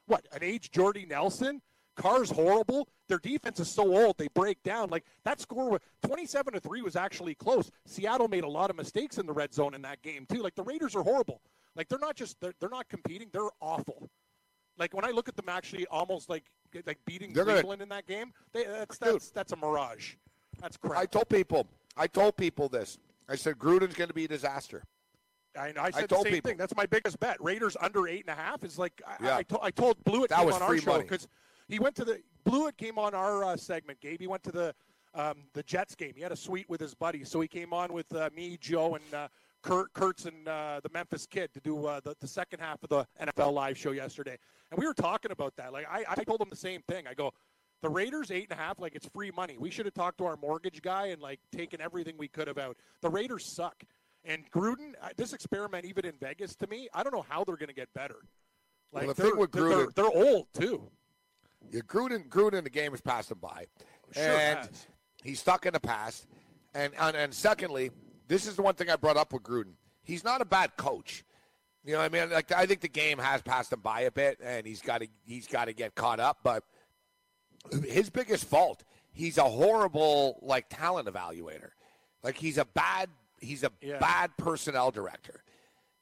What 0.08 0.28
an 0.32 0.40
age, 0.44 0.72
Jordy 0.72 1.06
Nelson. 1.06 1.62
Carr's 1.96 2.32
horrible. 2.32 2.90
Their 3.08 3.20
defense 3.20 3.60
is 3.60 3.70
so 3.70 3.96
old 3.96 4.18
they 4.18 4.28
break 4.34 4.62
down. 4.64 4.90
Like 4.90 5.06
that 5.26 5.40
score, 5.40 5.70
was- 5.70 5.82
twenty-seven 6.04 6.54
to 6.54 6.60
three, 6.60 6.82
was 6.82 6.96
actually 6.96 7.36
close. 7.36 7.70
Seattle 7.86 8.28
made 8.28 8.44
a 8.44 8.50
lot 8.50 8.72
of 8.72 8.76
mistakes 8.76 9.20
in 9.20 9.28
the 9.28 9.34
red 9.34 9.54
zone 9.54 9.76
in 9.76 9.82
that 9.84 10.02
game 10.02 10.26
too. 10.28 10.42
Like 10.42 10.56
the 10.56 10.64
Raiders 10.64 10.96
are 10.96 11.04
horrible. 11.04 11.40
Like 11.76 11.88
they're 11.90 12.00
not 12.00 12.16
just 12.16 12.40
they're, 12.42 12.54
they're 12.60 12.70
not 12.70 12.90
competing. 12.90 13.30
They're 13.32 13.50
awful. 13.62 14.10
Like 14.80 14.96
when 14.96 15.06
I 15.06 15.12
look 15.12 15.30
at 15.30 15.36
them 15.36 15.50
actually 15.50 15.86
almost 15.88 16.30
like 16.32 16.46
like 16.88 16.98
beating 17.06 17.32
They're 17.32 17.46
gonna- 17.46 17.58
Cleveland 17.60 17.84
in 17.84 17.90
that 17.90 18.08
game, 18.08 18.34
they, 18.54 18.64
that's 18.64 18.98
that's 18.98 19.30
that's 19.30 19.52
a 19.54 19.56
mirage. 19.56 20.16
That's 20.60 20.78
crap. 20.78 21.00
I 21.00 21.06
told 21.06 21.30
people. 21.30 21.68
I 21.96 22.08
told 22.08 22.36
people 22.38 22.70
this. 22.70 22.98
I 23.30 23.36
said 23.36 23.58
Gruden's 23.58 23.96
going 23.96 24.10
to 24.10 24.14
be 24.14 24.26
a 24.26 24.28
disaster. 24.28 24.84
I, 25.58 25.72
I 25.80 25.92
said 25.92 26.04
the 26.04 26.08
told 26.08 26.24
same 26.26 26.34
people. 26.34 26.50
thing. 26.50 26.58
That's 26.58 26.76
my 26.76 26.86
biggest 26.86 27.20
bet. 27.20 27.38
Raiders 27.40 27.78
under 27.80 28.08
eight 28.08 28.26
and 28.28 28.38
a 28.38 28.42
half 28.42 28.64
is 28.64 28.80
like 28.80 29.02
I, 29.08 29.24
Yeah. 29.24 29.38
I, 29.38 29.44
to, 29.44 29.60
I 29.62 29.72
told 29.72 30.04
Blewett 30.04 30.30
That 30.30 30.46
was 30.46 30.56
on 30.56 30.64
our 30.64 30.70
free 30.70 30.82
show 30.82 30.92
money. 30.92 31.04
because 31.04 31.28
he 31.68 31.80
went 31.80 31.96
to 31.96 32.06
the 32.06 32.20
Blewett 32.44 32.76
came 32.78 32.98
on 32.98 33.14
our 33.14 33.44
uh, 33.44 33.56
segment. 33.56 34.00
Gabe, 34.02 34.20
he 34.20 34.28
went 34.28 34.44
to 34.44 34.52
the 34.52 34.74
um, 35.16 35.44
the 35.54 35.62
Jets 35.64 35.94
game. 35.94 36.14
He 36.16 36.22
had 36.22 36.32
a 36.32 36.36
suite 36.36 36.68
with 36.70 36.82
his 36.82 36.96
buddies, 36.96 37.30
so 37.30 37.40
he 37.40 37.48
came 37.48 37.72
on 37.72 37.94
with 37.94 38.12
uh, 38.16 38.32
me, 38.36 38.58
Joe, 38.60 38.96
and 38.96 39.14
uh, 39.14 39.28
Kurt, 39.62 39.94
Kurtz, 39.94 40.26
and 40.26 40.48
uh, 40.48 40.80
the 40.82 40.90
Memphis 40.90 41.28
Kid 41.28 41.54
to 41.54 41.60
do 41.60 41.86
uh, 41.86 42.00
the, 42.04 42.16
the 42.20 42.28
second 42.28 42.60
half 42.60 42.82
of 42.82 42.90
the 42.90 43.06
NFL 43.22 43.54
live 43.54 43.78
show 43.78 43.92
yesterday. 43.92 44.38
And 44.72 44.80
we 44.80 44.88
were 44.88 44.94
talking 44.96 45.32
about 45.32 45.56
that. 45.58 45.72
Like 45.72 45.86
I, 45.88 46.04
I 46.10 46.24
told 46.24 46.42
him 46.42 46.50
the 46.50 46.56
same 46.56 46.82
thing. 46.90 47.06
I 47.08 47.14
go. 47.14 47.32
The 47.84 47.90
Raiders 47.90 48.32
eight 48.32 48.48
and 48.50 48.58
a 48.58 48.64
half, 48.64 48.80
like 48.80 48.96
it's 48.96 49.08
free 49.10 49.30
money. 49.30 49.58
We 49.60 49.70
should 49.70 49.86
have 49.86 49.94
talked 49.94 50.18
to 50.20 50.26
our 50.26 50.38
mortgage 50.38 50.82
guy 50.82 51.08
and 51.08 51.22
like 51.22 51.42
taken 51.52 51.82
everything 51.82 52.16
we 52.18 52.30
could 52.30 52.48
have 52.48 52.58
out. 52.58 52.78
The 53.02 53.10
Raiders 53.10 53.46
suck. 53.46 53.84
And 54.24 54.50
Gruden, 54.52 54.94
this 55.18 55.34
experiment, 55.34 55.84
even 55.84 56.06
in 56.06 56.14
Vegas, 56.22 56.56
to 56.56 56.68
me, 56.68 56.88
I 56.94 57.04
don't 57.04 57.14
know 57.14 57.26
how 57.28 57.44
they're 57.44 57.58
going 57.58 57.68
to 57.68 57.76
get 57.76 57.94
better. 57.94 58.16
Like 58.94 59.08
the 59.08 59.14
they're, 59.14 59.26
thing 59.32 59.38
with 59.38 59.52
Gruden- 59.52 59.94
they're, 59.94 60.06
they're 60.06 60.24
old 60.24 60.48
too. 60.54 60.90
Yeah, 61.72 61.82
Gruden, 61.82 62.30
Gruden, 62.30 62.64
the 62.64 62.70
game 62.70 62.92
has 62.92 63.02
passed 63.02 63.32
him 63.32 63.40
by, 63.42 63.66
Sure 64.14 64.24
and 64.24 64.60
has. 64.60 64.88
he's 65.22 65.42
stuck 65.42 65.66
in 65.66 65.74
the 65.74 65.80
past. 65.82 66.26
And, 66.74 66.94
and 66.98 67.18
and 67.18 67.34
secondly, 67.34 67.92
this 68.30 68.48
is 68.48 68.56
the 68.56 68.62
one 68.62 68.76
thing 68.76 68.90
I 68.90 68.96
brought 68.96 69.18
up 69.18 69.34
with 69.34 69.44
Gruden. 69.44 69.74
He's 70.04 70.24
not 70.24 70.40
a 70.40 70.46
bad 70.46 70.78
coach. 70.78 71.26
You 71.84 71.94
know, 71.94 72.00
what 72.00 72.06
I 72.16 72.18
mean, 72.18 72.32
like 72.32 72.52
I 72.54 72.66
think 72.66 72.80
the 72.80 72.88
game 72.88 73.18
has 73.18 73.42
passed 73.42 73.74
him 73.74 73.82
by 73.82 74.02
a 74.02 74.12
bit, 74.12 74.40
and 74.42 74.66
he's 74.66 74.82
got 74.82 75.02
to 75.02 75.08
he's 75.26 75.48
got 75.48 75.66
to 75.66 75.74
get 75.74 75.96
caught 75.96 76.22
up. 76.22 76.40
But 76.44 76.64
his 77.88 78.10
biggest 78.10 78.46
fault, 78.46 78.84
he's 79.12 79.38
a 79.38 79.44
horrible 79.44 80.40
like 80.42 80.68
talent 80.70 81.08
evaluator. 81.08 81.70
Like 82.24 82.38
he's 82.38 82.58
a 82.58 82.66
bad 82.66 83.10
he's 83.40 83.64
a 83.64 83.72
Yeah. 83.82 84.00
bad 84.00 84.32
personnel 84.38 84.92
director. 84.92 85.44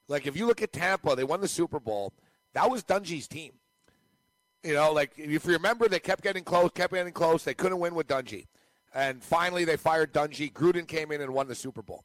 Like 0.07 0.27
if 0.27 0.35
you 0.35 0.45
look 0.45 0.61
at 0.61 0.73
Tampa, 0.73 1.15
they 1.15 1.23
won 1.23 1.41
the 1.41 1.47
Super 1.47 1.79
Bowl. 1.79 2.13
That 2.53 2.69
was 2.69 2.83
Dungy's 2.83 3.27
team. 3.27 3.53
You 4.63 4.73
know, 4.75 4.91
like 4.91 5.11
if 5.17 5.45
you 5.45 5.53
remember, 5.53 5.87
they 5.87 5.99
kept 5.99 6.21
getting 6.21 6.43
close, 6.43 6.69
kept 6.73 6.93
getting 6.93 7.13
close. 7.13 7.43
They 7.43 7.53
couldn't 7.55 7.79
win 7.79 7.95
with 7.95 8.07
Dungy, 8.07 8.45
and 8.93 9.23
finally 9.23 9.65
they 9.65 9.75
fired 9.77 10.13
Dungy. 10.13 10.51
Gruden 10.53 10.87
came 10.87 11.11
in 11.11 11.21
and 11.21 11.33
won 11.33 11.47
the 11.47 11.55
Super 11.55 11.81
Bowl, 11.81 12.03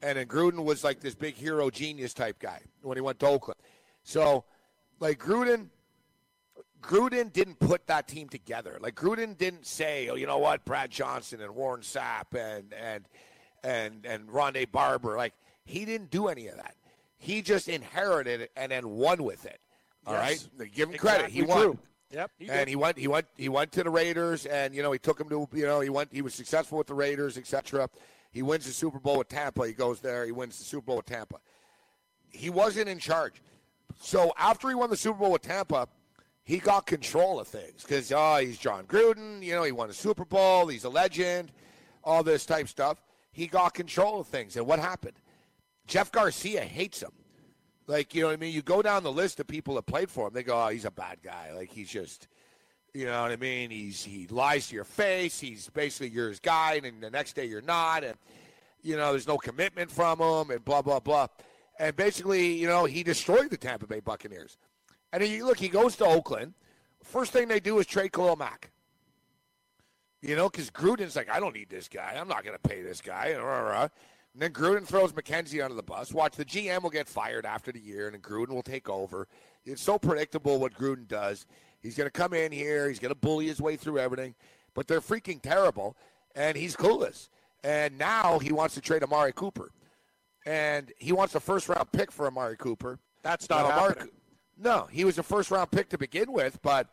and 0.00 0.16
then 0.16 0.26
Gruden 0.26 0.64
was 0.64 0.82
like 0.82 1.00
this 1.00 1.14
big 1.14 1.34
hero 1.34 1.68
genius 1.68 2.14
type 2.14 2.38
guy 2.38 2.62
when 2.80 2.96
he 2.96 3.02
went 3.02 3.18
to 3.20 3.26
Oakland. 3.26 3.60
So, 4.02 4.44
like 4.98 5.18
Gruden, 5.18 5.66
Gruden 6.82 7.32
didn't 7.32 7.58
put 7.58 7.86
that 7.88 8.08
team 8.08 8.28
together. 8.28 8.78
Like 8.80 8.94
Gruden 8.94 9.36
didn't 9.36 9.66
say, 9.66 10.08
"Oh, 10.08 10.14
you 10.14 10.26
know 10.26 10.38
what, 10.38 10.64
Brad 10.64 10.90
Johnson 10.90 11.40
and 11.40 11.54
Warren 11.54 11.82
Sapp 11.82 12.34
and 12.34 12.72
and 12.72 13.04
and 13.62 14.06
and 14.06 14.28
Rondé 14.28 14.70
Barber." 14.70 15.16
Like 15.16 15.34
he 15.64 15.84
didn't 15.84 16.10
do 16.10 16.28
any 16.28 16.48
of 16.48 16.56
that. 16.56 16.74
He 17.18 17.42
just 17.42 17.68
inherited 17.68 18.40
it 18.40 18.50
and 18.56 18.72
then 18.72 18.88
won 18.88 19.22
with 19.22 19.44
it. 19.46 19.60
All 20.06 20.14
right, 20.14 20.42
Yes. 20.58 20.68
give 20.74 20.88
him 20.90 20.96
credit. 20.98 21.30
He 21.30 21.42
won. 21.42 21.60
true. 21.60 21.78
Yep, 22.12 22.30
he 22.38 22.50
and 22.50 22.68
he 22.68 22.74
went. 22.76 22.98
He 22.98 23.06
went. 23.06 23.26
He 23.36 23.48
went 23.48 23.70
to 23.72 23.84
the 23.84 23.90
Raiders, 23.90 24.46
and 24.46 24.74
you 24.74 24.82
know 24.82 24.90
he 24.90 24.98
took 24.98 25.20
him 25.20 25.28
to. 25.28 25.46
You 25.52 25.66
know 25.66 25.80
he 25.80 25.90
went. 25.90 26.08
He 26.12 26.22
was 26.22 26.34
successful 26.34 26.78
with 26.78 26.86
the 26.88 26.94
Raiders, 26.94 27.36
etc. 27.38 27.88
He 28.32 28.42
wins 28.42 28.64
the 28.66 28.72
Super 28.72 28.98
Bowl 28.98 29.18
with 29.18 29.28
Tampa. 29.28 29.66
He 29.66 29.72
goes 29.74 30.00
there. 30.00 30.24
He 30.24 30.32
wins 30.32 30.58
the 30.58 30.64
Super 30.64 30.86
Bowl 30.86 30.96
with 30.96 31.06
Tampa. 31.06 31.36
He 32.30 32.48
wasn't 32.50 32.88
in 32.88 32.98
charge. 32.98 33.42
So 34.00 34.32
after 34.38 34.68
he 34.68 34.74
won 34.74 34.88
the 34.90 34.96
Super 34.96 35.18
Bowl 35.18 35.32
with 35.32 35.42
Tampa, 35.42 35.86
he 36.50 36.58
got 36.58 36.84
control 36.84 37.38
of 37.38 37.46
things 37.46 37.84
because 37.84 38.10
oh, 38.10 38.38
he's 38.38 38.58
Jon 38.58 38.84
Gruden. 38.84 39.40
You 39.40 39.54
know, 39.54 39.62
he 39.62 39.70
won 39.70 39.88
a 39.88 39.92
Super 39.92 40.24
Bowl. 40.24 40.66
He's 40.66 40.82
a 40.82 40.88
legend. 40.88 41.52
All 42.02 42.24
this 42.24 42.44
type 42.44 42.66
stuff. 42.66 43.00
He 43.30 43.46
got 43.46 43.72
control 43.72 44.18
of 44.18 44.26
things, 44.26 44.56
and 44.56 44.66
what 44.66 44.80
happened? 44.80 45.14
Jeff 45.86 46.10
Garcia 46.10 46.62
hates 46.62 47.00
him. 47.00 47.12
Like 47.86 48.16
you 48.16 48.22
know 48.22 48.28
what 48.28 48.32
I 48.32 48.36
mean? 48.36 48.52
You 48.52 48.62
go 48.62 48.82
down 48.82 49.04
the 49.04 49.12
list 49.12 49.38
of 49.38 49.46
people 49.46 49.76
that 49.76 49.86
played 49.86 50.10
for 50.10 50.26
him. 50.26 50.34
They 50.34 50.42
go, 50.42 50.60
oh, 50.60 50.68
he's 50.70 50.84
a 50.84 50.90
bad 50.90 51.18
guy. 51.22 51.52
Like 51.54 51.70
he's 51.70 51.88
just. 51.88 52.26
You 52.92 53.06
know 53.06 53.22
what 53.22 53.30
I 53.30 53.36
mean? 53.36 53.70
He's 53.70 54.02
he 54.02 54.26
lies 54.26 54.66
to 54.70 54.74
your 54.74 54.82
face. 54.82 55.38
He's 55.38 55.68
basically 55.68 56.08
you're 56.08 56.34
guy, 56.42 56.80
and 56.82 57.00
the 57.00 57.10
next 57.10 57.36
day 57.36 57.44
you're 57.44 57.62
not, 57.62 58.02
and 58.02 58.16
you 58.82 58.96
know 58.96 59.12
there's 59.12 59.28
no 59.28 59.38
commitment 59.38 59.88
from 59.88 60.18
him, 60.18 60.50
and 60.50 60.64
blah 60.64 60.82
blah 60.82 60.98
blah. 60.98 61.28
And 61.78 61.94
basically, 61.94 62.54
you 62.54 62.66
know, 62.66 62.86
he 62.86 63.04
destroyed 63.04 63.50
the 63.50 63.56
Tampa 63.56 63.86
Bay 63.86 64.00
Buccaneers. 64.00 64.58
And 65.12 65.26
you 65.26 65.44
look, 65.46 65.58
he 65.58 65.68
goes 65.68 65.96
to 65.96 66.04
Oakland. 66.04 66.54
First 67.02 67.32
thing 67.32 67.48
they 67.48 67.60
do 67.60 67.78
is 67.78 67.86
trade 67.86 68.12
Khalil 68.12 68.36
Mack. 68.36 68.70
You 70.22 70.36
know, 70.36 70.48
because 70.50 70.70
Gruden's 70.70 71.16
like, 71.16 71.30
I 71.30 71.40
don't 71.40 71.54
need 71.54 71.70
this 71.70 71.88
guy. 71.88 72.16
I'm 72.18 72.28
not 72.28 72.44
going 72.44 72.56
to 72.56 72.68
pay 72.68 72.82
this 72.82 73.00
guy. 73.00 73.28
And, 73.28 73.42
rah, 73.42 73.60
rah. 73.60 73.82
and 74.34 74.42
then 74.42 74.52
Gruden 74.52 74.86
throws 74.86 75.12
McKenzie 75.12 75.64
under 75.64 75.74
the 75.74 75.82
bus. 75.82 76.12
Watch 76.12 76.36
the 76.36 76.44
GM 76.44 76.82
will 76.82 76.90
get 76.90 77.08
fired 77.08 77.46
after 77.46 77.72
the 77.72 77.80
year, 77.80 78.06
and 78.06 78.14
then 78.14 78.20
Gruden 78.20 78.50
will 78.50 78.62
take 78.62 78.90
over. 78.90 79.26
It's 79.64 79.82
so 79.82 79.98
predictable 79.98 80.58
what 80.58 80.74
Gruden 80.74 81.08
does. 81.08 81.46
He's 81.82 81.96
going 81.96 82.06
to 82.06 82.12
come 82.12 82.34
in 82.34 82.52
here. 82.52 82.88
He's 82.88 82.98
going 82.98 83.14
to 83.14 83.18
bully 83.18 83.46
his 83.46 83.60
way 83.60 83.76
through 83.76 83.98
everything. 83.98 84.34
But 84.74 84.86
they're 84.86 85.00
freaking 85.00 85.40
terrible, 85.40 85.96
and 86.34 86.56
he's 86.56 86.76
clueless. 86.76 87.30
And 87.64 87.98
now 87.98 88.38
he 88.38 88.52
wants 88.52 88.74
to 88.74 88.80
trade 88.82 89.02
Amari 89.02 89.32
Cooper, 89.32 89.72
and 90.46 90.92
he 90.98 91.12
wants 91.12 91.34
a 91.34 91.40
first 91.40 91.68
round 91.68 91.90
pick 91.92 92.12
for 92.12 92.26
Amari 92.26 92.56
Cooper. 92.56 92.98
That's 93.22 93.48
not 93.50 93.68
Now, 93.68 93.76
Amari 93.76 94.08
no, 94.60 94.86
he 94.90 95.04
was 95.04 95.18
a 95.18 95.22
first 95.22 95.50
round 95.50 95.70
pick 95.70 95.88
to 95.90 95.98
begin 95.98 96.32
with, 96.32 96.58
but 96.62 96.88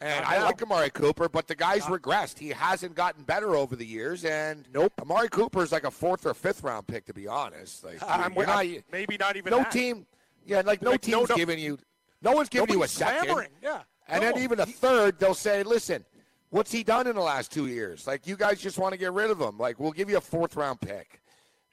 and 0.00 0.22
Not 0.24 0.30
I 0.32 0.42
like 0.42 0.62
Amari 0.62 0.90
Cooper, 0.90 1.26
but 1.28 1.46
the 1.48 1.54
guy's 1.54 1.82
regressed. 1.84 2.38
He 2.38 2.50
hasn't 2.50 2.94
gotten 2.94 3.24
better 3.24 3.56
over 3.56 3.76
the 3.76 3.86
years, 3.86 4.24
and 4.26 4.66
Nope. 4.74 4.92
Amari 5.00 5.28
Cooper's 5.30 5.72
like 5.72 5.84
a 5.84 5.90
fourth 5.90 6.26
or 6.26 6.34
fifth 6.34 6.62
round 6.62 6.86
pick 6.86 7.06
to 7.06 7.14
be 7.14 7.26
honest. 7.26 7.82
Like 7.84 8.02
I'm, 8.06 8.36
I'm- 8.38 8.46
not- 8.46 8.66
maybe 8.92 9.16
not 9.16 9.36
even 9.36 9.50
no 9.50 9.58
that. 9.58 9.70
team, 9.72 10.06
yeah, 10.44 10.60
like 10.66 10.82
no 10.82 10.90
Like, 10.90 11.08
no- 11.08 11.18
team's 11.18 11.28
no- 11.30 11.36
giving 11.36 11.58
you, 11.58 11.78
no 12.22 12.32
one's 12.32 12.48
giving 12.50 12.68
you 12.70 12.82
a 12.82 12.88
second, 12.88 13.24
clamoring. 13.26 13.48
Yeah. 13.62 13.80
and 14.08 14.22
No. 14.22 14.32
then 14.32 14.42
even 14.42 14.60
a 14.60 14.66
third, 14.66 15.18
they'll 15.18 15.34
say, 15.34 15.62
listen. 15.62 16.04
What's 16.50 16.70
he 16.70 16.84
done 16.84 17.08
in 17.08 17.16
the 17.16 17.20
last 17.22 17.50
two 17.50 17.66
years? 17.66 18.06
Like 18.06 18.24
you 18.26 18.36
guys 18.36 18.60
just 18.60 18.78
want 18.78 18.92
to 18.92 18.98
get 18.98 19.12
rid 19.12 19.30
of 19.32 19.40
him. 19.40 19.58
Like 19.58 19.80
we'll 19.80 19.90
give 19.90 20.08
you 20.08 20.16
a 20.18 20.20
fourth 20.20 20.54
round 20.56 20.80
pick. 20.80 21.20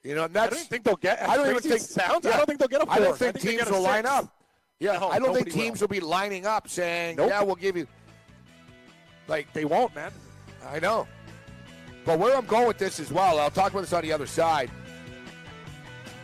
You 0.02 0.16
know, 0.16 0.24
and 0.24 0.36
I 0.36 0.46
that's 0.48 0.56
don't 0.56 0.68
think 0.68 0.82
they'll 0.84 0.96
get. 0.96 1.22
I 1.22 1.36
don't 1.36 1.48
even 1.48 1.62
think 1.62 1.76
it 1.76 1.80
sounds. 1.82 2.26
I 2.26 2.36
don't 2.36 2.44
think 2.46 2.58
they'll 2.58 2.66
get 2.68 2.82
a 2.82 2.86
fourth. 2.86 2.98
I 2.98 3.00
don't 3.02 3.16
think 3.16 3.34
they 3.34 3.40
teams 3.50 3.62
get 3.62 3.68
a 3.68 3.72
will 3.72 3.82
line 3.82 4.04
up. 4.04 4.34
Yeah, 4.80 4.98
No, 4.98 5.08
I 5.08 5.18
don't 5.18 5.34
think 5.34 5.50
teams 5.52 5.80
will. 5.80 5.88
be 5.88 6.00
lining 6.00 6.46
up 6.46 6.68
saying, 6.68 7.16
Nope. 7.16 7.30
"Yeah, 7.30 7.42
we'll 7.42 7.54
give 7.54 7.76
you." 7.76 7.86
Like 9.28 9.52
They 9.52 9.64
won't, 9.64 9.94
man. 9.94 10.12
I 10.68 10.78
know, 10.80 11.06
but 12.04 12.18
where 12.18 12.36
I'm 12.36 12.46
going 12.46 12.66
with 12.66 12.78
this 12.78 12.98
as 13.00 13.12
well, 13.12 13.38
I'll 13.38 13.50
talk 13.50 13.70
about 13.72 13.82
this 13.82 13.92
on 13.92 14.02
the 14.02 14.12
other 14.12 14.26
side. 14.26 14.70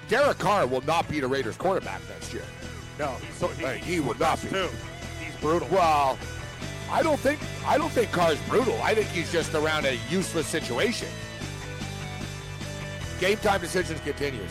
Derek 0.09 0.39
Carr 0.39 0.67
will 0.67 0.81
not 0.83 1.09
be 1.09 1.21
the 1.21 1.29
Raiders' 1.29 1.57
quarterback 1.57 2.01
next 2.09 2.33
year. 2.35 2.43
No, 2.99 3.17
so 3.39 3.49
he, 3.49 3.63
Hey, 3.65 3.79
he 3.79 4.01
would 4.01 4.19
not 4.19 4.43
be. 4.43 4.49
Too. 4.49 4.69
He's 5.25 5.35
brutal. 5.37 5.69
Well, 5.71 6.19
I 6.91 7.03
don't 7.03 7.21
think 7.21 7.39
I 7.65 7.79
don't 7.79 7.91
think 7.93 8.11
Carr's 8.11 8.39
brutal. 8.49 8.79
I 8.83 8.95
think 8.95 9.09
he's 9.09 9.31
just 9.31 9.55
around 9.55 9.87
a 9.87 9.99
useless 10.11 10.47
situation. 10.47 11.09
Game 13.21 13.39
time 13.39 13.61
decisions 13.61 14.01
continues. 14.01 14.51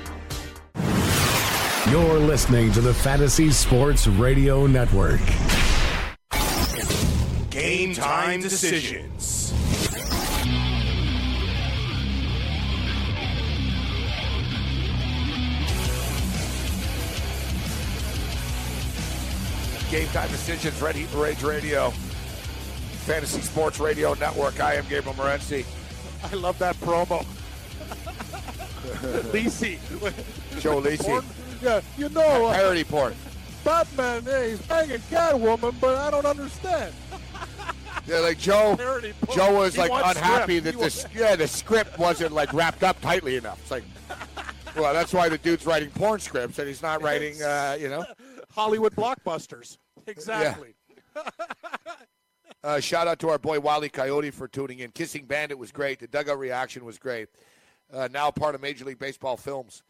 You're 1.91 2.19
listening 2.19 2.71
to 2.71 2.79
the 2.79 2.93
Fantasy 2.93 3.51
Sports 3.51 4.07
Radio 4.07 4.65
Network. 4.65 5.19
Game 7.49 7.93
time 7.93 8.39
decisions. 8.39 9.51
Game 19.91 20.07
time 20.13 20.29
decisions, 20.29 20.81
Red 20.81 20.95
Heat 20.95 21.13
Rage 21.13 21.43
Radio, 21.43 21.89
Fantasy 21.89 23.41
Sports 23.41 23.81
Radio 23.81 24.13
Network. 24.13 24.61
I 24.61 24.75
am 24.75 24.85
Gabriel 24.87 25.13
Morency. 25.15 25.65
I 26.23 26.35
love 26.35 26.57
that 26.59 26.77
promo. 26.77 27.25
Lisi. 29.33 29.77
Joe 30.61 30.79
Lisi. 30.79 31.21
Yeah, 31.61 31.81
you 31.97 32.09
know, 32.09 32.47
uh, 32.47 32.53
Parody 32.53 32.83
porn. 32.83 33.13
Batman, 33.63 34.23
yeah, 34.25 34.47
he's 34.47 34.61
banging 34.63 34.97
Catwoman, 35.11 35.75
but 35.79 35.95
I 35.97 36.09
don't 36.09 36.25
understand. 36.25 36.93
Yeah, 38.07 38.17
like 38.19 38.39
Joe. 38.39 38.75
Joe 39.35 39.55
was 39.57 39.75
He 39.75 39.81
like 39.81 39.91
unhappy 39.91 40.57
script. 40.59 40.63
that 40.63 40.71
He 40.71 40.71
the 40.71 40.77
wants- 40.79 41.05
yeah 41.15 41.35
the 41.35 41.47
script 41.47 41.99
wasn't 41.99 42.31
like 42.33 42.51
wrapped 42.53 42.81
up 42.83 42.99
tightly 43.01 43.35
enough. 43.35 43.59
It's 43.61 43.69
like, 43.71 43.83
well, 44.75 44.91
that's 44.93 45.13
why 45.13 45.29
the 45.29 45.37
dude's 45.37 45.65
writing 45.67 45.91
porn 45.91 46.19
scripts 46.19 46.57
and 46.57 46.67
he's 46.67 46.81
not 46.81 47.03
writing, 47.03 47.41
uh, 47.43 47.77
you 47.79 47.89
know. 47.89 48.03
Hollywood 48.51 48.95
blockbusters. 48.95 49.77
Exactly. 50.07 50.73
Uh, 52.63 52.79
shout 52.79 53.07
out 53.07 53.17
to 53.17 53.27
our 53.27 53.39
boy 53.39 53.59
Wally 53.59 53.89
Coyote 53.89 54.29
for 54.29 54.47
tuning 54.47 54.79
in. 54.79 54.91
Kissing 54.91 55.25
Bandit 55.25 55.57
was 55.57 55.71
great. 55.71 55.97
The 55.99 56.05
dugout 56.05 56.37
reaction 56.37 56.85
was 56.85 56.99
great. 56.99 57.27
Uh, 57.91 58.07
now 58.11 58.29
part 58.29 58.53
of 58.53 58.61
Major 58.61 58.85
League 58.85 58.99
Baseball 58.99 59.35
films. 59.35 59.81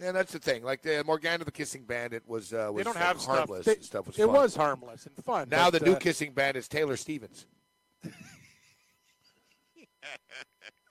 And 0.00 0.14
that's 0.16 0.32
the 0.32 0.38
thing. 0.38 0.62
Like 0.62 0.82
the 0.82 1.02
Morgana 1.04 1.44
the 1.44 1.50
Kissing 1.50 1.82
Bandit 1.84 2.22
was 2.26 2.52
uh, 2.52 2.68
was 2.72 2.76
They 2.78 2.82
don't 2.84 2.94
like, 2.94 3.04
have 3.04 3.16
harmless. 3.24 3.62
stuff. 3.62 3.64
They- 3.64 3.72
and 3.74 3.84
stuff 3.84 4.06
was 4.06 4.18
it 4.18 4.24
fun. 4.26 4.32
was 4.32 4.54
harmless 4.56 5.06
and 5.06 5.24
fun. 5.24 5.48
Now 5.50 5.70
but, 5.70 5.80
the 5.80 5.86
new 5.86 5.94
uh, 5.94 5.98
Kissing 5.98 6.32
Bandit 6.32 6.60
is 6.60 6.68
Taylor 6.68 6.96
Stevens. 6.96 7.46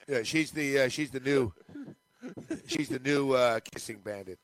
yeah, 0.07 0.23
she's 0.23 0.51
the 0.51 0.81
uh, 0.81 0.89
she's 0.89 1.11
the 1.11 1.19
new 1.19 1.53
she's 2.67 2.89
the 2.89 2.99
new 2.99 3.31
uh, 3.33 3.59
Kissing 3.73 3.99
Bandit. 4.03 4.39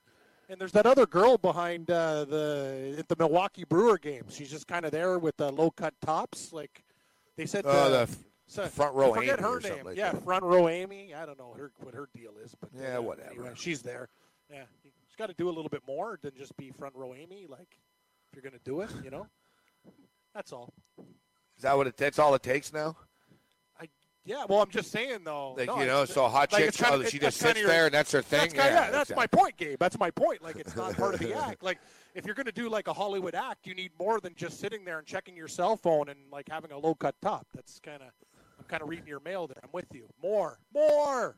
And 0.49 0.59
there's 0.59 0.71
that 0.73 0.85
other 0.85 1.05
girl 1.05 1.37
behind 1.37 1.89
uh, 1.89 2.25
the 2.25 2.95
at 2.99 3.07
the 3.07 3.15
Milwaukee 3.17 3.63
Brewer 3.63 3.97
game. 3.97 4.23
She's 4.29 4.49
just 4.51 4.67
kind 4.67 4.85
of 4.85 4.91
there 4.91 5.17
with 5.19 5.35
the 5.37 5.51
low 5.51 5.71
cut 5.71 5.93
tops. 6.01 6.51
Like 6.53 6.83
they 7.37 7.45
said, 7.45 7.65
Oh, 7.67 7.89
the 7.89 8.01
f- 8.01 8.15
so- 8.47 8.65
front 8.67 8.93
row 8.95 9.11
I 9.13 9.15
forget 9.19 9.39
Amy 9.39 9.47
her 9.49 9.59
name. 9.61 9.85
like 9.85 9.97
yeah, 9.97 10.11
that. 10.11 10.23
front 10.23 10.43
row 10.43 10.67
Amy. 10.67 11.13
I 11.13 11.25
don't 11.25 11.39
know 11.39 11.47
what 11.49 11.59
her 11.59 11.71
what 11.81 11.93
her 11.95 12.07
deal 12.15 12.31
is, 12.43 12.53
but 12.59 12.69
Yeah, 12.79 12.97
uh, 12.97 13.01
whatever. 13.01 13.31
Anyway, 13.31 13.51
she's 13.55 13.81
there. 13.81 14.09
Yeah, 14.51 14.63
she's 14.83 15.15
got 15.17 15.27
to 15.27 15.33
do 15.33 15.47
a 15.49 15.51
little 15.51 15.69
bit 15.69 15.81
more 15.87 16.19
than 16.21 16.31
just 16.37 16.55
be 16.57 16.71
front 16.71 16.95
row 16.95 17.13
Amy. 17.13 17.45
Like 17.47 17.77
if 18.27 18.35
you're 18.35 18.43
gonna 18.43 18.61
do 18.63 18.81
it, 18.81 18.89
you 19.03 19.09
know. 19.11 19.27
That's 20.33 20.51
all. 20.51 20.73
Is 21.55 21.61
that 21.63 21.77
what 21.77 21.87
it? 21.87 21.97
That's 21.97 22.19
all 22.19 22.33
it 22.35 22.43
takes 22.43 22.73
now. 22.73 22.97
I 23.79 23.87
yeah. 24.25 24.45
Well, 24.49 24.61
I'm 24.61 24.69
just 24.69 24.91
saying 24.91 25.19
though. 25.23 25.53
Like 25.57 25.67
no, 25.67 25.79
you 25.79 25.85
know, 25.85 26.05
so 26.05 26.27
hot 26.27 26.51
like, 26.51 26.65
chick, 26.65 26.73
kinda- 26.73 27.05
oh, 27.05 27.09
she 27.09 27.19
just 27.19 27.37
sits 27.37 27.59
your- 27.59 27.67
there 27.67 27.85
and 27.85 27.93
that's 27.93 28.11
her 28.11 28.21
thing. 28.21 28.39
That's, 28.39 28.53
kinda- 28.53 28.69
yeah, 28.69 28.91
that's 28.91 29.15
my 29.15 29.27
point, 29.27 29.57
Gabe. 29.57 29.77
That's 29.79 29.97
my 29.99 30.09
point. 30.11 30.41
Like 30.43 30.55
it's 30.57 30.75
not 30.75 30.95
part 30.97 31.13
of 31.13 31.19
the 31.19 31.33
act. 31.45 31.61
Like 31.63 31.77
if 32.15 32.25
you're 32.25 32.35
going 32.35 32.45
to 32.47 32.51
do 32.51 32.69
like 32.69 32.87
a 32.87 32.93
Hollywood 32.93 33.35
act, 33.35 33.65
you 33.67 33.73
need 33.75 33.91
more 33.99 34.19
than 34.19 34.33
just 34.35 34.59
sitting 34.59 34.83
there 34.85 34.97
and 34.99 35.07
checking 35.07 35.35
your 35.35 35.47
cell 35.47 35.75
phone 35.77 36.09
and 36.09 36.19
like 36.31 36.47
having 36.49 36.71
a 36.71 36.77
low 36.77 36.93
cut 36.95 37.15
top. 37.21 37.45
That's 37.53 37.79
kind 37.79 38.01
of 38.01 38.09
I'm 38.59 38.65
kind 38.65 38.81
of 38.83 38.89
reading 38.89 39.07
your 39.07 39.19
mail 39.19 39.45
there. 39.47 39.57
I'm 39.63 39.69
with 39.71 39.87
you. 39.93 40.07
More, 40.21 40.57
more, 40.73 41.35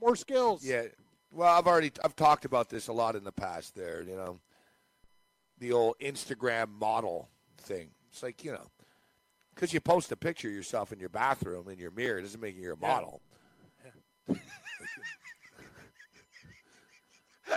more 0.00 0.16
skills. 0.16 0.64
Yeah. 0.64 0.82
Well, 1.30 1.48
I've 1.58 1.66
already 1.66 1.92
I've 2.02 2.16
talked 2.16 2.44
about 2.44 2.68
this 2.70 2.88
a 2.88 2.92
lot 2.92 3.14
in 3.16 3.24
the 3.24 3.32
past. 3.32 3.74
There, 3.74 4.02
you 4.02 4.16
know, 4.16 4.38
the 5.58 5.72
old 5.72 5.96
Instagram 6.00 6.68
model 6.78 7.28
thing. 7.58 7.90
It's 8.10 8.22
like 8.22 8.44
you 8.44 8.52
know, 8.52 8.66
because 9.54 9.72
you 9.72 9.80
post 9.80 10.10
a 10.12 10.16
picture 10.16 10.48
of 10.48 10.54
yourself 10.54 10.92
in 10.92 10.98
your 11.00 11.10
bathroom 11.10 11.68
in 11.68 11.78
your 11.78 11.90
mirror 11.90 12.20
doesn't 12.22 12.40
make 12.40 12.56
you 12.56 12.72
a 12.72 12.76
Yeah. 12.80 12.88
model. 12.88 13.20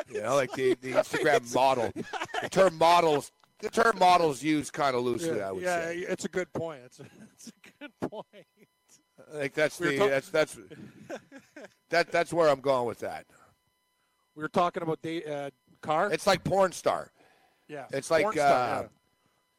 you 0.10 0.22
know, 0.22 0.36
like 0.36 0.52
the, 0.54 0.76
the 0.82 0.92
Instagram 0.94 1.54
model. 1.54 1.92
The 2.42 2.50
term 2.50 2.78
models. 2.78 3.32
The 3.60 3.70
term 3.70 4.00
models 4.00 4.42
used 4.42 4.74
kind 4.74 4.96
of 4.96 5.04
loosely. 5.04 5.38
yeah, 5.38 5.50
I 5.50 5.52
would 5.52 5.62
yeah, 5.64 5.82
say. 5.86 5.98
it's 6.00 6.26
a 6.26 6.30
good 6.30 6.52
point. 6.52 6.82
It's 6.86 7.00
a, 7.00 7.06
it's 7.36 7.50
a 7.50 7.52
good 7.80 8.10
point. 8.10 8.26
Like 9.34 9.54
that's 9.54 9.80
We 9.80 9.90
the 9.90 9.98
talk- 10.00 10.10
that's 10.10 10.30
that's 10.30 10.58
that 11.92 12.12
that's 12.12 12.34
where 12.34 12.50
I'm 12.50 12.60
going 12.60 12.88
with 12.88 13.00
that. 13.00 13.28
We 14.36 14.42
were 14.42 14.50
talking 14.50 14.84
about 14.84 15.02
date, 15.02 15.28
uh, 15.28 15.50
car. 15.82 16.12
It's 16.12 16.26
like 16.28 16.44
porn 16.44 16.72
star. 16.72 17.12
yeah, 17.68 17.86
It's 17.92 18.10
like 18.12 18.24
Porn 18.24 18.40
uh, 18.40 18.42
star, 18.48 18.90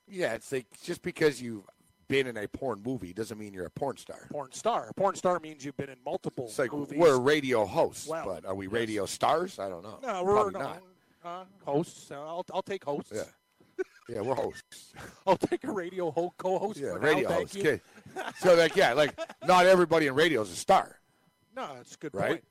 yeah, 0.09 0.35
it's 0.35 0.51
like 0.53 0.67
just 0.83 1.03
because 1.03 1.41
you've 1.41 1.65
been 2.09 2.27
in 2.27 2.37
a 2.37 2.47
porn 2.49 2.83
movie 2.85 3.13
doesn't 3.15 3.39
mean 3.39 3.55
you're 3.55 3.67
a 3.67 3.71
porn 3.71 3.97
star. 3.97 4.29
porn 4.31 4.53
star. 4.53 4.91
Porn 4.97 5.15
star 5.15 5.41
means 5.41 5.65
you've 5.65 5.77
been 5.77 5.89
in 5.89 5.97
multiple 6.05 6.47
It's 6.47 6.59
like 6.59 6.73
movies. 6.73 6.99
we're 6.99 7.19
radio 7.19 7.65
hosts, 7.65 8.07
Well, 8.09 8.25
but 8.27 8.45
are 8.45 8.55
we 8.55 8.67
yes. 8.67 8.73
radio 8.73 9.07
stars? 9.07 9.59
I 9.59 9.69
don't 9.69 9.83
know. 9.83 9.99
no, 10.03 10.23
we're 10.25 10.33
Probably 10.35 10.53
no, 10.55 10.59
not. 10.61 10.83
Uh, 11.25 11.45
hosts. 11.65 12.11
Uh, 12.11 12.21
I'll 12.21 12.45
I'll 12.53 12.63
take 12.63 12.85
hosts. 12.85 13.13
Yeah. 13.15 13.23
Yeah, 14.09 14.21
we're 14.23 14.35
hosts. 14.35 14.93
I'll 15.27 15.37
take 15.37 15.63
a 15.65 15.71
radio 15.71 16.11
ho- 16.11 16.35
co-host. 16.37 16.79
Yeah, 16.81 16.89
radio 16.99 17.29
now, 17.29 17.37
hosts. 17.37 17.57
Okay. 17.57 17.81
So 18.41 18.55
like 18.57 18.75
yeah, 18.77 18.93
like 18.93 19.19
not 19.47 19.67
everybody 19.67 20.09
in 20.09 20.15
radio 20.15 20.43
is 20.43 20.51
a 20.51 20.57
star, 20.57 20.99
No, 21.57 21.69
that's 21.77 21.95
a 21.95 21.99
good 21.99 22.15
Right? 22.15 22.29
point. 22.31 22.45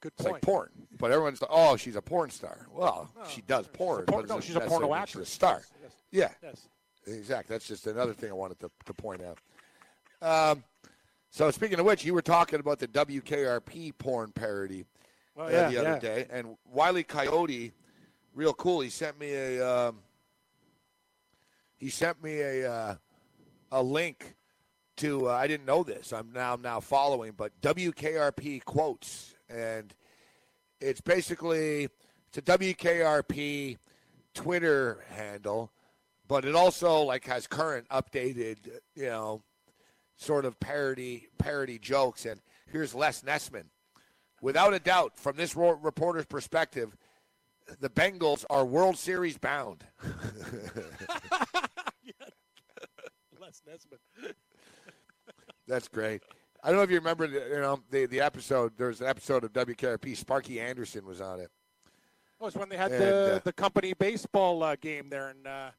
Good 0.00 0.12
It's 0.14 0.22
point. 0.22 0.32
like 0.34 0.42
porn. 0.42 0.70
But 0.98 1.10
everyone's 1.12 1.40
like, 1.42 1.50
oh, 1.52 1.76
she's 1.76 1.96
a 1.96 2.02
porn 2.02 2.30
star. 2.30 2.66
Well, 2.72 3.10
she 3.28 3.42
does 3.42 3.66
porn. 3.68 4.06
porn- 4.06 4.26
no, 4.26 4.40
she's 4.40 4.56
a 4.56 4.60
porno 4.60 4.94
actress. 4.94 5.28
She's 5.28 5.32
a 5.34 5.36
star. 5.36 5.62
Yes, 5.82 5.92
Yeah. 6.10 6.28
yes. 6.42 6.68
Exactly. 7.06 7.54
That's 7.54 7.66
just 7.66 7.86
another 7.86 8.12
thing 8.12 8.30
I 8.30 8.34
wanted 8.34 8.60
to, 8.60 8.70
to 8.86 8.94
point 8.94 9.22
out. 9.22 9.38
Um, 10.22 10.64
so 11.30 11.50
speaking 11.50 11.78
of 11.80 11.86
which, 11.86 12.04
you 12.04 12.12
were 12.14 12.22
talking 12.22 12.60
about 12.60 12.78
the 12.78 12.88
WKRP 12.88 13.96
porn 13.98 14.32
parody 14.32 14.84
uh, 15.38 15.42
Oh, 15.42 15.48
yeah, 15.48 15.68
the 15.70 15.78
other 15.78 15.88
yeah. 15.92 15.98
day, 15.98 16.26
and 16.30 16.56
Wiley 16.70 17.02
Coyote, 17.04 17.72
real 18.34 18.52
cool. 18.52 18.80
He 18.80 18.90
sent 18.90 19.18
me 19.18 19.32
a 19.32 19.66
um, 19.66 20.00
he 21.78 21.88
sent 21.88 22.22
me 22.22 22.40
a 22.40 22.70
uh, 22.70 22.94
a 23.72 23.82
link 23.82 24.34
to 24.98 25.28
uh, 25.30 25.32
I 25.32 25.46
didn't 25.46 25.64
know 25.66 25.82
this. 25.82 26.12
I'm 26.12 26.32
now 26.32 26.52
I'm 26.54 26.62
now 26.62 26.80
following, 26.80 27.32
but 27.36 27.58
WKRP 27.62 28.64
quotes, 28.64 29.34
and 29.50 29.94
it's 30.80 31.00
basically 31.00 31.88
it's 32.28 32.38
a 32.38 32.42
WKRP 32.42 33.76
Twitter 34.34 35.04
handle, 35.10 35.72
but 36.28 36.44
it 36.44 36.54
also 36.54 37.00
like 37.02 37.26
has 37.26 37.46
current 37.46 37.88
updated, 37.88 38.56
you 38.94 39.06
know, 39.06 39.42
sort 40.16 40.44
of 40.44 40.58
parody 40.60 41.28
parody 41.38 41.78
jokes. 41.78 42.24
And 42.26 42.40
here's 42.66 42.94
Les 42.94 43.22
Nessman. 43.22 43.64
Without 44.40 44.72
a 44.72 44.78
doubt, 44.78 45.18
from 45.18 45.36
this 45.36 45.54
reporter's 45.54 46.24
perspective, 46.24 46.96
the 47.80 47.90
Bengals 47.90 48.44
are 48.48 48.64
World 48.64 48.96
Series 48.96 49.36
bound. 49.36 49.84
Les 53.40 53.62
Nesbitt. 53.66 54.00
That's 55.66 55.88
great. 55.88 56.22
I 56.62 56.68
don't 56.68 56.76
know 56.76 56.82
if 56.82 56.90
you 56.90 56.96
remember, 56.96 57.26
the, 57.26 57.40
you 57.54 57.60
know, 57.60 57.80
the 57.90 58.06
the 58.06 58.20
episode. 58.20 58.72
There 58.76 58.88
was 58.88 59.00
an 59.00 59.06
episode 59.06 59.44
of 59.44 59.52
WKRP. 59.52 60.16
Sparky 60.16 60.60
Anderson 60.60 61.06
was 61.06 61.20
on 61.20 61.40
it. 61.40 61.50
That 62.38 62.44
was 62.44 62.54
when 62.54 62.68
they 62.68 62.76
had 62.76 62.92
And, 62.92 63.02
the 63.02 63.34
uh, 63.36 63.38
the 63.44 63.52
company 63.52 63.92
baseball 63.94 64.62
uh, 64.62 64.76
game 64.76 65.08
there, 65.10 65.28
and 65.28 65.46
uh, 65.46 65.70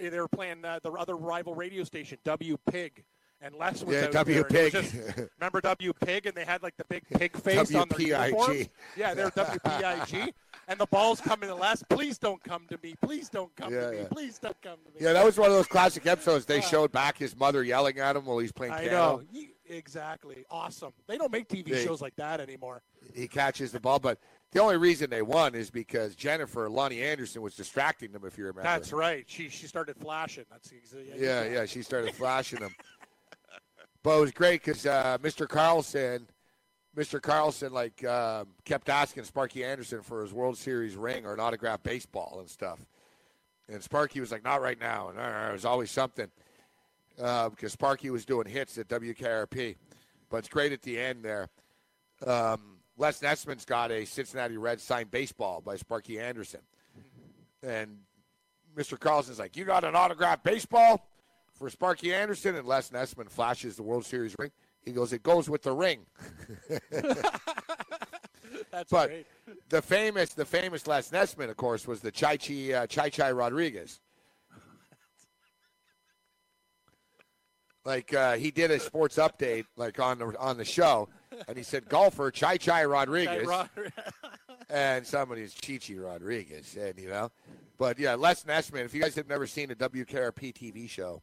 they 0.00 0.18
were 0.18 0.28
playing 0.28 0.64
uh, 0.64 0.78
the 0.82 0.90
other 0.92 1.16
rival 1.16 1.54
radio 1.54 1.84
station, 1.84 2.18
W 2.24 2.56
Pig. 2.70 3.04
And 3.40 3.54
Les 3.56 3.82
was 3.84 3.94
Yeah, 3.94 4.04
out 4.06 4.12
W 4.12 4.34
there, 4.36 4.44
Pig. 4.44 4.72
just- 4.72 4.94
remember 5.38 5.60
W 5.60 5.92
Pig, 5.92 6.24
and 6.24 6.34
they 6.34 6.46
had 6.46 6.62
like 6.62 6.76
the 6.78 6.84
big 6.88 7.02
pig 7.10 7.36
face 7.36 7.74
on 7.74 7.88
their 7.88 7.98
WPIG. 7.98 8.08
uniforms. 8.28 8.68
Yeah, 8.96 9.12
they're 9.12 9.30
WPIG, 9.32 10.32
and 10.66 10.80
the 10.80 10.86
balls 10.86 11.20
coming 11.20 11.50
to 11.50 11.54
Les. 11.54 11.82
Please 11.90 12.16
don't 12.16 12.42
come 12.42 12.64
to 12.70 12.78
me. 12.82 12.94
Please 13.02 13.28
don't 13.28 13.54
come 13.54 13.70
Yeah, 13.72 13.86
to 13.86 13.90
me. 13.90 13.98
yeah. 13.98 14.04
Please 14.10 14.38
don't 14.38 14.56
come 14.62 14.78
to 14.86 14.90
me. 14.92 14.96
Yeah, 15.06 15.12
that 15.12 15.24
was 15.26 15.36
one 15.36 15.50
of 15.50 15.56
those 15.56 15.66
classic 15.66 16.06
episodes. 16.06 16.46
They 16.46 16.62
showed 16.62 16.90
back 16.90 17.18
his 17.18 17.36
mother 17.36 17.62
yelling 17.62 17.98
at 17.98 18.16
him 18.16 18.24
while 18.24 18.38
he's 18.38 18.52
playing 18.52 18.72
I 18.72 18.84
piano. 18.84 18.96
know. 18.96 19.22
Ye- 19.30 19.50
Exactly. 19.68 20.44
Awesome. 20.50 20.92
They 21.06 21.16
don't 21.16 21.32
make 21.32 21.48
TV 21.48 21.70
They- 21.70 21.84
shows 21.84 22.02
like 22.02 22.16
that 22.16 22.40
anymore. 22.40 22.82
He 23.14 23.28
catches 23.28 23.72
the 23.72 23.80
ball, 23.80 23.98
but 23.98 24.18
The 24.52 24.60
only 24.60 24.76
reason 24.76 25.10
they 25.10 25.22
won 25.22 25.56
is 25.56 25.68
because 25.68 26.14
Jennifer 26.14 26.68
Loni 26.68 27.02
Anderson 27.02 27.42
was 27.42 27.56
distracting 27.56 28.12
them. 28.12 28.24
If 28.24 28.38
you 28.38 28.44
remember, 28.44 28.62
That's 28.62 28.92
right. 28.92 29.24
She 29.26 29.48
she 29.48 29.66
started 29.66 29.96
flashing. 29.96 30.44
That's 30.48 30.70
exactly. 30.70 31.12
Yeah, 31.18 31.44
yeah. 31.44 31.64
She 31.66 31.82
started 31.82 32.14
flashing 32.14 32.60
them. 32.60 32.72
But 34.04 34.18
it 34.18 34.20
was 34.20 34.30
great 34.32 34.62
because 34.64 34.86
uh, 34.86 35.18
Mr. 35.22 35.48
Carlson, 35.48 36.28
Mr. 36.96 37.20
Carlson, 37.20 37.72
like 37.72 38.04
um, 38.04 38.46
kept 38.64 38.88
asking 38.88 39.24
Sparky 39.24 39.64
Anderson 39.64 40.02
for 40.02 40.22
his 40.22 40.32
World 40.32 40.56
Series 40.56 40.94
ring 40.94 41.26
or 41.26 41.34
an 41.34 41.40
autographed 41.40 41.82
baseball 41.82 42.36
and 42.38 42.48
stuff. 42.48 42.78
And 43.68 43.82
Sparky 43.82 44.20
was 44.20 44.30
like, 44.30 44.44
"Not 44.44 44.62
right 44.62 44.78
now." 44.78 45.08
And 45.08 45.18
uh, 45.18 45.48
it 45.48 45.52
was 45.52 45.64
always 45.64 45.90
something 45.90 46.30
uh, 47.20 47.48
because 47.48 47.72
Sparky 47.72 48.10
was 48.10 48.24
doing 48.24 48.46
hits 48.46 48.78
at 48.78 48.88
WKRP. 48.88 49.76
But 50.30 50.38
it's 50.38 50.48
great 50.48 50.72
at 50.72 50.82
the 50.82 50.98
end 50.98 51.24
there. 51.24 51.48
Um, 52.26 52.78
Les 52.96 53.20
Nessman's 53.20 53.64
got 53.64 53.90
a 53.90 54.04
Cincinnati 54.04 54.56
Reds 54.56 54.82
signed 54.82 55.10
baseball 55.10 55.60
by 55.60 55.76
Sparky 55.76 56.18
Anderson, 56.20 56.60
and 57.62 57.98
Mr. 58.76 58.98
Carlson's 58.98 59.38
like, 59.38 59.56
"You 59.56 59.64
got 59.64 59.84
an 59.84 59.94
autographed 59.94 60.44
baseball?" 60.44 61.08
for 61.52 61.70
Sparky 61.70 62.12
Anderson, 62.12 62.56
and 62.56 62.66
Les 62.66 62.90
Nessman 62.90 63.30
flashes 63.30 63.76
the 63.76 63.82
World 63.82 64.04
Series 64.04 64.34
ring. 64.38 64.50
He 64.82 64.92
goes, 64.92 65.12
"It 65.12 65.22
goes 65.22 65.48
with 65.48 65.62
the 65.62 65.72
ring." 65.72 66.06
That's 68.70 68.90
but 68.90 69.08
great. 69.08 69.26
the 69.68 69.82
famous, 69.82 70.34
the 70.34 70.44
famous 70.44 70.86
Les 70.86 71.10
Nessman, 71.10 71.48
of 71.50 71.56
course, 71.56 71.86
was 71.86 72.00
the 72.00 72.10
Chai 72.10 72.36
Chi 72.36 72.72
uh, 72.72 72.86
Chai 72.86 73.08
Chai 73.08 73.30
Rodriguez. 73.30 74.00
Like 77.84 78.14
uh, 78.14 78.34
he 78.34 78.50
did 78.50 78.70
a 78.70 78.80
sports 78.80 79.16
update, 79.16 79.66
like 79.76 80.00
on 80.00 80.18
the 80.18 80.34
on 80.38 80.56
the 80.56 80.64
show, 80.64 81.08
and 81.46 81.56
he 81.56 81.62
said 81.62 81.88
golfer 81.88 82.30
Chai 82.30 82.56
Chai 82.56 82.84
Rodriguez, 82.86 83.46
and 84.70 85.06
somebody's 85.06 85.52
Chichi 85.52 85.98
Rodriguez, 85.98 86.76
and 86.80 86.98
you 86.98 87.08
know, 87.08 87.30
but 87.76 87.98
yeah, 87.98 88.14
Les 88.14 88.44
Nessman. 88.44 88.86
If 88.86 88.94
you 88.94 89.02
guys 89.02 89.14
have 89.16 89.28
never 89.28 89.46
seen 89.46 89.70
a 89.70 89.74
WKRP 89.74 90.54
TV 90.54 90.88
show, 90.88 91.20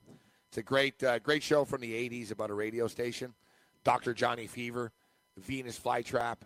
it's 0.50 0.60
a 0.60 0.64
great, 0.64 1.02
uh, 1.04 1.18
great 1.20 1.42
show 1.42 1.66
from 1.66 1.82
the 1.82 1.94
'80s 1.94 2.32
about 2.32 2.52
a 2.52 2.54
radio 2.54 2.88
station. 2.88 3.34
Dr. 3.84 4.14
Johnny 4.14 4.46
Fever, 4.46 4.92
Venus 5.38 5.80
Flytrap, 5.80 6.38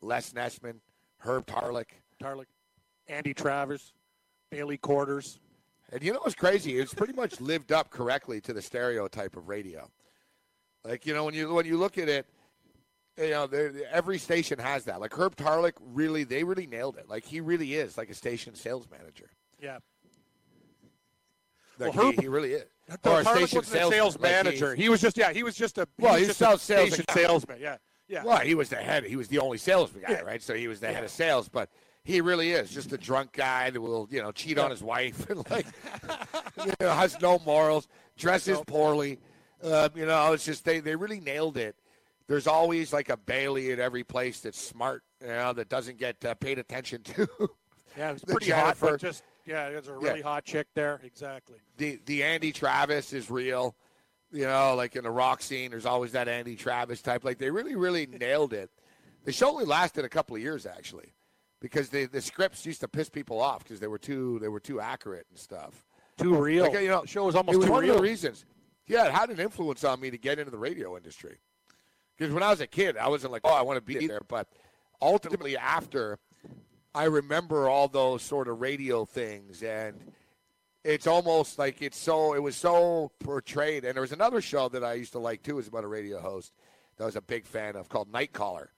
Les 0.00 0.32
Nessman, 0.32 0.80
Herb 1.18 1.46
Tarlek. 1.46 1.86
Tarlek, 2.20 2.46
Andy 3.06 3.32
Travers, 3.34 3.92
Bailey 4.50 4.76
Quarters. 4.76 5.38
And 5.92 6.02
you 6.02 6.12
know 6.12 6.20
what's 6.20 6.34
crazy? 6.34 6.78
It's 6.78 6.94
pretty 6.94 7.12
much 7.14 7.40
lived 7.40 7.72
up 7.72 7.90
correctly 7.90 8.40
to 8.42 8.52
the 8.52 8.62
stereotype 8.62 9.36
of 9.36 9.48
radio. 9.48 9.90
Like 10.84 11.04
you 11.06 11.14
know, 11.14 11.24
when 11.24 11.34
you 11.34 11.52
when 11.52 11.66
you 11.66 11.76
look 11.76 11.98
at 11.98 12.08
it, 12.08 12.26
you 13.18 13.30
know, 13.30 13.48
every 13.90 14.18
station 14.18 14.58
has 14.58 14.84
that. 14.84 15.00
Like 15.00 15.12
Herb 15.18 15.36
Tarlek, 15.36 15.72
really, 15.80 16.24
they 16.24 16.44
really 16.44 16.66
nailed 16.66 16.96
it. 16.96 17.08
Like 17.08 17.24
he 17.24 17.40
really 17.40 17.74
is 17.74 17.98
like 17.98 18.08
a 18.08 18.14
station 18.14 18.54
sales 18.54 18.86
manager. 18.90 19.30
Yeah. 19.60 19.78
Like 21.78 21.94
well, 21.94 22.06
he, 22.10 22.16
Herb, 22.16 22.20
he 22.22 22.28
really 22.28 22.52
is. 22.52 22.64
Or 23.04 23.22
Tarlek 23.22 23.36
station 23.36 23.62
sales, 23.64 23.92
sales 23.92 24.14
like 24.14 24.22
manager. 24.32 24.74
he- 24.74 24.84
he 24.84 24.88
was 24.88 25.00
just 25.00 25.16
yeah. 25.16 25.32
He 25.32 25.42
was 25.42 25.54
just 25.54 25.78
a 25.78 25.86
he 25.96 26.02
Well, 26.04 26.12
was 26.14 26.20
he 26.22 26.26
just 26.28 26.40
a 26.40 26.44
sales 26.44 26.62
station 26.62 27.04
salesman. 27.10 27.58
Yeah. 27.60 27.76
Yeah. 28.08 28.24
Well, 28.24 28.38
he 28.38 28.54
was 28.54 28.68
the 28.68 28.76
head. 28.76 29.04
He 29.04 29.16
was 29.16 29.28
the 29.28 29.38
only 29.38 29.58
salesman 29.58 30.02
guy, 30.02 30.12
Yeah. 30.14 30.20
right? 30.22 30.42
So 30.42 30.54
he 30.54 30.66
was 30.66 30.80
the 30.80 30.88
head 30.92 31.04
of 31.04 31.10
sales. 31.10 31.48
But 31.48 31.68
he 32.04 32.20
really 32.20 32.52
is 32.52 32.70
just 32.70 32.92
a 32.92 32.98
drunk 32.98 33.32
guy 33.32 33.70
that 33.70 33.80
will, 33.80 34.08
you 34.10 34.22
know, 34.22 34.32
cheat 34.32 34.58
on 34.58 34.70
his 34.70 34.82
wife 34.82 35.28
and 35.30 35.48
like, 35.50 35.66
you 36.64 36.72
know, 36.80 36.90
has 36.90 37.20
no 37.20 37.38
morals, 37.40 37.88
dresses 38.16 38.58
poorly. 38.66 39.18
Uh, 39.62 39.88
you 39.94 40.06
know, 40.06 40.32
it's 40.32 40.44
just 40.44 40.64
they 40.64 40.80
they 40.80 40.96
really 40.96 41.20
nailed 41.20 41.56
it. 41.56 41.76
There's 42.26 42.46
always 42.46 42.92
like 42.92 43.08
a 43.10 43.16
Bailey 43.16 43.72
at 43.72 43.78
every 43.80 44.04
place 44.04 44.40
that's 44.40 44.58
smart, 44.60 45.02
you 45.20 45.26
know, 45.28 45.52
that 45.52 45.68
doesn't 45.68 45.98
get 45.98 46.24
uh, 46.24 46.34
paid 46.34 46.58
attention 46.58 47.02
to. 47.02 47.28
Yeah, 47.98 48.12
it's 48.12 48.24
pretty 48.24 48.50
hot, 48.52 48.76
but 48.80 49.00
just 49.00 49.24
yeah, 49.44 49.68
there's 49.68 49.88
a 49.88 49.92
really 49.94 50.20
Yeah. 50.20 50.24
hot 50.24 50.44
chick 50.44 50.68
there. 50.74 51.00
Exactly. 51.02 51.56
the 51.76 51.98
the 52.06 52.22
Andy 52.22 52.52
Travis 52.52 53.12
is 53.12 53.28
real. 53.32 53.74
You 54.30 54.44
know, 54.44 54.76
like 54.76 54.94
in 54.94 55.02
the 55.02 55.10
rock 55.10 55.42
scene, 55.42 55.72
there's 55.72 55.86
always 55.86 56.12
that 56.12 56.28
Andy 56.28 56.54
Travis 56.54 57.02
type. 57.02 57.24
Like 57.24 57.38
they 57.38 57.50
really, 57.50 57.74
really 57.74 58.06
nailed 58.06 58.52
it. 58.52 58.70
The 59.24 59.32
show 59.32 59.48
only 59.50 59.64
lasted 59.64 60.04
a 60.04 60.08
couple 60.08 60.36
of 60.36 60.40
years 60.40 60.66
actually, 60.66 61.12
because 61.60 61.90
the 61.90 62.06
the 62.06 62.20
scripts 62.20 62.66
used 62.66 62.80
to 62.80 62.88
piss 62.88 63.08
people 63.08 63.40
off 63.40 63.62
because 63.62 63.80
they 63.80 63.86
were 63.86 63.98
too 63.98 64.38
they 64.40 64.48
were 64.48 64.60
too 64.60 64.80
accurate 64.80 65.26
and 65.30 65.38
stuff. 65.38 65.84
Too 66.18 66.34
real. 66.34 66.64
Like, 66.64 66.80
you 66.82 66.88
know, 66.88 67.02
the 67.02 67.06
show 67.06 67.24
was 67.24 67.34
almost 67.34 67.54
it 67.54 67.58
was 67.58 67.66
too 67.66 67.72
one 67.72 67.82
real. 67.84 67.92
of 67.92 67.96
the 67.98 68.02
reasons. 68.02 68.44
Yeah, 68.86 69.06
it 69.06 69.12
had 69.12 69.30
an 69.30 69.38
influence 69.38 69.84
on 69.84 70.00
me 70.00 70.10
to 70.10 70.18
get 70.18 70.38
into 70.38 70.50
the 70.50 70.58
radio 70.58 70.96
industry. 70.96 71.38
Because 72.16 72.34
when 72.34 72.42
I 72.42 72.50
was 72.50 72.60
a 72.60 72.66
kid, 72.66 72.96
I 72.96 73.08
wasn't 73.08 73.32
like, 73.32 73.42
oh, 73.44 73.54
I 73.54 73.62
want 73.62 73.76
to 73.78 73.80
be 73.80 74.06
there. 74.06 74.20
But 74.26 74.48
ultimately, 75.00 75.56
after, 75.56 76.18
I 76.94 77.04
remember 77.04 77.68
all 77.68 77.88
those 77.88 78.22
sort 78.22 78.48
of 78.48 78.60
radio 78.60 79.04
things, 79.06 79.62
and 79.62 79.96
it's 80.84 81.06
almost 81.06 81.58
like 81.58 81.80
it's 81.80 81.98
so. 81.98 82.34
It 82.34 82.42
was 82.42 82.56
so 82.56 83.12
portrayed. 83.20 83.84
And 83.84 83.94
there 83.94 84.02
was 84.02 84.12
another 84.12 84.42
show 84.42 84.68
that 84.68 84.84
I 84.84 84.94
used 84.94 85.12
to 85.12 85.18
like 85.18 85.42
too, 85.42 85.54
was 85.56 85.68
about 85.68 85.84
a 85.84 85.88
radio 85.88 86.20
host 86.20 86.52
that 86.96 87.04
I 87.04 87.06
was 87.06 87.16
a 87.16 87.22
big 87.22 87.46
fan 87.46 87.76
of 87.76 87.88
called 87.88 88.12
Night 88.12 88.32
Caller, 88.32 88.70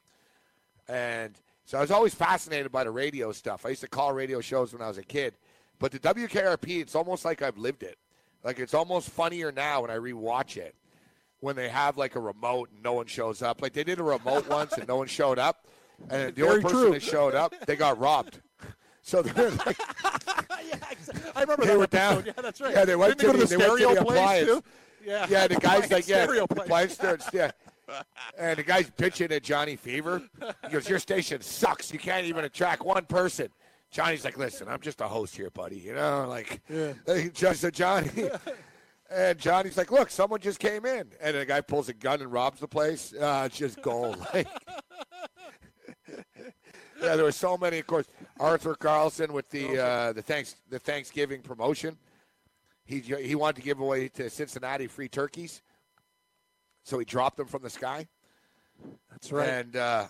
and 0.88 1.34
so 1.64 1.78
I 1.78 1.80
was 1.80 1.90
always 1.90 2.14
fascinated 2.14 2.70
by 2.72 2.84
the 2.84 2.90
radio 2.90 3.32
stuff. 3.32 3.64
I 3.64 3.70
used 3.70 3.80
to 3.82 3.88
call 3.88 4.12
radio 4.12 4.40
shows 4.40 4.72
when 4.72 4.82
I 4.82 4.88
was 4.88 4.98
a 4.98 5.02
kid, 5.04 5.34
but 5.78 5.92
the 5.92 5.98
WKRP, 5.98 6.80
it's 6.80 6.94
almost 6.94 7.24
like 7.24 7.42
I've 7.42 7.58
lived 7.58 7.82
it. 7.82 7.98
Like 8.44 8.58
it's 8.58 8.74
almost 8.74 9.10
funnier 9.10 9.52
now 9.52 9.82
when 9.82 9.90
I 9.90 9.96
rewatch 9.96 10.56
it 10.56 10.74
when 11.40 11.56
they 11.56 11.68
have 11.68 11.96
like 11.96 12.14
a 12.14 12.20
remote 12.20 12.70
and 12.72 12.82
no 12.82 12.92
one 12.92 13.06
shows 13.06 13.42
up. 13.42 13.60
Like 13.62 13.72
they 13.72 13.84
did 13.84 13.98
a 13.98 14.02
remote 14.02 14.48
once 14.50 14.72
and 14.74 14.86
no 14.86 14.96
one 14.96 15.06
showed 15.08 15.38
up, 15.38 15.66
and 16.10 16.34
the 16.34 16.42
only 16.42 16.60
Very 16.60 16.62
person 16.62 16.78
true. 16.80 16.90
that 16.92 17.02
showed 17.02 17.34
up, 17.34 17.54
they 17.66 17.76
got 17.76 17.98
robbed. 17.98 18.40
So 19.04 19.20
they're 19.20 19.50
like, 19.50 19.76
yeah. 20.04 20.76
I 21.34 21.40
remember 21.40 21.64
they 21.64 21.72
that 21.72 21.78
were 21.78 21.86
down. 21.88 22.22
Yeah, 22.24 22.34
that's 22.40 22.60
right. 22.60 22.72
Yeah, 22.72 22.84
they 22.84 22.94
went 22.94 23.18
Didn't 23.18 23.32
to 23.32 23.46
they 23.46 23.56
the, 23.56 23.56
go 23.56 23.76
to 23.76 23.82
the 23.82 23.86
to 23.88 23.88
stereo 23.88 23.94
the 23.96 24.04
place 24.04 24.18
appliance. 24.20 24.48
too? 24.48 24.62
Yeah. 25.04 25.26
Yeah, 25.28 25.46
the 25.48 25.56
guy's 25.56 25.90
like, 25.90 26.06
yeah, 26.06 26.24
appliance 26.48 27.00
yeah. 27.32 27.50
And 28.38 28.58
the 28.58 28.62
guy's 28.62 28.90
bitching 28.90 29.30
at 29.32 29.42
Johnny 29.42 29.76
Fever. 29.76 30.22
He 30.64 30.72
goes, 30.72 30.88
Your 30.88 30.98
station 30.98 31.40
sucks. 31.40 31.92
You 31.92 31.98
can't 31.98 32.26
even 32.26 32.44
attract 32.44 32.84
one 32.84 33.04
person. 33.04 33.48
Johnny's 33.90 34.24
like, 34.24 34.38
Listen, 34.38 34.68
I'm 34.68 34.80
just 34.80 35.00
a 35.00 35.08
host 35.08 35.36
here, 35.36 35.50
buddy. 35.50 35.78
You 35.78 35.94
know, 35.94 36.26
like, 36.28 36.60
just 37.34 37.64
a 37.64 37.70
Johnny. 37.70 38.30
And 39.10 39.38
Johnny's 39.38 39.76
like, 39.76 39.90
Look, 39.90 40.10
someone 40.10 40.40
just 40.40 40.58
came 40.58 40.86
in. 40.86 41.08
And 41.20 41.36
the 41.36 41.44
guy 41.44 41.60
pulls 41.60 41.88
a 41.88 41.92
gun 41.92 42.22
and 42.22 42.32
robs 42.32 42.60
the 42.60 42.68
place. 42.68 43.12
Uh, 43.12 43.44
it's 43.46 43.58
just 43.58 43.82
gold. 43.82 44.18
Like, 44.34 44.48
yeah, 47.02 47.16
there 47.16 47.24
were 47.24 47.32
so 47.32 47.56
many. 47.56 47.80
Of 47.80 47.86
course, 47.86 48.06
Arthur 48.38 48.74
Carlson 48.74 49.32
with 49.32 49.48
the 49.50 49.78
uh, 49.78 50.12
the 50.12 50.22
thanks 50.22 50.56
the 50.70 50.78
Thanksgiving 50.78 51.42
promotion. 51.42 51.98
He 52.84 53.00
he 53.00 53.34
wanted 53.34 53.56
to 53.56 53.62
give 53.62 53.80
away 53.80 54.08
to 54.10 54.30
Cincinnati 54.30 54.86
free 54.86 55.08
turkeys, 55.08 55.62
so 56.82 56.98
he 56.98 57.04
dropped 57.04 57.36
them 57.36 57.46
from 57.46 57.62
the 57.62 57.70
sky. 57.70 58.08
That's 59.10 59.32
right. 59.32 59.48
And 59.48 59.76
uh, 59.76 60.06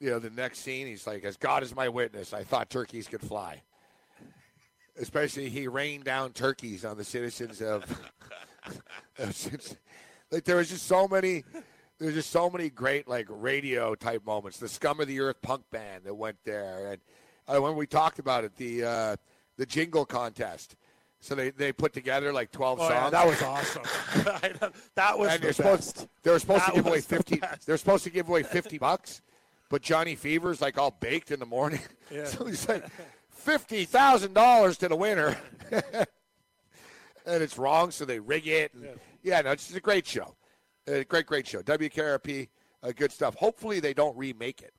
you 0.00 0.10
know, 0.10 0.18
the 0.18 0.30
next 0.30 0.60
scene, 0.60 0.86
he's 0.86 1.06
like, 1.06 1.24
"As 1.24 1.36
God 1.36 1.62
is 1.62 1.74
my 1.74 1.88
witness, 1.88 2.32
I 2.32 2.44
thought 2.44 2.70
turkeys 2.70 3.08
could 3.08 3.22
fly." 3.22 3.62
Especially, 4.98 5.48
he 5.50 5.68
rained 5.68 6.04
down 6.04 6.32
turkeys 6.32 6.84
on 6.84 6.96
the 6.96 7.04
citizens 7.04 7.60
of. 7.60 7.84
of 9.18 9.66
like 10.30 10.44
there 10.44 10.56
was 10.56 10.68
just 10.68 10.86
so 10.86 11.08
many. 11.08 11.44
There's 11.98 12.14
just 12.14 12.30
so 12.30 12.50
many 12.50 12.68
great 12.68 13.08
like 13.08 13.26
radio 13.30 13.94
type 13.94 14.24
moments. 14.26 14.58
The 14.58 14.68
scum 14.68 15.00
of 15.00 15.08
the 15.08 15.20
earth 15.20 15.40
punk 15.40 15.64
band 15.70 16.04
that 16.04 16.14
went 16.14 16.36
there, 16.44 16.88
and 16.88 17.00
uh, 17.48 17.62
when 17.62 17.76
we 17.76 17.86
talked 17.86 18.18
about 18.18 18.44
it, 18.44 18.56
the 18.56 18.84
uh, 18.84 19.16
the 19.56 19.66
jingle 19.66 20.04
contest. 20.04 20.76
So 21.20 21.34
they, 21.34 21.50
they 21.50 21.72
put 21.72 21.92
together 21.92 22.32
like 22.32 22.52
twelve 22.52 22.78
Oh, 22.80 22.88
songs. 22.88 22.94
yeah, 22.94 23.10
that 23.10 23.26
was 23.26 23.42
awesome. 23.42 23.82
that 24.94 25.18
was 25.18 25.28
and 25.30 25.38
the 25.38 25.44
they're 25.46 25.52
supposed 25.52 26.06
they 26.22 26.30
were 26.30 26.38
supposed 26.38 26.62
That 26.66 26.70
to 26.70 26.76
give 26.76 26.86
away 26.86 26.96
was 26.96 27.06
the 27.06 27.16
fifty. 27.16 27.40
They're 27.64 27.76
supposed 27.78 28.04
to 28.04 28.10
give 28.10 28.28
away 28.28 28.42
fifty 28.42 28.78
bucks, 28.78 29.22
but 29.70 29.82
Johnny 29.82 30.14
Fever's 30.14 30.60
like 30.60 30.78
all 30.78 30.90
baked 31.00 31.30
in 31.30 31.40
the 31.40 31.46
morning, 31.46 31.80
Yeah. 32.10 32.24
so 32.26 32.44
he's 32.44 32.68
like 32.68 32.84
fifty 33.30 33.84
thousand 33.86 34.34
dollars 34.34 34.76
to 34.78 34.88
the 34.88 34.96
winner, 34.96 35.36
and 35.70 37.42
it's 37.42 37.58
wrong, 37.58 37.90
so 37.90 38.04
they 38.04 38.20
rig 38.20 38.46
it. 38.46 38.72
And, 38.74 38.86
yeah. 39.22 39.40
no, 39.40 39.52
it's 39.52 39.64
just 39.66 39.76
a 39.76 39.80
great 39.80 40.06
show, 40.06 40.34
a 40.86 41.04
great 41.04 41.26
great 41.26 41.46
show. 41.46 41.62
WKRP, 41.62 42.48
uh, 42.82 42.92
good 42.94 43.10
stuff. 43.12 43.34
Hopefully 43.36 43.80
they 43.80 43.94
don't 43.94 44.16
remake 44.16 44.62
it. 44.62 44.72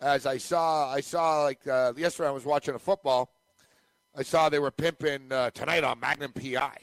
As 0.00 0.26
I 0.26 0.38
saw, 0.38 0.90
I 0.90 1.00
saw 1.00 1.42
like 1.42 1.66
uh, 1.66 1.92
yesterday 1.96 2.28
I 2.28 2.32
was 2.32 2.44
watching 2.44 2.74
a 2.74 2.78
football. 2.78 3.30
I 4.16 4.22
saw 4.22 4.48
they 4.48 4.58
were 4.58 4.70
pimping 4.70 5.32
uh, 5.32 5.50
tonight 5.50 5.84
on 5.84 5.98
Magnum 6.00 6.32
PI. 6.32 6.76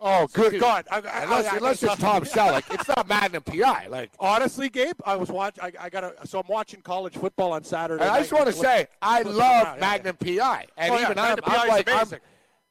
Oh, 0.00 0.26
good 0.32 0.60
God! 0.60 0.86
I, 0.90 0.96
I, 0.96 1.22
Unless, 1.22 1.46
I- 1.46 1.56
unless 1.56 1.82
it's 1.82 1.96
Tom 1.96 2.22
Selleck, 2.24 2.64
it's 2.74 2.88
not 2.88 3.08
Magnum 3.08 3.42
PI. 3.42 3.86
Like 3.88 4.10
Honestly, 4.18 4.68
Gabe, 4.68 4.96
I 5.04 5.16
was 5.16 5.30
watch. 5.30 5.56
I, 5.62 5.72
I 5.80 5.88
got 5.88 6.28
So 6.28 6.40
I'm 6.40 6.46
watching 6.48 6.82
college 6.82 7.14
football 7.16 7.52
on 7.52 7.62
Saturday. 7.64 8.04
I 8.04 8.18
just 8.18 8.32
want 8.32 8.46
to 8.46 8.52
say, 8.52 8.88
I 9.00 9.22
love 9.22 9.38
around, 9.38 9.76
yeah, 9.76 9.80
Magnum 9.80 10.16
PI, 10.16 10.66
and 10.76 10.92
Oh, 10.94 10.98
yeah, 10.98 11.08
I'm, 11.08 11.14
Magnum 11.14 11.44
I'm 11.46 11.62
is 11.62 11.68
like, 11.68 11.88
I'm. 11.90 12.20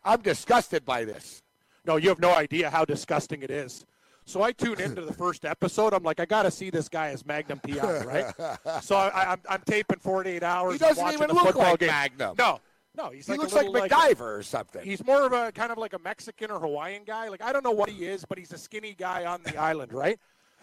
I'm 0.05 0.21
disgusted 0.21 0.83
by 0.85 1.05
this. 1.05 1.43
No, 1.85 1.95
you 1.95 2.09
have 2.09 2.19
no 2.19 2.33
idea 2.33 2.69
how 2.69 2.83
disgusting 2.85 3.41
it 3.41 3.49
is. 3.49 3.85
So 4.25 4.41
I 4.41 4.51
tune 4.51 4.79
into 4.79 5.01
the 5.01 5.13
first 5.13 5.43
episode. 5.45 5.93
I'm 5.93 6.03
like, 6.03 6.19
I 6.19 6.25
got 6.25 6.43
to 6.43 6.51
see 6.51 6.69
this 6.69 6.87
guy 6.87 7.09
as 7.09 7.25
Magnum 7.25 7.59
PI, 7.59 8.03
right? 8.03 8.33
so 8.83 8.95
I, 8.95 9.31
I'm, 9.33 9.39
I'm 9.49 9.61
taping 9.65 9.99
48 9.99 10.43
hours. 10.43 10.73
He 10.73 10.79
doesn't 10.79 11.01
watching 11.03 11.19
even 11.19 11.27
the 11.29 11.33
look 11.33 11.45
football 11.45 11.71
like 11.71 11.79
game. 11.79 11.89
Magnum. 11.89 12.35
No, 12.37 12.59
no, 12.95 13.09
he's 13.09 13.25
He 13.25 13.33
like 13.33 13.39
looks 13.39 13.53
a 13.53 13.69
like 13.69 13.91
MacGyver 13.91 14.37
or 14.37 14.43
something. 14.43 14.83
He's 14.83 15.03
more 15.03 15.25
of 15.25 15.33
a 15.33 15.51
kind 15.51 15.71
of 15.71 15.77
like 15.77 15.93
a 15.93 15.99
Mexican 15.99 16.51
or 16.51 16.59
Hawaiian 16.59 17.03
guy. 17.03 17.27
Like 17.27 17.43
I 17.43 17.51
don't 17.51 17.63
know 17.63 17.71
what 17.71 17.89
he 17.89 18.05
is, 18.05 18.23
but 18.25 18.37
he's 18.37 18.53
a 18.53 18.57
skinny 18.57 18.93
guy 18.97 19.25
on 19.25 19.41
the 19.43 19.57
island, 19.57 19.93
right? 19.93 20.19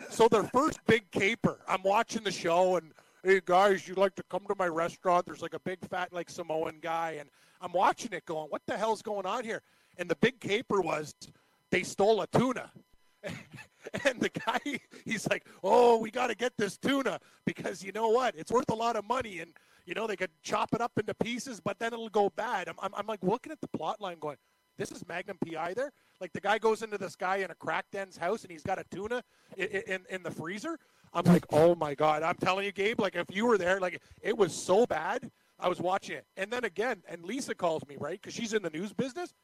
So 0.09 0.29
their 0.29 0.45
first 0.45 0.79
big 0.87 1.11
caper. 1.11 1.59
I'm 1.69 1.83
watching 1.83 2.23
the 2.23 2.31
show 2.31 2.77
and 2.77 2.93
hey 3.23 3.41
guys, 3.45 3.87
you'd 3.87 3.99
like 3.99 4.15
to 4.15 4.23
come 4.31 4.43
to 4.49 4.55
my 4.59 4.69
restaurant? 4.69 5.27
There's 5.27 5.43
like 5.43 5.55
a 5.55 5.61
big 5.61 5.79
fat 5.89 6.13
like 6.13 6.31
Samoan 6.31 6.79
guy 6.81 7.17
and 7.19 7.29
I'm 7.61 7.73
watching 7.73 8.13
it 8.13 8.25
going, 8.25 8.49
what 8.49 8.63
the 8.67 8.77
hell's 8.77 9.03
going 9.03 9.27
on 9.27 9.45
here? 9.45 9.63
And 9.99 10.09
the 10.09 10.17
big 10.17 10.41
caper 10.41 10.81
was 10.81 11.15
they 11.71 11.83
stole 11.83 12.23
a 12.23 12.27
tuna. 12.29 12.71
and 14.05 14.21
the 14.21 14.29
guy 14.29 14.61
he's 15.05 15.29
like, 15.29 15.47
"Oh, 15.63 15.99
we 15.99 16.11
got 16.11 16.29
to 16.29 16.35
get 16.35 16.53
this 16.57 16.77
tuna 16.77 17.19
because 17.47 17.83
you 17.83 17.93
know 17.93 18.09
what? 18.09 18.35
It's 18.37 18.53
worth 18.53 18.71
a 18.71 18.75
lot 18.75 18.97
of 18.97 19.05
money 19.05 19.41
and 19.41 19.53
you 19.87 19.95
know 19.95 20.07
they 20.07 20.17
could 20.17 20.31
chop 20.43 20.75
it 20.75 20.81
up 20.81 20.93
into 20.99 21.15
pieces, 21.15 21.61
but 21.61 21.79
then 21.79 21.93
it'll 21.93 22.09
go 22.09 22.31
bad." 22.31 22.69
I'm 22.69 22.77
I'm, 22.81 22.95
I'm 22.95 23.07
like 23.07 23.23
looking 23.23 23.53
at 23.53 23.61
the 23.61 23.69
plot 23.69 24.01
line 24.01 24.19
going, 24.21 24.37
"This 24.79 24.91
is 24.91 25.07
Magnum 25.09 25.39
PI 25.45 25.75
there." 25.75 25.93
Like 26.21 26.33
the 26.33 26.41
guy 26.41 26.59
goes 26.59 26.83
into 26.83 26.99
this 26.99 27.17
guy 27.17 27.37
in 27.37 27.51
a 27.51 27.55
crack 27.55 27.87
den's 27.91 28.17
house 28.17 28.43
and 28.43 28.53
he's 28.53 28.63
got 28.63 28.79
a 28.79 28.85
tuna 28.91 29.23
in, 29.57 29.67
in 29.67 30.01
in 30.11 30.23
the 30.23 30.31
freezer. 30.31 30.79
I'm 31.13 31.25
like, 31.25 31.45
"Oh 31.51 31.75
my 31.75 31.95
god!" 31.95 32.23
I'm 32.23 32.37
telling 32.37 32.67
you, 32.67 32.73
Gabe. 32.73 33.01
Like 33.01 33.17
if 33.17 33.27
you 33.31 33.47
were 33.47 33.59
there, 33.59 33.81
like 33.81 34.01
it 34.23 34.37
was 34.37 34.55
so 34.55 34.87
bad. 34.87 35.31
I 35.63 35.69
was 35.69 35.79
watching 35.79 36.17
it, 36.17 36.25
and 36.39 36.51
then 36.51 36.65
again, 36.65 37.03
and 37.07 37.23
Lisa 37.23 37.55
calls 37.55 37.87
me 37.87 37.97
right 38.01 38.19
because 38.19 38.33
she's 38.33 38.55
in 38.55 38.63
the 38.63 38.71
news 38.71 38.95
business 38.95 39.35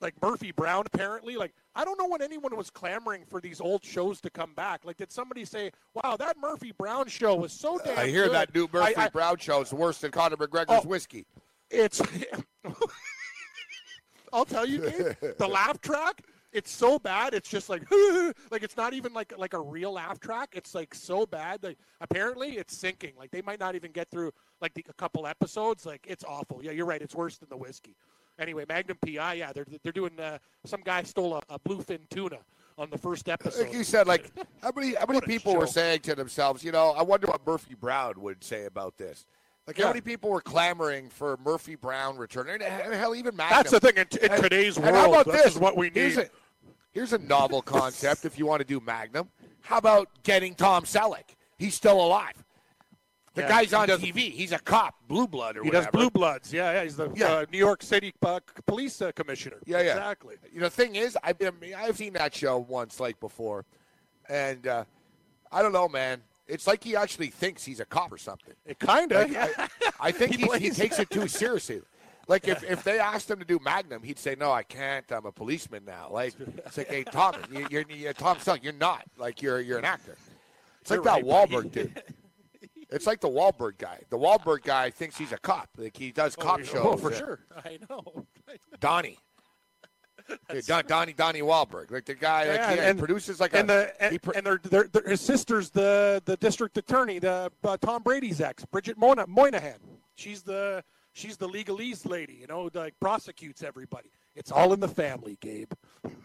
like 0.00 0.14
Murphy 0.22 0.52
Brown 0.52 0.84
apparently. 0.92 1.36
Like 1.36 1.54
I 1.74 1.84
don't 1.84 1.98
know 1.98 2.08
when 2.08 2.22
anyone 2.22 2.56
was 2.56 2.70
clamoring 2.70 3.24
for 3.28 3.40
these 3.40 3.60
old 3.60 3.84
shows 3.84 4.20
to 4.22 4.30
come 4.30 4.52
back. 4.54 4.84
Like 4.84 4.96
did 4.96 5.10
somebody 5.12 5.44
say, 5.44 5.70
"Wow, 5.94 6.16
that 6.18 6.36
Murphy 6.40 6.72
Brown 6.76 7.08
show 7.08 7.34
was 7.34 7.52
so 7.52 7.78
damn"? 7.84 7.98
I 7.98 8.06
hear 8.06 8.24
good." 8.26 8.34
that 8.34 8.54
new 8.54 8.68
Murphy 8.72 8.96
I- 8.96 9.04
I- 9.04 9.08
Brown 9.08 9.36
show 9.38 9.60
is 9.62 9.72
worse 9.72 9.98
than 9.98 10.10
Conor 10.10 10.36
McGregor's 10.36 10.84
Oh. 10.84 10.88
whiskey. 10.88 11.26
It's. 11.70 12.00
I'll 14.32 14.44
tell 14.44 14.66
you, 14.66 14.80
Gabe, 14.90 15.34
the 15.38 15.46
laugh 15.50 15.80
track. 15.80 16.22
It's 16.52 16.70
so 16.70 16.98
bad. 16.98 17.34
It's 17.34 17.48
just 17.50 17.68
like, 17.68 17.82
like 18.50 18.62
it's 18.62 18.76
not 18.76 18.92
even 18.94 19.12
like 19.12 19.32
like 19.36 19.52
a 19.54 19.60
real 19.60 19.92
laugh 19.92 20.18
track. 20.20 20.50
It's 20.52 20.74
like 20.74 20.94
so 20.94 21.26
bad. 21.26 21.62
Like 21.62 21.78
apparently, 22.00 22.56
it's 22.56 22.76
sinking. 22.76 23.12
Like 23.18 23.30
they 23.30 23.42
might 23.42 23.60
not 23.60 23.74
even 23.74 23.92
get 23.92 24.10
through 24.10 24.32
like 24.60 24.72
the, 24.74 24.84
a 24.88 24.92
couple 24.94 25.26
episodes. 25.26 25.84
Like 25.86 26.04
it's 26.08 26.24
awful. 26.24 26.60
Yeah, 26.62 26.70
you're 26.72 26.86
right. 26.86 27.02
It's 27.02 27.14
worse 27.14 27.36
than 27.38 27.48
the 27.50 27.56
whiskey. 27.56 27.94
Anyway, 28.38 28.64
Magnum 28.68 28.98
PI. 29.04 29.34
Yeah, 29.34 29.52
they're 29.52 29.66
they're 29.82 29.92
doing. 29.92 30.18
Uh, 30.18 30.38
some 30.64 30.80
guy 30.84 31.02
stole 31.02 31.34
a, 31.36 31.42
a 31.48 31.58
bluefin 31.58 32.00
tuna 32.10 32.38
on 32.78 32.90
the 32.90 32.98
first 32.98 33.28
episode. 33.28 33.62
Like 33.64 33.72
you 33.72 33.84
said, 33.84 34.06
like 34.06 34.30
how 34.62 34.72
many 34.76 34.94
how 34.94 35.06
many 35.06 35.20
people 35.22 35.56
were 35.56 35.66
saying 35.66 36.00
to 36.00 36.14
themselves, 36.14 36.62
you 36.62 36.72
know, 36.72 36.90
I 36.90 37.02
wonder 37.02 37.26
what 37.28 37.46
Murphy 37.46 37.74
Brown 37.74 38.14
would 38.20 38.44
say 38.44 38.66
about 38.66 38.96
this. 38.98 39.26
Like 39.66 39.78
how 39.78 39.88
many 39.88 40.00
people 40.00 40.30
were 40.30 40.40
clamoring 40.42 41.08
for 41.08 41.36
Murphy 41.44 41.74
Brown 41.74 42.16
returning? 42.16 42.62
And 42.62 42.94
hell, 42.94 43.16
even 43.16 43.34
Magnum. 43.34 43.56
That's 43.58 43.70
the 43.72 43.80
thing 43.80 43.96
in, 43.96 44.06
in 44.24 44.30
And- 44.32 44.42
today's 44.42 44.76
and 44.76 44.84
world. 44.86 44.96
how 44.96 45.12
about 45.12 45.26
this 45.32 45.54
is 45.54 45.58
what 45.58 45.76
we 45.76 45.90
Here's 45.92 46.16
need. 46.16 46.26
a, 46.26 46.30
here's 46.92 47.12
a 47.12 47.18
novel 47.18 47.62
concept 47.62 48.24
if 48.24 48.38
you 48.38 48.46
want 48.46 48.60
to 48.60 48.64
do 48.66 48.78
Magnum. 48.78 49.28
How 49.62 49.78
about 49.78 50.08
getting 50.22 50.54
Tom 50.54 50.84
Selleck? 50.84 51.24
He's 51.58 51.74
still 51.74 52.00
alive. 52.00 52.34
The 53.36 53.42
Yeah, 53.42 53.48
guy's 53.48 53.72
on 53.74 53.86
does- 53.86 54.00
TV. 54.00 54.30
He's 54.32 54.50
a 54.52 54.58
cop, 54.58 54.94
blue 55.06 55.28
blood 55.28 55.56
or 55.56 55.62
He 55.62 55.68
whatever. 55.68 55.84
does 55.84 55.92
blue 55.92 56.10
bloods. 56.10 56.52
Yeah, 56.52 56.72
yeah. 56.72 56.82
He's 56.84 56.96
the 56.96 57.10
Yeah. 57.14 57.26
uh, 57.32 57.46
New 57.52 57.58
York 57.58 57.82
City 57.82 58.12
uh, 58.22 58.40
police 58.66 59.00
uh, 59.02 59.12
commissioner. 59.12 59.58
Yeah, 59.66 59.80
yeah. 59.82 59.92
Exactly. 59.92 60.36
You 60.52 60.60
know, 60.60 60.66
the 60.66 60.70
thing 60.70 60.96
is, 60.96 61.16
I've 61.22 61.38
been, 61.38 61.52
I've 61.76 61.96
seen 61.96 62.14
that 62.14 62.34
show 62.34 62.58
once, 62.58 62.98
like 62.98 63.20
before, 63.20 63.64
and 64.28 64.66
uh, 64.66 64.84
I 65.52 65.62
don't 65.62 65.72
know, 65.72 65.88
man. 65.88 66.22
It's 66.48 66.66
like 66.66 66.82
he 66.82 66.96
actually 66.96 67.28
thinks 67.28 67.64
he's 67.64 67.80
a 67.80 67.84
cop 67.84 68.10
or 68.12 68.18
something. 68.18 68.54
It 68.64 68.78
kind 68.78 69.12
of. 69.12 69.30
Like, 69.30 69.32
yeah. 69.32 69.68
I, 70.00 70.08
I 70.08 70.12
think 70.12 70.34
He 70.36 70.58
he, 70.58 70.70
takes 70.70 70.98
it 70.98 71.10
too 71.10 71.28
seriously. 71.28 71.82
Like 72.28 72.48
if, 72.48 72.64
if 72.64 72.82
they 72.82 72.98
asked 72.98 73.30
him 73.30 73.38
to 73.38 73.44
do 73.44 73.60
Magnum, 73.62 74.02
he'd 74.02 74.18
say, 74.18 74.34
"No, 74.38 74.50
I 74.50 74.62
can't. 74.64 75.04
I'm 75.12 75.26
a 75.26 75.32
policeman 75.32 75.84
now." 75.84 76.08
Like 76.10 76.34
it's 76.66 76.76
like, 76.78 76.88
"Hey, 76.88 77.04
Tom, 77.04 77.34
you, 77.52 77.66
you're, 77.70 77.84
you're 77.88 78.12
Tom 78.14 78.36
Selleck. 78.38 78.64
You're 78.64 78.72
not. 78.72 79.04
Like 79.18 79.42
you're 79.42 79.60
you're 79.60 79.78
an 79.78 79.84
actor." 79.84 80.16
It's 80.80 80.90
like 80.90 80.98
You're 80.98 81.04
that 81.04 81.24
right, 81.24 81.24
Wahlberg 81.24 81.70
dude. 81.72 82.02
It's 82.90 83.06
like 83.06 83.20
the 83.20 83.28
Wahlberg 83.28 83.78
guy. 83.78 84.00
The 84.10 84.18
Wahlberg 84.18 84.62
guy 84.62 84.90
thinks 84.90 85.16
he's 85.16 85.32
a 85.32 85.38
cop. 85.38 85.68
Like 85.76 85.96
he 85.96 86.12
does 86.12 86.36
cop 86.36 86.60
oh, 86.60 86.64
shows. 86.64 86.82
Oh, 86.84 86.96
for 86.96 87.12
Yeah. 87.12 87.18
sure. 87.18 87.38
I 87.64 87.78
know. 87.90 88.26
Donnie. 88.80 89.18
Yeah, 90.52 90.60
Don, 90.66 90.84
Donnie 90.86 91.12
Donnie 91.12 91.40
Wahlberg, 91.40 91.92
like 91.92 92.04
the 92.04 92.14
guy, 92.14 92.48
like, 92.48 92.56
Yeah, 92.58 92.72
yeah, 92.74 92.82
and- 92.88 92.98
he 92.98 93.06
produces 93.06 93.38
like 93.38 93.54
and 93.54 93.70
a. 93.70 93.74
the 93.74 94.02
and, 94.02 94.12
he 94.12 94.18
pro- 94.18 94.32
and 94.34 94.44
their, 94.44 94.58
their, 94.64 94.84
their 94.88 95.08
his 95.08 95.20
sister's 95.20 95.70
the 95.70 96.20
the 96.24 96.36
district 96.38 96.76
attorney, 96.78 97.20
the 97.20 97.50
uh, 97.62 97.76
Tom 97.76 98.02
Brady's 98.02 98.40
ex, 98.40 98.64
Bridget 98.64 98.98
Moyna, 98.98 99.26
Moynahan. 99.26 99.76
She's 100.16 100.42
the 100.42 100.82
she's 101.16 101.36
the 101.36 101.48
legalese 101.48 102.06
lady, 102.08 102.34
you 102.34 102.46
know, 102.46 102.68
like 102.74 102.94
prosecutes 103.00 103.62
everybody. 103.62 104.10
It's 104.34 104.52
all 104.52 104.72
in 104.74 104.80
the 104.80 104.88
family, 104.88 105.38
Gabe. 105.40 105.72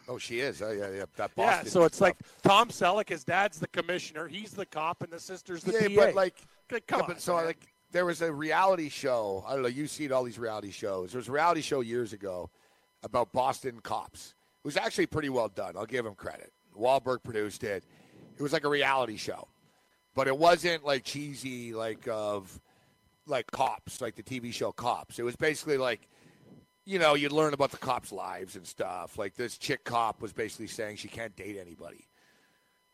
oh, 0.10 0.18
she 0.18 0.42
is. 0.42 0.62
Oh, 0.62 0.72
yeah, 0.72 0.90
yeah. 0.92 1.06
That 1.16 1.34
Boston 1.34 1.66
Yeah, 1.66 1.72
so 1.72 1.84
it's 1.86 1.96
stuff. 1.96 2.08
like 2.08 2.18
Tom 2.44 2.68
Selleck, 2.70 3.08
his 3.08 3.24
dad's 3.24 3.58
the 3.60 3.68
commissioner, 3.70 4.28
he's 4.28 4.52
the 4.52 4.66
cop, 4.66 5.02
and 5.02 5.12
the 5.12 5.20
sister's 5.20 5.64
the 5.64 5.72
yeah, 5.74 5.88
DA. 5.88 5.96
but 5.96 6.16
like, 6.16 6.36
Like, 6.70 6.86
come 6.88 7.04
yeah, 7.08 7.14
on, 7.14 7.20
so 7.20 7.38
man. 7.38 7.46
like 7.46 7.68
there 7.92 8.06
was 8.06 8.22
a 8.22 8.32
reality 8.32 8.90
show. 8.90 9.44
I 9.48 9.54
don't 9.54 9.62
know. 9.62 9.70
You've 9.70 9.90
seen 9.90 10.12
all 10.12 10.24
these 10.24 10.40
reality 10.40 10.72
shows. 10.72 11.12
There 11.14 11.20
was 11.20 11.30
a 11.30 11.32
reality 11.32 11.62
show 11.62 11.80
years 11.82 12.12
ago 12.14 12.50
about 13.04 13.32
Boston 13.32 13.80
cops. 13.82 14.34
It 14.64 14.68
was 14.68 14.78
actually 14.78 15.06
pretty 15.08 15.30
well 15.30 15.48
done. 15.50 15.76
I'll 15.78 15.86
give 15.86 16.06
him 16.06 16.14
credit. 16.16 16.52
Wahlberg 16.78 17.24
produced 17.24 17.64
it. 17.64 17.84
It 18.38 18.42
was 18.44 18.54
like 18.54 18.64
a 18.66 18.70
reality 18.70 19.18
show, 19.18 19.48
but 20.16 20.28
it 20.28 20.38
wasn't 20.38 20.84
like 20.86 21.04
cheesy, 21.04 21.74
like 21.74 22.08
of 22.10 22.60
like 23.32 23.50
cops, 23.52 24.02
like 24.02 24.16
the 24.16 24.24
TV 24.24 24.54
show 24.54 24.72
Cops. 24.72 25.18
It 25.18 25.24
was 25.24 25.36
basically 25.36 25.78
like. 25.78 26.08
You 26.84 26.98
know, 26.98 27.14
you'd 27.14 27.32
learn 27.32 27.54
about 27.54 27.70
the 27.70 27.78
cops' 27.78 28.12
lives 28.12 28.56
and 28.56 28.66
stuff. 28.66 29.16
Like 29.16 29.36
this 29.36 29.56
chick 29.60 29.84
cop 29.84 30.20
was 30.20 30.34
basically 30.34 30.66
saying 30.66 30.96
she 30.96 31.08
can't 31.08 31.36
date 31.36 31.56
anybody. 31.62 32.08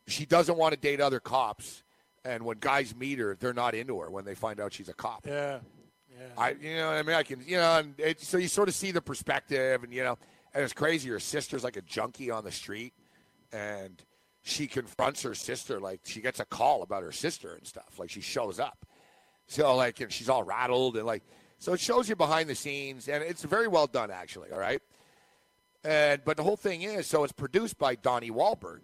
She 0.06 0.26
doesn't 0.26 0.58
want 0.58 0.74
to 0.74 0.78
date 0.78 1.00
other 1.00 1.20
cops, 1.20 1.82
and 2.22 2.44
when 2.44 2.58
guys 2.58 2.94
meet 2.94 3.18
her, 3.18 3.34
they're 3.40 3.54
not 3.54 3.74
into 3.74 3.98
her 4.00 4.10
when 4.10 4.26
they 4.26 4.34
find 4.34 4.60
out 4.60 4.74
she's 4.74 4.90
a 4.90 4.94
cop. 4.94 5.26
yeah, 5.26 5.60
yeah. 6.10 6.26
I, 6.36 6.50
you 6.60 6.76
know, 6.76 6.88
what 6.88 6.96
I 6.96 7.02
mean, 7.02 7.16
I 7.16 7.22
can, 7.22 7.42
you 7.46 7.56
know, 7.56 7.78
and 7.78 7.94
it, 7.98 8.20
so 8.20 8.36
you 8.36 8.48
sort 8.48 8.68
of 8.68 8.74
see 8.74 8.90
the 8.90 9.00
perspective, 9.00 9.82
and 9.82 9.92
you 9.92 10.04
know, 10.04 10.18
and 10.52 10.62
it's 10.62 10.74
crazy. 10.74 11.08
Her 11.08 11.18
sister's 11.18 11.64
like 11.64 11.76
a 11.78 11.82
junkie 11.82 12.30
on 12.30 12.44
the 12.44 12.52
street, 12.52 12.92
and 13.52 14.02
she 14.42 14.66
confronts 14.66 15.22
her 15.22 15.34
sister. 15.34 15.80
Like 15.80 16.00
she 16.04 16.20
gets 16.20 16.40
a 16.40 16.44
call 16.44 16.82
about 16.82 17.02
her 17.02 17.12
sister 17.12 17.54
and 17.54 17.66
stuff. 17.66 17.98
Like 17.98 18.10
she 18.10 18.20
shows 18.20 18.58
up, 18.60 18.84
so 19.48 19.74
like, 19.74 20.00
and 20.00 20.12
she's 20.12 20.28
all 20.28 20.44
rattled 20.44 20.96
and 20.96 21.06
like, 21.06 21.24
so 21.58 21.72
it 21.72 21.80
shows 21.80 22.08
you 22.08 22.14
behind 22.14 22.48
the 22.48 22.54
scenes, 22.54 23.08
and 23.08 23.22
it's 23.24 23.42
very 23.42 23.66
well 23.66 23.88
done 23.88 24.10
actually. 24.10 24.50
All 24.52 24.60
right, 24.60 24.80
and 25.82 26.22
but 26.24 26.36
the 26.36 26.44
whole 26.44 26.56
thing 26.56 26.82
is, 26.82 27.06
so 27.06 27.24
it's 27.24 27.32
produced 27.32 27.78
by 27.78 27.96
Donnie 27.96 28.30
Wahlberg. 28.30 28.80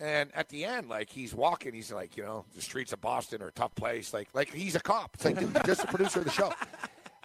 And 0.00 0.30
at 0.34 0.48
the 0.48 0.64
end, 0.64 0.88
like 0.88 1.10
he's 1.10 1.34
walking, 1.34 1.74
he's 1.74 1.92
like, 1.92 2.16
you 2.16 2.24
know, 2.24 2.46
the 2.54 2.62
streets 2.62 2.92
of 2.92 3.00
Boston 3.00 3.42
are 3.42 3.48
a 3.48 3.52
tough 3.52 3.74
place. 3.74 4.12
Like, 4.12 4.28
like 4.32 4.52
he's 4.52 4.74
a 4.74 4.80
cop. 4.80 5.10
It's 5.14 5.24
like 5.26 5.38
dude, 5.38 5.56
just 5.66 5.82
the 5.82 5.86
producer 5.86 6.20
of 6.20 6.24
the 6.24 6.30
show. 6.30 6.52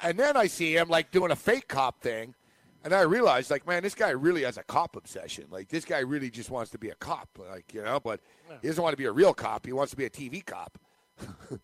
And 0.03 0.19
then 0.19 0.37
I 0.37 0.47
see 0.47 0.75
him 0.75 0.89
like 0.89 1.11
doing 1.11 1.31
a 1.31 1.35
fake 1.35 1.67
cop 1.67 2.01
thing, 2.01 2.35
and 2.83 2.93
I 2.93 3.01
realized, 3.01 3.51
like, 3.51 3.67
man, 3.67 3.83
this 3.83 3.95
guy 3.95 4.11
really 4.11 4.43
has 4.43 4.57
a 4.57 4.63
cop 4.63 4.95
obsession. 4.95 5.45
Like, 5.51 5.67
this 5.67 5.83
guy 5.83 5.99
really 5.99 6.29
just 6.29 6.49
wants 6.49 6.71
to 6.71 6.77
be 6.77 6.89
a 6.89 6.95
cop, 6.95 7.27
like, 7.37 7.73
you 7.73 7.83
know, 7.83 7.99
but 7.99 8.21
he 8.61 8.67
doesn't 8.67 8.81
want 8.81 8.93
to 8.93 8.97
be 8.97 9.05
a 9.05 9.11
real 9.11 9.33
cop. 9.33 9.65
He 9.65 9.73
wants 9.73 9.91
to 9.91 9.97
be 9.97 10.05
a 10.05 10.09
TV 10.09 10.45
cop. 10.45 10.77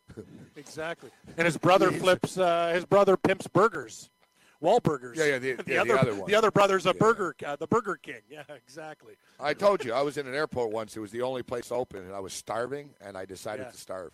Exactly. 0.58 1.10
And 1.38 1.46
his 1.46 1.58
brother 1.58 1.92
flips. 1.92 2.38
Uh, 2.38 2.72
his 2.74 2.86
brother 2.86 3.18
pimps 3.18 3.46
burgers, 3.48 4.10
Wahlburgers. 4.64 5.18
Yeah, 5.18 5.26
yeah, 5.26 5.38
the- 5.40 5.48
yeah, 5.68 5.84
the 5.84 5.94
other 5.94 6.00
other 6.00 6.16
one. 6.16 6.30
The 6.30 6.36
other 6.36 6.50
brother's 6.52 6.86
a 6.86 6.94
burger, 6.94 7.36
uh, 7.46 7.58
the 7.58 7.68
Burger 7.68 7.98
King. 8.02 8.22
Yeah, 8.30 8.44
exactly. 8.56 9.16
I 9.40 9.54
told 9.54 9.84
you, 9.84 9.92
I 9.94 10.02
was 10.02 10.18
in 10.18 10.28
an 10.28 10.34
airport 10.34 10.72
once. 10.72 10.96
It 10.96 11.02
was 11.02 11.12
the 11.12 11.22
only 11.24 11.44
place 11.44 11.72
open, 11.74 12.04
and 12.06 12.14
I 12.14 12.20
was 12.22 12.32
starving, 12.34 12.92
and 13.02 13.18
I 13.18 13.26
decided 13.26 13.64
Yeah. 13.66 13.72
to 13.72 13.78
starve. 13.78 14.12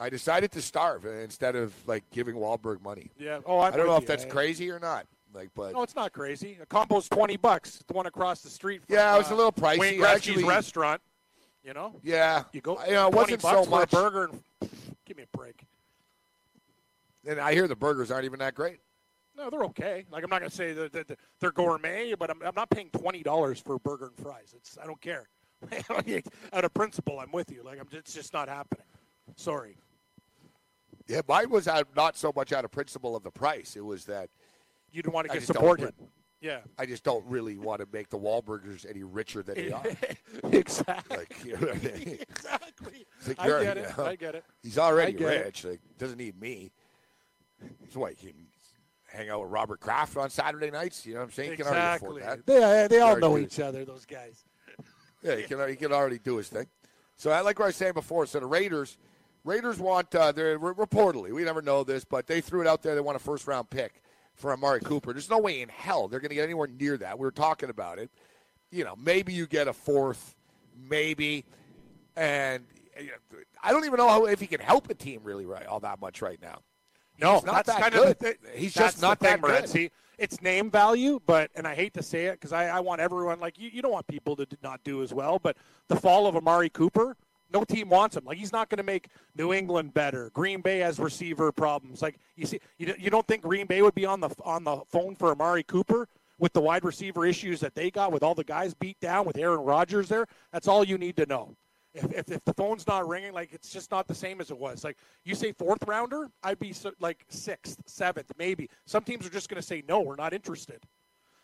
I 0.00 0.08
decided 0.10 0.50
to 0.52 0.62
starve 0.62 1.04
instead 1.04 1.56
of 1.56 1.72
like 1.86 2.04
giving 2.10 2.34
Wahlberg 2.36 2.82
money. 2.82 3.10
Yeah. 3.18 3.40
Oh, 3.46 3.60
I'm 3.60 3.74
I 3.74 3.76
don't 3.76 3.86
know 3.86 3.94
with 3.94 4.04
if 4.04 4.08
you. 4.08 4.16
that's 4.16 4.24
crazy 4.32 4.70
or 4.70 4.78
not. 4.78 5.06
Like, 5.34 5.50
but 5.54 5.72
No, 5.74 5.82
it's 5.82 5.94
not 5.96 6.12
crazy. 6.12 6.56
A 6.62 6.66
combo's 6.66 7.08
twenty 7.08 7.36
bucks. 7.36 7.82
The 7.86 7.92
one 7.94 8.06
across 8.06 8.40
the 8.40 8.48
street. 8.50 8.82
From, 8.86 8.94
Yeah, 8.94 9.14
it 9.14 9.18
was 9.18 9.30
uh, 9.30 9.34
a 9.34 9.36
little 9.36 9.52
pricey. 9.52 9.78
Wayne 9.78 10.00
Gretzky's 10.00 10.28
Actually- 10.28 10.44
rest.rant. 10.44 11.02
You 11.66 11.74
know, 11.74 11.96
yeah, 12.04 12.44
you 12.52 12.60
go. 12.60 12.78
You 12.86 12.92
know, 12.92 13.08
it 13.08 13.14
wasn't 13.14 13.42
bucks 13.42 13.56
so 13.56 13.64
for 13.64 13.70
much. 13.70 13.92
a 13.92 13.96
burger. 13.96 14.30
And, 14.30 14.70
give 15.04 15.16
me 15.16 15.24
a 15.24 15.36
break. 15.36 15.66
And 17.26 17.40
I 17.40 17.54
hear 17.54 17.66
the 17.66 17.74
burgers 17.74 18.12
aren't 18.12 18.24
even 18.24 18.38
that 18.38 18.54
great. 18.54 18.78
No, 19.36 19.50
they're 19.50 19.64
okay. 19.64 20.04
Like 20.08 20.22
I'm 20.22 20.30
not 20.30 20.38
gonna 20.38 20.50
say 20.50 20.72
that 20.74 21.18
they're 21.40 21.50
gourmet, 21.50 22.14
but 22.14 22.30
I'm, 22.30 22.40
I'm 22.42 22.54
not 22.54 22.70
paying 22.70 22.88
twenty 22.90 23.24
dollars 23.24 23.58
for 23.58 23.74
a 23.74 23.80
burger 23.80 24.06
and 24.06 24.16
fries. 24.16 24.54
It's 24.56 24.78
I 24.80 24.86
don't 24.86 25.00
care. 25.00 25.28
Out 26.52 26.64
of 26.64 26.72
principle, 26.72 27.18
I'm 27.18 27.32
with 27.32 27.50
you. 27.50 27.64
Like 27.64 27.80
I'm, 27.80 27.88
it's 27.90 28.14
just 28.14 28.32
not 28.32 28.48
happening. 28.48 28.86
Sorry. 29.34 29.76
Yeah, 31.08 31.22
mine 31.28 31.50
was 31.50 31.66
out, 31.66 31.88
not 31.96 32.16
so 32.16 32.32
much 32.34 32.52
out 32.52 32.64
of 32.64 32.70
principle 32.70 33.16
of 33.16 33.22
the 33.22 33.30
price. 33.30 33.74
It 33.76 33.84
was 33.84 34.04
that 34.06 34.28
You 34.92 35.02
don't 35.02 35.14
want 35.14 35.28
to 35.28 35.32
get 35.32 35.42
supported. 35.42 35.94
Yeah. 36.46 36.60
I 36.78 36.86
just 36.86 37.02
don't 37.02 37.26
really 37.26 37.58
want 37.58 37.80
to 37.80 37.88
make 37.92 38.08
the 38.08 38.18
Wahlburgers 38.18 38.88
any 38.88 39.02
richer 39.02 39.42
than 39.42 39.56
they 39.56 39.72
are. 39.72 39.82
exactly. 40.52 41.16
Like, 41.16 41.44
you 41.44 41.56
know 41.58 41.70
I 41.70 41.74
mean? 41.74 42.18
exactly. 42.30 43.06
Like, 43.26 43.40
I 43.40 43.48
get 43.48 43.76
you 43.76 43.82
it. 43.82 43.98
know, 43.98 44.04
I 44.06 44.14
get 44.14 44.34
it. 44.36 44.44
He's 44.62 44.78
already 44.78 45.12
get 45.12 45.32
it. 45.32 45.44
rich. 45.44 45.64
Like, 45.64 45.80
doesn't 45.98 46.18
need 46.18 46.40
me. 46.40 46.70
So 47.92 47.98
what? 47.98 48.12
He 48.12 48.28
can 48.28 48.46
hang 49.06 49.28
out 49.28 49.42
with 49.42 49.50
Robert 49.50 49.80
Kraft 49.80 50.16
on 50.16 50.30
Saturday 50.30 50.70
nights. 50.70 51.04
You 51.04 51.14
know 51.14 51.20
what 51.20 51.24
I'm 51.26 51.32
saying? 51.32 51.52
Exactly. 51.54 52.22
They, 52.46 52.86
they 52.88 53.00
all 53.00 53.18
know 53.18 53.38
each 53.38 53.58
other, 53.58 53.84
those 53.84 54.06
guys. 54.06 54.44
Yeah, 55.24 55.34
he 55.34 55.42
can. 55.42 55.68
He 55.68 55.74
can 55.74 55.92
already 55.92 56.20
do 56.20 56.36
his 56.36 56.48
thing. 56.48 56.68
So 57.16 57.32
I 57.32 57.40
like 57.40 57.58
what 57.58 57.64
I 57.64 57.68
was 57.68 57.76
saying 57.76 57.94
before. 57.94 58.26
So 58.26 58.38
the 58.38 58.46
Raiders, 58.46 58.98
Raiders 59.42 59.80
want. 59.80 60.14
Uh, 60.14 60.30
they're 60.30 60.60
reportedly, 60.60 61.32
we 61.32 61.42
never 61.42 61.62
know 61.62 61.82
this, 61.82 62.04
but 62.04 62.28
they 62.28 62.40
threw 62.40 62.60
it 62.60 62.68
out 62.68 62.82
there. 62.82 62.94
They 62.94 63.00
want 63.00 63.16
a 63.16 63.20
first 63.20 63.48
round 63.48 63.68
pick 63.68 64.00
for 64.36 64.52
Amari 64.52 64.80
Cooper. 64.80 65.12
There's 65.12 65.30
no 65.30 65.38
way 65.38 65.62
in 65.62 65.68
hell 65.68 66.08
they're 66.08 66.20
going 66.20 66.28
to 66.28 66.34
get 66.34 66.44
anywhere 66.44 66.68
near 66.68 66.96
that. 66.98 67.18
We 67.18 67.24
were 67.24 67.32
talking 67.32 67.70
about 67.70 67.98
it. 67.98 68.10
You 68.70 68.84
know, 68.84 68.94
maybe 68.96 69.32
you 69.32 69.46
get 69.46 69.68
a 69.68 69.72
fourth, 69.72 70.34
maybe, 70.88 71.44
and 72.16 72.64
you 73.00 73.06
know, 73.06 73.38
I 73.62 73.72
don't 73.72 73.84
even 73.84 73.96
know 73.96 74.08
how, 74.08 74.26
if 74.26 74.40
he 74.40 74.46
can 74.46 74.60
help 74.60 74.90
a 74.90 74.94
team 74.94 75.20
really 75.24 75.46
right 75.46 75.66
all 75.66 75.80
that 75.80 76.00
much 76.00 76.22
right 76.22 76.40
now. 76.40 76.60
No, 77.18 77.34
He's 77.34 77.44
not 77.44 77.64
that's 77.64 77.68
that 77.68 77.80
kind 77.80 77.94
good. 77.94 78.08
of 78.08 78.18
the, 78.18 78.36
He's 78.54 78.74
just 78.74 79.00
not 79.00 79.20
that 79.20 79.40
good. 79.40 79.64
Morency. 79.64 79.90
It's 80.18 80.40
name 80.40 80.70
value, 80.70 81.20
but 81.26 81.50
and 81.54 81.66
I 81.66 81.74
hate 81.74 81.94
to 81.94 82.02
say 82.02 82.26
it 82.26 82.32
because 82.32 82.52
I, 82.52 82.68
I 82.68 82.80
want 82.80 83.00
everyone 83.00 83.38
like 83.38 83.58
you. 83.58 83.70
You 83.70 83.82
don't 83.82 83.92
want 83.92 84.06
people 84.06 84.34
to 84.36 84.46
not 84.62 84.82
do 84.82 85.02
as 85.02 85.12
well, 85.12 85.38
but 85.38 85.56
the 85.88 85.96
fall 85.96 86.26
of 86.26 86.36
Amari 86.36 86.70
Cooper, 86.70 87.16
no 87.52 87.64
team 87.64 87.88
wants 87.88 88.16
him. 88.16 88.24
Like 88.24 88.38
he's 88.38 88.52
not 88.52 88.68
going 88.68 88.78
to 88.78 88.84
make 88.84 89.08
New 89.36 89.52
England 89.52 89.94
better. 89.94 90.30
Green 90.34 90.60
Bay 90.60 90.78
has 90.78 90.98
receiver 90.98 91.52
problems. 91.52 92.02
Like 92.02 92.18
you 92.36 92.46
see, 92.46 92.60
you, 92.78 92.94
you 92.98 93.10
don't 93.10 93.26
think 93.26 93.42
Green 93.42 93.66
Bay 93.66 93.82
would 93.82 93.94
be 93.94 94.06
on 94.06 94.20
the 94.20 94.30
on 94.44 94.64
the 94.64 94.82
phone 94.88 95.14
for 95.14 95.30
Amari 95.30 95.62
Cooper 95.62 96.08
with 96.38 96.52
the 96.52 96.60
wide 96.60 96.84
receiver 96.84 97.24
issues 97.24 97.60
that 97.60 97.74
they 97.74 97.90
got 97.90 98.12
with 98.12 98.22
all 98.22 98.34
the 98.34 98.44
guys 98.44 98.74
beat 98.74 99.00
down 99.00 99.26
with 99.26 99.38
Aaron 99.38 99.60
Rodgers 99.60 100.08
there? 100.08 100.26
That's 100.52 100.68
all 100.68 100.84
you 100.84 100.98
need 100.98 101.16
to 101.16 101.26
know. 101.26 101.56
If, 101.94 102.12
if, 102.12 102.30
if 102.30 102.44
the 102.44 102.52
phone's 102.52 102.86
not 102.86 103.08
ringing, 103.08 103.32
like 103.32 103.52
it's 103.52 103.70
just 103.70 103.90
not 103.90 104.06
the 104.06 104.14
same 104.14 104.40
as 104.40 104.50
it 104.50 104.58
was. 104.58 104.84
Like 104.84 104.98
you 105.24 105.34
say 105.34 105.52
fourth 105.52 105.82
rounder, 105.86 106.28
I'd 106.42 106.58
be 106.58 106.74
so, 106.74 106.92
like 107.00 107.24
sixth, 107.28 107.78
seventh, 107.86 108.30
maybe. 108.36 108.68
Some 108.84 109.02
teams 109.02 109.26
are 109.26 109.30
just 109.30 109.48
going 109.48 109.60
to 109.60 109.66
say 109.66 109.82
no, 109.88 110.00
we're 110.00 110.16
not 110.16 110.34
interested. 110.34 110.80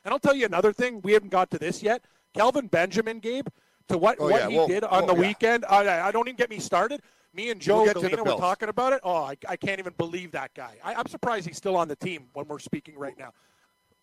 And 0.04 0.12
I'll 0.12 0.18
tell 0.18 0.34
you 0.34 0.44
another 0.44 0.72
thing. 0.72 1.00
We 1.02 1.12
haven't 1.12 1.30
got 1.30 1.50
to 1.52 1.58
this 1.58 1.82
yet. 1.82 2.04
Kelvin 2.34 2.66
Benjamin, 2.66 3.20
Gabe, 3.20 3.46
to 3.88 3.98
what 3.98 4.16
Oh, 4.20 4.28
what 4.28 4.40
yeah. 4.42 4.48
he 4.48 4.56
Well- 4.56 4.68
did 4.68 4.84
on 4.84 5.06
well, 5.06 5.14
the 5.14 5.20
yeah. 5.22 5.28
weekend. 5.28 5.64
I, 5.68 6.08
I 6.08 6.12
don't 6.12 6.28
even 6.28 6.36
get 6.36 6.50
me 6.50 6.58
started. 6.58 7.00
Me 7.34 7.50
and 7.50 7.60
Joe 7.60 7.82
We'll 7.84 7.94
Galena 7.94 8.22
were 8.24 8.36
talking 8.36 8.68
about 8.68 8.92
it. 8.92 9.00
Oh, 9.04 9.14
I, 9.24 9.36
I 9.48 9.56
can't 9.56 9.78
even 9.78 9.94
believe 9.96 10.32
that 10.32 10.52
guy. 10.54 10.76
I, 10.84 10.94
I'm 10.94 11.06
surprised 11.06 11.46
he's 11.46 11.56
still 11.56 11.76
on 11.76 11.88
the 11.88 11.96
team 11.96 12.26
when 12.34 12.46
we're 12.46 12.58
speaking 12.58 12.98
right 12.98 13.16
now. 13.18 13.32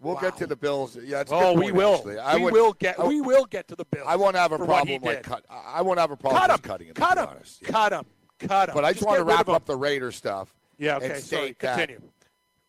We'll 0.02 0.16
Wow. 0.16 0.22
get 0.22 0.38
to 0.38 0.48
the 0.48 0.56
Bills. 0.56 0.98
Yeah, 1.04 1.24
Oh, 1.30 1.54
we 1.54 1.72
will. 1.72 1.96
actually. 1.96 2.18
I 2.20 2.38
we 2.38 2.44
would- 2.46 2.54
will 2.54 2.74
get. 2.74 3.00
I 3.00 3.06
we 3.06 3.22
will 3.22 3.46
get 3.46 3.68
to 3.68 3.76
the 3.76 3.86
Bills. 3.86 4.06
I 4.08 4.16
won't 4.16 4.36
have 4.36 4.52
a 4.52 4.58
for 4.58 4.66
what 4.66 4.88
he 4.88 4.98
problem 4.98 5.14
like 5.16 5.24
did. 5.24 5.30
cut. 5.32 5.46
I 5.50 5.82
won't 5.82 6.00
have 6.00 6.10
a 6.12 6.16
problem 6.18 6.42
Cut 6.42 6.50
him. 6.50 6.58
cutting 6.60 6.88
him. 6.88 6.94
Cut 6.96 7.18
him. 7.18 7.28
honest. 7.28 7.62
Cut 7.64 7.92
him. 7.94 8.06
Cut 8.40 8.70
him. 8.70 8.76
But 8.76 8.86
I 8.86 8.90
just, 8.94 9.00
Just 9.02 9.08
want 9.08 9.20
to 9.20 9.24
wrap 9.26 9.50
up 9.50 9.66
the 9.66 9.76
Raider 9.76 10.12
stuff. 10.12 10.54
Yeah. 10.78 10.96
Okay. 10.98 11.20
Sorry. 11.20 11.54
Continue. 11.54 12.02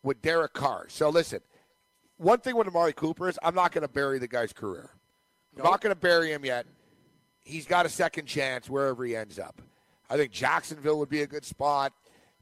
with 0.02 0.20
Derek 0.20 0.52
Carr. 0.52 0.86
So 0.88 1.08
listen, 1.08 1.40
one 2.18 2.40
thing 2.40 2.56
with 2.56 2.66
Amari 2.66 2.92
Cooper 2.92 3.28
is 3.28 3.38
I'm 3.42 3.54
not 3.54 3.70
going 3.72 3.82
to 3.82 3.88
bury 3.92 4.18
the 4.18 4.28
guy's 4.28 4.52
career. 4.52 4.90
I'm 5.56 5.62
not 5.64 5.80
going 5.80 5.94
to 5.94 6.00
bury 6.00 6.32
him 6.32 6.44
yet. 6.44 6.66
He's 7.50 7.66
got 7.66 7.84
a 7.84 7.88
second 7.88 8.26
chance 8.26 8.70
wherever 8.70 9.04
he 9.04 9.16
ends 9.16 9.38
up. 9.38 9.60
I 10.08 10.16
think 10.16 10.30
Jacksonville 10.30 10.98
would 10.98 11.08
be 11.08 11.22
a 11.22 11.26
good 11.26 11.44
spot. 11.44 11.92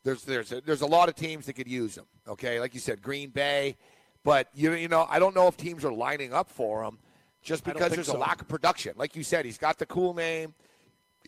There's 0.04 0.22
there's 0.24 0.52
a, 0.52 0.60
there's 0.60 0.82
a 0.82 0.86
lot 0.86 1.08
of 1.08 1.14
teams 1.14 1.46
that 1.46 1.54
could 1.54 1.68
use 1.68 1.96
him. 1.96 2.04
Okay, 2.26 2.60
like 2.60 2.74
you 2.74 2.80
said, 2.80 3.02
Green 3.02 3.30
Bay, 3.30 3.76
but 4.22 4.48
you 4.54 4.72
you 4.72 4.88
know 4.88 5.06
I 5.08 5.18
don't 5.18 5.34
know 5.34 5.48
if 5.48 5.56
teams 5.56 5.84
are 5.84 5.92
lining 5.92 6.32
up 6.32 6.50
for 6.50 6.84
him 6.84 6.98
just 7.42 7.64
because 7.64 7.92
there's 7.92 8.06
so. 8.08 8.16
a 8.16 8.18
lack 8.18 8.40
of 8.40 8.48
production. 8.48 8.92
Like 8.96 9.16
you 9.16 9.22
said, 9.22 9.44
he's 9.44 9.58
got 9.58 9.78
the 9.78 9.86
cool 9.86 10.14
name. 10.14 10.54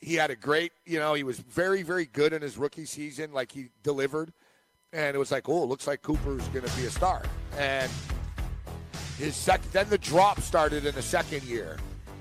He 0.02 0.14
had 0.14 0.30
a 0.30 0.36
great, 0.36 0.72
you 0.86 0.98
know, 0.98 1.14
he 1.14 1.24
was 1.24 1.38
very 1.38 1.82
very 1.82 2.06
good 2.06 2.32
in 2.32 2.42
his 2.42 2.56
rookie 2.58 2.86
season. 2.86 3.32
Like 3.32 3.52
he 3.52 3.70
delivered, 3.82 4.32
and 4.92 5.14
it 5.14 5.18
was 5.18 5.30
like, 5.30 5.48
oh, 5.48 5.64
it 5.64 5.66
looks 5.66 5.86
like 5.86 6.02
Cooper's 6.02 6.46
going 6.48 6.64
to 6.64 6.76
be 6.76 6.86
a 6.86 6.90
star. 6.90 7.22
And 7.58 7.90
his 9.18 9.36
second, 9.36 9.70
then 9.72 9.88
the 9.90 9.98
drop 9.98 10.40
started 10.40 10.86
in 10.86 10.94
the 10.94 11.02
second 11.02 11.42
year. 11.42 11.76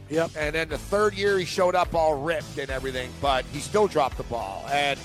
Yep. 0.09 0.31
And 0.37 0.55
then 0.55 0.69
the 0.69 0.77
third 0.77 1.13
year, 1.13 1.37
he 1.37 1.45
showed 1.45 1.75
up 1.75 1.93
all 1.93 2.15
ripped 2.15 2.57
and 2.57 2.69
everything, 2.69 3.11
but 3.21 3.45
he 3.45 3.59
still 3.59 3.87
dropped 3.87 4.17
the 4.17 4.23
ball. 4.23 4.65
And 4.71 4.99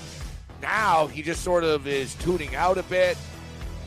now 0.61 1.07
he 1.07 1.21
just 1.21 1.43
sort 1.43 1.63
of 1.63 1.87
is 1.87 2.15
tuning 2.15 2.55
out 2.55 2.77
a 2.77 2.83
bit. 2.83 3.17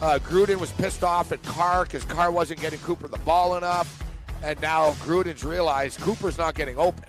Uh, 0.00 0.18
Gruden 0.22 0.58
was 0.58 0.70
pissed 0.72 1.02
off 1.02 1.32
at 1.32 1.42
Carr 1.42 1.84
because 1.84 2.04
Carr 2.04 2.30
wasn't 2.30 2.60
getting 2.60 2.78
Cooper 2.80 3.08
the 3.08 3.18
ball 3.18 3.56
enough. 3.56 4.04
And 4.44 4.60
now 4.60 4.92
Gruden's 5.04 5.42
realized 5.42 6.00
Cooper's 6.00 6.38
not 6.38 6.54
getting 6.54 6.78
open. 6.78 7.04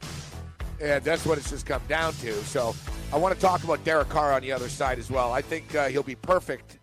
And 0.82 1.04
that's 1.04 1.26
what 1.26 1.38
it's 1.38 1.52
just 1.52 1.68
come 1.68 1.82
down 1.88 2.14
to. 2.14 2.34
So 2.46 2.76
I 3.14 3.18
want 3.18 3.36
to 3.36 3.40
talk 3.40 3.64
about 3.64 3.84
Derek 3.84 4.10
Carr 4.10 4.34
on 4.34 4.42
the 4.42 4.52
other 4.52 4.70
side 4.70 4.98
as 4.98 5.12
well. 5.12 5.32
I 5.32 5.42
think 5.42 5.76
uh, 5.76 5.90
he'll 5.90 6.02
be 6.02 6.16
perfect 6.16 6.80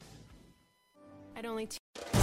I'd 1.37 1.45
only 1.45 1.69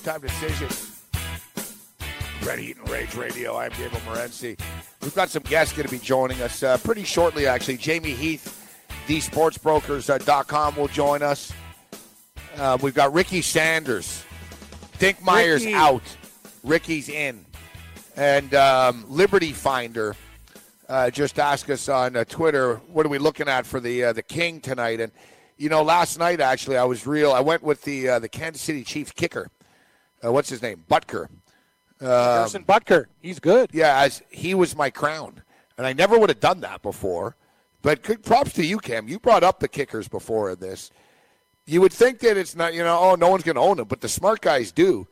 Time 0.00 0.20
decision. 0.20 0.68
Red 2.42 2.58
Heat 2.58 2.78
and 2.78 2.88
Rage 2.88 3.14
Radio. 3.14 3.56
I'm 3.56 3.70
Gabriel 3.70 4.00
Morency. 4.06 4.58
We've 5.02 5.14
got 5.14 5.28
some 5.28 5.42
guests 5.42 5.76
going 5.76 5.86
to 5.86 5.92
be 5.92 5.98
joining 5.98 6.40
us 6.40 6.62
uh, 6.62 6.78
pretty 6.78 7.04
shortly, 7.04 7.46
actually. 7.46 7.76
Jamie 7.76 8.12
Heath, 8.12 8.86
thesportsbrokers.com, 9.06 10.76
will 10.76 10.88
join 10.88 11.22
us. 11.22 11.52
Uh, 12.56 12.78
we've 12.82 12.94
got 12.94 13.12
Ricky 13.12 13.42
Sanders. 13.42 14.24
Dinkmeyer's 14.98 15.64
Ricky. 15.64 15.74
out. 15.74 16.02
Ricky's 16.64 17.08
in. 17.08 17.44
And 18.16 18.54
um, 18.54 19.04
Liberty 19.08 19.52
Finder 19.52 20.16
uh, 20.88 21.10
just 21.10 21.38
asked 21.38 21.70
us 21.70 21.88
on 21.88 22.16
uh, 22.16 22.24
Twitter, 22.24 22.76
what 22.92 23.06
are 23.06 23.10
we 23.10 23.18
looking 23.18 23.48
at 23.48 23.66
for 23.66 23.80
the 23.80 24.04
uh, 24.04 24.12
the 24.12 24.22
King 24.22 24.60
tonight? 24.60 25.00
And 25.00 25.12
you 25.56 25.68
know, 25.68 25.82
last 25.82 26.18
night 26.18 26.40
actually, 26.40 26.76
I 26.76 26.84
was 26.84 27.06
real. 27.06 27.32
I 27.32 27.40
went 27.40 27.62
with 27.62 27.82
the 27.82 28.08
uh, 28.08 28.18
the 28.18 28.28
Kansas 28.28 28.62
City 28.62 28.82
Chiefs 28.82 29.12
kicker. 29.12 29.48
Uh, 30.24 30.32
what's 30.32 30.48
his 30.48 30.62
name? 30.62 30.84
Butker. 30.90 31.28
Harrison 32.36 32.64
Butker. 32.64 33.06
He's 33.20 33.40
good. 33.40 33.70
Yeah, 33.72 34.00
as 34.00 34.22
he 34.30 34.54
was 34.54 34.74
my 34.74 34.90
crown, 34.90 35.42
and 35.76 35.86
I 35.86 35.92
never 35.92 36.18
would 36.18 36.30
have 36.30 36.40
done 36.40 36.60
that 36.60 36.82
before. 36.82 37.36
But 37.82 38.02
good 38.02 38.22
props 38.22 38.52
to 38.54 38.64
you, 38.64 38.78
Cam. 38.78 39.08
You 39.08 39.18
brought 39.18 39.42
up 39.42 39.60
the 39.60 39.68
kickers 39.68 40.08
before 40.08 40.50
in 40.50 40.60
this. 40.60 40.90
You 41.66 41.80
would 41.80 41.92
think 41.92 42.18
that 42.20 42.36
it's 42.36 42.54
not, 42.54 42.74
you 42.74 42.82
know, 42.82 42.98
oh, 42.98 43.14
no 43.14 43.28
one's 43.28 43.44
going 43.44 43.54
to 43.54 43.60
own 43.60 43.76
them, 43.78 43.88
but 43.88 44.00
the 44.00 44.08
smart 44.08 44.40
guys 44.40 44.72
do. 44.72 45.06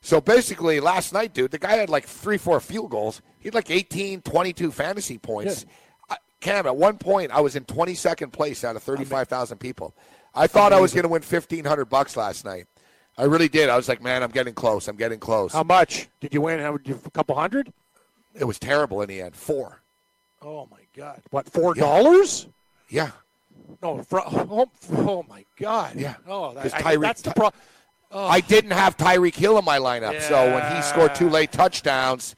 So 0.00 0.20
basically, 0.20 0.78
last 0.80 1.12
night, 1.12 1.34
dude, 1.34 1.50
the 1.50 1.58
guy 1.58 1.74
had 1.74 1.90
like 1.90 2.06
three, 2.06 2.38
four 2.38 2.60
field 2.60 2.90
goals. 2.90 3.20
He 3.40 3.48
had 3.48 3.54
like 3.54 3.70
18, 3.70 4.22
22 4.22 4.70
fantasy 4.70 5.18
points. 5.18 5.66
I, 6.08 6.16
Cam, 6.40 6.66
at 6.66 6.76
one 6.76 6.96
point, 6.96 7.32
I 7.32 7.40
was 7.40 7.56
in 7.56 7.64
22nd 7.64 8.32
place 8.32 8.62
out 8.64 8.76
of 8.76 8.82
35,000 8.82 9.58
people. 9.58 9.94
I 10.34 10.46
thought 10.46 10.72
I 10.72 10.80
was 10.80 10.92
going 10.92 11.02
to 11.02 11.08
win 11.08 11.22
1500 11.22 11.86
bucks 11.86 12.16
last 12.16 12.44
night. 12.44 12.66
I 13.18 13.24
really 13.24 13.48
did. 13.48 13.68
I 13.68 13.76
was 13.76 13.88
like, 13.88 14.02
man, 14.02 14.22
I'm 14.22 14.30
getting 14.30 14.54
close. 14.54 14.88
I'm 14.88 14.96
getting 14.96 15.18
close. 15.18 15.52
How 15.52 15.62
much 15.62 16.08
did 16.20 16.34
you 16.34 16.42
win? 16.42 16.60
How, 16.60 16.74
a 16.74 17.10
couple 17.10 17.34
hundred? 17.34 17.72
it 18.38 18.44
was 18.44 18.58
terrible 18.58 19.00
in 19.00 19.08
the 19.08 19.22
end. 19.22 19.34
Four. 19.34 19.80
Oh 20.42 20.68
my 20.70 20.80
God! 20.94 21.20
What 21.30 21.48
four 21.50 21.74
dollars? 21.74 22.46
Yeah. 22.90 23.10
No, 23.82 24.02
fr- 24.02 24.18
oh, 24.26 24.70
oh 24.92 25.24
my 25.28 25.44
God! 25.58 25.94
Yeah. 25.96 26.16
Oh, 26.28 26.52
that, 26.52 26.62
'Cause 26.70 26.72
I, 26.84 26.96
that's 26.96 27.22
the 27.22 27.30
pro. 27.30 27.50
Oh. 28.12 28.26
I 28.26 28.40
didn't 28.40 28.70
have 28.72 28.96
Tyreek 28.96 29.34
Hill 29.34 29.58
in 29.58 29.64
my 29.64 29.78
lineup, 29.78 30.20
so 30.20 30.52
when 30.52 30.76
he 30.76 30.82
scored 30.82 31.14
two 31.14 31.28
late 31.30 31.50
touchdowns, 31.50 32.36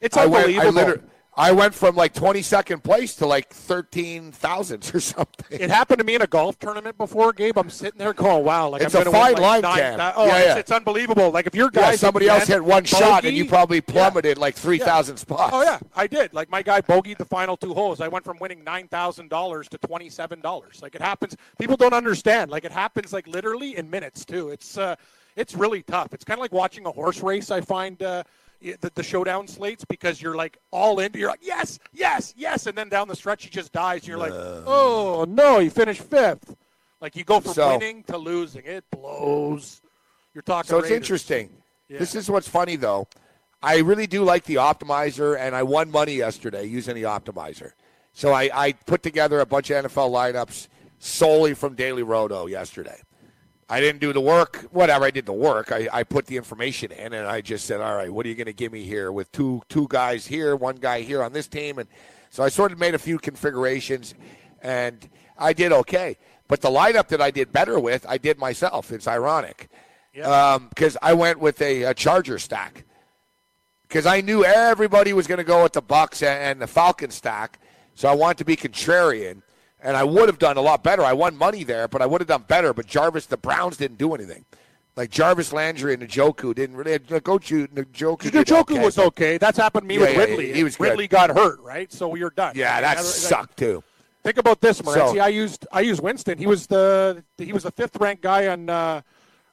It's 0.00 0.16
I 0.16 0.26
went. 0.26 0.48
I, 0.58 0.66
unbelievable. 0.66 1.08
I 1.38 1.52
went 1.52 1.74
from 1.74 1.96
like 1.96 2.14
22nd 2.14 2.82
place 2.82 3.14
to 3.16 3.26
like 3.26 3.50
13 3.50 4.32
thousandths 4.32 4.94
or 4.94 5.00
something. 5.00 5.60
It 5.60 5.68
happened 5.68 5.98
to 5.98 6.04
me 6.04 6.14
in 6.14 6.22
a 6.22 6.26
golf 6.26 6.58
tournament 6.58 6.96
before, 6.96 7.32
Gabe. 7.34 7.58
I'm 7.58 7.68
sitting 7.68 7.98
there 7.98 8.14
going, 8.14 8.42
"Wow!" 8.44 8.70
Like 8.70 8.80
It's 8.82 8.94
I'm 8.94 9.06
a 9.06 9.10
fine 9.10 9.34
win, 9.34 9.42
like, 9.42 9.62
line, 9.62 9.62
nine 9.62 9.98
Cam. 9.98 10.12
Oh, 10.16 10.26
Yeah, 10.26 10.36
it's, 10.38 10.46
yeah. 10.46 10.56
it's 10.56 10.72
unbelievable. 10.72 11.30
Like 11.30 11.46
if 11.46 11.54
your 11.54 11.70
Yeah, 11.74 11.92
somebody 11.92 12.28
else 12.28 12.46
hit 12.46 12.64
one 12.64 12.84
shot 12.84 13.24
and 13.26 13.36
you 13.36 13.44
bogey- 13.44 13.48
probably 13.50 13.80
plummeted 13.82 14.38
like 14.38 14.54
3,000 14.54 15.18
spots. 15.18 15.52
Oh 15.54 15.62
yeah, 15.62 15.78
I 15.94 16.06
did. 16.06 16.32
Like 16.32 16.48
my 16.50 16.62
guy 16.62 16.80
bogeyed 16.80 17.18
the 17.18 17.24
final 17.26 17.56
two 17.56 17.74
holes. 17.74 18.00
I 18.00 18.08
went 18.08 18.24
from 18.24 18.38
winning 18.38 18.64
nine 18.64 18.88
thousand 18.88 19.28
dollars 19.28 19.68
to 19.68 19.78
twenty 19.78 20.08
seven 20.08 20.40
dollars. 20.40 20.80
Like 20.80 20.94
it 20.94 21.02
happens. 21.02 21.36
People 21.58 21.76
don't 21.76 21.92
understand. 21.94 22.50
Like 22.50 22.64
it 22.64 22.72
happens 22.72 23.12
like 23.12 23.26
literally 23.26 23.76
in 23.76 23.90
minutes 23.90 24.24
too. 24.24 24.48
It's 24.48 24.78
uh, 24.78 24.96
it's 25.36 25.54
really 25.54 25.82
tough. 25.82 26.14
It's 26.14 26.24
kind 26.24 26.38
of 26.38 26.42
like 26.42 26.52
watching 26.52 26.86
a 26.86 26.90
horse 26.90 27.20
race. 27.22 27.50
I 27.50 27.60
find. 27.60 28.02
Uh, 28.02 28.22
the, 28.60 28.90
the 28.94 29.02
showdown 29.02 29.46
slates 29.48 29.84
because 29.84 30.20
you're 30.20 30.36
like 30.36 30.58
all 30.70 30.98
in. 31.00 31.12
You're 31.14 31.30
like 31.30 31.40
yes, 31.42 31.78
yes, 31.92 32.34
yes, 32.36 32.66
and 32.66 32.76
then 32.76 32.88
down 32.88 33.08
the 33.08 33.16
stretch 33.16 33.44
he 33.44 33.50
just 33.50 33.72
dies. 33.72 34.00
And 34.02 34.08
you're 34.08 34.18
like, 34.18 34.32
oh 34.34 35.24
no, 35.28 35.58
he 35.58 35.68
finished 35.68 36.02
fifth. 36.02 36.54
Like 37.00 37.16
you 37.16 37.24
go 37.24 37.40
from 37.40 37.52
So- 37.54 37.72
winning 37.72 38.02
to 38.04 38.16
losing. 38.18 38.62
It 38.64 38.84
blows. 38.90 39.80
You're 40.34 40.42
talking. 40.42 40.68
So 40.68 40.78
it's 40.78 40.84
Raiders. 40.84 40.96
interesting. 40.96 41.50
Yeah. 41.88 41.98
This 41.98 42.14
is 42.14 42.30
what's 42.30 42.48
funny 42.48 42.76
though. 42.76 43.08
I 43.62 43.78
really 43.78 44.06
do 44.06 44.22
like 44.22 44.44
the 44.44 44.56
optimizer, 44.56 45.38
and 45.38 45.54
I 45.56 45.62
won 45.62 45.90
money 45.90 46.14
yesterday 46.14 46.64
using 46.66 46.94
the 46.94 47.04
optimizer. 47.04 47.72
So 48.12 48.32
I, 48.32 48.50
I 48.52 48.72
put 48.72 49.02
together 49.02 49.40
a 49.40 49.46
bunch 49.46 49.70
of 49.70 49.84
NFL 49.86 50.10
lineups 50.10 50.68
solely 50.98 51.54
from 51.54 51.74
Daily 51.74 52.02
Roto 52.02 52.46
yesterday. 52.46 53.00
I 53.68 53.80
didn't 53.80 54.00
do 54.00 54.12
the 54.12 54.20
work, 54.20 54.66
whatever. 54.70 55.04
I 55.04 55.10
did 55.10 55.26
the 55.26 55.32
work. 55.32 55.72
I, 55.72 55.88
I 55.92 56.04
put 56.04 56.26
the 56.26 56.36
information 56.36 56.92
in, 56.92 57.12
and 57.12 57.26
I 57.26 57.40
just 57.40 57.66
said, 57.66 57.80
"All 57.80 57.96
right, 57.96 58.12
what 58.12 58.24
are 58.24 58.28
you 58.28 58.36
going 58.36 58.46
to 58.46 58.52
give 58.52 58.72
me 58.72 58.84
here 58.84 59.10
with 59.10 59.30
two 59.32 59.62
two 59.68 59.86
guys 59.90 60.26
here, 60.26 60.54
one 60.54 60.76
guy 60.76 61.00
here 61.00 61.22
on 61.22 61.32
this 61.32 61.48
team?" 61.48 61.78
And 61.78 61.88
so 62.30 62.44
I 62.44 62.48
sort 62.48 62.70
of 62.70 62.78
made 62.78 62.94
a 62.94 62.98
few 62.98 63.18
configurations, 63.18 64.14
and 64.62 65.08
I 65.36 65.52
did 65.52 65.72
okay. 65.72 66.16
But 66.48 66.60
the 66.60 66.70
lineup 66.70 67.08
that 67.08 67.20
I 67.20 67.32
did 67.32 67.52
better 67.52 67.80
with, 67.80 68.06
I 68.08 68.18
did 68.18 68.38
myself. 68.38 68.92
It's 68.92 69.08
ironic 69.08 69.68
because 70.12 70.96
um, 70.96 70.98
I 71.02 71.12
went 71.14 71.40
with 71.40 71.60
a, 71.60 71.82
a 71.84 71.94
Charger 71.94 72.38
stack 72.38 72.84
because 73.88 74.06
I 74.06 74.20
knew 74.20 74.44
everybody 74.44 75.12
was 75.12 75.26
going 75.26 75.38
to 75.38 75.44
go 75.44 75.62
with 75.62 75.72
the 75.72 75.82
Bucks 75.82 76.22
and, 76.22 76.38
and 76.40 76.62
the 76.62 76.66
Falcon 76.66 77.10
stack, 77.10 77.58
so 77.94 78.08
I 78.08 78.14
wanted 78.14 78.38
to 78.38 78.44
be 78.44 78.56
contrarian, 78.56 79.42
and 79.80 79.96
I 79.96 80.04
would 80.04 80.28
have 80.28 80.38
done 80.38 80.56
a 80.56 80.60
lot 80.60 80.82
better. 80.82 81.02
I 81.02 81.12
won 81.12 81.36
money 81.36 81.64
there, 81.64 81.88
but 81.88 82.02
I 82.02 82.06
would 82.06 82.20
have 82.20 82.28
done 82.28 82.44
better. 82.48 82.72
But 82.72 82.86
Jarvis, 82.86 83.26
the 83.26 83.36
Browns 83.36 83.76
didn't 83.76 83.98
do 83.98 84.14
anything. 84.14 84.44
Like 84.96 85.10
Jarvis 85.10 85.52
Landry 85.52 85.92
and 85.92 86.02
Njoku 86.02 86.54
didn't 86.54 86.76
really. 86.76 86.98
Njoku, 86.98 87.68
Njoku, 87.68 88.22
did 88.30 88.46
Njoku 88.46 88.60
okay, 88.60 88.84
was 88.84 88.98
okay. 88.98 89.36
That's 89.36 89.58
happened 89.58 89.82
to 89.82 89.88
me 89.88 89.94
Yeah, 89.96 90.00
with 90.00 90.10
yeah, 90.12 90.18
Ridley. 90.24 90.52
he 90.54 90.64
was 90.64 90.76
good. 90.76 90.88
Ridley 90.90 91.06
got 91.08 91.30
hurt, 91.30 91.60
right? 91.60 91.92
So 91.92 92.08
we 92.08 92.22
are 92.22 92.30
done. 92.30 92.52
Yeah, 92.54 92.80
that 92.80 93.00
sucked 93.00 93.58
too. 93.58 93.82
Think 94.22 94.38
about 94.38 94.60
this, 94.60 94.80
Morency. 94.80 95.14
So- 95.14 95.18
I 95.20 95.28
used 95.28 95.66
I 95.70 95.80
used 95.82 96.02
Winston. 96.02 96.38
He 96.38 96.46
was 96.46 96.66
the 96.66 97.22
he 97.36 97.52
was 97.52 97.62
the 97.62 97.70
fifth 97.70 97.96
ranked 98.00 98.22
guy 98.22 98.48
on 98.48 98.70
uh, 98.70 99.02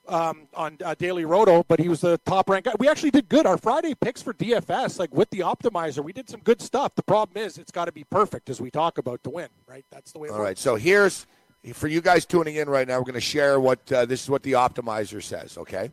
um, 0.08 0.48
on 0.54 0.78
uh, 0.84 0.96
Daily 0.96 1.26
Roto, 1.26 1.64
but 1.64 1.80
he 1.80 1.88
was 1.88 2.02
the 2.02 2.18
top 2.20 2.50
ranked 2.50 2.68
guy. 2.68 2.74
We 2.80 2.88
actually 2.88 3.12
did 3.12 3.30
good. 3.30 3.46
Our 3.46 3.58
Friday 3.58 3.96
picks 3.96 4.22
for 4.22 4.34
DFS, 4.34 5.00
like 5.00 5.14
with 5.14 5.30
the 5.30 5.40
optimizer, 5.40 6.04
we 6.04 6.14
did 6.14 6.30
some 6.30 6.42
good 6.42 6.62
stuff. 6.62 6.96
The 6.96 7.04
problem 7.04 7.44
is 7.44 7.58
it's 7.58 7.72
got 7.72 7.86
to 7.86 7.92
be 7.92 8.04
perfect 8.04 8.50
as 8.50 8.60
we 8.60 8.70
talk 8.70 8.98
about 8.98 9.24
to 9.24 9.30
win, 9.30 9.50
right? 9.68 9.86
That's 9.92 10.12
the 10.12 10.20
way. 10.20 10.28
It 10.28 10.32
All 10.32 10.40
works. 10.40 10.48
right, 10.48 10.58
so 10.58 10.76
here's 10.76 11.26
for 11.74 11.88
you 11.88 12.02
guys 12.02 12.26
tuning 12.26 12.56
in 12.56 12.70
right 12.70 12.88
now. 12.88 12.98
We're 12.98 13.06
going 13.06 13.14
to 13.14 13.22
share 13.22 13.60
what 13.60 13.92
uh, 13.92 14.06
this 14.06 14.24
is 14.24 14.30
what 14.30 14.44
the 14.44 14.54
optimizer 14.54 15.24
says. 15.24 15.58
Okay, 15.58 15.92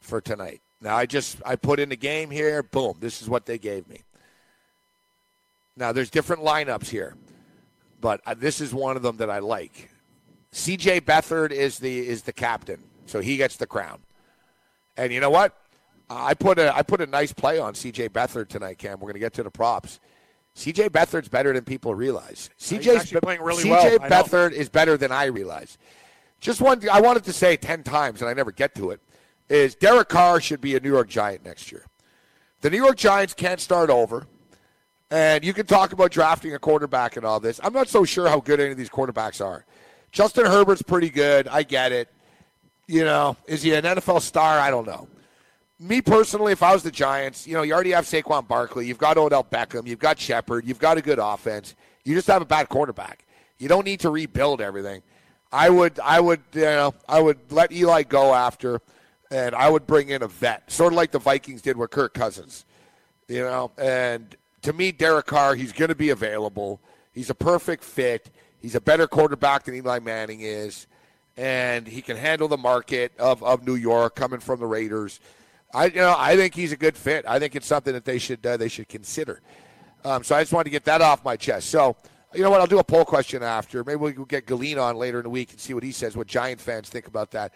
for 0.00 0.20
tonight. 0.20 0.60
Now 0.80 0.96
I 0.96 1.06
just 1.06 1.38
I 1.44 1.56
put 1.56 1.80
in 1.80 1.88
the 1.88 1.96
game 1.96 2.30
here. 2.30 2.62
Boom, 2.62 2.96
this 3.00 3.22
is 3.22 3.28
what 3.28 3.46
they 3.46 3.58
gave 3.58 3.88
me. 3.88 4.02
Now 5.76 5.92
there's 5.92 6.10
different 6.10 6.42
lineups 6.42 6.88
here, 6.88 7.14
but 8.00 8.20
uh, 8.26 8.34
this 8.34 8.60
is 8.60 8.72
one 8.74 8.96
of 8.96 9.02
them 9.02 9.16
that 9.16 9.30
I 9.30 9.38
like. 9.40 9.88
C.J. 10.52 11.00
Beathard 11.00 11.50
is 11.50 11.78
the 11.78 12.06
is 12.06 12.22
the 12.22 12.32
captain, 12.32 12.82
so 13.06 13.20
he 13.20 13.36
gets 13.36 13.56
the 13.56 13.66
crown. 13.66 14.00
And 14.96 15.12
you 15.12 15.20
know 15.20 15.30
what? 15.30 15.56
I 16.10 16.34
put 16.34 16.58
a 16.58 16.76
I 16.76 16.82
put 16.82 17.00
a 17.00 17.06
nice 17.06 17.32
play 17.32 17.58
on 17.58 17.74
C.J. 17.74 18.10
Beathard 18.10 18.48
tonight, 18.48 18.78
Cam. 18.78 19.00
We're 19.00 19.06
going 19.06 19.14
to 19.14 19.20
get 19.20 19.32
to 19.34 19.42
the 19.42 19.50
props. 19.50 20.00
C.J. 20.54 20.90
Beathard's 20.90 21.28
better 21.28 21.52
than 21.52 21.64
people 21.64 21.94
realize. 21.94 22.50
Uh, 22.50 22.54
he's 22.58 22.66
C.J. 22.68 22.96
actually 22.96 23.20
playing 23.22 23.40
really 23.40 23.62
C.J. 23.62 23.70
well. 23.70 24.02
I. 24.02 24.08
Beathard 24.08 24.52
is 24.52 24.68
better 24.68 24.96
than 24.96 25.10
I 25.10 25.26
realize. 25.26 25.78
Just 26.40 26.60
one 26.60 26.86
I 26.90 27.00
wanted 27.00 27.24
to 27.24 27.32
say 27.32 27.56
ten 27.56 27.82
times, 27.82 28.20
and 28.20 28.28
I 28.28 28.34
never 28.34 28.52
get 28.52 28.74
to 28.74 28.90
it, 28.90 29.00
is 29.48 29.74
Derek 29.74 30.08
Carr 30.08 30.40
should 30.40 30.60
be 30.60 30.76
a 30.76 30.80
New 30.80 30.90
York 30.90 31.08
Giant 31.08 31.44
next 31.44 31.72
year. 31.72 31.86
The 32.60 32.70
New 32.70 32.78
York 32.78 32.96
Giants 32.96 33.34
can't 33.34 33.60
start 33.60 33.90
over. 33.90 34.26
And 35.10 35.44
you 35.44 35.52
can 35.52 35.66
talk 35.66 35.92
about 35.92 36.10
drafting 36.10 36.54
a 36.54 36.58
quarterback 36.58 37.18
and 37.18 37.26
all 37.26 37.38
this. 37.38 37.60
I'm 37.62 37.74
not 37.74 37.86
so 37.86 38.02
sure 38.02 38.30
how 38.30 38.40
good 38.40 38.60
any 38.60 38.70
of 38.70 38.78
these 38.78 38.88
quarterbacks 38.88 39.44
are. 39.44 39.66
Justin 40.10 40.46
Herbert's 40.46 40.80
pretty 40.80 41.10
good. 41.10 41.46
I 41.48 41.64
get 41.64 41.92
it. 41.92 42.08
You 42.92 43.06
know, 43.06 43.38
is 43.46 43.62
he 43.62 43.72
an 43.72 43.84
NFL 43.84 44.20
star? 44.20 44.58
I 44.58 44.68
don't 44.68 44.86
know. 44.86 45.08
Me 45.80 46.02
personally, 46.02 46.52
if 46.52 46.62
I 46.62 46.74
was 46.74 46.82
the 46.82 46.90
Giants, 46.90 47.46
you 47.46 47.54
know, 47.54 47.62
you 47.62 47.72
already 47.72 47.92
have 47.92 48.04
Saquon 48.04 48.46
Barkley, 48.46 48.86
you've 48.86 48.98
got 48.98 49.16
Odell 49.16 49.44
Beckham, 49.44 49.86
you've 49.86 49.98
got 49.98 50.18
Shepard, 50.18 50.66
you've 50.66 50.78
got 50.78 50.98
a 50.98 51.00
good 51.00 51.18
offense. 51.18 51.74
You 52.04 52.14
just 52.14 52.26
have 52.26 52.42
a 52.42 52.44
bad 52.44 52.68
quarterback. 52.68 53.24
You 53.56 53.66
don't 53.66 53.86
need 53.86 54.00
to 54.00 54.10
rebuild 54.10 54.60
everything. 54.60 55.00
I 55.50 55.70
would, 55.70 56.00
I 56.00 56.20
would, 56.20 56.42
you 56.52 56.60
know, 56.64 56.94
I 57.08 57.18
would 57.18 57.38
let 57.50 57.72
Eli 57.72 58.02
go 58.02 58.34
after, 58.34 58.82
and 59.30 59.54
I 59.54 59.70
would 59.70 59.86
bring 59.86 60.10
in 60.10 60.22
a 60.22 60.28
vet, 60.28 60.70
sort 60.70 60.92
of 60.92 60.98
like 60.98 61.12
the 61.12 61.18
Vikings 61.18 61.62
did 61.62 61.78
with 61.78 61.90
Kirk 61.90 62.12
Cousins. 62.12 62.66
You 63.26 63.40
know, 63.40 63.72
and 63.78 64.36
to 64.60 64.74
me, 64.74 64.92
Derek 64.92 65.24
Carr, 65.24 65.54
he's 65.54 65.72
going 65.72 65.88
to 65.88 65.94
be 65.94 66.10
available. 66.10 66.78
He's 67.12 67.30
a 67.30 67.34
perfect 67.34 67.84
fit. 67.84 68.28
He's 68.60 68.74
a 68.74 68.82
better 68.82 69.06
quarterback 69.06 69.64
than 69.64 69.76
Eli 69.76 69.98
Manning 70.00 70.42
is, 70.42 70.86
and 71.36 71.86
he 71.86 72.02
can 72.02 72.16
handle 72.16 72.48
the 72.48 72.58
market 72.58 73.12
of, 73.18 73.42
of 73.42 73.66
New 73.66 73.74
York 73.74 74.14
coming 74.14 74.40
from 74.40 74.60
the 74.60 74.66
Raiders. 74.66 75.20
I 75.74 75.86
you 75.86 75.96
know 75.96 76.14
I 76.16 76.36
think 76.36 76.54
he's 76.54 76.72
a 76.72 76.76
good 76.76 76.96
fit. 76.96 77.24
I 77.26 77.38
think 77.38 77.56
it's 77.56 77.66
something 77.66 77.92
that 77.94 78.04
they 78.04 78.18
should 78.18 78.44
uh, 78.44 78.56
they 78.56 78.68
should 78.68 78.88
consider. 78.88 79.40
Um, 80.04 80.24
so 80.24 80.34
I 80.34 80.42
just 80.42 80.52
wanted 80.52 80.64
to 80.64 80.70
get 80.70 80.84
that 80.84 81.00
off 81.00 81.24
my 81.24 81.36
chest. 81.36 81.70
So 81.70 81.96
you 82.34 82.42
know 82.42 82.50
what? 82.50 82.60
I'll 82.60 82.66
do 82.66 82.78
a 82.78 82.84
poll 82.84 83.04
question 83.04 83.42
after. 83.42 83.84
Maybe 83.84 83.96
we'll 83.96 84.12
get 84.24 84.46
Galeen 84.46 84.82
on 84.82 84.96
later 84.96 85.18
in 85.18 85.24
the 85.24 85.30
week 85.30 85.50
and 85.50 85.60
see 85.60 85.74
what 85.74 85.82
he 85.82 85.92
says. 85.92 86.16
What 86.16 86.26
Giant 86.26 86.60
fans 86.60 86.88
think 86.88 87.06
about 87.06 87.30
that. 87.32 87.52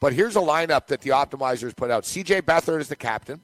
But 0.00 0.12
here's 0.12 0.36
a 0.36 0.40
lineup 0.40 0.86
that 0.88 1.00
the 1.00 1.10
optimizers 1.10 1.74
put 1.74 1.90
out. 1.90 2.04
C.J. 2.04 2.42
Beathard 2.42 2.80
is 2.80 2.88
the 2.88 2.96
captain. 2.96 3.40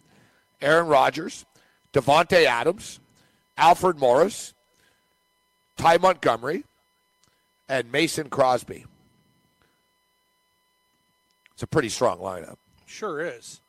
Aaron 0.61 0.87
Rodgers, 0.87 1.45
Davante 1.93 2.45
Adams, 2.45 3.01
Alfred 3.59 3.99
Morris, 3.99 4.55
Ty 5.77 5.99
Montgomery, 5.99 6.65
and 7.69 7.91
Mason 7.91 8.29
Crosby. 8.29 8.85
A 11.65 11.67
pretty 11.67 11.89
strong 11.89 12.19
lineup. 12.19 12.57
Sure 12.85 13.23
is. 13.23 13.61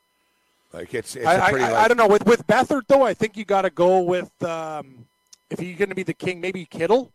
Like 0.74 0.94
it's, 0.94 1.16
it's 1.16 1.26
I, 1.26 1.36
I, 1.36 1.52
like- 1.52 1.62
I 1.62 1.88
don't 1.88 1.96
know 1.96 2.08
with 2.10 2.26
with 2.26 2.46
Beathard 2.46 2.82
though. 2.90 3.04
I 3.04 3.14
think 3.14 3.38
you 3.38 3.46
got 3.46 3.62
to 3.62 3.70
go 3.70 4.02
with 4.02 4.30
um, 4.44 5.06
if 5.50 5.62
you're 5.62 5.78
going 5.78 5.88
to 5.90 5.96
be 5.96 6.04
the 6.04 6.14
king, 6.14 6.42
maybe 6.42 6.66
Kittle. 6.66 7.14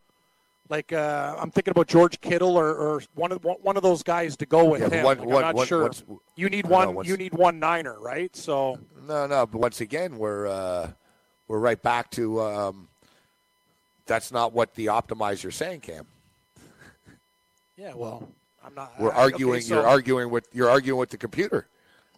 Like 0.71 0.91
uh, 0.95 1.37
I'm 1.39 1.51
thinking 1.51 1.73
about 1.73 1.87
George 1.87 2.19
Kittle 2.23 2.57
or, 2.57 2.73
or 2.75 3.03
one 3.15 3.31
of 3.31 3.45
one 3.45 3.77
of 3.77 3.83
those 3.83 4.03
guys 4.03 4.39
to 4.39 4.47
go 4.47 4.65
with 4.65 4.81
Yeah, 4.81 4.89
him. 4.89 5.05
one- 5.05 5.19
Like, 5.19 5.27
one- 5.27 5.37
I'm 5.37 5.49
not 5.49 5.55
one- 5.57 5.67
sure. 5.67 5.83
once- 5.83 6.03
you 6.37 6.49
need 6.49 6.63
don't 6.63 6.71
know, 6.71 6.77
one. 6.87 6.95
once- 6.95 7.09
you 7.09 7.17
need 7.19 7.35
one 7.35 7.59
niner, 7.59 8.01
right? 8.01 8.35
So 8.35 8.79
No, 9.07 9.27
no. 9.27 9.45
But 9.47 9.59
once 9.61 9.83
again, 9.83 10.17
we're 10.17 10.47
uh, 10.47 10.93
we're 11.47 11.59
right 11.59 11.83
back 11.83 12.11
to 12.13 12.41
um, 12.41 12.89
that's 14.07 14.33
not 14.33 14.55
what 14.55 14.75
the 14.77 14.87
optimizer's 14.87 15.57
saying, 15.57 15.81
Cam. 15.81 16.07
yeah. 17.77 17.93
Well, 17.95 18.27
I'm 18.65 18.75
not. 18.75 18.93
We're 18.99 19.09
uh, 19.09 19.13
okay, 19.13 19.21
arguing. 19.21 19.61
so- 19.63 19.75
you're 19.75 19.87
arguing 19.87 20.31
with 20.31 20.49
you're 20.53 20.71
arguing 20.71 20.99
with 20.99 21.11
the 21.11 21.17
computer. 21.17 21.67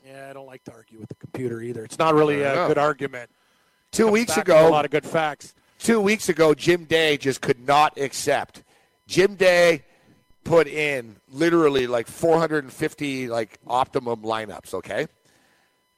Yeah, 0.07 0.29
I 0.29 0.33
don't 0.33 0.47
like 0.47 0.65
to 0.65 0.73
argue 0.73 0.99
with 0.99 1.09
the 1.09 1.15
computer 1.15 1.63
either. 1.63 1.85
It's 1.85 1.99
not 1.99 2.15
really 2.15 2.43
a 2.43 2.67
good 2.67 2.79
argument. 2.79 3.31
Two 3.93 4.09
weeks 4.09 4.37
ago, 4.37 4.69
a 4.69 4.71
lot 4.71 4.85
of 4.85 4.91
good 4.91 5.05
facts. 5.05 5.55
two 5.79 6.01
weeks 6.01 6.29
ago, 6.29 6.55
Jim 6.55 6.85
Day 6.85 7.17
just 7.17 7.41
could 7.41 7.65
not 7.67 7.97
accept. 7.99 8.63
Jim 9.07 9.37
Day 9.37 9.85
put 10.45 10.67
in 10.67 11.17
literally 11.31 11.87
like 11.87 12.09
450 12.09 13.29
like 13.29 13.59
optimum 13.67 14.23
lineups. 14.23 14.75
Okay, 14.75 15.07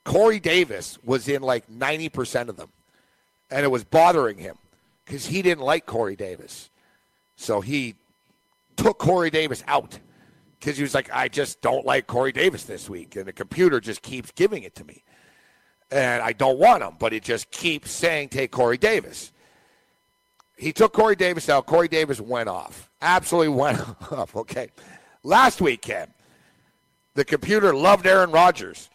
Corey 0.05 0.41
Davis 0.41 0.99
was 1.05 1.29
in 1.29 1.41
like 1.41 1.69
90 1.71 2.09
percent 2.11 2.49
of 2.51 2.57
them, 2.57 2.69
and 3.51 3.65
it 3.65 3.69
was 3.69 3.85
bothering 3.85 4.37
him 4.37 4.57
because 5.07 5.27
he 5.27 5.41
didn't 5.41 5.65
like 5.65 5.87
Corey 5.87 6.17
Davis, 6.17 6.69
so 7.37 7.63
he 7.63 7.95
took 8.77 8.99
Corey 8.99 9.31
Davis 9.31 9.65
out 9.67 9.99
because 10.65 10.79
he 10.79 10.83
was 10.83 10.95
like, 10.95 11.11
I 11.13 11.29
just 11.29 11.61
don't 11.61 11.85
like 11.85 12.07
Corey 12.07 12.33
Davis 12.33 12.65
this 12.65 12.89
week, 12.89 13.17
and 13.17 13.27
the 13.27 13.33
computer 13.33 13.81
just 13.81 14.01
keeps 14.03 14.31
giving 14.31 14.63
it 14.63 14.75
to 14.77 14.85
me 14.85 15.05
and 15.91 16.23
I 16.23 16.33
don't 16.33 16.59
want 16.59 16.83
him, 16.83 16.97
but 16.99 17.13
it 17.13 17.23
just 17.23 17.51
keeps 17.51 17.91
saying 17.91 18.31
take 18.31 18.51
Corey 18.51 18.79
Davis. 18.79 19.33
He 20.57 20.73
took 20.73 20.93
Corey 20.93 21.17
Davis 21.17 21.49
out. 21.49 21.67
Corey 21.67 21.89
Davis 21.89 22.21
went 22.21 22.49
off. 22.49 22.91
Absolutely 23.01 23.49
went 23.55 23.81
off. 24.13 24.35
Okay. 24.37 24.69
Last 25.23 25.61
weekend, 25.61 26.13
the 27.15 27.25
computer 27.25 27.75
loved 27.75 28.07
Aaron 28.07 28.31
Rodgers. 28.31 28.91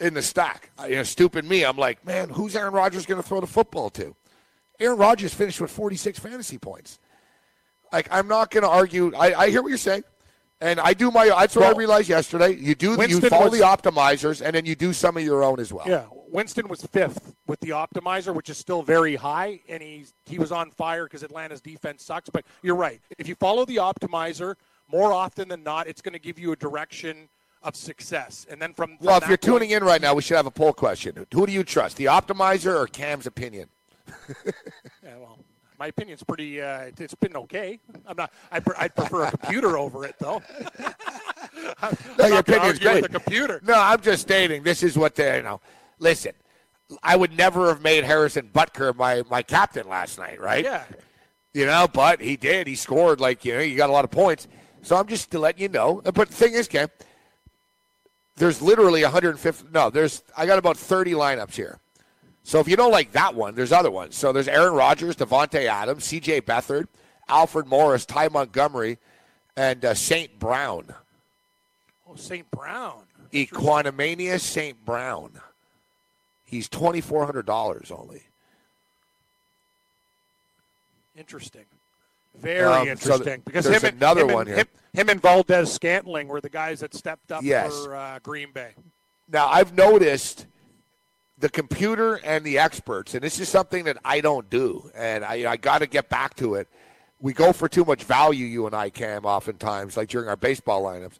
in 0.00 0.14
the 0.14 0.22
stack. 0.22 0.70
You 0.82 0.96
know, 0.96 1.02
stupid 1.02 1.44
me. 1.44 1.64
I'm 1.64 1.76
like, 1.76 2.04
man, 2.06 2.30
who's 2.30 2.56
Aaron 2.56 2.72
Rodgers 2.72 3.06
going 3.06 3.22
to 3.22 3.26
throw 3.26 3.40
the 3.40 3.46
football 3.46 3.90
to? 3.90 4.14
Aaron 4.80 4.98
Rodgers 4.98 5.32
finished 5.32 5.60
with 5.60 5.70
46 5.70 6.18
fantasy 6.18 6.58
points. 6.58 6.98
Like, 7.92 8.08
I'm 8.10 8.28
not 8.28 8.50
going 8.50 8.62
to 8.62 8.68
argue. 8.68 9.14
I, 9.14 9.34
I 9.34 9.50
hear 9.50 9.62
what 9.62 9.68
you're 9.68 9.78
saying. 9.78 10.04
And 10.60 10.80
I 10.80 10.94
do 10.94 11.10
my. 11.10 11.26
That's 11.26 11.54
what 11.54 11.62
Well, 11.66 11.74
I 11.74 11.78
realized 11.78 12.08
yesterday. 12.08 12.54
You 12.54 12.74
do. 12.74 12.96
Winston 12.96 13.22
you 13.24 13.28
follow 13.28 13.50
was- 13.50 13.58
the 13.60 13.64
optimizers, 13.66 14.40
and 14.44 14.54
then 14.54 14.64
you 14.64 14.74
do 14.74 14.92
some 14.92 15.16
of 15.16 15.22
your 15.22 15.44
own 15.44 15.60
as 15.60 15.70
well. 15.72 15.86
Yeah, 15.86 16.06
Winston 16.30 16.66
was 16.68 16.82
fifth 16.82 17.34
with 17.46 17.60
the 17.60 17.70
optimizer, 17.70 18.34
which 18.34 18.48
is 18.48 18.56
still 18.56 18.82
very 18.82 19.16
high, 19.16 19.60
and 19.68 19.82
he 19.82 20.06
he 20.24 20.38
was 20.38 20.52
on 20.52 20.70
fire 20.70 21.04
because 21.04 21.22
Atlanta's 21.22 21.60
defense 21.60 22.02
sucks. 22.02 22.30
But 22.30 22.46
you're 22.62 22.74
right. 22.74 23.00
If 23.18 23.28
you 23.28 23.34
follow 23.34 23.66
the 23.66 23.76
optimizer, 23.76 24.54
more 24.90 25.12
often 25.12 25.48
than 25.48 25.62
not, 25.62 25.88
it's 25.88 26.00
going 26.00 26.14
to 26.14 26.18
give 26.18 26.38
you 26.38 26.52
a 26.52 26.56
direction 26.56 27.28
of 27.62 27.76
success. 27.76 28.46
And 28.48 28.62
then 28.62 28.72
from, 28.72 28.96
from 28.96 29.06
Well, 29.06 29.16
if 29.18 29.28
you're 29.28 29.36
point- 29.36 29.42
tuning 29.42 29.70
in 29.72 29.84
right 29.84 30.00
now, 30.00 30.14
we 30.14 30.22
should 30.22 30.36
have 30.36 30.46
a 30.46 30.50
poll 30.50 30.72
question. 30.72 31.26
Who 31.34 31.46
do 31.46 31.52
you 31.52 31.64
trust, 31.64 31.96
the 31.96 32.04
optimizer 32.06 32.74
or 32.74 32.86
Cam's 32.86 33.26
opinion? 33.26 33.68
Yeah, 35.02 35.16
well, 35.18 35.38
my 35.78 35.88
opinion's 35.88 36.22
pretty. 36.22 36.60
Uh, 36.60 36.80
it- 36.82 37.00
it's 37.00 37.14
been 37.14 37.36
okay. 37.36 37.78
I'm 38.06 38.16
not. 38.16 38.32
I 38.50 38.60
I'd 38.78 38.94
prefer 38.94 39.24
a 39.24 39.30
computer 39.30 39.76
over 39.78 40.04
it, 40.04 40.14
though. 40.18 40.42
I'm 41.82 41.96
No, 42.18 42.26
your 42.26 42.34
not 42.36 42.46
gonna 42.46 42.58
opinion's 42.58 42.78
great. 42.78 43.02
the 43.02 43.08
computer. 43.08 43.60
No, 43.64 43.74
I'm 43.74 44.00
just 44.00 44.22
stating 44.22 44.62
this 44.62 44.82
is 44.82 44.96
what 44.98 45.14
they. 45.14 45.36
You 45.38 45.42
know, 45.42 45.60
listen, 45.98 46.32
I 47.02 47.16
would 47.16 47.36
never 47.36 47.68
have 47.68 47.82
made 47.82 48.04
Harrison 48.04 48.50
Butker 48.52 48.94
my 48.94 49.22
my 49.30 49.42
captain 49.42 49.88
last 49.88 50.18
night, 50.18 50.40
right? 50.40 50.64
Yeah. 50.64 50.84
You 51.54 51.64
know, 51.66 51.86
but 51.90 52.20
he 52.20 52.36
did. 52.36 52.66
He 52.66 52.74
scored 52.74 53.20
like 53.20 53.44
you 53.44 53.54
know, 53.54 53.60
you 53.60 53.76
got 53.76 53.88
a 53.90 53.92
lot 53.92 54.04
of 54.04 54.10
points. 54.10 54.46
So 54.82 54.96
I'm 54.96 55.06
just 55.06 55.30
to 55.32 55.38
let 55.38 55.58
you 55.58 55.68
know. 55.68 56.00
But 56.04 56.28
the 56.28 56.34
thing 56.34 56.52
is, 56.52 56.68
Cam, 56.68 56.88
there's 58.36 58.60
literally 58.62 59.02
150. 59.02 59.68
No, 59.72 59.90
there's 59.90 60.22
I 60.36 60.46
got 60.46 60.58
about 60.58 60.76
30 60.76 61.12
lineups 61.12 61.54
here. 61.54 61.78
So 62.46 62.60
if 62.60 62.68
you 62.68 62.76
don't 62.76 62.92
like 62.92 63.10
that 63.10 63.34
one, 63.34 63.56
there's 63.56 63.72
other 63.72 63.90
ones. 63.90 64.14
So 64.14 64.32
there's 64.32 64.46
Aaron 64.46 64.72
Rodgers, 64.72 65.16
Davante 65.16 65.64
Adams, 65.66 66.04
C.J. 66.04 66.42
Beathard, 66.42 66.86
Alfred 67.28 67.66
Morris, 67.66 68.06
Ty 68.06 68.28
Montgomery, 68.28 68.98
and 69.56 69.84
uh, 69.84 69.94
Saint 69.94 70.38
Brown. 70.38 70.94
Oh, 72.08 72.14
St. 72.14 72.48
Brown. 72.52 73.02
Equanimeous 73.32 74.42
St. 74.42 74.84
Brown. 74.84 75.32
He's 76.44 76.68
twenty 76.68 77.00
four 77.00 77.26
hundred 77.26 77.46
dollars 77.46 77.90
only. 77.90 78.22
Interesting. 81.18 81.64
Very 82.38 82.62
Um, 82.64 82.84
so 82.84 82.90
interesting. 82.92 83.24
th- 83.24 83.44
because 83.44 83.64
there's 83.64 83.82
him 83.82 83.88
and, 83.88 83.96
another 83.96 84.20
him 84.20 84.28
and- 84.28 84.34
one 84.36 84.46
here. 84.46 84.56
Him, 84.58 84.66
him 84.92 85.08
and 85.08 85.20
Valdes-Scantling 85.20 86.28
were 86.28 86.40
the 86.40 86.48
guys 86.50 86.78
that 86.80 86.94
stepped 86.94 87.32
up 87.32 87.42
Yes. 87.42 87.72
for 87.84 87.96
uh, 87.96 88.18
Green 88.22 88.52
Bay. 88.52 88.70
Now 89.28 89.48
I've 89.48 89.74
noticed 89.74 90.46
the 91.38 91.48
computer 91.48 92.14
and 92.24 92.44
the 92.44 92.58
experts, 92.58 93.14
and 93.14 93.22
this 93.22 93.38
is 93.40 93.48
something 93.48 93.84
that 93.84 93.98
I 94.04 94.20
don't 94.20 94.48
do, 94.48 94.90
and 94.94 95.24
I, 95.24 95.50
I 95.52 95.56
got 95.56 95.78
to 95.78 95.86
get 95.86 96.08
back 96.08 96.34
to 96.36 96.54
it. 96.54 96.68
We 97.20 97.32
go 97.32 97.52
for 97.52 97.68
too 97.68 97.84
much 97.84 98.04
value, 98.04 98.46
you 98.46 98.66
and 98.66 98.74
I, 98.74 98.90
Cam, 98.90 99.24
oftentimes, 99.26 99.96
like 99.96 100.08
during 100.08 100.28
our 100.28 100.36
baseball 100.36 100.82
lineups. 100.82 101.18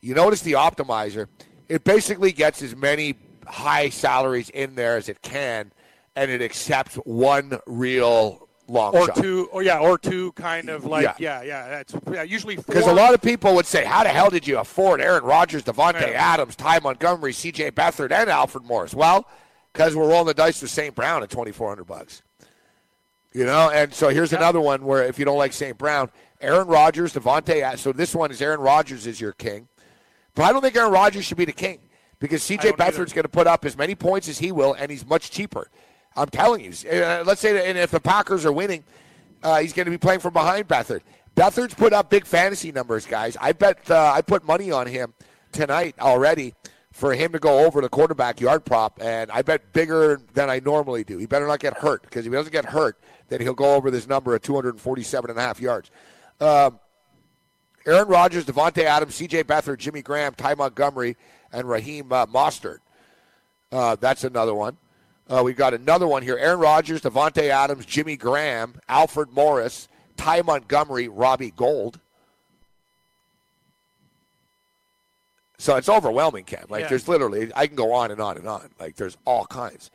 You 0.00 0.14
notice 0.14 0.42
the 0.42 0.52
optimizer; 0.52 1.26
it 1.68 1.82
basically 1.84 2.32
gets 2.32 2.62
as 2.62 2.76
many 2.76 3.14
high 3.46 3.88
salaries 3.88 4.50
in 4.50 4.74
there 4.76 4.96
as 4.96 5.08
it 5.08 5.22
can, 5.22 5.72
and 6.14 6.30
it 6.30 6.42
accepts 6.42 6.94
one 6.96 7.58
real 7.66 8.48
long 8.68 8.94
Or 8.96 9.06
shot. 9.06 9.16
two, 9.16 9.48
or 9.52 9.62
yeah, 9.62 9.78
or 9.78 9.96
two 9.98 10.32
kind 10.32 10.68
of 10.68 10.84
like, 10.84 11.04
Yeah. 11.04 11.14
yeah, 11.18 11.42
yeah, 11.42 11.68
that's 11.68 11.94
yeah, 12.12 12.22
usually. 12.22 12.56
Because 12.56 12.86
a 12.86 12.92
lot 12.94 13.14
of 13.14 13.22
people 13.22 13.54
would 13.54 13.66
say, 13.66 13.84
"How 13.84 14.02
the 14.04 14.10
hell 14.10 14.30
did 14.30 14.46
you 14.46 14.58
afford 14.58 15.00
Aaron 15.00 15.24
Rodgers, 15.24 15.62
Davante 15.64 16.00
Yeah. 16.12 16.32
Adams, 16.34 16.54
Ty 16.56 16.80
Montgomery, 16.80 17.32
C.J. 17.32 17.70
Beathard, 17.72 18.10
and 18.12 18.28
Alfred 18.30 18.64
Morris?" 18.64 18.94
Well, 18.94 19.26
because 19.76 19.94
we're 19.94 20.08
rolling 20.08 20.26
the 20.26 20.34
dice 20.34 20.62
with 20.62 20.70
St. 20.70 20.94
Brown 20.94 21.22
at 21.22 21.28
twenty 21.28 21.52
four 21.52 21.68
hundred 21.68 21.84
bucks. 21.84 22.22
You 23.34 23.44
know, 23.44 23.70
and 23.70 23.92
so 23.92 24.08
here's 24.08 24.32
another 24.32 24.60
one 24.60 24.82
where 24.84 25.04
if 25.04 25.18
you 25.18 25.26
don't 25.26 25.36
like 25.36 25.52
St. 25.52 25.76
Brown, 25.76 26.10
Aaron 26.40 26.66
Rodgers, 26.66 27.12
Davante. 27.12 27.76
So 27.76 27.92
this 27.92 28.14
one 28.14 28.30
is 28.30 28.40
Aaron 28.40 28.60
Rodgers 28.60 29.06
is 29.06 29.20
your 29.20 29.32
king, 29.32 29.68
but 30.34 30.44
I 30.44 30.52
don't 30.52 30.62
think 30.62 30.74
Aaron 30.76 30.92
Rodgers 30.92 31.26
should 31.26 31.36
be 31.36 31.44
the 31.44 31.52
king 31.52 31.80
because 32.18 32.42
C.J. 32.42 32.72
Beathard's 32.72 33.12
going 33.12 33.24
to 33.24 33.28
put 33.28 33.46
up 33.46 33.66
as 33.66 33.76
many 33.76 33.94
points 33.94 34.28
as 34.28 34.38
he 34.38 34.50
will, 34.50 34.72
and 34.72 34.90
he's 34.90 35.04
much 35.04 35.30
cheaper. 35.30 35.68
I'm 36.16 36.30
telling 36.30 36.64
you. 36.64 36.70
Uh, 36.88 37.24
let's 37.26 37.42
say, 37.42 37.52
that, 37.52 37.66
and 37.66 37.76
if 37.76 37.90
the 37.90 38.00
Packers 38.00 38.46
are 38.46 38.52
winning, 38.52 38.82
uh, 39.42 39.60
he's 39.60 39.74
going 39.74 39.84
to 39.84 39.90
be 39.90 39.98
playing 39.98 40.20
from 40.20 40.32
behind 40.32 40.66
Beathard. 40.66 41.02
Beathard's 41.34 41.74
put 41.74 41.92
up 41.92 42.08
big 42.08 42.24
fantasy 42.24 42.72
numbers, 42.72 43.04
guys. 43.04 43.36
I 43.38 43.52
bet 43.52 43.90
uh, 43.90 44.12
I 44.14 44.22
put 44.22 44.46
money 44.46 44.72
on 44.72 44.86
him 44.86 45.12
tonight 45.52 45.94
already 46.00 46.54
for 46.96 47.12
him 47.12 47.30
to 47.30 47.38
go 47.38 47.66
over 47.66 47.82
the 47.82 47.90
quarterback 47.90 48.40
yard 48.40 48.64
prop, 48.64 48.98
and 49.02 49.30
I 49.30 49.42
bet 49.42 49.74
bigger 49.74 50.18
than 50.32 50.48
I 50.48 50.60
normally 50.60 51.04
do. 51.04 51.18
He 51.18 51.26
better 51.26 51.46
not 51.46 51.60
get 51.60 51.76
hurt 51.76 52.00
because 52.00 52.24
if 52.24 52.32
he 52.32 52.34
doesn't 52.34 52.52
get 52.52 52.64
hurt, 52.64 52.98
then 53.28 53.42
he'll 53.42 53.52
go 53.52 53.74
over 53.74 53.90
this 53.90 54.08
number 54.08 54.34
of 54.34 54.40
247 54.40 55.28
and 55.28 55.38
a 55.38 55.42
half 55.42 55.60
yards. 55.60 55.90
Um, 56.40 56.80
Aaron 57.84 58.08
Rodgers, 58.08 58.46
Davante 58.46 58.84
Adams, 58.84 59.14
C.J. 59.14 59.44
Beathard, 59.44 59.76
Jimmy 59.76 60.00
Graham, 60.00 60.32
Ty 60.32 60.54
Montgomery, 60.54 61.18
and 61.52 61.68
Raheem 61.68 62.10
uh, 62.12 62.24
Mostert. 62.24 62.78
Uh, 63.70 63.96
that's 63.96 64.24
another 64.24 64.54
one. 64.54 64.78
Uh, 65.28 65.42
we've 65.44 65.54
got 65.54 65.74
another 65.74 66.06
one 66.06 66.22
here. 66.22 66.38
Aaron 66.38 66.60
Rodgers, 66.60 67.02
Davante 67.02 67.50
Adams, 67.50 67.84
Jimmy 67.84 68.16
Graham, 68.16 68.80
Alfred 68.88 69.32
Morris, 69.32 69.88
Ty 70.16 70.40
Montgomery, 70.40 71.08
Robbie 71.08 71.50
Gould. 71.50 72.00
So 75.58 75.76
it's 75.76 75.88
overwhelming, 75.88 76.44
Ken. 76.44 76.64
Like 76.68 76.82
Yeah. 76.82 76.88
there's 76.88 77.08
literally, 77.08 77.50
I 77.56 77.66
can 77.66 77.76
go 77.76 77.92
on 77.92 78.10
and 78.10 78.20
on 78.20 78.36
and 78.36 78.46
on. 78.46 78.68
Like 78.78 78.96
there's 78.96 79.16
all 79.24 79.46
kinds. 79.46 79.90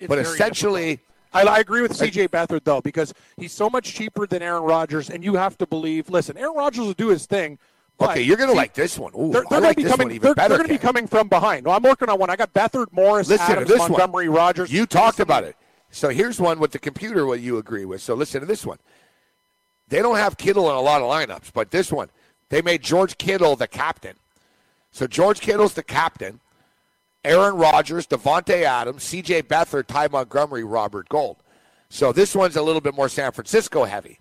It's 0.00 0.08
but 0.08 0.18
essentially, 0.18 1.00
I, 1.32 1.42
I 1.42 1.58
agree 1.58 1.82
with 1.82 1.94
C.J. 1.96 2.28
Beathard 2.28 2.64
though 2.64 2.80
because 2.80 3.14
he's 3.36 3.52
so 3.52 3.70
much 3.70 3.92
cheaper 3.94 4.26
than 4.26 4.42
Aaron 4.42 4.62
Rodgers, 4.64 5.10
and 5.10 5.22
you 5.22 5.34
have 5.36 5.56
to 5.58 5.66
believe. 5.66 6.10
Listen, 6.10 6.36
Aaron 6.36 6.56
Rodgers 6.56 6.84
will 6.86 6.92
do 6.94 7.08
his 7.08 7.26
thing. 7.26 7.58
Okay, 8.00 8.22
you're 8.22 8.36
gonna 8.36 8.52
see, 8.52 8.56
like 8.56 8.74
this 8.74 8.98
one. 8.98 9.12
Ooh, 9.16 9.30
They're, 9.30 9.44
they're 9.48 9.60
like 9.60 9.76
to 9.76 9.84
be 9.84 9.88
coming. 9.88 10.10
even 10.10 10.22
they're 10.22 10.34
better. 10.34 10.48
they're 10.48 10.58
going 10.58 10.68
to 10.68 10.74
be 10.74 10.78
coming 10.78 11.06
from 11.06 11.28
behind. 11.28 11.64
No, 11.66 11.70
I'm 11.70 11.82
working 11.82 12.08
on 12.08 12.18
one. 12.18 12.30
I 12.30 12.36
got 12.36 12.52
Beathard, 12.52 12.86
Morris, 12.90 13.28
Listen 13.28 13.52
Adams, 13.52 13.68
this 13.68 13.78
Montgomery, 13.78 14.28
one. 14.28 14.38
Rodgers. 14.38 14.72
You 14.72 14.86
talked 14.86 15.20
about 15.20 15.44
it. 15.44 15.54
So 15.90 16.08
here's 16.08 16.40
one 16.40 16.58
with 16.58 16.72
the 16.72 16.78
computer 16.80 17.26
what 17.26 17.40
you 17.40 17.58
agree 17.58 17.84
with. 17.84 18.00
So 18.02 18.14
listen 18.14 18.40
to 18.40 18.46
this 18.46 18.66
one. 18.66 18.78
They 19.88 20.00
don't 20.00 20.16
have 20.16 20.36
Kittle 20.38 20.68
in 20.70 20.74
a 20.74 20.80
lot 20.80 21.02
of 21.02 21.08
lineups, 21.08 21.52
but 21.52 21.70
this 21.70 21.92
one, 21.92 22.08
they 22.52 22.60
made 22.60 22.82
George 22.82 23.16
Kittle 23.16 23.56
the 23.56 23.66
captain. 23.66 24.14
So 24.90 25.06
George 25.06 25.40
Kittle's 25.40 25.72
the 25.72 25.82
captain. 25.82 26.38
Aaron 27.24 27.56
Rodgers, 27.56 28.06
Davante 28.06 28.64
Adams, 28.64 29.04
C.J. 29.04 29.44
Beathard, 29.44 29.86
Ty 29.86 30.08
Montgomery, 30.08 30.62
Robert 30.62 31.08
Gould. 31.08 31.38
So 31.88 32.12
this 32.12 32.36
one's 32.36 32.56
a 32.56 32.62
little 32.62 32.82
bit 32.82 32.94
more 32.94 33.08
San 33.08 33.32
Francisco 33.32 33.84
heavy. 33.84 34.18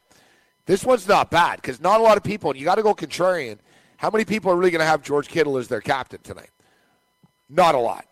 This 0.66 0.86
one's 0.86 1.10
not 1.10 1.30
bad 1.30 1.58
because 1.58 1.82
not 1.82 2.00
a 2.00 2.04
lot 2.04 2.16
of 2.16 2.24
people, 2.24 2.52
and 2.52 2.58
you 2.58 2.64
got 2.64 2.76
to 2.76 2.84
go 2.84 2.96
contrarian. 2.96 3.58
How 3.98 4.10
many 4.10 4.24
people 4.24 4.50
are 4.50 4.56
really 4.56 4.72
going 4.72 4.80
to 4.80 4.86
have 4.86 5.04
George 5.04 5.28
Kittle 5.28 5.58
as 5.58 5.68
their 5.68 5.82
captain 5.82 6.22
tonight? 6.24 6.52
Not 7.50 7.76
a 7.76 7.80
lot. 7.80 8.06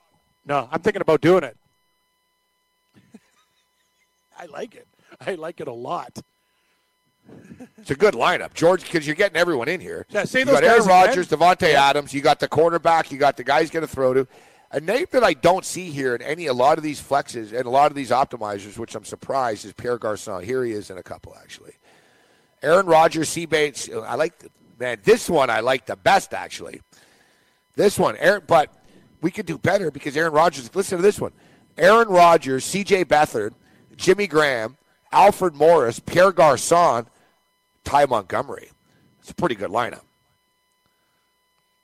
No, 0.45 0.67
I'm 0.69 0.81
thinking 0.81 1.01
about 1.01 1.21
doing 1.21 1.45
it. 1.45 1.55
I 4.37 4.47
like 4.47 4.75
it. 4.75 4.87
I 5.25 5.35
like 5.35 5.61
it 5.61 5.69
a 5.69 5.73
lot. 5.73 6.19
It's 7.77 7.91
a 7.91 7.95
good 7.95 8.13
lineup, 8.13 8.53
George, 8.53 8.83
because 8.83 9.07
you're 9.07 9.15
getting 9.15 9.37
everyone 9.37 9.67
in 9.67 9.79
here. 9.79 10.05
Yeah, 10.09 10.25
say 10.25 10.39
you 10.39 10.45
those 10.45 10.61
got 10.61 10.63
Aaron. 10.63 10.85
Rodgers, 10.85 11.27
Davante 11.27 11.73
Adams. 11.73 12.13
You 12.13 12.21
got 12.21 12.39
the 12.39 12.47
quarterback. 12.47 13.11
You 13.11 13.17
got 13.17 13.37
the 13.37 13.43
guys 13.43 13.69
going 13.69 13.85
to 13.85 13.91
throw 13.91 14.13
to. 14.13 14.27
A 14.71 14.79
name 14.79 15.07
that 15.11 15.23
I 15.23 15.33
don't 15.33 15.65
see 15.65 15.89
here 15.89 16.13
in 16.13 16.21
any 16.21 16.45
a 16.45 16.53
lot 16.53 16.77
of 16.77 16.83
these 16.83 17.01
flexes 17.01 17.53
and 17.53 17.65
a 17.65 17.69
lot 17.69 17.89
of 17.89 17.95
these 17.95 18.11
optimizers, 18.11 18.77
which 18.77 18.93
I'm 18.93 19.03
surprised, 19.03 19.65
is 19.65 19.73
Pierre 19.73 19.97
Garcon. 19.97 20.43
Here 20.43 20.63
he 20.63 20.73
is 20.73 20.91
in 20.91 20.97
a 20.97 21.03
couple 21.03 21.35
actually. 21.41 21.73
Aaron 22.61 22.85
Rodgers, 22.85 23.29
C. 23.29 23.45
Bates. 23.45 23.89
I 23.89 24.15
like 24.15 24.33
man 24.79 24.99
this 25.03 25.29
one. 25.29 25.49
I 25.49 25.61
like 25.61 25.85
the 25.85 25.95
best 25.95 26.33
actually. 26.33 26.81
This 27.75 27.97
one, 27.97 28.17
Aaron, 28.17 28.43
but 28.45 28.71
we 29.21 29.31
could 29.31 29.45
do 29.45 29.57
better 29.57 29.89
because 29.89 30.15
Aaron 30.15 30.33
Rodgers. 30.33 30.73
Listen 30.75 30.97
to 30.97 31.01
this 31.01 31.19
one: 31.19 31.31
Aaron 31.77 32.09
Rodgers, 32.09 32.63
C.J. 32.65 33.05
Beathard, 33.05 33.53
Jimmy 33.95 34.27
Graham, 34.27 34.77
Alfred 35.11 35.55
Morris, 35.55 35.99
Pierre 35.99 36.31
Garcon, 36.31 37.07
Ty 37.83 38.05
Montgomery. 38.05 38.69
It's 39.21 39.31
a 39.31 39.35
pretty 39.35 39.55
good 39.55 39.69
lineup. 39.71 40.01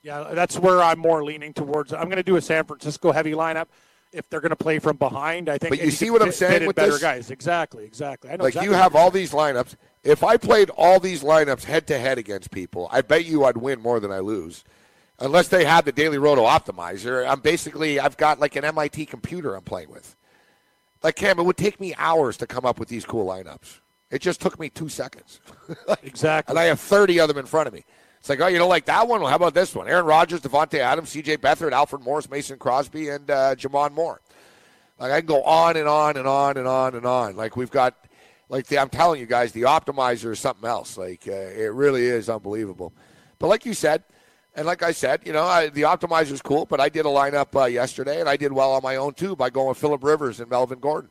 Yeah, 0.03 0.31
that's 0.33 0.59
where 0.59 0.81
I'm 0.83 0.99
more 0.99 1.23
leaning 1.23 1.51
towards. 1.53 1.91
I'm 1.91 2.05
going 2.05 2.17
to 2.17 2.23
do 2.23 2.35
a 2.35 2.41
San 2.41 2.63
Francisco 2.65 3.11
heavy 3.11 3.31
lineup. 3.31 3.65
If 4.11 4.29
they're 4.29 4.39
going 4.39 4.51
to 4.51 4.55
play 4.55 4.79
from 4.79 4.95
behind, 4.97 5.49
I 5.49 5.57
think. 5.57 5.71
But 5.71 5.83
you 5.83 5.91
see 5.91 6.09
what 6.09 6.21
I'm 6.21 6.27
fit- 6.29 6.35
saying 6.35 6.67
with 6.67 6.75
better 6.75 6.91
this? 6.91 7.01
guys. 7.01 7.31
Exactly, 7.31 7.83
exactly. 7.83 8.29
I 8.29 8.37
know 8.37 8.43
Like 8.43 8.51
exactly 8.53 8.69
you 8.71 8.77
have 8.77 8.95
all 8.95 9.11
these 9.11 9.31
lineups. 9.31 9.75
If 10.03 10.23
I 10.23 10.37
played 10.37 10.69
all 10.69 10.99
these 10.99 11.21
lineups 11.23 11.63
head 11.63 11.87
to 11.87 11.97
head 11.97 12.17
against 12.17 12.51
people, 12.51 12.87
I 12.91 13.01
bet 13.01 13.25
you 13.25 13.43
I'd 13.43 13.57
win 13.57 13.81
more 13.81 13.99
than 13.99 14.11
I 14.11 14.19
lose. 14.19 14.63
Unless 15.19 15.47
they 15.47 15.65
had 15.65 15.85
the 15.85 15.91
Daily 15.91 16.17
Roto 16.17 16.45
optimizer, 16.45 17.27
I'm 17.27 17.39
basically 17.39 17.99
I've 17.99 18.15
got 18.15 18.39
like 18.39 18.55
an 18.55 18.63
MIT 18.63 19.07
computer 19.07 19.55
I'm 19.55 19.63
playing 19.63 19.89
with. 19.89 20.15
Like 21.03 21.15
Cam, 21.15 21.39
it 21.39 21.43
would 21.43 21.57
take 21.57 21.79
me 21.79 21.93
hours 21.97 22.37
to 22.37 22.47
come 22.47 22.65
up 22.65 22.79
with 22.79 22.89
these 22.89 23.05
cool 23.05 23.25
lineups. 23.25 23.79
It 24.11 24.21
just 24.21 24.39
took 24.41 24.59
me 24.59 24.69
two 24.69 24.89
seconds. 24.89 25.39
Like, 25.87 26.03
Exactly. 26.03 26.51
And 26.51 26.59
I 26.59 26.65
have 26.65 26.79
30 26.79 27.19
of 27.19 27.27
them 27.27 27.39
in 27.39 27.45
front 27.47 27.67
of 27.67 27.73
me. 27.73 27.85
It's 28.19 28.29
like, 28.29 28.39
oh, 28.39 28.47
you 28.47 28.57
don't 28.57 28.69
like 28.69 28.85
that 28.85 29.07
one? 29.07 29.21
Well, 29.21 29.29
how 29.29 29.35
about 29.35 29.53
this 29.53 29.73
one? 29.75 29.87
Aaron 29.87 30.05
Rodgers, 30.05 30.41
Davante 30.41 30.79
Adams, 30.79 31.09
C.J. 31.09 31.37
Beathard, 31.37 31.71
Alfred 31.71 32.03
Morris, 32.03 32.29
Mason 32.29 32.57
Crosby, 32.57 33.09
and 33.09 33.29
uh, 33.29 33.55
J'Mon 33.55 33.93
Moore. 33.93 34.21
Like 34.99 35.11
I 35.11 35.19
can 35.19 35.27
go 35.27 35.43
on 35.43 35.75
and 35.75 35.87
on 35.87 36.17
and 36.17 36.27
on 36.27 36.57
and 36.57 36.67
on 36.67 36.95
and 36.95 37.05
on. 37.05 37.35
Like 37.35 37.57
we've 37.57 37.71
got, 37.71 37.95
like 38.49 38.67
the, 38.67 38.79
I'm 38.79 38.89
telling 38.89 39.19
you 39.19 39.25
guys, 39.25 39.51
the 39.51 39.63
optimizer 39.63 40.31
is 40.31 40.39
something 40.39 40.67
else. 40.67 40.97
Like 40.97 41.27
uh, 41.27 41.31
it 41.31 41.73
really 41.73 42.05
is 42.05 42.29
unbelievable. 42.29 42.93
But 43.39 43.47
like 43.47 43.65
you 43.65 43.73
said, 43.73 44.03
and 44.55 44.65
like 44.65 44.83
I 44.83 44.91
said, 44.91 45.21
you 45.25 45.33
know, 45.33 45.43
I, 45.43 45.69
the 45.69 45.81
optimizer 45.81 46.31
is 46.31 46.41
cool. 46.41 46.65
But 46.65 46.79
I 46.79 46.89
did 46.89 47.05
a 47.05 47.09
lineup 47.09 47.59
uh, 47.59 47.65
yesterday, 47.65 48.21
and 48.21 48.29
I 48.29 48.37
did 48.37 48.53
well 48.53 48.71
on 48.71 48.81
my 48.83 48.95
own 48.95 49.13
too 49.13 49.35
by 49.35 49.49
going 49.49 49.75
Philip 49.75 50.03
Rivers 50.03 50.39
and 50.39 50.49
Melvin 50.49 50.79
Gordon. 50.79 51.09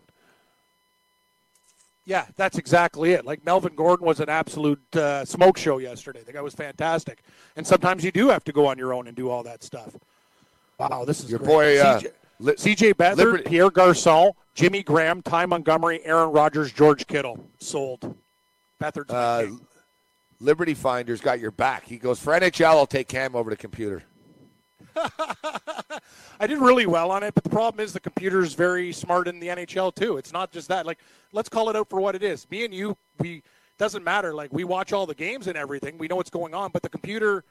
Yeah, 2.06 2.26
that's 2.36 2.58
exactly 2.58 3.12
it. 3.12 3.24
Like 3.24 3.44
Melvin 3.46 3.74
Gordon 3.74 4.06
was 4.06 4.20
an 4.20 4.28
absolute 4.28 4.80
uh, 4.94 5.24
smoke 5.24 5.56
show 5.56 5.78
yesterday. 5.78 6.20
The 6.24 6.32
guy 6.34 6.42
was 6.42 6.54
fantastic. 6.54 7.22
And 7.56 7.66
sometimes 7.66 8.04
you 8.04 8.10
do 8.12 8.28
have 8.28 8.44
to 8.44 8.52
go 8.52 8.66
on 8.66 8.76
your 8.76 8.92
own 8.92 9.06
and 9.08 9.16
do 9.16 9.30
all 9.30 9.42
that 9.44 9.62
stuff. 9.62 9.94
Wow, 10.78 11.04
this 11.06 11.24
is 11.24 11.30
Your 11.30 11.38
great. 11.38 11.48
boy, 11.48 11.78
uh, 11.80 12.00
CJ, 12.00 12.10
Li- 12.40 12.52
CJ 12.56 12.94
Beathard, 12.94 13.16
Liberty- 13.16 13.44
Pierre 13.44 13.70
Garcon, 13.70 14.32
Jimmy 14.54 14.82
Graham, 14.82 15.22
Ty 15.22 15.46
Montgomery, 15.46 16.04
Aaron 16.04 16.30
Rodgers, 16.30 16.72
George 16.72 17.06
Kittle. 17.06 17.38
Sold. 17.58 18.16
Beathard's 18.80 19.10
Uh. 19.12 19.48
Liberty 20.40 20.74
Finders 20.74 21.20
got 21.22 21.40
your 21.40 21.52
back. 21.52 21.84
He 21.86 21.96
goes 21.96 22.18
for 22.18 22.34
NHL. 22.34 22.66
I'll 22.76 22.86
take 22.86 23.08
Cam 23.08 23.34
over 23.34 23.48
the 23.48 23.56
computer. 23.56 24.02
I 26.40 26.46
did 26.46 26.58
really 26.58 26.86
well 26.86 27.10
on 27.10 27.22
it, 27.22 27.34
but 27.34 27.44
the 27.44 27.50
problem 27.50 27.84
is 27.84 27.92
the 27.92 28.00
computer's 28.00 28.54
very 28.54 28.92
smart 28.92 29.28
in 29.28 29.40
the 29.40 29.48
NHL 29.48 29.94
too. 29.94 30.16
It's 30.16 30.32
not 30.32 30.52
just 30.52 30.68
that. 30.68 30.86
Like, 30.86 30.98
let's 31.32 31.48
call 31.48 31.68
it 31.70 31.76
out 31.76 31.88
for 31.88 32.00
what 32.00 32.14
it 32.14 32.22
is. 32.22 32.48
Me 32.50 32.64
and 32.64 32.74
you, 32.74 32.96
we 33.18 33.42
doesn't 33.78 34.04
matter. 34.04 34.34
Like, 34.34 34.52
we 34.52 34.64
watch 34.64 34.92
all 34.92 35.06
the 35.06 35.14
games 35.14 35.46
and 35.46 35.56
everything. 35.56 35.98
We 35.98 36.08
know 36.08 36.16
what's 36.16 36.30
going 36.30 36.54
on, 36.54 36.70
but 36.72 36.82
the 36.82 36.88
computer. 36.88 37.44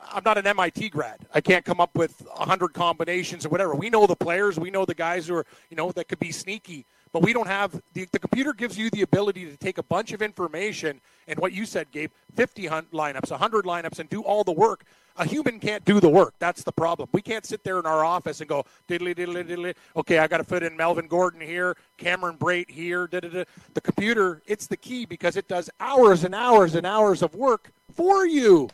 I'm 0.00 0.22
not 0.24 0.38
an 0.38 0.46
MIT 0.46 0.90
grad. 0.90 1.26
I 1.34 1.40
can't 1.40 1.64
come 1.64 1.80
up 1.80 1.96
with 1.96 2.24
a 2.36 2.46
hundred 2.46 2.72
combinations 2.72 3.44
or 3.44 3.48
whatever. 3.48 3.74
We 3.74 3.90
know 3.90 4.06
the 4.06 4.14
players. 4.14 4.56
We 4.56 4.70
know 4.70 4.84
the 4.84 4.94
guys 4.94 5.26
who 5.26 5.34
are, 5.34 5.46
you 5.70 5.76
know, 5.76 5.90
that 5.90 6.06
could 6.06 6.20
be 6.20 6.30
sneaky. 6.30 6.86
But 7.12 7.22
we 7.22 7.32
don't 7.32 7.48
have 7.48 7.80
the, 7.94 8.06
the 8.12 8.18
computer 8.20 8.52
gives 8.52 8.78
you 8.78 8.90
the 8.90 9.02
ability 9.02 9.46
to 9.46 9.56
take 9.56 9.78
a 9.78 9.82
bunch 9.82 10.12
of 10.12 10.22
information 10.22 11.00
and 11.26 11.38
what 11.38 11.52
you 11.52 11.66
said, 11.66 11.90
Gabe, 11.90 12.12
50 12.36 12.66
hun- 12.66 12.86
lineups, 12.92 13.30
100 13.30 13.64
lineups, 13.64 13.98
and 13.98 14.08
do 14.08 14.22
all 14.22 14.44
the 14.44 14.52
work. 14.52 14.84
A 15.18 15.24
human 15.24 15.58
can't 15.58 15.84
do 15.84 15.98
the 15.98 16.08
work. 16.08 16.34
That's 16.38 16.62
the 16.62 16.70
problem. 16.72 17.08
We 17.12 17.20
can't 17.20 17.44
sit 17.44 17.64
there 17.64 17.78
in 17.80 17.86
our 17.86 18.04
office 18.04 18.40
and 18.40 18.48
go 18.48 18.64
diddly 18.88 19.14
diddly 19.16 19.44
diddly. 19.44 19.74
Okay, 19.96 20.18
I 20.18 20.28
got 20.28 20.38
to 20.38 20.44
fit 20.44 20.62
in 20.62 20.76
Melvin 20.76 21.08
Gordon 21.08 21.40
here, 21.40 21.76
Cameron 21.96 22.36
Brate 22.36 22.70
here. 22.70 23.08
Da, 23.08 23.20
da, 23.20 23.28
da. 23.28 23.44
The 23.74 23.80
computer, 23.80 24.42
it's 24.46 24.68
the 24.68 24.76
key 24.76 25.06
because 25.06 25.36
it 25.36 25.48
does 25.48 25.68
hours 25.80 26.22
and 26.22 26.34
hours 26.34 26.76
and 26.76 26.86
hours 26.86 27.22
of 27.22 27.34
work 27.34 27.72
for 27.94 28.26
you, 28.26 28.70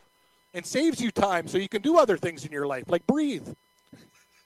and 0.53 0.65
saves 0.67 1.01
you 1.01 1.11
time 1.11 1.49
so 1.49 1.57
you 1.57 1.69
can 1.69 1.81
do 1.81 1.97
other 1.99 2.19
things 2.19 2.45
in 2.45 2.53
your 2.53 2.67
life, 2.67 2.85
like 2.89 3.07
breathe 3.07 3.49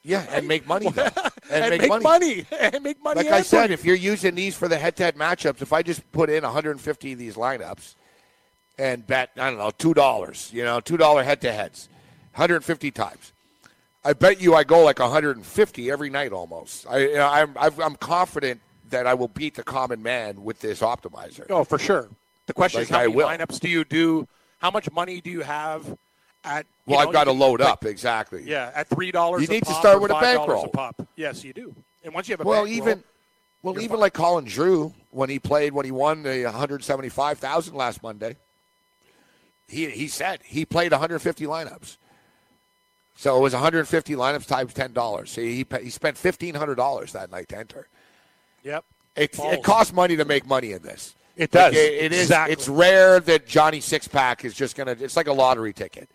Yeah, 0.04 0.24
and 0.30 0.46
make 0.46 0.66
money. 0.68 0.88
though. 0.90 1.08
and, 1.50 1.74
and, 1.74 1.82
make, 1.82 2.02
money. 2.02 2.46
and 2.60 2.84
make 2.84 3.02
money. 3.02 3.24
Like 3.24 3.32
I 3.32 3.42
said, 3.42 3.66
breathe. 3.66 3.78
if 3.80 3.84
you're 3.84 3.96
using 3.96 4.36
these 4.36 4.54
for 4.54 4.68
the 4.68 4.78
head-to-head 4.78 5.16
matchups, 5.16 5.62
if 5.62 5.72
I 5.72 5.82
just 5.82 6.10
put 6.12 6.30
in 6.30 6.44
150 6.44 7.12
of 7.12 7.18
these 7.18 7.34
lineups 7.34 7.96
and 8.78 9.06
bet, 9.06 9.30
I 9.36 9.50
don't 9.50 9.58
know, 9.58 9.70
two 9.70 9.94
dollars, 9.94 10.50
you 10.52 10.64
know, 10.64 10.80
two 10.80 10.96
dollar 10.96 11.22
head-to-heads, 11.22 11.88
150 12.34 12.90
times, 12.92 13.32
I 14.04 14.12
bet 14.12 14.40
you 14.40 14.54
I 14.54 14.64
go 14.64 14.84
like 14.84 14.98
150 15.00 15.90
every 15.90 16.10
night 16.10 16.32
almost. 16.32 16.86
I, 16.88 16.98
you 16.98 17.14
know, 17.14 17.26
I'm, 17.28 17.56
I've- 17.58 17.82
I'm 17.82 17.96
confident 17.96 18.60
that 18.90 19.06
I 19.06 19.14
will 19.14 19.28
beat 19.28 19.54
the 19.56 19.62
common 19.64 20.02
man 20.02 20.42
with 20.44 20.60
this 20.60 20.80
optimizer. 20.80 21.46
Oh, 21.50 21.64
for 21.64 21.78
sure. 21.78 22.08
The 22.46 22.54
question 22.54 22.80
is 22.82 22.90
Like 22.90 22.96
how 22.96 23.04
I 23.04 23.06
many 23.08 23.16
will. 23.16 23.26
lineups 23.26 23.60
do 23.60 23.68
you 23.68 23.84
do? 23.84 24.26
How 24.60 24.70
much 24.70 24.90
money 24.90 25.20
do 25.20 25.28
you 25.30 25.42
have 25.42 25.84
at? 26.44 26.64
Well, 26.86 26.98
know, 27.00 27.06
I've 27.08 27.12
got 27.12 27.24
to 27.24 27.32
load 27.32 27.60
like, 27.60 27.68
up 27.68 27.84
exactly. 27.84 28.42
Yeah, 28.46 28.70
at 28.74 28.86
three 28.88 29.10
dollars. 29.10 29.42
You 29.42 29.48
need 29.48 29.64
to 29.66 29.74
start 29.74 30.00
with 30.00 30.10
a 30.10 30.18
bankroll. 30.18 30.64
A 30.64 30.68
pop. 30.68 31.06
Yes, 31.16 31.44
you 31.44 31.52
do. 31.52 31.74
And 32.02 32.14
once 32.14 32.26
you 32.28 32.32
have 32.32 32.40
a 32.40 32.44
Well, 32.44 32.64
bankroll, 32.64 32.76
even 32.88 33.04
well, 33.62 33.74
even 33.78 33.88
fine. 33.90 34.00
like 34.00 34.14
Colin 34.14 34.46
Drew 34.46 34.94
when 35.10 35.28
he 35.28 35.38
played 35.38 35.74
when 35.74 35.84
he 35.84 35.90
won 35.90 36.22
the 36.22 36.44
175,000 36.44 37.74
last 37.74 38.02
Monday. 38.02 38.36
He 39.68 39.90
he 39.90 40.08
said 40.08 40.40
he 40.44 40.64
played 40.64 40.92
150 40.92 41.44
lineups. 41.46 41.96
So 43.16 43.36
it 43.36 43.40
was 43.40 43.52
150 43.52 44.14
lineups 44.14 44.46
times 44.46 44.72
ten 44.72 44.92
dollars. 44.92 45.30
So 45.30 45.40
he 45.40 45.66
he 45.82 45.90
spent 45.90 46.16
fifteen 46.16 46.54
hundred 46.54 46.76
dollars 46.76 47.12
that 47.12 47.30
night 47.30 47.48
to 47.48 47.58
enter. 47.58 47.88
Yep. 48.64 48.84
It, 49.16 49.36
it 49.38 49.62
costs 49.64 49.92
money 49.92 50.16
to 50.16 50.24
make 50.24 50.46
money 50.46 50.72
in 50.72 50.82
this. 50.82 51.14
It 51.36 51.50
does. 51.50 51.72
Like, 51.72 51.80
it- 51.82 51.92
it 52.04 52.12
is- 52.12 52.22
Exactly. 52.22 52.52
It's 52.52 52.68
rare 52.68 53.18
that 53.20 53.46
Johnny 53.46 53.80
Six 53.80 54.06
Pack 54.08 54.44
is 54.44 54.54
just 54.54 54.76
gonna. 54.76 54.96
It's 54.98 55.16
like 55.16 55.26
a 55.26 55.32
lottery 55.32 55.72
ticket. 55.72 56.08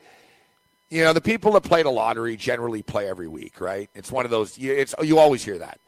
You 0.90 1.04
know, 1.04 1.12
the 1.14 1.22
people 1.22 1.52
that 1.54 1.64
play 1.64 1.84
the 1.84 1.90
lottery 1.92 2.38
generally 2.38 2.82
play 2.84 3.08
every 3.10 3.28
week, 3.28 3.60
right? 3.60 3.90
It's 3.96 4.12
one 4.12 4.26
of 4.26 4.32
those. 4.32 4.58
It's 4.58 4.94
you 5.02 5.20
always 5.20 5.44
hear 5.44 5.58
that. 5.58 5.80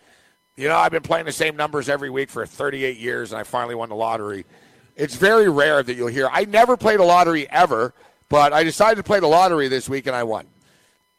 You 0.58 0.68
know, 0.68 0.76
I've 0.78 0.92
been 0.92 1.02
playing 1.04 1.26
the 1.26 1.32
same 1.32 1.56
numbers 1.56 1.90
every 1.90 2.10
week 2.10 2.30
for 2.30 2.46
38 2.46 2.98
years, 2.98 3.32
and 3.32 3.40
I 3.40 3.44
finally 3.44 3.76
won 3.76 3.90
the 3.90 3.96
lottery. 3.96 4.46
It's 4.96 5.16
very 5.16 5.50
rare 5.50 5.84
that 5.84 5.94
you'll 5.96 6.08
hear. 6.08 6.30
I 6.32 6.46
never 6.46 6.78
played 6.78 7.00
a 7.00 7.04
lottery 7.04 7.50
ever, 7.50 7.94
but 8.30 8.54
I 8.54 8.64
decided 8.64 8.96
to 8.98 9.04
play 9.04 9.20
the 9.20 9.28
lottery 9.28 9.68
this 9.68 9.90
week, 9.90 10.08
and 10.08 10.16
I 10.16 10.24
won. 10.24 10.48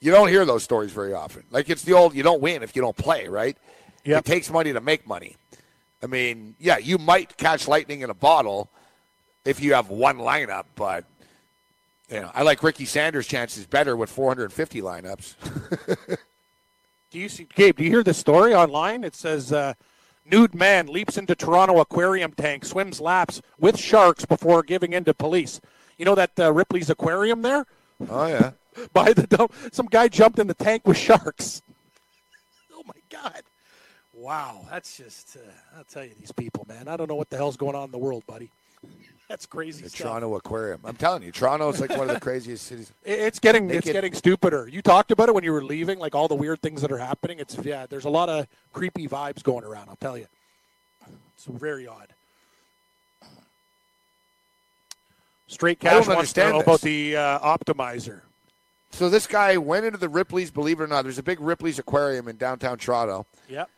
You 0.00 0.12
don't 0.12 0.28
hear 0.28 0.44
those 0.44 0.62
stories 0.62 0.92
very 0.92 1.12
often. 1.12 1.44
Like 1.50 1.68
it's 1.68 1.82
the 1.82 1.92
old, 1.92 2.14
you 2.14 2.22
don't 2.22 2.40
win 2.40 2.62
if 2.62 2.74
you 2.74 2.82
don't 2.82 2.96
play, 2.96 3.28
right? 3.28 3.56
Yep. 4.04 4.20
It 4.20 4.24
takes 4.24 4.50
money 4.50 4.72
to 4.72 4.80
make 4.80 5.06
money. 5.06 5.36
I 6.02 6.06
mean, 6.06 6.54
yeah, 6.58 6.78
you 6.78 6.98
might 6.98 7.36
catch 7.36 7.66
lightning 7.66 8.02
in 8.02 8.10
a 8.10 8.14
bottle 8.14 8.70
if 9.44 9.60
you 9.60 9.74
have 9.74 9.90
one 9.90 10.18
lineup, 10.18 10.64
but 10.74 11.04
you 12.10 12.20
know, 12.20 12.30
I 12.34 12.42
like 12.42 12.62
Ricky 12.62 12.84
Sanders' 12.84 13.26
chances 13.26 13.66
better 13.66 13.96
with 13.96 14.10
450 14.10 14.80
lineups. 14.80 15.34
Do 17.10 17.18
you 17.18 17.28
see, 17.28 17.48
Gabe? 17.54 17.76
Do 17.76 17.84
you 17.84 17.90
hear 17.90 18.02
the 18.02 18.14
story 18.14 18.54
online? 18.54 19.02
It 19.02 19.14
says 19.14 19.52
uh, 19.52 19.74
nude 20.30 20.54
man 20.54 20.86
leaps 20.86 21.16
into 21.16 21.34
Toronto 21.34 21.80
aquarium 21.80 22.32
tank, 22.32 22.64
swims 22.64 23.00
laps 23.00 23.42
with 23.58 23.78
sharks 23.78 24.24
before 24.24 24.62
giving 24.62 24.92
in 24.92 25.04
to 25.04 25.14
police. 25.14 25.60
You 25.98 26.04
know 26.04 26.14
that 26.14 26.38
uh, 26.38 26.52
Ripley's 26.52 26.90
aquarium 26.90 27.42
there 27.42 27.66
Oh 28.08 28.26
yeah. 28.26 28.52
by 28.92 29.12
the 29.12 29.26
dump. 29.26 29.52
Some 29.72 29.86
guy 29.86 30.08
jumped 30.08 30.38
in 30.38 30.46
the 30.46 30.54
tank 30.54 30.86
with 30.86 30.96
sharks. 30.96 31.62
Oh 32.78 32.82
my 32.86 33.00
God! 33.10 33.42
Wow, 34.12 34.64
that's 34.70 34.96
just. 34.96 35.36
Uh, 35.36 35.40
I'll 35.76 35.84
tell 35.84 36.04
you, 36.04 36.12
these 36.20 36.30
people, 36.30 36.64
man. 36.68 36.86
I 36.86 36.96
don't 36.96 37.08
know 37.08 37.16
what 37.16 37.30
the 37.30 37.36
hell's 37.36 37.56
going 37.56 37.74
on 37.74 37.84
in 37.86 37.90
the 37.90 37.98
world, 37.98 38.22
buddy. 38.28 38.50
That's 39.28 39.44
crazy 39.44 39.82
The 39.82 39.90
stuff. 39.90 40.02
Toronto 40.06 40.36
Aquarium. 40.36 40.80
I'm 40.84 40.94
telling 40.94 41.22
you, 41.24 41.32
Toronto 41.32 41.68
is 41.70 41.80
like 41.80 41.90
one 41.90 42.08
of 42.08 42.14
the 42.14 42.20
craziest 42.28 42.64
cities. 42.66 42.92
It's 43.04 43.40
getting 43.40 43.68
it's 43.70 43.86
it- 43.86 43.92
getting 43.92 44.12
stupider. 44.14 44.68
You 44.68 44.82
talked 44.82 45.10
about 45.10 45.28
it 45.28 45.34
when 45.34 45.42
you 45.42 45.52
were 45.52 45.64
leaving, 45.64 45.98
like 45.98 46.14
all 46.14 46.28
the 46.28 46.34
weird 46.36 46.60
things 46.62 46.80
that 46.82 46.92
are 46.92 46.98
happening. 46.98 47.40
It's 47.40 47.56
yeah, 47.64 47.86
there's 47.86 48.04
a 48.04 48.10
lot 48.10 48.28
of 48.28 48.46
creepy 48.72 49.08
vibes 49.08 49.42
going 49.42 49.64
around. 49.64 49.88
I'll 49.88 49.96
tell 49.96 50.16
you, 50.16 50.26
it's 51.34 51.44
very 51.46 51.88
odd. 51.88 52.08
Straight 55.48 55.78
cash 55.80 55.92
wants 55.92 56.06
to 56.08 56.12
understand 56.16 56.52
know 56.52 56.58
this. 56.58 56.66
about 56.66 56.80
the 56.82 57.16
uh, 57.16 57.38
optimizer. 57.56 58.20
So 58.90 59.08
this 59.08 59.26
guy 59.26 59.56
went 59.56 59.84
into 59.86 59.98
the 59.98 60.08
Ripley's. 60.08 60.50
Believe 60.50 60.80
it 60.80 60.84
or 60.84 60.86
not, 60.88 61.02
there's 61.02 61.18
a 61.18 61.22
big 61.22 61.40
Ripley's 61.40 61.78
Aquarium 61.78 62.28
in 62.28 62.36
downtown 62.36 62.78
Toronto. 62.78 63.26
Yep. 63.48 63.68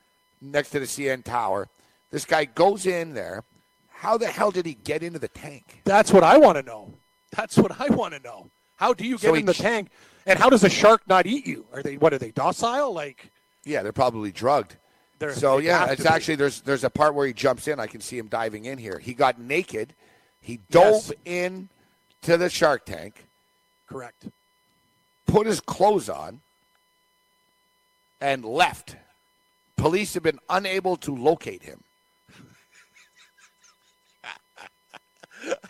next 0.40 0.70
to 0.70 0.80
the 0.80 0.86
CN 0.86 1.22
Tower. 1.24 1.68
This 2.10 2.24
guy 2.24 2.44
goes 2.46 2.86
in 2.86 3.12
there. 3.14 3.44
How 3.98 4.16
the 4.16 4.28
hell 4.28 4.50
did 4.52 4.64
he 4.64 4.74
get 4.74 5.02
into 5.02 5.18
the 5.18 5.26
tank? 5.28 5.80
That's 5.84 6.12
what 6.12 6.22
I 6.22 6.38
want 6.38 6.56
to 6.56 6.62
know. 6.62 6.94
That's 7.36 7.56
what 7.58 7.80
I 7.80 7.88
want 7.92 8.14
to 8.14 8.20
know. 8.20 8.48
How 8.76 8.94
do 8.94 9.04
you 9.04 9.14
get 9.18 9.22
So 9.22 9.34
in 9.34 9.44
the 9.44 9.52
ch- 9.52 9.58
tank? 9.58 9.88
And 10.24 10.38
how 10.38 10.48
does 10.48 10.62
a 10.62 10.68
shark 10.70 11.02
not 11.08 11.26
eat 11.26 11.46
you? 11.46 11.66
Are 11.72 11.82
they 11.82 11.96
what 11.96 12.12
are 12.12 12.18
they 12.18 12.30
docile? 12.30 12.92
Like 12.92 13.30
Yeah, 13.64 13.82
they're 13.82 13.92
probably 13.92 14.30
drugged. 14.30 14.76
they're 15.18 15.34
So 15.34 15.58
yeah, 15.58 15.86
it's 15.86 16.02
to 16.02 16.08
be. 16.08 16.14
actually 16.14 16.36
there's 16.36 16.60
there's 16.60 16.84
a 16.84 16.90
part 16.90 17.14
where 17.14 17.26
he 17.26 17.32
jumps 17.32 17.66
in. 17.66 17.80
I 17.80 17.88
can 17.88 18.00
see 18.00 18.16
him 18.18 18.28
diving 18.28 18.66
in 18.66 18.78
here. 18.78 18.98
He 19.00 19.14
got 19.14 19.40
naked. 19.40 19.94
He 20.40 20.60
dove 20.70 20.92
Yes. 21.08 21.12
in 21.24 21.68
to 22.22 22.36
the 22.36 22.48
shark 22.48 22.84
tank, 22.86 23.26
correct. 23.88 24.26
put 25.26 25.46
his 25.46 25.60
clothes 25.60 26.08
on, 26.08 26.40
and 28.20 28.44
left. 28.44 28.96
Police 29.76 30.14
have 30.14 30.22
been 30.22 30.38
unable 30.48 30.96
to 30.98 31.14
locate 31.14 31.62
him. 31.64 31.82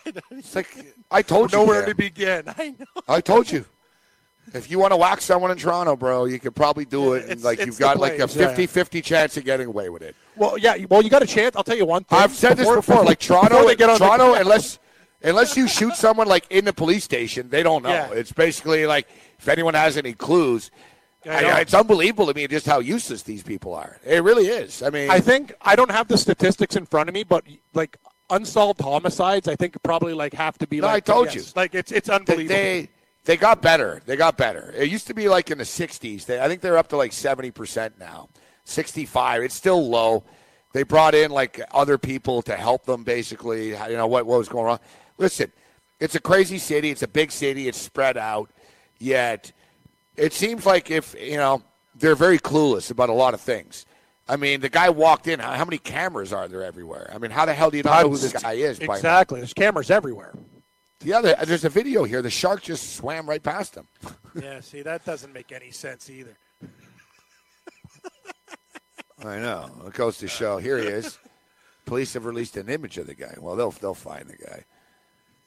It's 0.31 0.55
like 0.55 0.95
I 1.11 1.21
told 1.21 1.51
you. 1.51 1.57
Nowhere 1.59 1.85
to 1.85 1.95
begin. 1.95 2.43
I 2.57 2.69
know. 2.77 2.85
I 3.07 3.21
told 3.21 3.51
you. 3.51 3.65
If 4.53 4.71
you 4.71 4.79
want 4.79 4.93
to 4.93 4.97
whack 4.97 5.21
someone 5.21 5.51
in 5.51 5.57
Toronto, 5.57 5.95
bro, 5.95 6.25
you 6.25 6.39
could 6.39 6.55
probably 6.55 6.83
do 6.85 7.13
it. 7.13 7.23
And 7.23 7.31
It's- 7.33 7.43
like 7.43 7.59
it's 7.59 7.67
you've 7.67 7.75
the 7.77 7.81
got 7.81 7.99
like 7.99 8.17
a 8.17 8.27
place, 8.27 8.35
yeah. 8.35 8.55
50-50 8.55 9.03
chance 9.03 9.37
of 9.37 9.45
getting 9.45 9.67
away 9.67 9.89
with 9.89 10.01
it. 10.01 10.15
Well, 10.35 10.57
yeah. 10.57 10.75
Well, 10.89 11.03
you 11.03 11.09
got 11.11 11.21
a 11.21 11.27
chance. 11.27 11.55
I'll 11.55 11.63
tell 11.63 11.77
you 11.77 11.85
one 11.85 12.03
thing. 12.03 12.17
I've 12.17 12.33
said 12.33 12.57
this 12.57 12.67
before. 12.67 13.03
Like 13.03 13.19
before 13.19 13.41
Toronto, 13.41 13.67
they 13.67 13.75
get 13.75 13.89
on 13.91 13.99
the- 13.99 14.05
Toronto, 14.05 14.33
unless 14.41 14.79
unless 15.21 15.55
you 15.55 15.67
shoot 15.67 15.93
someone 15.95 16.27
like 16.27 16.45
in 16.49 16.65
the 16.65 16.73
police 16.73 17.03
station, 17.03 17.49
they 17.49 17.61
don't 17.61 17.83
know. 17.83 17.89
Yeah. 17.89 18.11
It's 18.11 18.31
basically 18.31 18.87
like 18.87 19.07
if 19.37 19.47
anyone 19.47 19.75
has 19.75 19.97
any 19.97 20.13
clues, 20.13 20.71
I 21.25 21.45
I- 21.45 21.59
it's 21.59 21.75
unbelievable 21.75 22.25
to 22.27 22.33
me 22.33 22.47
just 22.47 22.65
how 22.65 22.79
useless 22.79 23.21
these 23.21 23.43
people 23.43 23.75
are. 23.75 23.99
It 24.03 24.23
really 24.23 24.47
is. 24.47 24.81
I 24.81 24.89
mean, 24.89 25.11
I 25.11 25.19
think 25.19 25.53
I 25.61 25.75
don't 25.75 25.91
have 25.91 26.07
the 26.07 26.17
statistics 26.17 26.75
in 26.75 26.87
front 26.87 27.07
of 27.07 27.13
me, 27.13 27.23
but 27.23 27.43
like 27.75 27.97
unsolved 28.29 28.81
homicides, 28.81 29.47
I 29.47 29.55
think 29.55 29.81
probably 29.83 30.13
like 30.13 30.33
have 30.33 30.57
to 30.59 30.67
be. 30.67 30.79
No, 30.79 30.87
like 30.87 30.95
I 30.95 30.99
told 30.99 31.25
yes, 31.27 31.35
you. 31.35 31.43
Like 31.55 31.75
it's 31.75 31.91
it's 31.91 32.07
that 32.07 32.21
unbelievable. 32.21 32.55
they 32.55 32.89
they 33.25 33.37
got 33.37 33.61
better. 33.61 34.01
They 34.05 34.15
got 34.15 34.37
better. 34.37 34.73
It 34.75 34.89
used 34.89 35.07
to 35.07 35.13
be 35.13 35.29
like 35.29 35.51
in 35.51 35.57
the 35.57 35.63
60s. 35.63 36.25
They, 36.25 36.39
I 36.39 36.47
think 36.47 36.61
they're 36.61 36.77
up 36.77 36.87
to 36.89 36.97
like 36.97 37.11
70% 37.11 37.99
now. 37.99 38.29
65. 38.63 39.43
It's 39.43 39.55
still 39.55 39.87
low. 39.87 40.23
They 40.73 40.83
brought 40.83 41.15
in 41.15 41.31
like 41.31 41.61
other 41.71 41.97
people 41.97 42.41
to 42.43 42.55
help 42.55 42.85
them 42.85 43.03
basically, 43.03 43.69
you 43.69 43.97
know, 43.97 44.07
what, 44.07 44.25
what 44.25 44.37
was 44.37 44.49
going 44.49 44.71
on. 44.71 44.79
Listen, 45.17 45.51
it's 45.99 46.15
a 46.15 46.19
crazy 46.19 46.57
city. 46.57 46.91
It's 46.91 47.03
a 47.03 47.07
big 47.07 47.31
city. 47.31 47.67
It's 47.67 47.79
spread 47.79 48.17
out. 48.17 48.51
Yet 48.99 49.51
it 50.15 50.33
seems 50.33 50.65
like 50.65 50.89
if, 50.89 51.15
you 51.19 51.37
know, 51.37 51.61
they're 51.95 52.15
very 52.15 52.39
clueless 52.39 52.91
about 52.91 53.09
a 53.09 53.13
lot 53.13 53.33
of 53.33 53.41
things. 53.41 53.85
I 54.29 54.35
mean, 54.35 54.61
the 54.61 54.69
guy 54.69 54.89
walked 54.91 55.27
in. 55.27 55.39
How, 55.39 55.53
how 55.53 55.65
many 55.65 55.79
cameras 55.79 56.31
are 56.31 56.47
there 56.47 56.63
everywhere? 56.63 57.09
I 57.13 57.17
mean, 57.17 57.31
how 57.31 57.45
the 57.45 57.53
hell 57.53 57.71
do 57.71 57.77
you 57.77 57.83
not 57.83 58.03
know 58.03 58.09
who 58.11 58.17
this 58.17 58.31
guy 58.33 58.53
is? 58.53 58.77
by? 58.77 58.95
Exactly. 58.95 59.39
There's 59.39 59.53
cameras 59.53 59.89
everywhere. 59.89 60.33
Yeah, 61.03 61.21
there, 61.21 61.35
there's 61.45 61.65
a 61.65 61.69
video 61.69 62.03
here. 62.03 62.21
The 62.21 62.29
shark 62.29 62.61
just 62.61 62.95
swam 62.95 63.27
right 63.27 63.41
past 63.41 63.73
him. 63.73 63.87
yeah, 64.41 64.59
see, 64.59 64.83
that 64.83 65.03
doesn't 65.03 65.33
make 65.33 65.51
any 65.51 65.71
sense 65.71 66.09
either. 66.09 66.37
I 69.25 69.39
know. 69.39 69.69
It 69.87 69.93
goes 69.93 70.19
to 70.19 70.27
show. 70.27 70.59
Here 70.59 70.77
he 70.77 70.85
is. 70.85 71.17
Police 71.85 72.13
have 72.13 72.25
released 72.25 72.55
an 72.55 72.69
image 72.69 72.97
of 72.97 73.07
the 73.07 73.15
guy. 73.15 73.33
Well, 73.37 73.55
they'll 73.55 73.71
they'll 73.71 73.93
find 73.93 74.29
the 74.29 74.37
guy. 74.37 74.63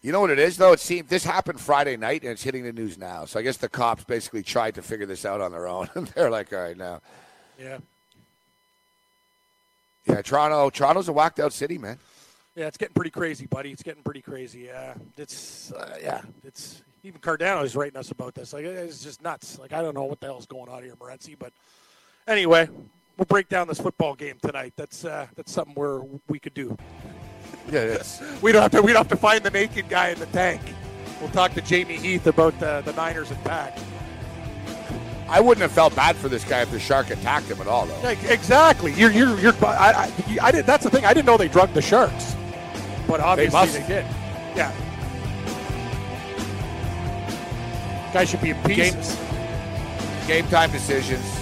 You 0.02 0.10
know 0.10 0.20
what 0.20 0.30
it 0.30 0.40
is, 0.40 0.56
though. 0.56 0.72
It 0.72 0.80
seemed 0.80 1.09
this 1.09 1.24
happened 1.24 1.60
Friday 1.60 1.96
night, 1.96 2.22
and 2.22 2.32
it's 2.32 2.42
hitting 2.42 2.64
the 2.64 2.72
news 2.72 2.98
now. 2.98 3.24
So 3.24 3.38
I 3.38 3.42
guess 3.42 3.56
the 3.56 3.68
cops 3.68 4.04
basically 4.04 4.42
tried 4.42 4.74
to 4.74 4.82
figure 4.82 5.06
this 5.06 5.24
out 5.24 5.40
on 5.40 5.52
their 5.52 5.68
own, 5.68 5.88
and 5.94 6.06
they're 6.16 6.30
like, 6.30 6.52
"All 6.52 6.59
right, 6.59 6.76
now." 6.76 7.00
Yeah. 7.59 7.78
Yeah, 10.07 10.23
Toronto. 10.23 10.70
Toronto's 10.70 11.09
a 11.09 11.12
whacked 11.12 11.41
out 11.41 11.53
city, 11.53 11.79
man. 11.79 11.99
Yeah, 12.55 12.66
it's 12.66 12.77
getting 12.77 12.95
pretty 12.95 13.11
crazy, 13.11 13.47
buddy. 13.47 13.70
It's 13.70 13.83
getting 13.83 14.03
pretty 14.03 14.20
crazy. 14.20 14.62
Yeah, 14.66 14.95
it's 15.16 15.73
uh, 15.73 15.97
yeah, 16.03 16.20
it's 16.45 16.83
even 17.03 17.20
Cardano 17.20 17.65
is 17.65 17.74
writing 17.74 17.97
us 17.97 18.11
about 18.11 18.35
this. 18.35 18.53
Like 18.53 18.65
it's 18.65 19.03
just 19.03 19.23
nuts. 19.23 19.59
Like 19.59 19.73
I 19.73 19.81
don't 19.81 19.95
know 19.95 20.05
what 20.05 20.20
the 20.20 20.27
hell's 20.27 20.47
going 20.47 20.69
on 20.69 20.83
here, 20.83 20.95
Morency. 20.97 21.37
But 21.39 21.53
anyway, 22.27 22.69
we'll 23.16 23.24
break 23.27 23.49
down 23.49 23.69
this 23.69 23.81
football 23.81 24.15
game 24.15 24.39
tonight. 24.43 24.74
That's 24.77 25.05
uh, 25.05 25.29
that's 25.35 25.51
something 25.51 25.74
where 25.74 26.03
we 26.29 26.39
could 26.39 26.55
do. 26.55 26.77
Yeah, 27.70 27.81
it's 27.81 28.20
We 28.43 28.53
don't 28.53 28.62
have 28.62 28.73
to. 28.73 28.83
We 28.83 28.93
don't 28.93 29.01
have 29.01 29.09
to 29.09 29.16
find 29.16 29.43
the 29.43 29.51
naked 29.51 29.89
guy 29.89 30.11
in 30.11 30.19
the 30.19 30.27
tank. 30.27 30.61
We'll 31.20 31.31
talk 31.31 31.55
to 31.55 31.61
Jamie 31.61 31.97
Heath 31.97 32.27
about 32.27 32.59
the, 32.59 32.83
the 32.85 32.93
Niners 32.95 33.31
and 33.31 33.43
Pack. 33.45 33.79
I 35.32 35.40
wouldn't 35.40 35.62
have 35.62 35.72
felt 35.72 35.96
bad 35.96 36.14
for 36.16 36.28
this 36.28 36.44
guy 36.44 36.60
if 36.60 36.70
the 36.70 36.78
shark 36.78 37.09
attacked 37.09 37.46
him 37.46 37.59
at 37.62 37.66
all, 37.66 37.86
though. 37.86 37.98
Like, 38.02 38.22
exactly. 38.24 38.92
You're 38.92 39.10
you're 39.10 39.40
you're. 39.40 39.54
I, 39.64 40.12
I, 40.28 40.38
I 40.42 40.50
did. 40.50 40.66
That's 40.66 40.84
the 40.84 40.90
thing. 40.90 41.06
I 41.06 41.14
didn't 41.14 41.24
know 41.24 41.38
they 41.38 41.48
drugged 41.48 41.72
the 41.72 41.80
sharks, 41.80 42.36
but 43.09 43.18
obviously 43.20 43.59
must. 43.59 43.72
they, 43.72 43.86
did. 43.86 44.04
Yeah. 44.54 44.70
Guy 48.12 48.26
should 48.26 48.42
be 48.42 48.50
in 48.50 48.62
pieces. 48.64 49.18
Game 50.26 50.46
time 50.48 50.70
decisions. 50.70 51.41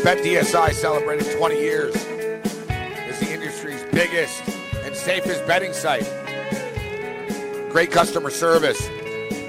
BetDSI 0.00 0.72
celebrating 0.72 1.30
20 1.36 1.56
years 1.56 1.94
as 1.94 3.20
the 3.20 3.34
industry's 3.34 3.82
biggest 3.92 4.42
and 4.82 4.96
safest 4.96 5.46
betting 5.46 5.74
site. 5.74 6.08
Great 7.70 7.90
customer 7.90 8.30
service. 8.30 8.88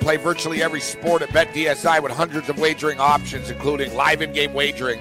Play 0.01 0.17
virtually 0.17 0.61
every 0.61 0.81
sport 0.81 1.21
at 1.21 1.29
BetDSI 1.29 2.03
with 2.03 2.11
hundreds 2.11 2.49
of 2.49 2.59
wagering 2.59 2.99
options, 2.99 3.49
including 3.49 3.95
live 3.95 4.21
in-game 4.21 4.51
wagering 4.51 4.99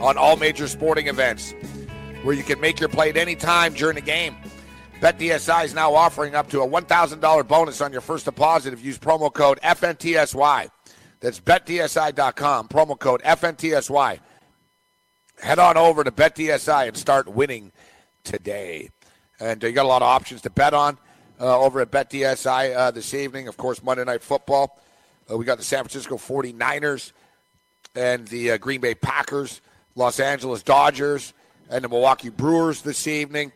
on 0.00 0.16
all 0.16 0.36
major 0.36 0.68
sporting 0.68 1.08
events, 1.08 1.54
where 2.22 2.36
you 2.36 2.44
can 2.44 2.60
make 2.60 2.78
your 2.78 2.88
play 2.88 3.10
at 3.10 3.16
any 3.16 3.34
time 3.34 3.74
during 3.74 3.96
the 3.96 4.00
game. 4.00 4.36
BetDSI 5.00 5.64
is 5.64 5.74
now 5.74 5.92
offering 5.92 6.36
up 6.36 6.48
to 6.50 6.60
a 6.60 6.68
$1,000 6.68 7.48
bonus 7.48 7.80
on 7.80 7.90
your 7.90 8.00
first 8.00 8.26
deposit 8.26 8.72
if 8.72 8.78
you 8.78 8.86
use 8.86 8.98
promo 9.00 9.32
code 9.32 9.58
FNTSY. 9.64 10.68
That's 11.18 11.40
betdsi.com, 11.40 12.68
promo 12.68 12.96
code 12.96 13.22
FNTSY 13.22 14.20
head 15.44 15.58
on 15.58 15.76
over 15.76 16.02
to 16.02 16.10
BetDSI 16.10 16.88
and 16.88 16.96
start 16.96 17.28
winning 17.28 17.70
today. 18.24 18.88
And 19.38 19.62
uh, 19.62 19.66
you 19.66 19.74
got 19.74 19.84
a 19.84 19.88
lot 19.88 20.00
of 20.00 20.08
options 20.08 20.40
to 20.42 20.50
bet 20.50 20.72
on 20.72 20.96
uh, 21.38 21.60
over 21.60 21.82
at 21.82 21.90
BetDSI 21.90 22.74
uh, 22.74 22.90
this 22.90 23.12
evening. 23.12 23.46
Of 23.46 23.58
course, 23.58 23.82
Monday 23.82 24.04
Night 24.04 24.22
Football. 24.22 24.80
Uh, 25.30 25.36
we 25.36 25.44
got 25.44 25.58
the 25.58 25.64
San 25.64 25.80
Francisco 25.80 26.16
49ers 26.16 27.12
and 27.94 28.26
the 28.28 28.52
uh, 28.52 28.56
Green 28.56 28.80
Bay 28.80 28.94
Packers, 28.94 29.60
Los 29.94 30.18
Angeles 30.18 30.62
Dodgers, 30.62 31.34
and 31.68 31.84
the 31.84 31.90
Milwaukee 31.90 32.30
Brewers 32.30 32.80
this 32.80 33.06
evening. 33.06 33.52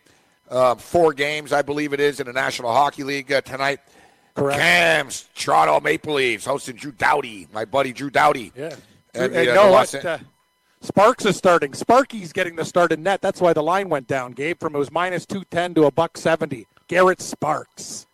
Uh, 0.51 0.75
four 0.75 1.15
games, 1.15 1.55
I 1.55 1.63
believe 1.63 1.95
it 1.95 2.01
is, 2.01 2.21
in 2.21 2.27
the 2.27 2.33
National 2.35 2.71
Hockey 2.71 3.03
League 3.03 3.29
tonight. 3.45 3.81
Correct. 4.35 4.61
Cams, 4.61 5.29
Toronto 5.35 5.81
Maple 5.81 6.15
Leafs, 6.15 6.45
hosting 6.45 6.77
Drew 6.77 6.93
Doughty, 6.93 7.49
my 7.53 7.65
buddy 7.65 7.93
Drew 7.95 8.11
Doughty. 8.11 8.53
Yeah. 8.55 8.77
And 9.15 9.33
the, 9.33 9.51
uh, 9.51 9.55
know 9.55 9.67
the 9.67 9.73
what? 9.73 10.05
Uh, 10.05 10.19
Sparks 10.81 11.25
is 11.25 11.37
starting. 11.37 11.75
Sparky's 11.75 12.33
getting 12.33 12.57
the 12.57 12.65
start 12.65 12.93
in 12.93 13.03
net. 13.03 13.21
That's 13.21 13.41
why 13.41 13.53
the 13.53 13.63
line 13.63 13.89
went 13.89 14.07
down, 14.07 14.33
Gabe, 14.33 14.59
from 14.61 14.75
it 14.75 14.79
was 14.79 14.93
minus 14.93 15.27
210 15.27 15.75
to 15.75 15.85
a 15.87 15.91
buck 15.91 16.17
70. 16.17 16.67
Garrett 16.87 17.21
Sparks. 17.21 18.07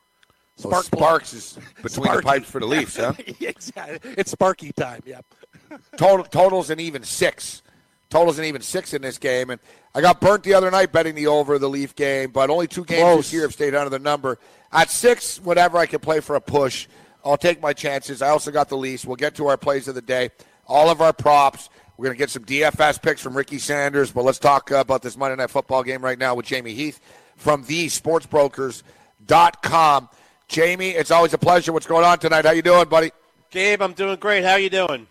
Spark- 0.57 0.85
Sparks 0.85 1.33
is 1.35 1.59
between 1.83 2.05
Sparky. 2.05 2.17
the 2.17 2.23
pipes 2.23 2.51
for 2.51 2.61
the 2.61 2.67
Leafs, 2.67 2.97
huh? 2.97 3.13
exactly. 3.41 4.15
It's 4.17 4.31
Sparky 4.31 4.73
time, 4.73 5.03
yep. 5.05 5.25
Total 5.97 6.25
totals 6.25 6.71
an 6.71 6.81
even 6.81 7.03
six. 7.03 7.63
Totals 8.09 8.39
an 8.39 8.45
even 8.45 8.63
six 8.63 8.95
in 8.95 9.03
this 9.03 9.19
game, 9.19 9.51
and 9.51 9.61
I 9.95 10.01
got 10.01 10.21
burnt 10.21 10.45
the 10.45 10.55
other 10.55 10.71
night 10.71 10.93
betting 10.93 11.15
the 11.17 11.27
over 11.27 11.55
of 11.55 11.61
the 11.61 11.69
Leaf 11.69 11.95
game, 11.97 12.31
but 12.31 12.49
only 12.51 12.69
two 12.69 12.85
games 12.85 13.01
Close. 13.03 13.17
this 13.25 13.33
year 13.33 13.43
have 13.43 13.53
stayed 13.53 13.75
under 13.75 13.91
the 13.91 13.99
number. 13.99 14.39
At 14.73 14.91
six, 14.91 15.41
whatever, 15.41 15.79
I 15.79 15.87
can 15.87 15.99
play 16.01 16.21
for 16.21 16.37
a 16.37 16.41
push. 16.41 16.87
I'll 17.25 17.37
take 17.37 17.61
my 17.61 17.73
chances. 17.73 18.23
I 18.23 18.29
also 18.29 18.51
got 18.53 18.69
the 18.69 18.77
Leafs. 18.77 19.05
We'll 19.05 19.17
get 19.17 19.35
to 19.37 19.49
our 19.49 19.57
plays 19.57 19.89
of 19.89 19.95
the 19.97 20.03
day. 20.03 20.31
All 20.67 20.91
of 20.91 21.01
our 21.01 21.13
props. 21.13 21.69
We're 21.97 22.07
going 22.07 22.17
to 22.17 22.19
get 22.19 22.31
some 22.31 22.45
DFS 22.45 23.01
picks 23.01 23.21
from 23.21 23.37
Ricky 23.37 23.59
Sanders, 23.59 24.11
but 24.11 24.25
let's 24.25 24.41
talk 24.41 24.73
about 24.73 25.03
this 25.03 25.17
Monday 25.17 25.37
Night 25.37 25.51
Football 25.51 25.85
game 25.85 26.03
right 26.03 26.19
now 26.19 26.35
with 26.35 26.47
Jamie 26.47 26.75
Heath 26.75 26.99
from 27.37 27.65
thesportsbrokers.com. 27.65 30.09
Jamie, 30.49 30.91
it's 30.91 31.13
always 31.13 31.33
a 31.35 31.39
pleasure. 31.39 31.73
What's 31.73 31.87
going 31.87 32.05
on 32.05 32.19
tonight? 32.19 32.45
How 32.45 32.51
you 32.51 32.63
doing, 32.63 32.89
buddy? 32.89 33.13
Gabe, 33.51 33.81
I'm 33.81 33.93
doing 33.93 34.17
great. 34.17 34.43
How 34.45 34.57
you 34.57 34.71
doing? 34.71 35.07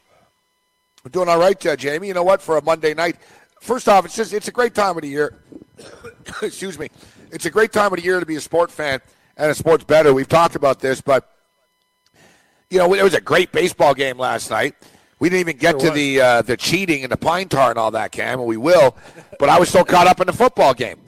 I'm 1.05 1.11
doing 1.11 1.29
all 1.29 1.39
right, 1.39 1.65
uh, 1.65 1.77
Jamie. 1.77 2.09
You 2.09 2.13
know 2.13 2.23
what? 2.23 2.41
For 2.41 2.57
a 2.57 2.61
Monday 2.61 2.93
night, 2.93 3.15
first 3.61 3.87
off, 3.87 4.03
it's 4.03 4.15
just 4.15 4.33
it's 4.33 4.49
a 4.49 4.51
great 4.51 4.75
time 4.75 4.97
of 4.97 5.03
the 5.03 5.09
year. 5.09 5.41
Excuse 6.41 6.77
me. 6.77 6.89
It's 7.31 7.45
a 7.45 7.49
great 7.49 7.71
time 7.71 7.93
of 7.93 7.99
the 7.99 8.03
year 8.03 8.19
to 8.19 8.25
be 8.25 8.35
a 8.35 8.41
sport 8.41 8.71
fan 8.71 8.99
and 9.37 9.49
a 9.49 9.55
sports 9.55 9.85
bettor. 9.85 10.13
We've 10.13 10.27
talked 10.27 10.55
about 10.55 10.81
this, 10.81 10.99
but 10.99 11.29
you 12.69 12.77
know, 12.77 12.93
it 12.93 13.03
was 13.03 13.13
a 13.13 13.21
great 13.21 13.53
baseball 13.53 13.93
game 13.93 14.17
last 14.17 14.49
night. 14.49 14.75
We 15.23 15.29
didn't 15.29 15.39
even 15.39 15.57
get 15.57 15.79
to 15.79 15.89
the 15.89 16.19
uh, 16.19 16.41
the 16.41 16.57
cheating 16.57 17.03
and 17.03 17.09
the 17.09 17.15
pine 17.15 17.47
tar 17.47 17.69
and 17.69 17.79
all 17.79 17.91
that, 17.91 18.11
Cam, 18.11 18.39
and 18.39 18.45
we 18.45 18.57
will. 18.57 18.93
But 19.39 19.47
I 19.47 19.57
was 19.57 19.69
still 19.69 19.85
caught 19.85 20.05
up 20.05 20.19
in 20.19 20.27
the 20.27 20.33
football 20.33 20.73
game, 20.73 20.99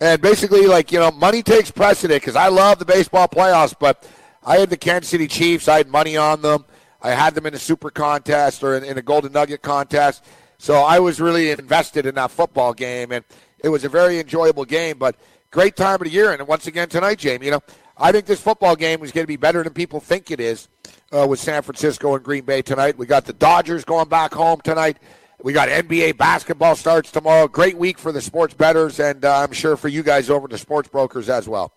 and 0.00 0.22
basically, 0.22 0.66
like 0.66 0.90
you 0.90 0.98
know, 0.98 1.10
money 1.10 1.42
takes 1.42 1.70
precedent 1.70 2.22
because 2.22 2.34
I 2.34 2.48
love 2.48 2.78
the 2.78 2.86
baseball 2.86 3.28
playoffs, 3.28 3.74
but 3.78 4.08
I 4.42 4.56
had 4.56 4.70
the 4.70 4.78
Kansas 4.78 5.10
City 5.10 5.28
Chiefs. 5.28 5.68
I 5.68 5.76
had 5.76 5.86
money 5.86 6.16
on 6.16 6.40
them. 6.40 6.64
I 7.02 7.10
had 7.10 7.34
them 7.34 7.44
in 7.44 7.52
a 7.52 7.58
Super 7.58 7.90
Contest 7.90 8.64
or 8.64 8.74
in, 8.74 8.84
in 8.84 8.96
a 8.96 9.02
Golden 9.02 9.32
Nugget 9.32 9.60
contest. 9.60 10.24
So 10.56 10.76
I 10.76 10.98
was 10.98 11.20
really 11.20 11.50
invested 11.50 12.06
in 12.06 12.14
that 12.14 12.30
football 12.30 12.72
game, 12.72 13.12
and 13.12 13.22
it 13.62 13.68
was 13.68 13.84
a 13.84 13.90
very 13.90 14.18
enjoyable 14.18 14.64
game. 14.64 14.96
But 14.96 15.14
great 15.50 15.76
time 15.76 15.96
of 15.96 16.04
the 16.04 16.10
year, 16.10 16.32
and 16.32 16.48
once 16.48 16.66
again 16.66 16.88
tonight, 16.88 17.18
Jamie. 17.18 17.44
You 17.44 17.52
know, 17.52 17.62
I 18.00 18.12
think 18.12 18.26
this 18.26 18.40
football 18.40 18.76
game 18.76 19.02
is 19.02 19.10
going 19.10 19.24
to 19.24 19.28
be 19.28 19.36
better 19.36 19.62
than 19.64 19.72
people 19.72 19.98
think 19.98 20.30
it 20.30 20.38
is 20.40 20.68
uh, 21.10 21.26
with 21.28 21.40
San 21.40 21.62
Francisco 21.62 22.14
and 22.14 22.24
Green 22.24 22.44
Bay 22.44 22.62
tonight. 22.62 22.96
We 22.96 23.06
got 23.06 23.24
the 23.24 23.32
Dodgers 23.32 23.84
going 23.84 24.08
back 24.08 24.32
home 24.32 24.60
tonight. 24.62 24.98
We 25.42 25.52
got 25.52 25.68
NBA 25.68 26.16
basketball 26.16 26.76
starts 26.76 27.10
tomorrow. 27.10 27.48
Great 27.48 27.76
week 27.76 27.98
for 27.98 28.12
the 28.12 28.20
sports 28.20 28.54
bettors, 28.54 29.00
and 29.00 29.24
uh, 29.24 29.38
I'm 29.38 29.52
sure 29.52 29.76
for 29.76 29.88
you 29.88 30.02
guys 30.02 30.30
over 30.30 30.46
the 30.46 30.58
sports 30.58 30.88
brokers 30.88 31.28
as 31.28 31.48
well. 31.48 31.72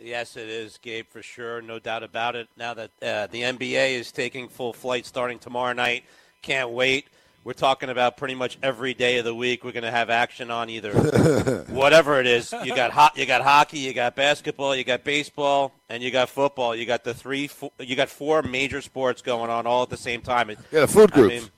Yes, 0.00 0.36
it 0.36 0.48
is, 0.48 0.78
Gabe, 0.78 1.06
for 1.08 1.22
sure. 1.22 1.60
No 1.60 1.78
doubt 1.78 2.02
about 2.02 2.34
it. 2.34 2.48
Now 2.56 2.74
that 2.74 2.90
uh, 3.02 3.26
the 3.28 3.42
NBA 3.42 3.98
is 3.98 4.10
taking 4.12 4.48
full 4.48 4.72
flight 4.72 5.06
starting 5.06 5.38
tomorrow 5.38 5.72
night, 5.72 6.04
can't 6.42 6.70
wait. 6.70 7.08
We're 7.42 7.54
talking 7.54 7.88
about 7.88 8.18
pretty 8.18 8.34
much 8.34 8.58
every 8.62 8.92
day 8.92 9.16
of 9.18 9.24
the 9.24 9.34
week. 9.34 9.64
We're 9.64 9.72
going 9.72 9.84
to 9.84 9.90
have 9.90 10.10
action 10.10 10.50
on 10.50 10.68
either 10.68 10.92
whatever 11.68 12.20
it 12.20 12.26
is. 12.26 12.52
You 12.64 12.74
got 12.76 12.90
hot, 12.90 13.16
you 13.16 13.24
got 13.24 13.40
hockey, 13.40 13.78
you 13.78 13.94
got 13.94 14.14
basketball, 14.14 14.76
you 14.76 14.84
got 14.84 15.04
baseball, 15.04 15.72
and 15.88 16.02
you 16.02 16.10
got 16.10 16.28
football. 16.28 16.76
You 16.76 16.84
got 16.84 17.02
the 17.02 17.14
three, 17.14 17.48
you 17.78 17.96
got 17.96 18.10
four 18.10 18.42
major 18.42 18.82
sports 18.82 19.22
going 19.22 19.50
on 19.50 19.66
all 19.66 19.82
at 19.82 19.88
the 19.88 19.96
same 19.96 20.20
time. 20.20 20.50
Yeah, 20.70 20.80
the 20.80 20.88
food 20.88 21.12
groups. 21.12 21.34
I 21.34 21.38
mean, 21.38 21.50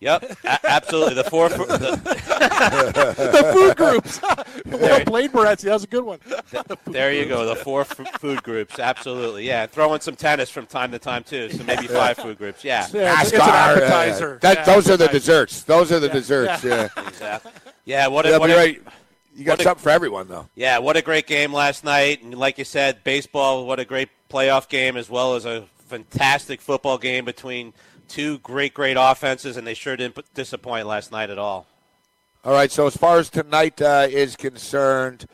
Yep, 0.00 0.36
a- 0.44 0.70
absolutely. 0.70 1.14
The 1.14 1.24
four, 1.24 1.48
the, 1.48 1.56
the 3.32 3.52
food 3.54 3.76
groups. 3.76 4.20
well 4.66 5.00
played, 5.00 5.32
Morency. 5.32 5.62
That 5.62 5.72
was 5.72 5.84
a 5.84 5.86
good 5.86 6.04
one. 6.04 6.18
The, 6.26 6.76
there 6.86 7.12
you 7.14 7.24
go. 7.24 7.46
The 7.46 7.56
four 7.56 7.82
f- 7.82 8.20
food 8.20 8.42
groups. 8.42 8.78
Absolutely. 8.78 9.46
Yeah, 9.46 9.66
throw 9.66 9.94
in 9.94 10.00
some 10.00 10.14
tennis 10.14 10.50
from 10.50 10.66
time 10.66 10.90
to 10.90 10.98
time 10.98 11.24
too. 11.24 11.48
So 11.50 11.64
maybe 11.64 11.86
five 11.86 12.18
food 12.18 12.36
groups. 12.36 12.62
Yeah. 12.62 12.86
yeah 12.92 13.22
it's, 13.22 13.32
it's, 13.32 13.42
an 13.42 13.48
appetizer. 13.48 14.34
Uh, 14.34 14.38
that, 14.40 14.58
yeah, 14.58 14.64
those 14.64 14.86
appetizer. 14.86 14.92
are 14.92 14.96
the 14.96 15.08
desserts. 15.08 15.62
Those 15.62 15.92
are 15.92 16.00
the 16.00 16.08
yeah. 16.08 16.12
desserts. 16.12 16.64
Yeah. 16.64 16.88
Exactly. 17.06 17.52
Yeah. 17.86 18.08
What? 18.08 18.26
A, 18.26 18.38
what 18.38 18.50
a, 18.50 18.56
right. 18.56 18.82
You 19.34 19.44
got 19.44 19.58
something 19.58 19.80
a, 19.80 19.82
for 19.82 19.90
everyone, 19.90 20.28
though. 20.28 20.46
Yeah. 20.54 20.78
What 20.78 20.98
a 20.98 21.02
great 21.02 21.26
game 21.26 21.52
last 21.52 21.84
night, 21.84 22.22
and 22.22 22.34
like 22.34 22.58
you 22.58 22.64
said, 22.64 23.02
baseball. 23.02 23.66
What 23.66 23.80
a 23.80 23.84
great 23.86 24.10
playoff 24.28 24.68
game, 24.68 24.98
as 24.98 25.08
well 25.08 25.36
as 25.36 25.46
a 25.46 25.64
fantastic 25.86 26.60
football 26.60 26.98
game 26.98 27.24
between 27.24 27.72
two 28.08 28.38
great, 28.38 28.74
great 28.74 28.96
offenses, 28.98 29.56
and 29.56 29.66
they 29.66 29.74
sure 29.74 29.96
didn't 29.96 30.32
disappoint 30.34 30.86
last 30.86 31.12
night 31.12 31.30
at 31.30 31.38
all. 31.38 31.66
All 32.44 32.52
right, 32.52 32.70
so 32.70 32.86
as 32.86 32.96
far 32.96 33.18
as 33.18 33.28
tonight 33.28 33.82
uh, 33.82 34.06
is 34.08 34.36
concerned, 34.36 35.26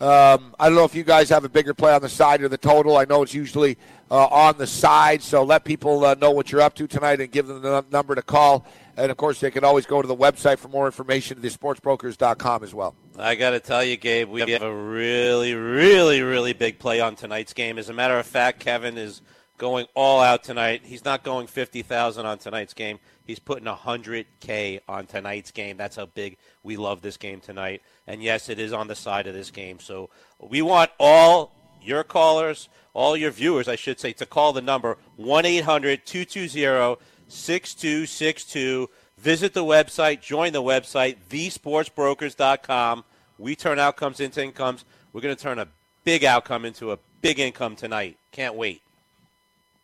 um, 0.00 0.54
I 0.58 0.66
don't 0.66 0.76
know 0.76 0.84
if 0.84 0.94
you 0.94 1.04
guys 1.04 1.28
have 1.30 1.44
a 1.44 1.48
bigger 1.48 1.74
play 1.74 1.92
on 1.92 2.02
the 2.02 2.08
side 2.08 2.42
or 2.42 2.48
the 2.48 2.58
total. 2.58 2.96
I 2.96 3.04
know 3.04 3.22
it's 3.22 3.34
usually 3.34 3.76
uh, 4.10 4.26
on 4.26 4.58
the 4.58 4.66
side, 4.66 5.22
so 5.22 5.42
let 5.42 5.64
people 5.64 6.04
uh, 6.04 6.14
know 6.14 6.30
what 6.30 6.50
you're 6.50 6.62
up 6.62 6.74
to 6.76 6.86
tonight 6.86 7.20
and 7.20 7.30
give 7.30 7.46
them 7.46 7.62
the 7.62 7.84
number 7.90 8.14
to 8.14 8.22
call. 8.22 8.66
And 8.96 9.10
of 9.10 9.16
course, 9.16 9.40
they 9.40 9.50
can 9.50 9.64
always 9.64 9.86
go 9.86 10.02
to 10.02 10.08
the 10.08 10.16
website 10.16 10.58
for 10.58 10.68
more 10.68 10.86
information, 10.86 11.38
thesportsbrokers.com 11.38 12.62
as 12.62 12.74
well. 12.74 12.94
I 13.18 13.34
got 13.34 13.50
to 13.50 13.60
tell 13.60 13.84
you, 13.84 13.96
Gabe, 13.96 14.28
we 14.28 14.40
have 14.40 14.62
a 14.62 14.74
really, 14.74 15.54
really, 15.54 16.22
really 16.22 16.52
big 16.52 16.78
play 16.78 17.00
on 17.00 17.14
tonight's 17.14 17.52
game. 17.52 17.78
As 17.78 17.88
a 17.88 17.92
matter 17.92 18.18
of 18.18 18.26
fact, 18.26 18.60
Kevin 18.60 18.98
is 18.98 19.22
going 19.60 19.86
all 19.94 20.22
out 20.22 20.42
tonight. 20.42 20.80
He's 20.84 21.04
not 21.04 21.22
going 21.22 21.46
50,000 21.46 22.24
on 22.24 22.38
tonight's 22.38 22.72
game. 22.72 22.98
He's 23.26 23.38
putting 23.38 23.66
100K 23.66 24.80
on 24.88 25.04
tonight's 25.04 25.50
game. 25.50 25.76
That's 25.76 25.96
how 25.96 26.06
big 26.06 26.38
we 26.62 26.78
love 26.78 27.02
this 27.02 27.18
game 27.18 27.40
tonight. 27.40 27.82
And 28.06 28.22
yes, 28.22 28.48
it 28.48 28.58
is 28.58 28.72
on 28.72 28.88
the 28.88 28.94
side 28.94 29.26
of 29.26 29.34
this 29.34 29.50
game. 29.50 29.78
So 29.78 30.08
we 30.38 30.62
want 30.62 30.90
all 30.98 31.52
your 31.82 32.02
callers, 32.04 32.70
all 32.94 33.18
your 33.18 33.30
viewers, 33.30 33.68
I 33.68 33.76
should 33.76 34.00
say, 34.00 34.14
to 34.14 34.24
call 34.24 34.54
the 34.54 34.62
number 34.62 34.96
1 35.16 35.44
800 35.44 36.06
220 36.06 36.96
6262. 37.28 38.88
Visit 39.18 39.52
the 39.52 39.62
website, 39.62 40.22
join 40.22 40.54
the 40.54 40.62
website, 40.62 41.18
thesportsbrokers.com. 41.28 43.04
We 43.36 43.56
turn 43.56 43.78
outcomes 43.78 44.20
into 44.20 44.42
incomes. 44.42 44.86
We're 45.12 45.20
going 45.20 45.36
to 45.36 45.42
turn 45.42 45.58
a 45.58 45.68
big 46.02 46.24
outcome 46.24 46.64
into 46.64 46.92
a 46.92 46.98
big 47.20 47.38
income 47.38 47.76
tonight. 47.76 48.16
Can't 48.32 48.54
wait 48.54 48.80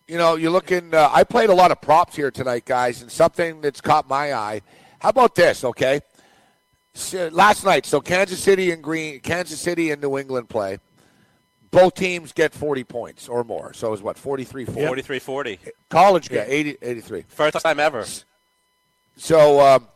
you 0.08 0.18
know, 0.18 0.36
you're 0.36 0.50
looking. 0.50 0.94
Uh, 0.94 1.10
I 1.12 1.24
played 1.24 1.50
a 1.50 1.54
lot 1.54 1.70
of 1.70 1.80
props 1.80 2.16
here 2.16 2.30
tonight, 2.30 2.64
guys, 2.64 3.02
and 3.02 3.10
something 3.10 3.60
that's 3.60 3.80
caught 3.80 4.08
my 4.08 4.34
eye. 4.34 4.62
How 5.00 5.10
about 5.10 5.34
this? 5.34 5.64
Okay, 5.64 6.00
so, 6.94 7.28
last 7.32 7.64
night, 7.64 7.84
so 7.84 8.00
Kansas 8.00 8.40
City 8.40 8.70
and 8.70 8.82
Green, 8.82 9.20
Kansas 9.20 9.60
City 9.60 9.90
and 9.90 10.00
New 10.00 10.16
England 10.16 10.48
play. 10.48 10.78
Both 11.70 11.94
teams 11.94 12.32
get 12.32 12.54
40 12.54 12.84
points 12.84 13.28
or 13.28 13.44
more. 13.44 13.74
So 13.74 13.88
it 13.88 13.90
was 13.90 14.02
what 14.02 14.16
43 14.16 14.64
40. 14.64 14.86
43 14.86 15.18
40. 15.18 15.58
College 15.90 16.28
get 16.30 16.48
80, 16.48 16.78
83. 16.80 17.24
First 17.28 17.60
time 17.60 17.80
ever. 17.80 18.06
So 19.16 19.60
um, 19.60 19.88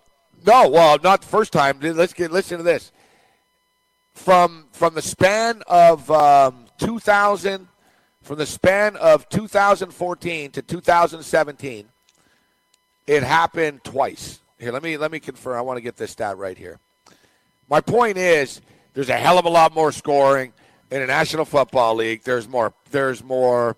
no, 0.47 0.69
well, 0.69 0.99
not 1.03 1.23
the 1.23 1.29
first 1.29 1.53
time. 1.53 1.79
Let's 1.81 2.13
get 2.13 2.33
listen 2.33 2.59
to 2.59 2.65
this. 2.65 2.93
From 4.13 4.67
from 4.73 4.95
the 4.95 5.03
span 5.03 5.63
of 5.69 6.11
um, 6.11 6.67
2000 6.79 7.69
from 8.23 8.39
the 8.39 8.47
span 8.47 8.97
of 8.97 9.29
2014 9.29 10.51
to 10.53 10.63
2017, 10.63 11.89
it 13.07 13.23
happened 13.23 13.83
twice. 13.83 14.41
Here, 14.59 14.73
let 14.73 14.83
me 14.83 14.97
let 14.97 15.11
me 15.11 15.21
confirm. 15.21 15.57
I 15.57 15.63
want 15.63 15.79
to 15.79 15.81
get 15.81 15.97
this 15.97 16.11
stat 16.11 16.37
right 16.37 16.57
here. 16.57 16.79
My 17.69 17.81
point 17.81 18.19
is, 18.19 18.61
there's 18.95 19.09
a 19.09 19.17
hell 19.17 19.39
of 19.39 19.47
a 19.47 19.49
lot 19.49 19.75
more 19.75 19.91
scoring 19.91 20.53
in 20.91 21.01
the 21.01 21.07
National 21.07 21.45
Football 21.45 21.97
League. 21.97 22.23
There's 22.25 22.47
more. 22.47 22.75
There's 22.91 23.25
more. 23.25 23.77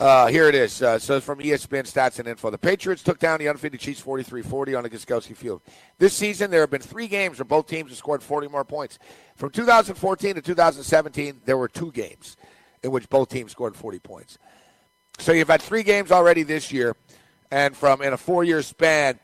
Uh, 0.00 0.28
here 0.28 0.48
it 0.48 0.54
is. 0.54 0.80
Uh, 0.80 0.96
so 0.96 1.20
from 1.20 1.40
ESPN 1.40 1.82
Stats 1.82 2.20
and 2.20 2.28
Info, 2.28 2.50
the 2.50 2.56
Patriots 2.56 3.02
took 3.02 3.18
down 3.18 3.40
the 3.40 3.48
undefeated 3.48 3.80
Chiefs 3.80 4.00
43-40 4.00 4.76
on 4.76 4.84
the 4.84 4.90
Gostkowski 4.90 5.36
Field. 5.36 5.60
This 5.98 6.14
season, 6.14 6.52
there 6.52 6.60
have 6.60 6.70
been 6.70 6.80
three 6.80 7.08
games 7.08 7.38
where 7.38 7.44
both 7.44 7.66
teams 7.66 7.90
have 7.90 7.98
scored 7.98 8.22
40 8.22 8.46
more 8.46 8.64
points. 8.64 9.00
From 9.34 9.50
2014 9.50 10.36
to 10.36 10.40
2017, 10.40 11.40
there 11.44 11.58
were 11.58 11.66
two 11.66 11.90
games 11.90 12.36
in 12.82 12.90
which 12.90 13.08
both 13.08 13.28
teams 13.28 13.52
scored 13.52 13.76
40 13.76 13.98
points. 13.98 14.38
So 15.18 15.32
you've 15.32 15.48
had 15.48 15.62
three 15.62 15.82
games 15.82 16.12
already 16.12 16.42
this 16.42 16.72
year, 16.72 16.96
and 17.50 17.76
from 17.76 18.02
in 18.02 18.12
a 18.12 18.16
four-year 18.16 18.62
span, 18.62 19.18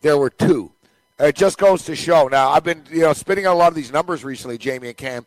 there 0.00 0.16
were 0.16 0.30
two. 0.30 0.72
It 1.18 1.34
just 1.34 1.58
goes 1.58 1.84
to 1.84 1.96
show. 1.96 2.28
Now 2.28 2.50
I've 2.50 2.64
been 2.64 2.84
you 2.90 3.02
know 3.02 3.12
spitting 3.12 3.46
out 3.46 3.54
a 3.54 3.58
lot 3.58 3.68
of 3.68 3.74
these 3.74 3.92
numbers 3.92 4.24
recently, 4.24 4.56
Jamie 4.56 4.88
and 4.88 4.96
Cam, 4.96 5.26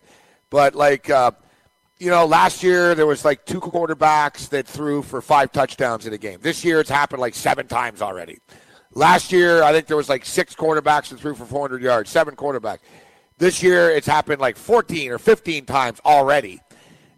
but 0.49 0.73
like 0.73 1.09
uh, 1.09 1.31
you 1.99 2.09
know 2.09 2.25
last 2.25 2.63
year 2.63 2.95
there 2.95 3.05
was 3.05 3.23
like 3.23 3.45
two 3.45 3.59
quarterbacks 3.59 4.49
that 4.49 4.65
threw 4.65 5.03
for 5.03 5.21
five 5.21 5.51
touchdowns 5.51 6.07
in 6.07 6.13
a 6.13 6.17
game. 6.17 6.39
This 6.41 6.63
year 6.65 6.79
it's 6.79 6.89
happened 6.89 7.21
like 7.21 7.35
seven 7.35 7.67
times 7.67 8.01
already. 8.01 8.39
Last 8.93 9.31
year 9.31 9.61
I 9.61 9.71
think 9.71 9.87
there 9.87 9.97
was 9.97 10.09
like 10.09 10.25
six 10.25 10.55
quarterbacks 10.55 11.09
that 11.09 11.19
threw 11.19 11.35
for 11.35 11.45
400 11.45 11.81
yards, 11.81 12.09
seven 12.09 12.35
quarterbacks. 12.35 12.79
This 13.37 13.61
year 13.61 13.91
it's 13.91 14.07
happened 14.07 14.41
like 14.41 14.57
14 14.57 15.11
or 15.11 15.19
15 15.19 15.65
times 15.65 15.99
already. 16.05 16.59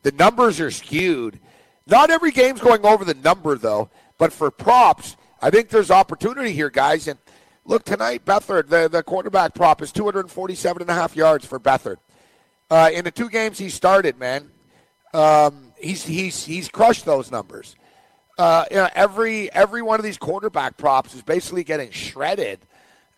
The 0.06 0.12
numbers 0.12 0.60
are 0.60 0.70
skewed. 0.70 1.40
Not 1.88 2.12
every 2.12 2.30
game's 2.30 2.62
going 2.62 2.86
over 2.86 3.04
the 3.04 3.16
number, 3.16 3.58
though. 3.58 3.90
But 4.20 4.32
for 4.32 4.52
props, 4.52 5.18
I 5.42 5.50
think 5.50 5.70
there's 5.70 5.90
opportunity 5.90 6.52
here, 6.52 6.70
guys. 6.70 7.08
And 7.08 7.18
look, 7.66 7.86
tonight, 7.86 8.24
Beathard, 8.24 8.70
the, 8.70 8.88
the 8.88 9.02
quarterback 9.02 9.56
prop 9.56 9.82
is 9.82 9.92
247 9.92 10.84
and 10.84 10.92
a 10.92 10.94
half 10.94 11.16
yards 11.16 11.44
for 11.44 11.60
Beathard. 11.60 11.96
Uh, 12.70 12.92
in 12.94 13.04
the 13.04 13.10
two 13.10 13.30
games 13.30 13.58
he 13.58 13.68
started, 13.68 14.20
man, 14.20 14.52
um, 15.16 15.74
he's, 15.80 16.06
he's, 16.06 16.46
he's 16.46 16.70
crushed 16.70 17.06
those 17.06 17.32
numbers. 17.32 17.76
Uh, 18.38 18.66
you 18.70 18.78
know, 18.78 18.90
every 18.94 19.52
every 19.54 19.82
one 19.82 19.98
of 20.00 20.04
these 20.04 20.18
quarterback 20.20 20.78
props 20.78 21.16
is 21.16 21.24
basically 21.24 21.64
getting 21.64 21.90
shredded. 21.90 22.60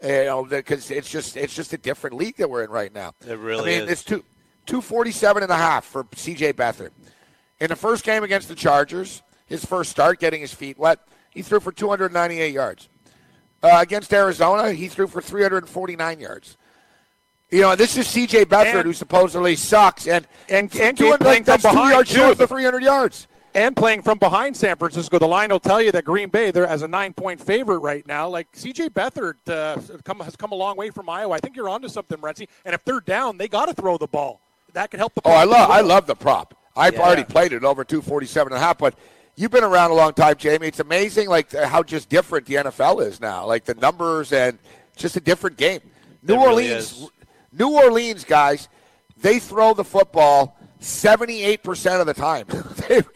You 0.02 0.24
know, 0.24 0.46
because 0.46 0.90
it's 0.92 1.10
just 1.10 1.36
it's 1.36 1.56
just 1.56 1.74
a 1.74 1.78
different 1.78 2.16
league 2.16 2.38
that 2.38 2.50
we're 2.50 2.64
in 2.64 2.70
right 2.70 2.94
now. 2.94 3.14
It 3.28 3.40
really 3.40 3.76
I 3.76 3.80
mean, 3.80 3.90
is. 3.90 3.94
It's 3.94 4.04
two 4.04 4.24
247 4.68 5.44
and 5.44 5.52
a 5.52 5.56
half 5.56 5.86
for 5.86 6.04
CJ 6.04 6.54
Beathard. 6.54 6.92
In 7.60 7.70
the 7.70 7.76
first 7.76 8.04
game 8.04 8.24
against 8.24 8.50
the 8.50 8.56
Chargers, 8.56 9.24
his 9.48 9.66
first 9.66 9.90
start, 9.90 10.20
getting 10.20 10.42
his 10.42 10.54
feet 10.54 10.78
wet, 10.78 11.00
he 11.32 11.42
threw 11.42 11.60
for 11.60 11.72
298 11.72 12.54
yards. 12.54 12.90
Uh, 13.64 13.80
against 13.82 14.14
Arizona, 14.14 14.72
he 14.72 14.88
threw 14.88 15.08
for 15.08 15.22
349 15.22 16.20
yards. 16.20 16.58
You 17.50 17.62
know, 17.62 17.76
this 17.76 17.98
is 17.98 18.08
C.J. 18.08 18.46
Beathard, 18.46 18.84
who 18.84 18.94
supposedly 18.94 19.56
sucks, 19.56 20.06
and 20.06 20.28
and, 20.50 20.74
and 20.76 20.98
playing 20.98 21.22
like, 21.22 21.46
from 21.46 21.62
behind 21.62 22.14
yards 22.14 22.40
of 22.40 22.50
300 22.50 22.84
yards. 22.84 23.28
And 23.54 23.76
playing 23.76 24.04
from 24.04 24.20
behind 24.20 24.56
San 24.56 24.76
Francisco, 24.76 25.18
the 25.18 25.28
line 25.28 25.50
will 25.50 25.60
tell 25.60 25.82
you 25.82 25.92
that 25.94 26.04
Green 26.04 26.30
Bay 26.30 26.52
they're 26.52 26.68
as 26.68 26.84
a 26.84 26.88
nine-point 26.88 27.42
favorite 27.42 27.80
right 27.80 28.06
now. 28.06 28.28
Like 28.28 28.48
C.J. 28.52 28.90
Beathard 28.90 29.36
uh, 29.48 29.80
come, 30.04 30.20
has 30.20 30.36
come 30.36 30.52
a 30.52 30.56
long 30.56 30.76
way 30.76 30.90
from 30.92 31.10
Iowa. 31.10 31.34
I 31.34 31.40
think 31.40 31.56
you're 31.56 31.70
onto 31.70 31.88
something, 31.88 32.18
Renzi. 32.20 32.48
And 32.66 32.76
if 32.76 32.84
they're 32.84 33.00
down, 33.00 33.38
they 33.38 33.48
got 33.48 33.68
to 33.68 33.74
throw 33.74 33.98
the 33.98 34.08
ball 34.08 34.42
that 34.78 34.92
could 34.92 35.00
help 35.00 35.16
the. 35.16 35.22
Oh, 35.26 35.32
I 35.32 35.44
love 35.44 35.70
I 35.70 35.82
love 35.82 36.06
the 36.08 36.16
prop. 36.16 36.54
I've 36.76 36.94
yeah. 36.94 37.02
already 37.02 37.24
played 37.24 37.52
it 37.52 37.64
over 37.64 37.84
247 37.84 38.54
and 38.54 38.62
a 38.62 38.64
half, 38.64 38.78
but 38.78 38.96
you've 39.36 39.52
been 39.52 39.64
around 39.64 39.92
a 39.92 39.96
long 39.96 40.14
time, 40.14 40.36
Jamie. 40.38 40.68
It's 40.68 40.80
amazing, 40.80 41.30
like 41.30 41.52
how 41.52 41.82
just 41.82 42.10
different 42.10 42.46
the 42.46 42.56
NFL 42.56 43.06
is 43.06 43.20
now. 43.20 43.46
Like 43.46 43.66
the 43.66 43.74
numbers 43.74 44.32
and 44.32 44.60
just 44.96 45.16
a 45.16 45.20
different 45.20 45.58
game. 45.58 45.82
New 46.22 46.36
it 46.36 46.38
Orleans, 46.38 46.94
really 46.94 47.10
New 47.54 47.76
Orleans 47.76 48.24
guys, 48.24 48.70
they 49.18 49.40
throw 49.40 49.74
the 49.74 49.84
football 49.84 50.58
78% 50.80 52.00
of 52.00 52.06
the 52.06 52.14
time. 52.14 52.46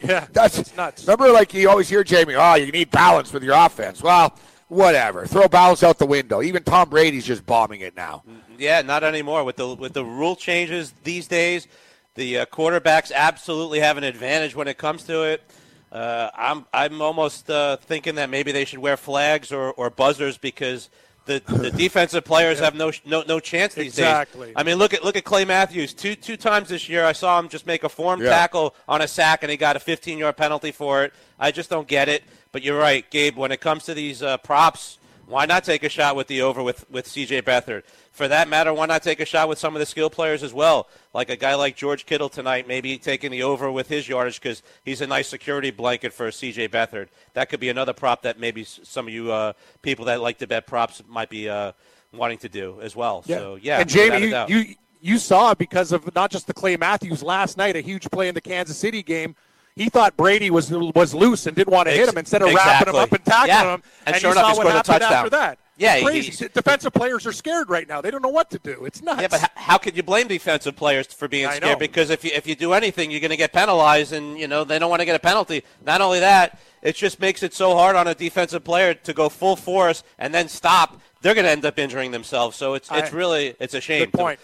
yeah, 0.02 0.26
that's 0.32 0.76
nuts. 0.76 1.06
Remember, 1.06 1.30
like 1.30 1.54
you 1.54 1.70
always 1.70 1.88
hear 1.88 2.02
Jamie, 2.02 2.34
oh, 2.34 2.54
you 2.54 2.72
need 2.72 2.90
balance 2.90 3.32
with 3.32 3.44
your 3.44 3.54
offense. 3.54 4.02
Well, 4.02 4.36
whatever. 4.72 5.26
Throw 5.26 5.48
balance 5.48 5.82
out 5.82 5.98
the 5.98 6.06
window. 6.06 6.42
Even 6.42 6.62
Tom 6.62 6.88
Brady's 6.88 7.26
just 7.26 7.44
bombing 7.44 7.82
it 7.82 7.94
now. 7.94 8.24
Yeah, 8.58 8.82
not 8.82 9.04
anymore 9.04 9.44
with 9.44 9.56
the 9.56 9.74
with 9.74 9.92
the 9.92 10.04
rule 10.04 10.34
changes 10.34 10.94
these 11.04 11.28
days. 11.28 11.68
The 12.14 12.38
uh, 12.40 12.46
quarterbacks 12.46 13.12
absolutely 13.12 13.80
have 13.80 13.96
an 13.96 14.04
advantage 14.04 14.54
when 14.54 14.68
it 14.68 14.78
comes 14.78 15.04
to 15.04 15.22
it. 15.22 15.42
Uh, 15.90 16.30
I'm 16.34 16.66
I'm 16.72 17.02
almost 17.02 17.50
uh, 17.50 17.76
thinking 17.76 18.14
that 18.16 18.30
maybe 18.30 18.52
they 18.52 18.64
should 18.64 18.78
wear 18.78 18.96
flags 18.96 19.52
or, 19.52 19.72
or 19.72 19.90
buzzers 19.90 20.38
because 20.38 20.88
the, 21.24 21.40
the 21.46 21.70
defensive 21.70 22.24
players 22.24 22.58
have 22.58 22.74
no 22.74 22.90
no 23.04 23.22
no 23.26 23.38
chance 23.40 23.74
these 23.74 23.86
Exactly. 23.98 24.46
days. 24.48 24.54
I 24.56 24.62
mean, 24.62 24.76
look 24.76 24.92
at 24.94 25.04
look 25.04 25.16
at 25.16 25.24
Clay 25.24 25.44
Matthews. 25.44 25.94
Two 25.94 26.14
two 26.14 26.36
times 26.36 26.68
this 26.68 26.88
year, 26.88 27.04
I 27.04 27.12
saw 27.12 27.38
him 27.38 27.48
just 27.48 27.66
make 27.66 27.84
a 27.84 27.88
form 27.88 28.20
Yeah. 28.22 28.30
tackle 28.30 28.74
on 28.88 29.02
a 29.02 29.08
sack, 29.08 29.42
and 29.42 29.50
he 29.50 29.56
got 29.56 29.76
a 29.76 29.80
15 29.80 30.18
yard 30.18 30.36
penalty 30.36 30.72
for 30.72 31.04
it. 31.04 31.12
I 31.38 31.50
just 31.52 31.70
don't 31.70 31.86
get 31.88 32.08
it. 32.08 32.24
But 32.50 32.62
you're 32.62 32.78
right, 32.78 33.08
Gabe. 33.10 33.36
When 33.36 33.50
it 33.52 33.60
comes 33.60 33.84
to 33.84 33.94
these 33.94 34.22
uh, 34.22 34.36
props, 34.38 34.98
why 35.32 35.46
not 35.46 35.64
take 35.64 35.82
a 35.82 35.88
shot 35.88 36.14
with 36.14 36.26
the 36.26 36.42
over 36.42 36.62
with 36.62 36.88
with 36.90 37.06
C.J. 37.06 37.42
Beathard? 37.42 37.82
For 38.12 38.28
that 38.28 38.48
matter, 38.48 38.72
why 38.74 38.86
not 38.86 39.02
take 39.02 39.18
a 39.20 39.24
shot 39.24 39.48
with 39.48 39.58
some 39.58 39.74
of 39.74 39.80
the 39.80 39.86
skill 39.86 40.10
players 40.10 40.42
as 40.42 40.52
well? 40.52 40.88
Like 41.14 41.30
a 41.30 41.36
guy 41.36 41.54
like 41.54 41.74
George 41.74 42.04
Kittle 42.04 42.28
tonight, 42.28 42.68
maybe 42.68 42.98
taking 42.98 43.30
the 43.30 43.42
over 43.42 43.72
with 43.72 43.88
his 43.88 44.08
yardage 44.08 44.40
because 44.40 44.62
he's 44.84 45.00
a 45.00 45.06
nice 45.06 45.28
security 45.28 45.70
blanket 45.70 46.12
for 46.12 46.30
C.J. 46.30 46.68
Beathard. 46.68 47.08
That 47.32 47.48
could 47.48 47.60
be 47.60 47.70
another 47.70 47.94
prop 47.94 48.22
that 48.22 48.38
maybe 48.38 48.64
some 48.64 49.08
of 49.08 49.14
you 49.14 49.32
uh, 49.32 49.54
people 49.80 50.04
that 50.04 50.20
like 50.20 50.38
to 50.38 50.46
bet 50.46 50.66
props 50.66 51.02
might 51.08 51.30
be 51.30 51.48
uh, 51.48 51.72
wanting 52.12 52.38
to 52.38 52.48
do 52.50 52.80
as 52.82 52.94
well. 52.94 53.22
So 53.22 53.58
yeah, 53.60 53.80
and 53.80 53.88
Jamie, 53.88 54.26
you, 54.26 54.44
you 54.48 54.74
you 55.00 55.18
saw 55.18 55.54
because 55.54 55.92
of 55.92 56.14
not 56.14 56.30
just 56.30 56.46
the 56.46 56.54
Clay 56.54 56.76
Matthews 56.76 57.22
last 57.22 57.56
night, 57.56 57.74
a 57.74 57.80
huge 57.80 58.10
play 58.10 58.28
in 58.28 58.34
the 58.34 58.40
Kansas 58.40 58.76
City 58.76 59.02
game. 59.02 59.34
He 59.74 59.88
thought 59.88 60.16
Brady 60.16 60.50
was 60.50 60.70
was 60.70 61.14
loose 61.14 61.46
and 61.46 61.56
didn't 61.56 61.72
want 61.72 61.88
to 61.88 61.92
hit 61.94 62.08
him 62.08 62.18
instead 62.18 62.42
of 62.42 62.52
wrapping 62.52 62.88
him 62.88 62.96
up 62.96 63.10
and 63.12 63.24
tackling 63.24 63.48
Yeah. 63.48 63.74
him. 63.74 63.82
And 64.06 64.14
you 64.16 64.20
sure 64.20 64.32
enough, 64.32 64.44
saw 64.44 64.52
he 64.52 64.58
what 64.58 64.66
happened 64.74 64.84
touchdown. 65.00 65.12
after 65.12 65.30
that. 65.30 65.58
Yeah, 65.78 65.94
It's 65.94 66.00
he- 66.00 66.06
crazy. 66.06 66.48
Defensive 66.52 66.92
players 66.92 67.26
are 67.26 67.32
scared 67.32 67.70
right 67.70 67.88
now. 67.88 68.02
They 68.02 68.10
don't 68.10 68.22
know 68.22 68.28
what 68.28 68.50
to 68.50 68.58
do. 68.58 68.84
It's 68.84 69.00
nuts. 69.02 69.22
Yeah, 69.22 69.28
but 69.28 69.50
how 69.54 69.78
could 69.78 69.96
you 69.96 70.02
blame 70.02 70.28
defensive 70.28 70.76
players 70.76 71.06
for 71.06 71.26
being 71.26 71.46
I 71.46 71.56
scared? 71.56 71.62
know. 71.72 71.76
Because 71.78 72.10
if 72.10 72.22
you 72.22 72.30
if 72.34 72.46
you 72.46 72.54
do 72.54 72.74
anything, 72.74 73.10
you're 73.10 73.20
going 73.20 73.30
to 73.30 73.36
get 73.38 73.52
penalized, 73.54 74.12
and 74.12 74.38
you 74.38 74.46
know 74.46 74.64
they 74.64 74.78
don't 74.78 74.90
want 74.90 75.00
to 75.00 75.06
get 75.06 75.16
a 75.16 75.18
penalty. 75.18 75.64
Not 75.84 76.02
only 76.02 76.20
that, 76.20 76.58
it 76.82 76.94
just 76.94 77.18
makes 77.18 77.42
it 77.42 77.54
so 77.54 77.74
hard 77.74 77.96
on 77.96 78.06
a 78.06 78.14
defensive 78.14 78.64
player 78.64 78.92
to 78.92 79.12
go 79.14 79.30
full 79.30 79.56
force 79.56 80.04
and 80.18 80.34
then 80.34 80.48
stop. 80.48 81.00
They're 81.22 81.34
going 81.34 81.44
to 81.46 81.50
end 81.50 81.64
up 81.64 81.78
injuring 81.78 82.10
themselves. 82.10 82.56
So 82.56 82.74
it's 82.74 82.90
it's 82.92 83.10
I- 83.12 83.16
really 83.16 83.54
it's 83.58 83.72
a 83.74 83.80
shame. 83.80 84.00
Good 84.00 84.12
point. 84.12 84.38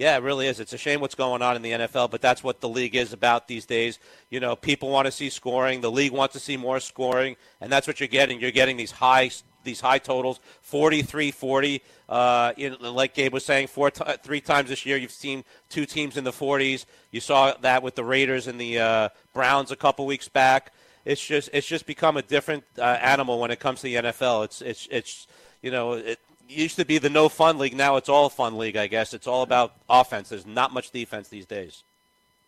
Yeah, 0.00 0.16
it 0.16 0.22
really 0.22 0.46
is. 0.46 0.60
It's 0.60 0.72
a 0.72 0.78
shame 0.78 1.02
what's 1.02 1.14
going 1.14 1.42
on 1.42 1.56
in 1.56 1.60
the 1.60 1.72
NFL, 1.72 2.10
but 2.10 2.22
that's 2.22 2.42
what 2.42 2.62
the 2.62 2.68
league 2.70 2.96
is 2.96 3.12
about 3.12 3.48
these 3.48 3.66
days. 3.66 3.98
You 4.30 4.40
know, 4.40 4.56
people 4.56 4.88
want 4.88 5.04
to 5.04 5.12
see 5.12 5.28
scoring. 5.28 5.82
The 5.82 5.90
league 5.90 6.12
wants 6.12 6.32
to 6.32 6.40
see 6.40 6.56
more 6.56 6.80
scoring, 6.80 7.36
and 7.60 7.70
that's 7.70 7.86
what 7.86 8.00
you're 8.00 8.08
getting. 8.08 8.40
You're 8.40 8.50
getting 8.50 8.78
these 8.78 8.92
high 8.92 9.30
these 9.62 9.82
high 9.82 9.98
totals, 9.98 10.40
43-40. 10.72 11.82
Uh, 12.08 12.54
you 12.56 12.76
like 12.76 13.12
Gabe 13.12 13.34
was 13.34 13.44
saying, 13.44 13.66
four 13.66 13.90
t- 13.90 14.02
three 14.22 14.40
times 14.40 14.70
this 14.70 14.86
year 14.86 14.96
you've 14.96 15.10
seen 15.10 15.44
two 15.68 15.84
teams 15.84 16.16
in 16.16 16.24
the 16.24 16.32
40s. 16.32 16.86
You 17.10 17.20
saw 17.20 17.52
that 17.60 17.82
with 17.82 17.94
the 17.94 18.02
Raiders 18.02 18.46
and 18.46 18.58
the 18.58 18.78
uh, 18.78 19.08
Browns 19.34 19.70
a 19.70 19.76
couple 19.76 20.06
weeks 20.06 20.28
back. 20.30 20.72
It's 21.04 21.22
just 21.22 21.50
it's 21.52 21.66
just 21.66 21.84
become 21.84 22.16
a 22.16 22.22
different 22.22 22.64
uh, 22.78 22.84
animal 23.02 23.38
when 23.38 23.50
it 23.50 23.60
comes 23.60 23.80
to 23.80 23.82
the 23.82 23.96
NFL. 23.96 24.46
It's 24.46 24.62
it's 24.62 24.88
it's 24.90 25.26
you 25.60 25.70
know 25.70 25.92
it 25.92 26.18
used 26.50 26.76
to 26.76 26.84
be 26.84 26.98
the 26.98 27.10
no 27.10 27.28
fun 27.28 27.58
league. 27.58 27.74
Now 27.76 27.96
it's 27.96 28.08
all 28.08 28.28
fun 28.28 28.58
league. 28.58 28.76
I 28.76 28.86
guess 28.86 29.14
it's 29.14 29.26
all 29.26 29.42
about 29.42 29.74
offense. 29.88 30.28
There's 30.28 30.46
not 30.46 30.72
much 30.72 30.90
defense 30.90 31.28
these 31.28 31.46
days. 31.46 31.82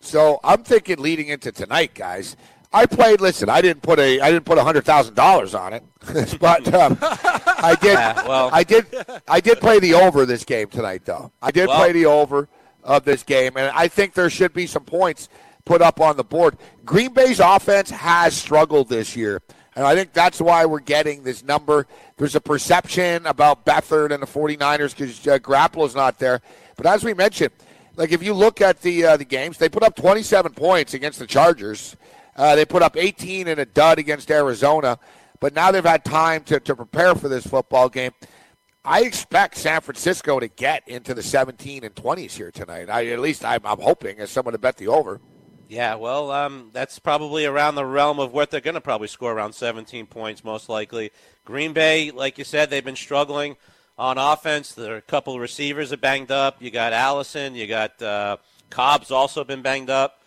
So 0.00 0.40
I'm 0.42 0.64
thinking 0.64 0.98
leading 0.98 1.28
into 1.28 1.52
tonight, 1.52 1.94
guys. 1.94 2.36
I 2.72 2.86
played. 2.86 3.20
Listen, 3.20 3.48
I 3.50 3.60
didn't 3.60 3.82
put 3.82 3.98
a 3.98 4.20
I 4.20 4.30
didn't 4.30 4.46
put 4.46 4.58
a 4.58 4.64
hundred 4.64 4.84
thousand 4.84 5.14
dollars 5.14 5.54
on 5.54 5.74
it, 5.74 5.84
but 6.40 6.72
um, 6.74 6.98
I 7.02 7.76
did. 7.80 7.94
Yeah, 7.94 8.26
well- 8.26 8.50
I 8.52 8.64
did. 8.64 8.86
I 9.28 9.40
did 9.40 9.60
play 9.60 9.78
the 9.78 9.94
over 9.94 10.24
this 10.26 10.44
game 10.44 10.68
tonight, 10.68 11.02
though. 11.04 11.30
I 11.42 11.50
did 11.50 11.68
Well- 11.68 11.78
play 11.78 11.92
the 11.92 12.06
over 12.06 12.48
of 12.82 13.04
this 13.04 13.22
game, 13.22 13.56
and 13.56 13.70
I 13.74 13.88
think 13.88 14.14
there 14.14 14.28
should 14.30 14.52
be 14.52 14.66
some 14.66 14.84
points 14.84 15.28
put 15.64 15.80
up 15.82 16.00
on 16.00 16.16
the 16.16 16.24
board. 16.24 16.56
Green 16.84 17.12
Bay's 17.12 17.38
offense 17.38 17.90
has 17.90 18.34
struggled 18.34 18.88
this 18.88 19.14
year, 19.14 19.40
and 19.74 19.86
I 19.86 19.94
think 19.94 20.12
that's 20.12 20.40
why 20.40 20.66
we're 20.66 20.80
getting 20.80 21.22
this 21.22 21.42
number. 21.42 21.86
There's 22.16 22.34
a 22.34 22.40
perception 22.40 23.26
about 23.26 23.64
Beathard 23.64 24.12
and 24.12 24.22
the 24.22 24.26
49ers 24.26 24.96
because 24.96 25.26
uh, 25.26 25.38
Garoppolo's 25.38 25.94
not 25.94 26.18
there, 26.18 26.40
but 26.76 26.86
as 26.86 27.04
we 27.04 27.14
mentioned, 27.14 27.52
like 27.96 28.12
if 28.12 28.22
you 28.22 28.34
look 28.34 28.60
at 28.60 28.80
the 28.82 29.04
uh, 29.04 29.16
the 29.16 29.24
games, 29.24 29.58
they 29.58 29.68
put 29.68 29.82
up 29.82 29.96
27 29.96 30.52
points 30.52 30.94
against 30.94 31.18
the 31.18 31.26
Chargers. 31.26 31.96
Uh, 32.34 32.56
they 32.56 32.64
put 32.64 32.82
up 32.82 32.96
18 32.96 33.48
in 33.48 33.58
a 33.58 33.66
dud 33.66 33.98
against 33.98 34.30
Arizona, 34.30 34.98
but 35.40 35.54
now 35.54 35.70
they've 35.70 35.84
had 35.84 36.04
time 36.04 36.42
to, 36.44 36.58
to 36.60 36.74
prepare 36.74 37.14
for 37.14 37.28
this 37.28 37.46
football 37.46 37.90
game. 37.90 38.12
I 38.84 39.02
expect 39.02 39.58
San 39.58 39.80
Francisco 39.80 40.40
to 40.40 40.48
get 40.48 40.88
into 40.88 41.14
the 41.14 41.22
17 41.22 41.84
and 41.84 41.94
20s 41.94 42.32
here 42.32 42.50
tonight. 42.50 42.90
I, 42.90 43.06
at 43.08 43.20
least 43.20 43.44
I'm, 43.44 43.60
I'm 43.64 43.78
hoping 43.78 44.18
as 44.18 44.30
someone 44.30 44.52
to 44.52 44.58
bet 44.58 44.76
the 44.76 44.88
over. 44.88 45.20
Yeah, 45.72 45.94
well, 45.94 46.30
um, 46.30 46.68
that's 46.74 46.98
probably 46.98 47.46
around 47.46 47.76
the 47.76 47.86
realm 47.86 48.20
of 48.20 48.34
what 48.34 48.50
they're 48.50 48.60
going 48.60 48.74
to 48.74 48.80
probably 48.82 49.08
score 49.08 49.32
around 49.32 49.54
17 49.54 50.06
points, 50.06 50.44
most 50.44 50.68
likely. 50.68 51.12
Green 51.46 51.72
Bay, 51.72 52.10
like 52.10 52.36
you 52.36 52.44
said, 52.44 52.68
they've 52.68 52.84
been 52.84 52.94
struggling 52.94 53.56
on 53.96 54.18
offense. 54.18 54.74
There 54.74 54.92
are 54.92 54.98
a 54.98 55.00
couple 55.00 55.34
of 55.34 55.40
receivers 55.40 55.90
are 55.90 55.96
banged 55.96 56.30
up. 56.30 56.60
You 56.60 56.70
got 56.70 56.92
Allison. 56.92 57.54
You 57.54 57.66
got 57.66 58.02
uh, 58.02 58.36
Cobb's 58.68 59.10
also 59.10 59.44
been 59.44 59.62
banged 59.62 59.88
up. 59.88 60.20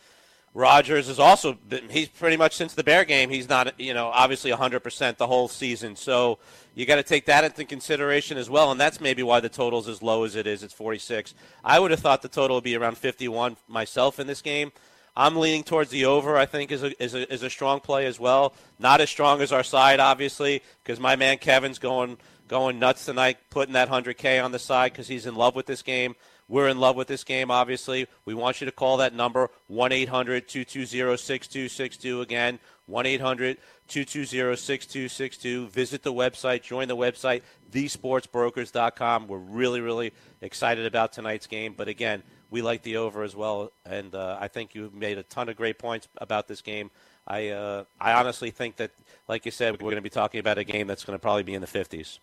Rodgers 0.55 1.09
has 1.09 1.19
also 1.19 1.53
been, 1.53 1.89
he's 1.89 2.09
pretty 2.09 2.37
much 2.37 2.55
since 2.55 2.73
the 2.73 2.83
Bear 2.83 3.05
game, 3.05 3.29
he's 3.29 3.47
not, 3.47 3.79
you 3.79 3.93
know, 3.93 4.07
obviously 4.07 4.49
100% 4.49 5.17
the 5.17 5.27
whole 5.27 5.47
season. 5.47 5.95
So 5.95 6.39
you 6.73 6.87
got 6.87 6.95
to 6.95 7.03
take 7.03 7.27
that 7.27 7.43
into 7.43 7.65
consideration 7.65 8.39
as 8.39 8.49
well. 8.49 8.71
And 8.71 8.81
that's 8.81 8.99
maybe 8.99 9.21
why 9.21 9.41
the 9.41 9.49
total's 9.49 9.87
as 9.87 10.01
low 10.01 10.23
as 10.23 10.35
it 10.35 10.47
is. 10.47 10.63
It's 10.63 10.73
46. 10.73 11.35
I 11.63 11.79
would 11.79 11.91
have 11.91 11.99
thought 11.99 12.23
the 12.23 12.29
total 12.29 12.57
would 12.57 12.63
be 12.63 12.75
around 12.75 12.97
51 12.97 13.57
myself 13.67 14.19
in 14.19 14.25
this 14.25 14.41
game. 14.41 14.71
I'm 15.17 15.37
leaning 15.37 15.63
towards 15.63 15.91
the 15.91 16.05
over. 16.05 16.37
I 16.37 16.45
think 16.45 16.71
is 16.71 16.83
a, 16.83 17.03
is 17.03 17.13
a 17.13 17.31
is 17.33 17.43
a 17.43 17.49
strong 17.49 17.79
play 17.79 18.05
as 18.05 18.19
well. 18.19 18.53
Not 18.79 19.01
as 19.01 19.09
strong 19.09 19.41
as 19.41 19.51
our 19.51 19.63
side, 19.63 19.99
obviously, 19.99 20.61
because 20.83 20.99
my 20.99 21.15
man 21.15 21.37
Kevin's 21.37 21.79
going 21.79 22.17
going 22.47 22.79
nuts 22.79 23.05
tonight, 23.05 23.37
putting 23.49 23.73
that 23.73 23.89
100k 23.89 24.43
on 24.43 24.51
the 24.51 24.59
side 24.59 24.91
because 24.91 25.07
he's 25.07 25.25
in 25.25 25.35
love 25.35 25.55
with 25.55 25.65
this 25.65 25.81
game. 25.81 26.15
We're 26.47 26.67
in 26.67 26.79
love 26.79 26.95
with 26.95 27.07
this 27.07 27.23
game, 27.23 27.49
obviously. 27.49 28.07
We 28.23 28.35
want 28.35 28.61
you 28.61 28.65
to 28.65 28.71
call 28.71 28.97
that 28.97 29.15
number 29.15 29.49
1 29.67 29.91
800 29.91 30.47
220 30.47 31.17
6262. 31.17 32.21
Again, 32.21 32.59
1 32.85 33.05
800 33.05 33.57
220 33.87 34.55
6262. 34.55 35.67
Visit 35.67 36.03
the 36.03 36.13
website, 36.13 36.61
join 36.61 36.87
the 36.87 36.95
website, 36.95 37.41
thesportsbrokers.com. 37.71 39.27
We're 39.27 39.37
really, 39.37 39.81
really 39.81 40.13
excited 40.41 40.85
about 40.85 41.13
tonight's 41.13 41.47
game. 41.47 41.73
But 41.75 41.87
again, 41.87 42.21
we 42.55 42.61
like 42.61 42.83
the 42.83 42.95
over 42.95 43.21
as 43.23 43.35
well. 43.35 43.69
And 43.85 44.15
uh, 44.15 44.37
I 44.39 44.47
think 44.47 44.73
you 44.75 44.89
made 44.93 45.17
a 45.17 45.23
ton 45.23 45.49
of 45.49 45.57
great 45.57 45.77
points 45.77 46.07
about 46.19 46.47
this 46.47 46.61
game. 46.61 46.89
I, 47.27 47.49
uh, 47.49 47.83
I 47.99 48.13
honestly 48.13 48.49
think 48.49 48.77
that, 48.77 48.91
like 49.27 49.45
you 49.45 49.51
said, 49.51 49.73
we're 49.73 49.91
going 49.91 49.95
to 49.97 50.01
be 50.01 50.09
talking 50.09 50.39
about 50.39 50.57
a 50.57 50.63
game 50.63 50.87
that's 50.87 51.03
going 51.03 51.19
to 51.19 51.21
probably 51.21 51.43
be 51.43 51.53
in 51.53 51.59
the 51.59 51.67
50s. 51.67 52.19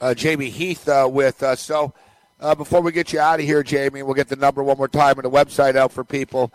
uh, 0.00 0.14
Jamie 0.14 0.48
Heath 0.48 0.88
uh, 0.88 1.06
with 1.12 1.42
us. 1.42 1.60
So 1.60 1.92
uh, 2.40 2.54
before 2.54 2.80
we 2.80 2.90
get 2.90 3.12
you 3.12 3.20
out 3.20 3.38
of 3.38 3.44
here, 3.44 3.62
Jamie, 3.62 4.02
we'll 4.02 4.14
get 4.14 4.28
the 4.28 4.36
number 4.36 4.62
one 4.62 4.78
more 4.78 4.88
time 4.88 5.18
and 5.18 5.24
the 5.26 5.30
website 5.30 5.76
out 5.76 5.92
for 5.92 6.04
people. 6.04 6.50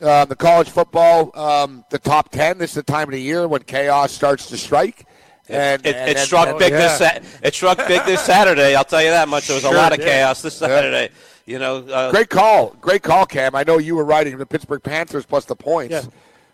Uh, 0.00 0.24
the 0.24 0.34
college 0.34 0.70
football, 0.70 1.30
um, 1.38 1.84
the 1.90 2.00
top 2.00 2.30
10, 2.30 2.58
this 2.58 2.70
is 2.70 2.74
the 2.74 2.82
time 2.82 3.04
of 3.06 3.12
the 3.12 3.22
year 3.22 3.46
when 3.46 3.62
chaos 3.62 4.10
starts 4.10 4.46
to 4.46 4.56
strike. 4.56 5.06
And, 5.48 5.86
it, 5.86 5.94
and- 5.94 6.10
it 6.10 6.16
and- 6.16 6.26
struck 6.26 6.48
and- 6.48 6.58
big 6.58 6.72
yeah. 6.72 6.98
this 6.98 7.38
it 7.42 7.54
struck 7.54 7.78
big 7.86 8.04
this 8.06 8.22
Saturday. 8.22 8.74
I'll 8.74 8.82
tell 8.84 9.02
you 9.02 9.10
that 9.10 9.28
much. 9.28 9.46
There 9.46 9.54
was 9.54 9.64
a 9.64 9.70
lot 9.70 9.92
of 9.92 9.98
did. 9.98 10.06
chaos 10.06 10.42
this 10.42 10.56
Saturday. 10.56 11.12
You 11.46 11.58
know, 11.58 11.78
uh, 11.78 12.10
Great 12.10 12.28
call. 12.30 12.76
Great 12.80 13.02
call, 13.02 13.26
Cam. 13.26 13.54
I 13.54 13.64
know 13.64 13.78
you 13.78 13.96
were 13.96 14.04
writing 14.04 14.38
the 14.38 14.46
Pittsburgh 14.46 14.82
Panthers 14.82 15.26
plus 15.26 15.44
the 15.44 15.56
points. 15.56 15.92
Yeah. 15.92 16.02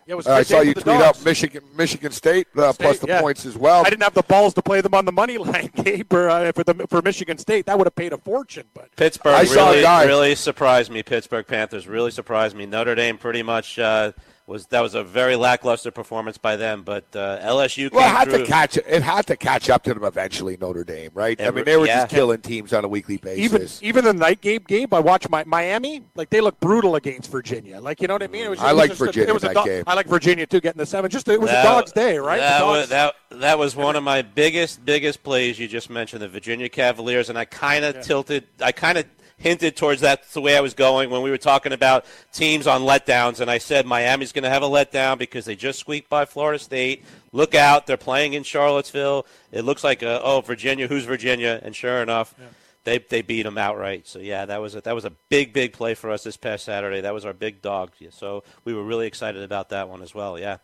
Yeah, 0.07 0.15
was 0.15 0.25
Uh, 0.25 0.33
I 0.33 0.41
saw 0.41 0.61
you 0.61 0.73
tweet 0.73 0.85
Dogs. 0.85 1.19
up 1.19 1.23
Michigan 1.23 1.63
Michigan 1.77 2.11
State, 2.11 2.47
uh, 2.57 2.73
plus 2.73 2.97
the 2.97 3.05
yeah. 3.07 3.21
points 3.21 3.45
as 3.45 3.55
well. 3.55 3.85
I 3.85 3.91
didn't 3.91 4.01
have 4.01 4.15
the 4.15 4.23
balls 4.23 4.55
to 4.55 4.61
play 4.63 4.81
them 4.81 4.95
on 4.95 5.05
the 5.05 5.11
money 5.11 5.37
line, 5.37 5.69
Gabe, 5.83 6.11
or, 6.11 6.27
uh, 6.29 6.51
for, 6.51 6.63
the, 6.63 6.87
for 6.89 7.03
Michigan 7.03 7.37
State. 7.37 7.67
That 7.67 7.77
would 7.77 7.85
have 7.85 7.93
paid 7.93 8.11
a 8.11 8.17
fortune. 8.17 8.63
But 8.73 8.95
Pittsburgh 8.95 9.35
I 9.35 9.41
really, 9.43 9.83
guy- 9.83 10.05
really 10.05 10.33
surprised 10.33 10.91
me. 10.91 11.03
Pittsburgh 11.03 11.45
Panthers 11.45 11.87
really 11.87 12.09
surprised 12.09 12.55
me. 12.55 12.65
Notre 12.65 12.95
Dame 12.95 13.19
pretty 13.19 13.43
much 13.43 13.77
uh, 13.77 14.11
was 14.49 14.65
that 14.67 14.81
was 14.81 14.95
a 14.95 15.03
very 15.03 15.35
lackluster 15.35 15.91
performance 15.91 16.37
by 16.37 16.55
them. 16.55 16.81
But 16.83 17.05
uh, 17.15 17.39
LSU 17.41 17.89
came 17.89 17.97
Well, 17.97 18.05
it 18.07 18.17
had 18.17 18.29
through. 18.29 18.39
to 18.39 18.45
catch 18.45 18.77
it 18.77 19.01
had 19.03 19.27
to 19.27 19.37
catch 19.37 19.69
up 19.69 19.83
to 19.83 19.93
them 19.93 20.03
eventually. 20.03 20.57
Notre 20.59 20.83
Dame, 20.83 21.11
right? 21.13 21.39
I 21.41 21.51
mean, 21.51 21.63
they 21.65 21.77
were 21.77 21.85
yeah. 21.85 22.01
just 22.01 22.09
killing 22.11 22.41
teams 22.41 22.73
on 22.73 22.83
a 22.83 22.87
weekly 22.87 23.17
basis. 23.17 23.81
even 23.81 23.99
even 24.01 24.03
the 24.05 24.13
night 24.13 24.41
game, 24.41 24.63
game, 24.67 24.87
I 24.91 24.99
watched 24.99 25.29
my 25.29 25.43
Miami. 25.45 26.03
Like 26.15 26.29
they 26.29 26.41
look 26.41 26.59
brutal 26.59 26.95
against 26.95 27.31
Virginia. 27.31 27.79
Like 27.79 28.01
you 28.01 28.07
know 28.07 28.15
what 28.15 28.23
I 28.23 28.27
mean? 28.27 28.45
It 28.45 28.49
was, 28.49 28.59
I 28.59 28.71
it 28.71 28.73
like 28.73 28.89
just 28.89 29.01
a- 29.01 29.05
Virginia 29.05 29.29
it 29.29 29.33
was 29.33 29.43
a 29.43 29.47
that 29.47 29.53
dog- 29.53 29.65
game. 29.65 29.83
I 29.87 29.93
like 29.93 30.07
Virginia 30.07 30.45
too, 30.45 30.59
getting 30.59 30.79
the 30.79 30.85
seven. 30.85 31.09
Just 31.09 31.27
it 31.27 31.39
was 31.39 31.49
That- 31.51 31.63
a 31.65 31.67
dog's 31.67 31.91
day, 31.91 32.17
right? 32.17 32.37
The 32.37 32.41
That 32.41 32.65
was, 32.65 32.89
that, 32.89 33.15
that 33.31 33.59
was 33.59 33.75
one 33.75 33.95
of 33.95 34.03
my 34.03 34.21
biggest, 34.23 34.83
biggest 34.83 35.23
plays 35.23 35.59
you 35.59 35.67
just 35.67 35.89
mentioned, 35.89 36.21
the 36.21 36.27
Virginia 36.27 36.67
Cavaliers, 36.69 37.29
and 37.29 37.37
I 37.37 37.45
kind 37.45 37.85
of 37.85 38.01
tilted, 38.01 38.47
I 38.61 38.71
kind 38.71 38.97
of 38.97 39.05
hinted 39.39 39.75
towards 39.75 40.01
that's 40.01 40.33
the 40.33 40.41
way 40.41 40.55
I 40.55 40.61
was 40.61 40.73
going 40.73 41.09
when 41.09 41.21
we 41.21 41.31
were 41.31 41.37
talking 41.37 41.73
about 41.73 42.05
teams 42.31 42.67
on 42.67 42.81
letdowns, 42.81 43.39
and 43.39 43.49
I 43.49 43.57
said 43.57 43.85
Miami's 43.85 44.31
going 44.31 44.43
to 44.43 44.49
have 44.49 44.63
a 44.63 44.67
letdown 44.67 45.17
because 45.17 45.45
they 45.45 45.55
just 45.55 45.79
squeaked 45.79 46.09
by 46.09 46.25
Florida 46.25 46.59
State. 46.59 47.03
Look 47.31 47.55
out, 47.55 47.87
they're 47.87 47.97
playing 47.97 48.33
in 48.33 48.43
Charlottesville. 48.43 49.25
It 49.51 49.63
looks 49.63 49.83
like, 49.83 50.01
a, 50.01 50.21
oh, 50.21 50.41
Virginia, 50.41 50.87
who's 50.87 51.05
Virginia? 51.05 51.59
And 51.63 51.75
sure 51.75 52.01
enough, 52.01 52.35
they 52.83 52.99
they 52.99 53.21
beat 53.21 53.43
them 53.43 53.57
outright. 53.57 54.07
So 54.07 54.19
yeah, 54.19 54.45
that 54.45 54.61
was 54.61 54.75
a, 54.75 54.81
that 54.81 54.95
was 54.95 55.05
a 55.05 55.11
big 55.29 55.53
big 55.53 55.73
play 55.73 55.93
for 55.93 56.09
us 56.09 56.23
this 56.23 56.37
past 56.37 56.65
Saturday. 56.65 57.01
That 57.01 57.13
was 57.13 57.25
our 57.25 57.33
big 57.33 57.61
dog. 57.61 57.91
So 58.11 58.43
we 58.65 58.73
were 58.73 58.83
really 58.83 59.07
excited 59.07 59.43
about 59.43 59.69
that 59.69 59.89
one 59.89 60.01
as 60.01 60.13
well. 60.13 60.39
Yeah. 60.39 60.57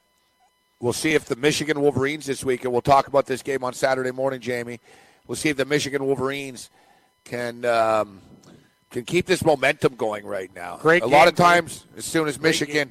We'll 0.82 0.94
see 0.94 1.14
if 1.14 1.26
the 1.26 1.38
Michigan 1.38 1.80
Wolverines 1.80 2.26
this 2.26 2.44
week, 2.44 2.66
and 2.66 2.74
we'll 2.74 2.82
talk 2.82 3.08
about 3.08 3.26
this 3.26 3.42
game 3.42 3.64
on 3.64 3.74
Saturday 3.74 4.12
morning, 4.12 4.42
Jamie. 4.42 4.82
We'll 5.26 5.38
see 5.38 5.50
if 5.50 5.56
the 5.56 5.66
Michigan 5.66 6.06
Wolverines 6.06 6.70
can 7.24 7.64
um, 7.64 8.22
can 8.96 9.06
keep 9.06 9.26
this 9.26 9.44
momentum 9.46 9.96
going 9.96 10.26
right 10.26 10.50
now. 10.56 10.78
Great 10.78 11.04
A 11.04 11.06
lot 11.06 11.28
of 11.28 11.36
game, 11.36 11.46
times, 11.46 11.86
as 11.98 12.06
soon 12.06 12.28
as 12.28 12.40
Michigan, 12.40 12.90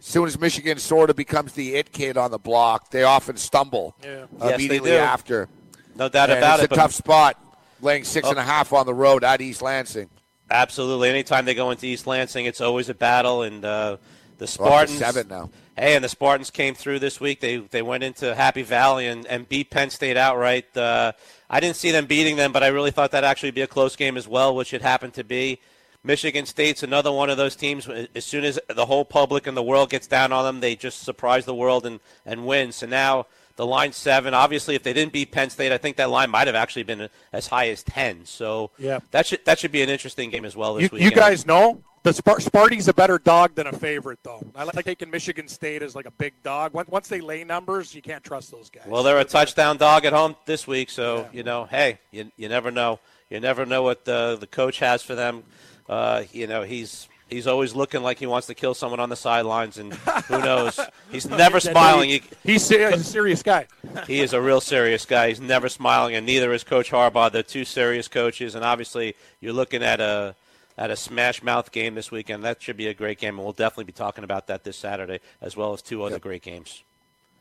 as 0.00 0.06
soon 0.06 0.26
as 0.26 0.38
Michigan 0.38 0.78
sort 0.78 1.10
of 1.10 1.16
becomes 1.16 1.52
the 1.52 1.74
it 1.74 1.92
kid 1.92 2.16
on 2.16 2.30
the 2.30 2.38
block, 2.38 2.90
they 2.90 3.02
often 3.02 3.36
stumble 3.36 3.94
Yeah. 4.02 4.08
Yes, 4.10 4.28
they 4.40 4.54
immediately 4.54 4.90
do. 4.92 4.96
after. 4.96 5.48
No 5.96 6.08
doubt 6.08 6.30
And 6.30 6.38
about 6.38 6.54
it's 6.60 6.64
it. 6.64 6.72
It's 6.72 6.72
a 6.72 6.76
tough 6.76 6.92
spot, 6.92 7.38
laying 7.80 8.04
six 8.04 8.28
and 8.28 8.38
a 8.38 8.42
half 8.42 8.72
on 8.72 8.86
the 8.86 8.94
road 8.94 9.24
at 9.24 9.40
East 9.40 9.60
Lansing. 9.62 10.08
Absolutely. 10.50 11.08
Anytime 11.08 11.44
they 11.44 11.54
go 11.54 11.70
into 11.70 11.86
East 11.86 12.06
Lansing, 12.06 12.46
it's 12.46 12.60
always 12.60 12.88
a 12.88 12.94
battle. 12.94 13.42
And 13.42 13.64
uh, 13.64 13.96
the 14.38 14.44
We're 14.58 14.68
up 14.68 14.86
to 14.86 14.92
Spartans. 14.92 14.98
seven 14.98 15.28
now. 15.28 15.50
Hey, 15.76 15.94
and 15.94 16.04
the 16.04 16.08
Spartans 16.08 16.50
came 16.50 16.74
through 16.74 16.98
this 16.98 17.18
week. 17.20 17.40
They 17.40 17.56
they 17.56 17.80
went 17.82 18.04
into 18.04 18.34
Happy 18.34 18.62
Valley 18.62 19.06
and, 19.06 19.26
and 19.26 19.48
beat 19.48 19.70
Penn 19.70 19.88
State 19.90 20.16
outright. 20.18 20.76
Uh, 20.76 21.12
I 21.52 21.60
didn't 21.60 21.76
see 21.76 21.90
them 21.90 22.06
beating 22.06 22.36
them, 22.36 22.50
but 22.50 22.62
I 22.62 22.68
really 22.68 22.90
thought 22.90 23.10
that 23.12 23.24
actually 23.24 23.50
be 23.50 23.60
a 23.60 23.66
close 23.66 23.94
game 23.94 24.16
as 24.16 24.26
well, 24.26 24.54
which 24.56 24.72
it 24.72 24.80
happened 24.82 25.12
to 25.14 25.24
be. 25.24 25.60
Michigan 26.02 26.46
State's 26.46 26.82
another 26.82 27.12
one 27.12 27.30
of 27.30 27.36
those 27.36 27.54
teams. 27.54 27.86
As 27.88 28.24
soon 28.24 28.42
as 28.44 28.58
the 28.74 28.86
whole 28.86 29.04
public 29.04 29.46
and 29.46 29.56
the 29.56 29.62
world 29.62 29.90
gets 29.90 30.06
down 30.08 30.32
on 30.32 30.44
them, 30.44 30.60
they 30.60 30.74
just 30.74 31.02
surprise 31.04 31.44
the 31.44 31.54
world 31.54 31.86
and, 31.86 32.00
and 32.26 32.44
win. 32.46 32.72
So 32.72 32.86
now 32.86 33.26
the 33.56 33.66
line 33.66 33.92
seven. 33.92 34.34
Obviously, 34.34 34.74
if 34.74 34.82
they 34.82 34.92
didn't 34.94 35.12
beat 35.12 35.30
Penn 35.30 35.50
State, 35.50 35.70
I 35.70 35.78
think 35.78 35.98
that 35.98 36.10
line 36.10 36.30
might 36.30 36.46
have 36.48 36.56
actually 36.56 36.82
been 36.84 37.08
as 37.32 37.46
high 37.46 37.68
as 37.68 37.82
ten. 37.84 38.24
So 38.24 38.70
Yeah. 38.78 38.98
that 39.12 39.26
should 39.26 39.44
that 39.44 39.58
should 39.60 39.70
be 39.72 39.82
an 39.82 39.90
interesting 39.90 40.30
game 40.30 40.44
as 40.44 40.56
well 40.56 40.74
this 40.74 40.84
You, 40.84 40.88
weekend. 40.94 41.10
you 41.12 41.16
guys 41.16 41.46
know 41.46 41.82
the 42.02 42.12
Spar- 42.12 42.40
Sparty's 42.40 42.88
a 42.88 42.94
better 42.94 43.18
dog 43.18 43.54
than 43.54 43.66
a 43.66 43.72
favorite, 43.72 44.18
though. 44.22 44.42
I 44.54 44.64
like 44.64 44.84
taking 44.84 45.10
Michigan 45.10 45.48
State 45.48 45.82
as 45.82 45.94
like 45.94 46.06
a 46.06 46.10
big 46.10 46.34
dog. 46.42 46.72
Once- 46.74 46.88
Once 46.88 47.08
they 47.08 47.20
lay 47.20 47.44
numbers, 47.44 47.94
you 47.94 48.02
can't 48.02 48.22
trust 48.24 48.50
those 48.50 48.70
guys. 48.70 48.84
Well, 48.86 49.02
they're 49.02 49.18
a 49.18 49.24
touchdown 49.24 49.76
dog 49.76 50.04
at 50.04 50.12
home 50.12 50.36
this 50.46 50.66
week, 50.66 50.90
so 50.90 51.28
you 51.32 51.42
know, 51.42 51.64
hey, 51.64 51.98
you, 52.10 52.30
you 52.36 52.48
never 52.48 52.70
know. 52.70 52.98
You 53.30 53.40
never 53.40 53.64
know 53.64 53.82
what 53.82 54.04
the 54.04 54.36
the 54.38 54.46
coach 54.46 54.78
has 54.80 55.02
for 55.02 55.14
them. 55.14 55.42
Uh, 55.88 56.24
you 56.32 56.46
know, 56.46 56.62
he's 56.62 57.08
he's 57.30 57.46
always 57.46 57.74
looking 57.74 58.02
like 58.02 58.18
he 58.18 58.26
wants 58.26 58.46
to 58.48 58.54
kill 58.54 58.74
someone 58.74 59.00
on 59.00 59.08
the 59.08 59.16
sidelines, 59.16 59.78
and 59.78 59.94
who 59.94 60.38
knows? 60.40 60.78
He's 61.10 61.26
never 61.42 61.58
smiling. 61.60 62.10
He, 62.10 62.22
He's, 62.44 62.68
he's 62.68 62.78
a 62.80 63.02
serious 63.02 63.42
guy. 63.42 63.66
he 64.06 64.20
is 64.20 64.32
a 64.34 64.40
real 64.42 64.60
serious 64.60 65.06
guy. 65.06 65.28
He's 65.28 65.40
never 65.40 65.68
smiling, 65.70 66.14
and 66.14 66.26
neither 66.26 66.52
is 66.52 66.62
Coach 66.62 66.90
Harbaugh. 66.90 67.32
They're 67.32 67.42
two 67.42 67.64
serious 67.64 68.06
coaches, 68.08 68.54
and 68.54 68.64
obviously, 68.64 69.14
you're 69.40 69.52
looking 69.54 69.82
at 69.82 70.00
a 70.00 70.34
at 70.78 70.90
a 70.90 70.96
smash 70.96 71.42
mouth 71.42 71.70
game 71.72 71.94
this 71.94 72.10
weekend. 72.10 72.44
That 72.44 72.62
should 72.62 72.76
be 72.76 72.88
a 72.88 72.94
great 72.94 73.18
game, 73.18 73.36
and 73.36 73.44
we'll 73.44 73.52
definitely 73.52 73.84
be 73.84 73.92
talking 73.92 74.24
about 74.24 74.46
that 74.46 74.64
this 74.64 74.76
Saturday, 74.76 75.20
as 75.40 75.56
well 75.56 75.72
as 75.72 75.82
two 75.82 76.02
other 76.02 76.18
great 76.18 76.42
games. 76.42 76.82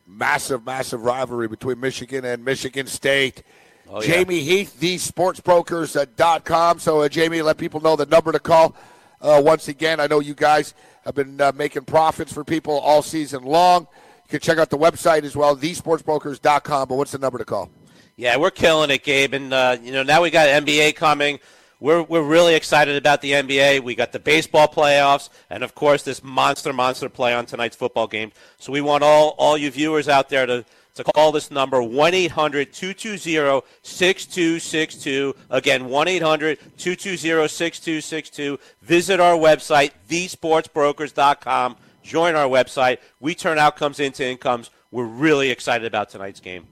massive, 0.07 0.65
massive 0.65 1.03
rivalry 1.03 1.47
between 1.47 1.79
Michigan 1.79 2.25
and 2.25 2.43
Michigan 2.43 2.87
State. 2.87 3.43
Oh, 3.89 4.01
yeah. 4.01 4.07
Jamie 4.07 4.41
Heath, 4.41 4.77
thesportsbrokers.com. 4.79 6.79
So, 6.79 7.01
uh, 7.01 7.09
Jamie, 7.09 7.41
let 7.41 7.57
people 7.57 7.81
know 7.81 7.95
the 7.95 8.05
number 8.05 8.31
to 8.31 8.39
call. 8.39 8.75
Uh, 9.21 9.41
once 9.43 9.67
again, 9.67 9.99
I 9.99 10.07
know 10.07 10.19
you 10.19 10.33
guys 10.33 10.73
have 11.05 11.15
been 11.15 11.39
uh, 11.39 11.51
making 11.55 11.85
profits 11.85 12.33
for 12.33 12.43
people 12.43 12.79
all 12.79 13.01
season 13.01 13.43
long. 13.43 13.87
You 14.25 14.29
can 14.29 14.39
check 14.39 14.57
out 14.57 14.69
the 14.69 14.77
website 14.77 15.23
as 15.23 15.35
well, 15.35 15.55
thesportsbrokers.com. 15.55 16.87
But 16.87 16.95
what's 16.95 17.11
the 17.11 17.19
number 17.19 17.37
to 17.37 17.45
call? 17.45 17.69
Yeah, 18.17 18.37
we're 18.37 18.51
killing 18.51 18.91
it, 18.91 19.03
Gabe. 19.03 19.33
And 19.33 19.53
uh, 19.53 19.77
you 19.81 19.91
know, 19.91 20.03
now 20.03 20.21
we 20.21 20.29
got 20.29 20.47
NBA 20.47 20.95
coming. 20.95 21.39
We're 21.81 22.03
we're 22.03 22.21
really 22.21 22.53
excited 22.53 22.95
about 22.95 23.21
the 23.21 23.31
NBA. 23.31 23.83
We 23.83 23.95
got 23.95 24.11
the 24.11 24.19
baseball 24.19 24.67
playoffs, 24.67 25.29
and 25.49 25.63
of 25.63 25.73
course, 25.73 26.03
this 26.03 26.23
monster 26.23 26.71
monster 26.71 27.09
play 27.09 27.33
on 27.33 27.47
tonight's 27.47 27.75
football 27.75 28.05
game. 28.05 28.31
So 28.59 28.71
we 28.71 28.81
want 28.81 29.03
all 29.03 29.29
all 29.39 29.57
you 29.57 29.69
viewers 29.69 30.07
out 30.07 30.29
there 30.29 30.45
to. 30.45 30.63
To 30.95 31.05
call 31.05 31.31
this 31.31 31.49
number 31.49 31.81
1 31.81 32.13
800 32.13 32.73
220 32.73 33.65
6262. 33.81 35.33
Again, 35.49 35.85
1 35.85 36.07
800 36.09 36.59
220 36.77 37.47
6262. 37.47 38.59
Visit 38.81 39.21
our 39.21 39.35
website, 39.35 39.91
thesportsbrokers.com. 40.09 41.77
Join 42.03 42.35
our 42.35 42.47
website. 42.47 42.97
We 43.21 43.35
turn 43.35 43.57
outcomes 43.57 44.01
into 44.01 44.27
incomes. 44.27 44.69
We're 44.91 45.05
really 45.05 45.49
excited 45.49 45.87
about 45.87 46.09
tonight's 46.09 46.41
game. 46.41 46.67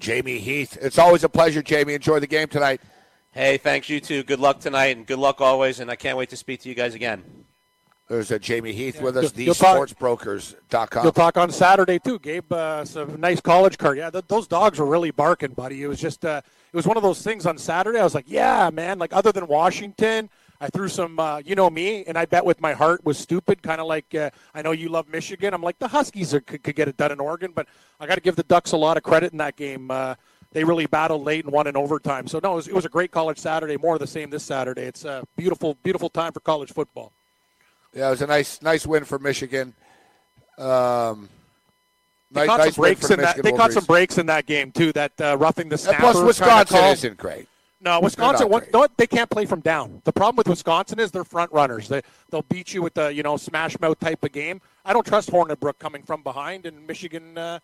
Jamie 0.00 0.38
Heath. 0.38 0.76
It's 0.82 0.98
always 0.98 1.22
a 1.22 1.28
pleasure, 1.28 1.62
Jamie. 1.62 1.94
Enjoy 1.94 2.18
the 2.18 2.26
game 2.26 2.48
tonight. 2.48 2.80
Hey, 3.32 3.58
thanks 3.58 3.88
you 3.88 4.00
too. 4.00 4.22
Good 4.24 4.40
luck 4.40 4.58
tonight, 4.60 4.96
and 4.96 5.06
good 5.06 5.18
luck 5.18 5.40
always. 5.40 5.78
And 5.80 5.90
I 5.90 5.94
can't 5.96 6.18
wait 6.18 6.30
to 6.30 6.36
speak 6.36 6.60
to 6.62 6.68
you 6.68 6.74
guys 6.74 6.94
again. 6.94 7.22
There's 8.08 8.32
a 8.32 8.40
Jamie 8.40 8.72
Heath 8.72 9.00
with 9.00 9.16
us, 9.16 9.32
You'll- 9.36 9.44
you'll 9.46 9.54
talk- 9.54 9.88
thesportsbrokers.com. 9.88 11.04
You'll 11.04 11.12
talk 11.12 11.36
on 11.36 11.52
Saturday 11.52 12.00
too, 12.00 12.18
Gabe. 12.18 12.52
Uh, 12.52 12.84
some 12.84 13.20
nice 13.20 13.40
college 13.40 13.78
card. 13.78 13.98
Yeah, 13.98 14.10
th- 14.10 14.24
those 14.26 14.48
dogs 14.48 14.80
were 14.80 14.86
really 14.86 15.12
barking, 15.12 15.52
buddy. 15.52 15.80
It 15.84 15.86
was 15.86 16.00
just, 16.00 16.24
uh, 16.24 16.40
it 16.72 16.76
was 16.76 16.88
one 16.88 16.96
of 16.96 17.04
those 17.04 17.22
things 17.22 17.46
on 17.46 17.56
Saturday. 17.56 18.00
I 18.00 18.04
was 18.04 18.16
like, 18.16 18.24
yeah, 18.26 18.68
man. 18.70 18.98
Like 18.98 19.12
other 19.12 19.30
than 19.30 19.46
Washington, 19.46 20.28
I 20.60 20.68
threw 20.70 20.88
some, 20.88 21.20
uh, 21.20 21.38
you 21.38 21.54
know 21.54 21.70
me, 21.70 22.04
and 22.04 22.18
I 22.18 22.24
bet 22.24 22.44
with 22.44 22.60
my 22.60 22.72
heart 22.72 23.04
was 23.04 23.16
stupid. 23.16 23.62
Kind 23.62 23.80
of 23.80 23.86
like 23.86 24.12
uh, 24.12 24.30
I 24.56 24.62
know 24.62 24.72
you 24.72 24.88
love 24.88 25.08
Michigan. 25.08 25.54
I'm 25.54 25.62
like 25.62 25.78
the 25.78 25.86
Huskies 25.88 26.34
are, 26.34 26.40
could, 26.40 26.64
could 26.64 26.74
get 26.74 26.88
it 26.88 26.96
done 26.96 27.12
in 27.12 27.20
Oregon, 27.20 27.52
but 27.54 27.68
I 28.00 28.08
got 28.08 28.16
to 28.16 28.20
give 28.20 28.34
the 28.34 28.42
Ducks 28.42 28.72
a 28.72 28.76
lot 28.76 28.96
of 28.96 29.04
credit 29.04 29.30
in 29.30 29.38
that 29.38 29.54
game. 29.54 29.88
Uh, 29.88 30.16
they 30.52 30.64
really 30.64 30.86
battled 30.86 31.24
late 31.24 31.44
and 31.44 31.52
won 31.52 31.66
in 31.66 31.76
overtime. 31.76 32.26
So 32.26 32.40
no, 32.42 32.52
it 32.52 32.56
was, 32.56 32.68
it 32.68 32.74
was 32.74 32.84
a 32.84 32.88
great 32.88 33.10
college 33.10 33.38
Saturday. 33.38 33.76
More 33.76 33.94
of 33.94 34.00
the 34.00 34.06
same 34.06 34.30
this 34.30 34.42
Saturday. 34.42 34.82
It's 34.82 35.04
a 35.04 35.24
beautiful, 35.36 35.76
beautiful 35.82 36.10
time 36.10 36.32
for 36.32 36.40
college 36.40 36.72
football. 36.72 37.12
Yeah, 37.94 38.08
it 38.08 38.10
was 38.10 38.22
a 38.22 38.26
nice, 38.26 38.60
nice 38.62 38.86
win 38.86 39.04
for 39.04 39.18
Michigan. 39.18 39.74
Um, 40.58 41.28
They 42.30 42.40
nice, 42.40 42.46
caught 42.48 42.58
nice 42.58 42.74
some 42.74 42.82
breaks 42.82 43.10
in 43.10 43.20
that. 43.20 43.42
They 43.42 43.52
caught 43.52 43.72
some 43.72 43.84
breaks 43.84 44.18
in 44.18 44.26
that 44.26 44.46
game 44.46 44.70
too. 44.70 44.92
That 44.92 45.12
uh, 45.20 45.36
roughing 45.38 45.68
the 45.68 45.74
And 45.74 45.80
snapper. 45.80 46.00
plus, 46.00 46.14
kinda 46.14 46.26
Wisconsin 46.26 46.84
isn't 46.84 47.16
great. 47.16 47.48
No, 47.82 47.98
Wisconsin. 47.98 48.50
What, 48.50 48.70
no, 48.74 48.86
they 48.98 49.06
can't 49.06 49.30
play 49.30 49.46
from 49.46 49.60
down. 49.60 50.02
The 50.04 50.12
problem 50.12 50.36
with 50.36 50.48
Wisconsin 50.48 51.00
is 51.00 51.10
they're 51.10 51.24
front 51.24 51.50
runners. 51.50 51.88
They 51.88 52.02
they'll 52.30 52.42
beat 52.42 52.74
you 52.74 52.82
with 52.82 52.94
the 52.94 53.12
you 53.12 53.22
know 53.22 53.36
smash 53.38 53.80
mouth 53.80 53.98
type 53.98 54.22
of 54.22 54.32
game. 54.32 54.60
I 54.84 54.92
don't 54.92 55.06
trust 55.06 55.30
Hornibrook 55.30 55.78
coming 55.78 56.02
from 56.02 56.22
behind, 56.22 56.66
and 56.66 56.86
Michigan 56.86 57.38
uh, 57.38 57.58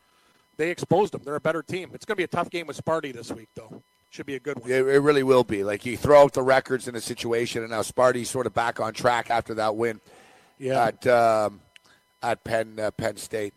they 0.57 0.71
exposed 0.71 1.13
them. 1.13 1.23
They're 1.25 1.37
a 1.37 1.41
better 1.41 1.63
team. 1.63 1.91
It's 1.95 2.05
going 2.05 2.15
to 2.15 2.21
be 2.21 2.25
a 2.25 2.29
tough 2.29 2.51
game 2.51 2.67
with 2.67 2.83
Sparty 2.83 3.13
this 3.13 3.31
week, 3.33 3.49
though. 3.55 3.83
Should 4.11 4.27
be 4.27 4.37
a 4.37 4.41
good 4.41 4.59
one. 4.61 4.71
It, 4.71 4.87
it 4.87 5.01
really 5.01 5.23
will 5.23 5.45
be. 5.45 5.65
Like 5.65 5.85
you 5.85 5.97
throw 5.97 6.23
out 6.23 6.33
the 6.33 6.43
records 6.43 6.89
in 6.89 6.95
a 6.95 7.01
situation, 7.01 7.63
and 7.63 7.71
now 7.73 7.83
Sparty's 7.83 8.31
sort 8.31 8.47
of 8.47 8.55
back 8.55 8.81
on 8.81 8.93
track 8.95 9.31
after 9.31 9.55
that 9.55 9.77
win 9.77 10.01
Yeah. 10.59 10.85
at 10.87 11.07
um, 11.07 11.61
at 12.23 12.43
Penn 12.45 12.79
uh, 12.79 12.91
Penn 12.93 13.17
State. 13.17 13.53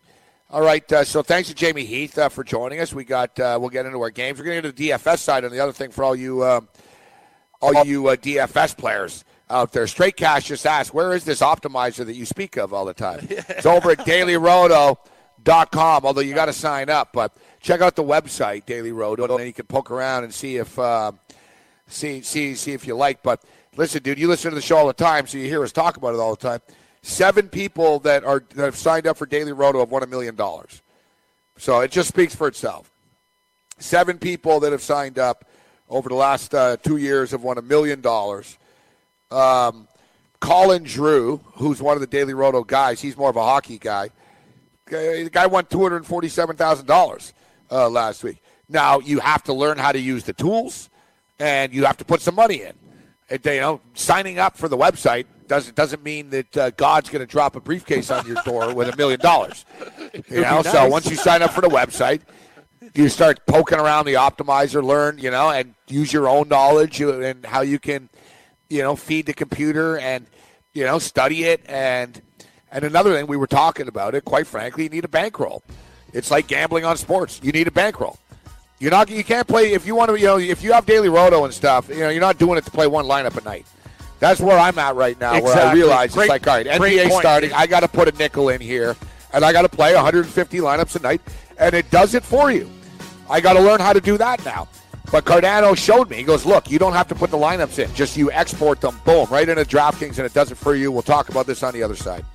All 0.52 0.62
right, 0.64 0.92
uh, 0.92 1.04
so 1.04 1.22
thanks 1.22 1.48
to 1.50 1.54
Jamie 1.56 1.86
Heath 1.86 2.18
uh, 2.18 2.28
for 2.28 2.44
joining 2.44 2.80
us. 2.80 2.92
We 2.92 3.04
got 3.06 3.40
uh, 3.40 3.58
we'll 3.62 3.70
get 3.70 3.86
into 3.86 4.02
our 4.02 4.10
games. 4.10 4.40
We're 4.40 4.46
going 4.46 4.58
to 4.58 4.62
get 4.64 4.76
to 4.76 4.84
the 4.84 4.90
DFS 4.90 5.20
side, 5.20 5.44
and 5.44 5.54
the 5.54 5.60
other 5.60 5.72
thing 5.72 5.92
for 5.92 6.04
all 6.04 6.16
you 6.16 6.44
um, 6.44 6.68
all 7.62 7.86
you 7.86 8.08
uh, 8.08 8.16
DFS 8.16 8.76
players 8.76 9.24
out 9.52 9.72
there. 9.72 9.86
Straight 9.86 10.16
Cash 10.16 10.46
just 10.48 10.66
asked, 10.66 10.94
where 10.94 11.14
is 11.14 11.24
this 11.24 11.42
optimizer 11.42 12.04
that 12.06 12.16
you 12.16 12.26
speak 12.26 12.58
of 12.58 12.74
all 12.74 12.86
the 12.86 12.94
time? 12.96 13.28
It's 13.30 13.66
over 13.68 13.92
at 13.92 14.00
dailyroto.com, 15.44 16.06
although 16.06 16.22
you 16.22 16.34
got 16.34 16.46
to 16.46 16.54
sign 16.54 16.90
up. 16.90 17.10
But 17.14 17.34
check 17.62 17.82
out 17.82 17.96
the 17.96 18.04
website, 18.04 18.66
Daily 18.66 18.92
Roto, 18.92 19.24
and 19.24 19.40
then 19.40 19.48
you 19.48 19.54
can 19.54 19.66
poke 19.66 19.92
around 19.92 20.24
and 20.24 20.34
see 20.34 20.58
if 20.58 20.78
uh, 20.78 21.12
see 21.88 22.22
see 22.22 22.56
see 22.56 22.74
if 22.74 22.88
you 22.88 22.96
like. 22.96 23.24
But 23.24 23.44
listen, 23.76 24.04
dude, 24.04 24.20
you 24.20 24.28
listen 24.28 24.52
to 24.52 24.56
the 24.56 24.62
show 24.62 24.78
all 24.78 24.88
the 24.88 24.94
time, 24.94 25.28
so 25.28 25.38
you 25.38 25.46
hear 25.46 25.64
us 25.64 25.72
talk 25.72 25.98
about 25.98 26.14
it 26.14 26.20
all 26.20 26.36
the 26.36 26.42
time. 26.42 26.60
Seven 27.02 27.50
people 27.50 28.00
that 28.00 28.24
are 28.24 28.44
that 28.56 28.66
have 28.66 28.76
signed 28.76 29.08
up 29.08 29.18
for 29.18 29.26
Daily 29.26 29.54
Roto 29.54 29.80
have 29.80 29.92
won 29.92 30.04
a 30.04 30.08
million 30.08 30.36
dollars. 30.36 30.82
So 31.58 31.82
it 31.82 31.92
just 31.92 32.08
speaks 32.08 32.36
for 32.36 32.48
itself. 32.48 32.90
Seven 33.80 34.18
people 34.18 34.60
that 34.62 34.72
have 34.72 34.82
signed 34.82 35.20
up 35.20 35.46
over 35.90 36.10
the 36.10 36.16
last 36.16 36.54
uh, 36.54 36.78
two 36.78 36.98
years 36.98 37.32
have 37.32 37.44
won 37.44 37.58
a 37.58 37.62
million 37.62 38.02
dollars. 38.02 38.58
Um, 39.32 39.88
Colin 40.40 40.84
Drew, 40.84 41.38
who's 41.54 41.82
one 41.82 41.96
of 41.96 42.02
the 42.02 42.08
Daily 42.08 42.34
Roto 42.34 42.64
guys, 42.64 43.02
he's 43.02 43.18
more 43.18 43.30
of 43.30 43.36
a 43.36 43.44
hockey 43.44 43.78
guy. 43.78 44.10
Uh, 44.94 45.24
The 45.24 45.30
guy 45.32 45.48
won 45.48 45.66
two 45.66 45.82
hundred 45.82 46.06
forty-seven 46.06 46.56
thousand 46.56 46.86
dollars 46.86 47.34
uh, 47.72 47.90
last 47.90 48.24
week. 48.24 48.42
Now 48.68 49.00
you 49.00 49.20
have 49.20 49.44
to 49.44 49.54
learn 49.54 49.78
how 49.78 49.92
to 49.92 50.00
use 50.00 50.24
the 50.24 50.34
tools, 50.34 50.90
and 51.40 51.74
you 51.74 51.86
have 51.86 51.98
to 51.98 52.06
put 52.06 52.22
some 52.22 52.36
money 52.36 52.62
in. 52.62 52.74
And, 53.32 53.46
you 53.46 53.60
know, 53.60 53.82
signing 53.94 54.40
up 54.40 54.58
for 54.58 54.68
the 54.68 54.78
website 54.78 55.26
doesn't 55.48 55.76
doesn't 55.76 56.04
mean 56.04 56.30
that 56.32 56.58
uh, 56.58 56.70
God's 56.72 57.10
going 57.10 57.22
to 57.22 57.28
drop 57.28 57.56
a 57.56 57.60
briefcase 57.60 58.10
on 58.12 58.26
your 58.26 58.42
door 58.44 58.74
with 58.74 58.92
a 58.92 58.96
million 58.98 59.20
dollars. 59.20 59.66
You 60.28 60.42
know, 60.42 60.64
so 60.64 60.88
once 60.88 61.08
you 61.08 61.16
sign 61.16 61.44
up 61.44 61.52
for 61.52 61.62
the 61.62 61.70
website, 61.70 62.22
you 62.96 63.10
start 63.10 63.46
poking 63.46 63.78
around 63.78 64.06
the 64.06 64.16
optimizer, 64.16 64.84
learn, 64.84 65.20
you 65.20 65.30
know, 65.30 65.52
and 65.52 65.76
use 65.88 66.12
your 66.12 66.28
own 66.28 66.48
knowledge 66.50 67.00
and 67.00 67.46
how 67.46 67.62
you 67.62 67.78
can, 67.78 68.10
you 68.72 68.82
know, 68.82 68.96
feed 68.96 69.28
the 69.28 69.34
computer 69.36 70.00
and, 70.00 70.26
you 70.74 70.84
know, 70.84 70.98
study 70.98 71.44
it. 71.44 71.62
And 71.68 72.20
and 72.72 72.84
another 72.84 73.14
thing 73.14 73.28
we 73.28 73.38
were 73.38 73.48
talking 73.48 73.88
about 73.88 74.16
it. 74.16 74.26
Quite 74.26 74.48
frankly, 74.48 74.84
you 74.84 74.90
need 74.90 75.06
a 75.06 75.10
bankroll. 75.10 75.64
It's 76.14 76.32
like 76.32 76.48
gambling 76.48 76.86
on 76.86 76.98
sports. 76.98 77.40
You 77.44 77.52
need 77.52 77.68
a 77.68 77.72
bankroll. 77.72 78.18
You're 78.80 78.92
not. 78.92 79.10
You 79.10 79.24
can't 79.24 79.48
play 79.48 79.74
if 79.74 79.86
you 79.86 79.96
want 79.96 80.10
to. 80.10 80.20
You 80.20 80.26
know, 80.26 80.38
if 80.38 80.64
you 80.64 80.72
have 80.74 80.86
daily 80.86 81.10
roto 81.10 81.44
and 81.46 81.54
stuff. 81.54 81.90
You 81.90 82.00
know, 82.00 82.10
you're 82.10 82.22
not 82.22 82.38
doing 82.38 82.58
it 82.58 82.66
to 82.66 82.72
play 82.72 82.88
one 82.88 83.06
lineup 83.06 83.38
a 83.38 83.44
night. 83.44 83.66
That's 84.20 84.42
where 84.42 84.58
I'm 84.58 84.78
at 84.80 84.96
right 84.96 85.20
now. 85.20 85.42
Where 85.42 85.56
I 85.56 85.74
realize 85.74 86.14
Great- 86.14 86.26
it's 86.26 86.30
like, 86.30 86.48
all 86.48 86.56
right, 86.56 86.66
NBA 86.66 87.10
point, 87.10 87.22
starting. 87.22 87.54
I 87.54 87.68
got 87.68 87.82
to 87.82 87.88
put 87.88 88.08
a 88.08 88.18
nickel 88.18 88.50
in 88.50 88.60
here, 88.60 88.96
and 89.34 89.46
I 89.46 89.54
got 89.54 89.62
to 89.62 89.70
play 89.70 89.96
150 89.96 90.58
lineups 90.58 90.96
a 90.98 91.00
night, 91.00 91.22
and 91.58 91.74
it 91.74 91.90
does 91.90 92.16
it 92.16 92.24
for 92.24 92.52
you. 92.52 92.70
I 93.30 93.40
got 93.40 93.54
to 93.54 93.62
learn 93.62 93.80
how 93.80 93.94
to 93.94 94.02
do 94.02 94.18
that 94.18 94.44
now. 94.44 94.68
But 95.12 95.26
Cardano 95.26 95.76
showed 95.76 96.10
me. 96.10 96.18
He 96.18 96.24
goes, 96.24 96.46
look, 96.46 96.70
you 96.70 96.78
don't 96.78 96.94
have 96.94 97.08
to 97.08 97.16
put 97.16 97.32
the 97.32 97.38
lineups 97.38 97.80
in. 97.80 97.94
Just 97.96 98.16
you 98.16 98.32
export 98.32 98.82
them, 98.82 99.00
boom, 99.06 99.28
right 99.32 99.48
into 99.48 99.64
DraftKings, 99.64 100.18
and 100.18 100.26
it 100.26 100.34
does 100.34 100.52
it 100.52 100.56
for 100.56 100.76
you. 100.76 100.92
We'll 100.92 101.02
talk 101.02 101.30
about 101.30 101.48
this 101.48 101.64
on 101.64 101.74
the 101.74 101.82
other 101.82 101.96
side. 101.96 102.26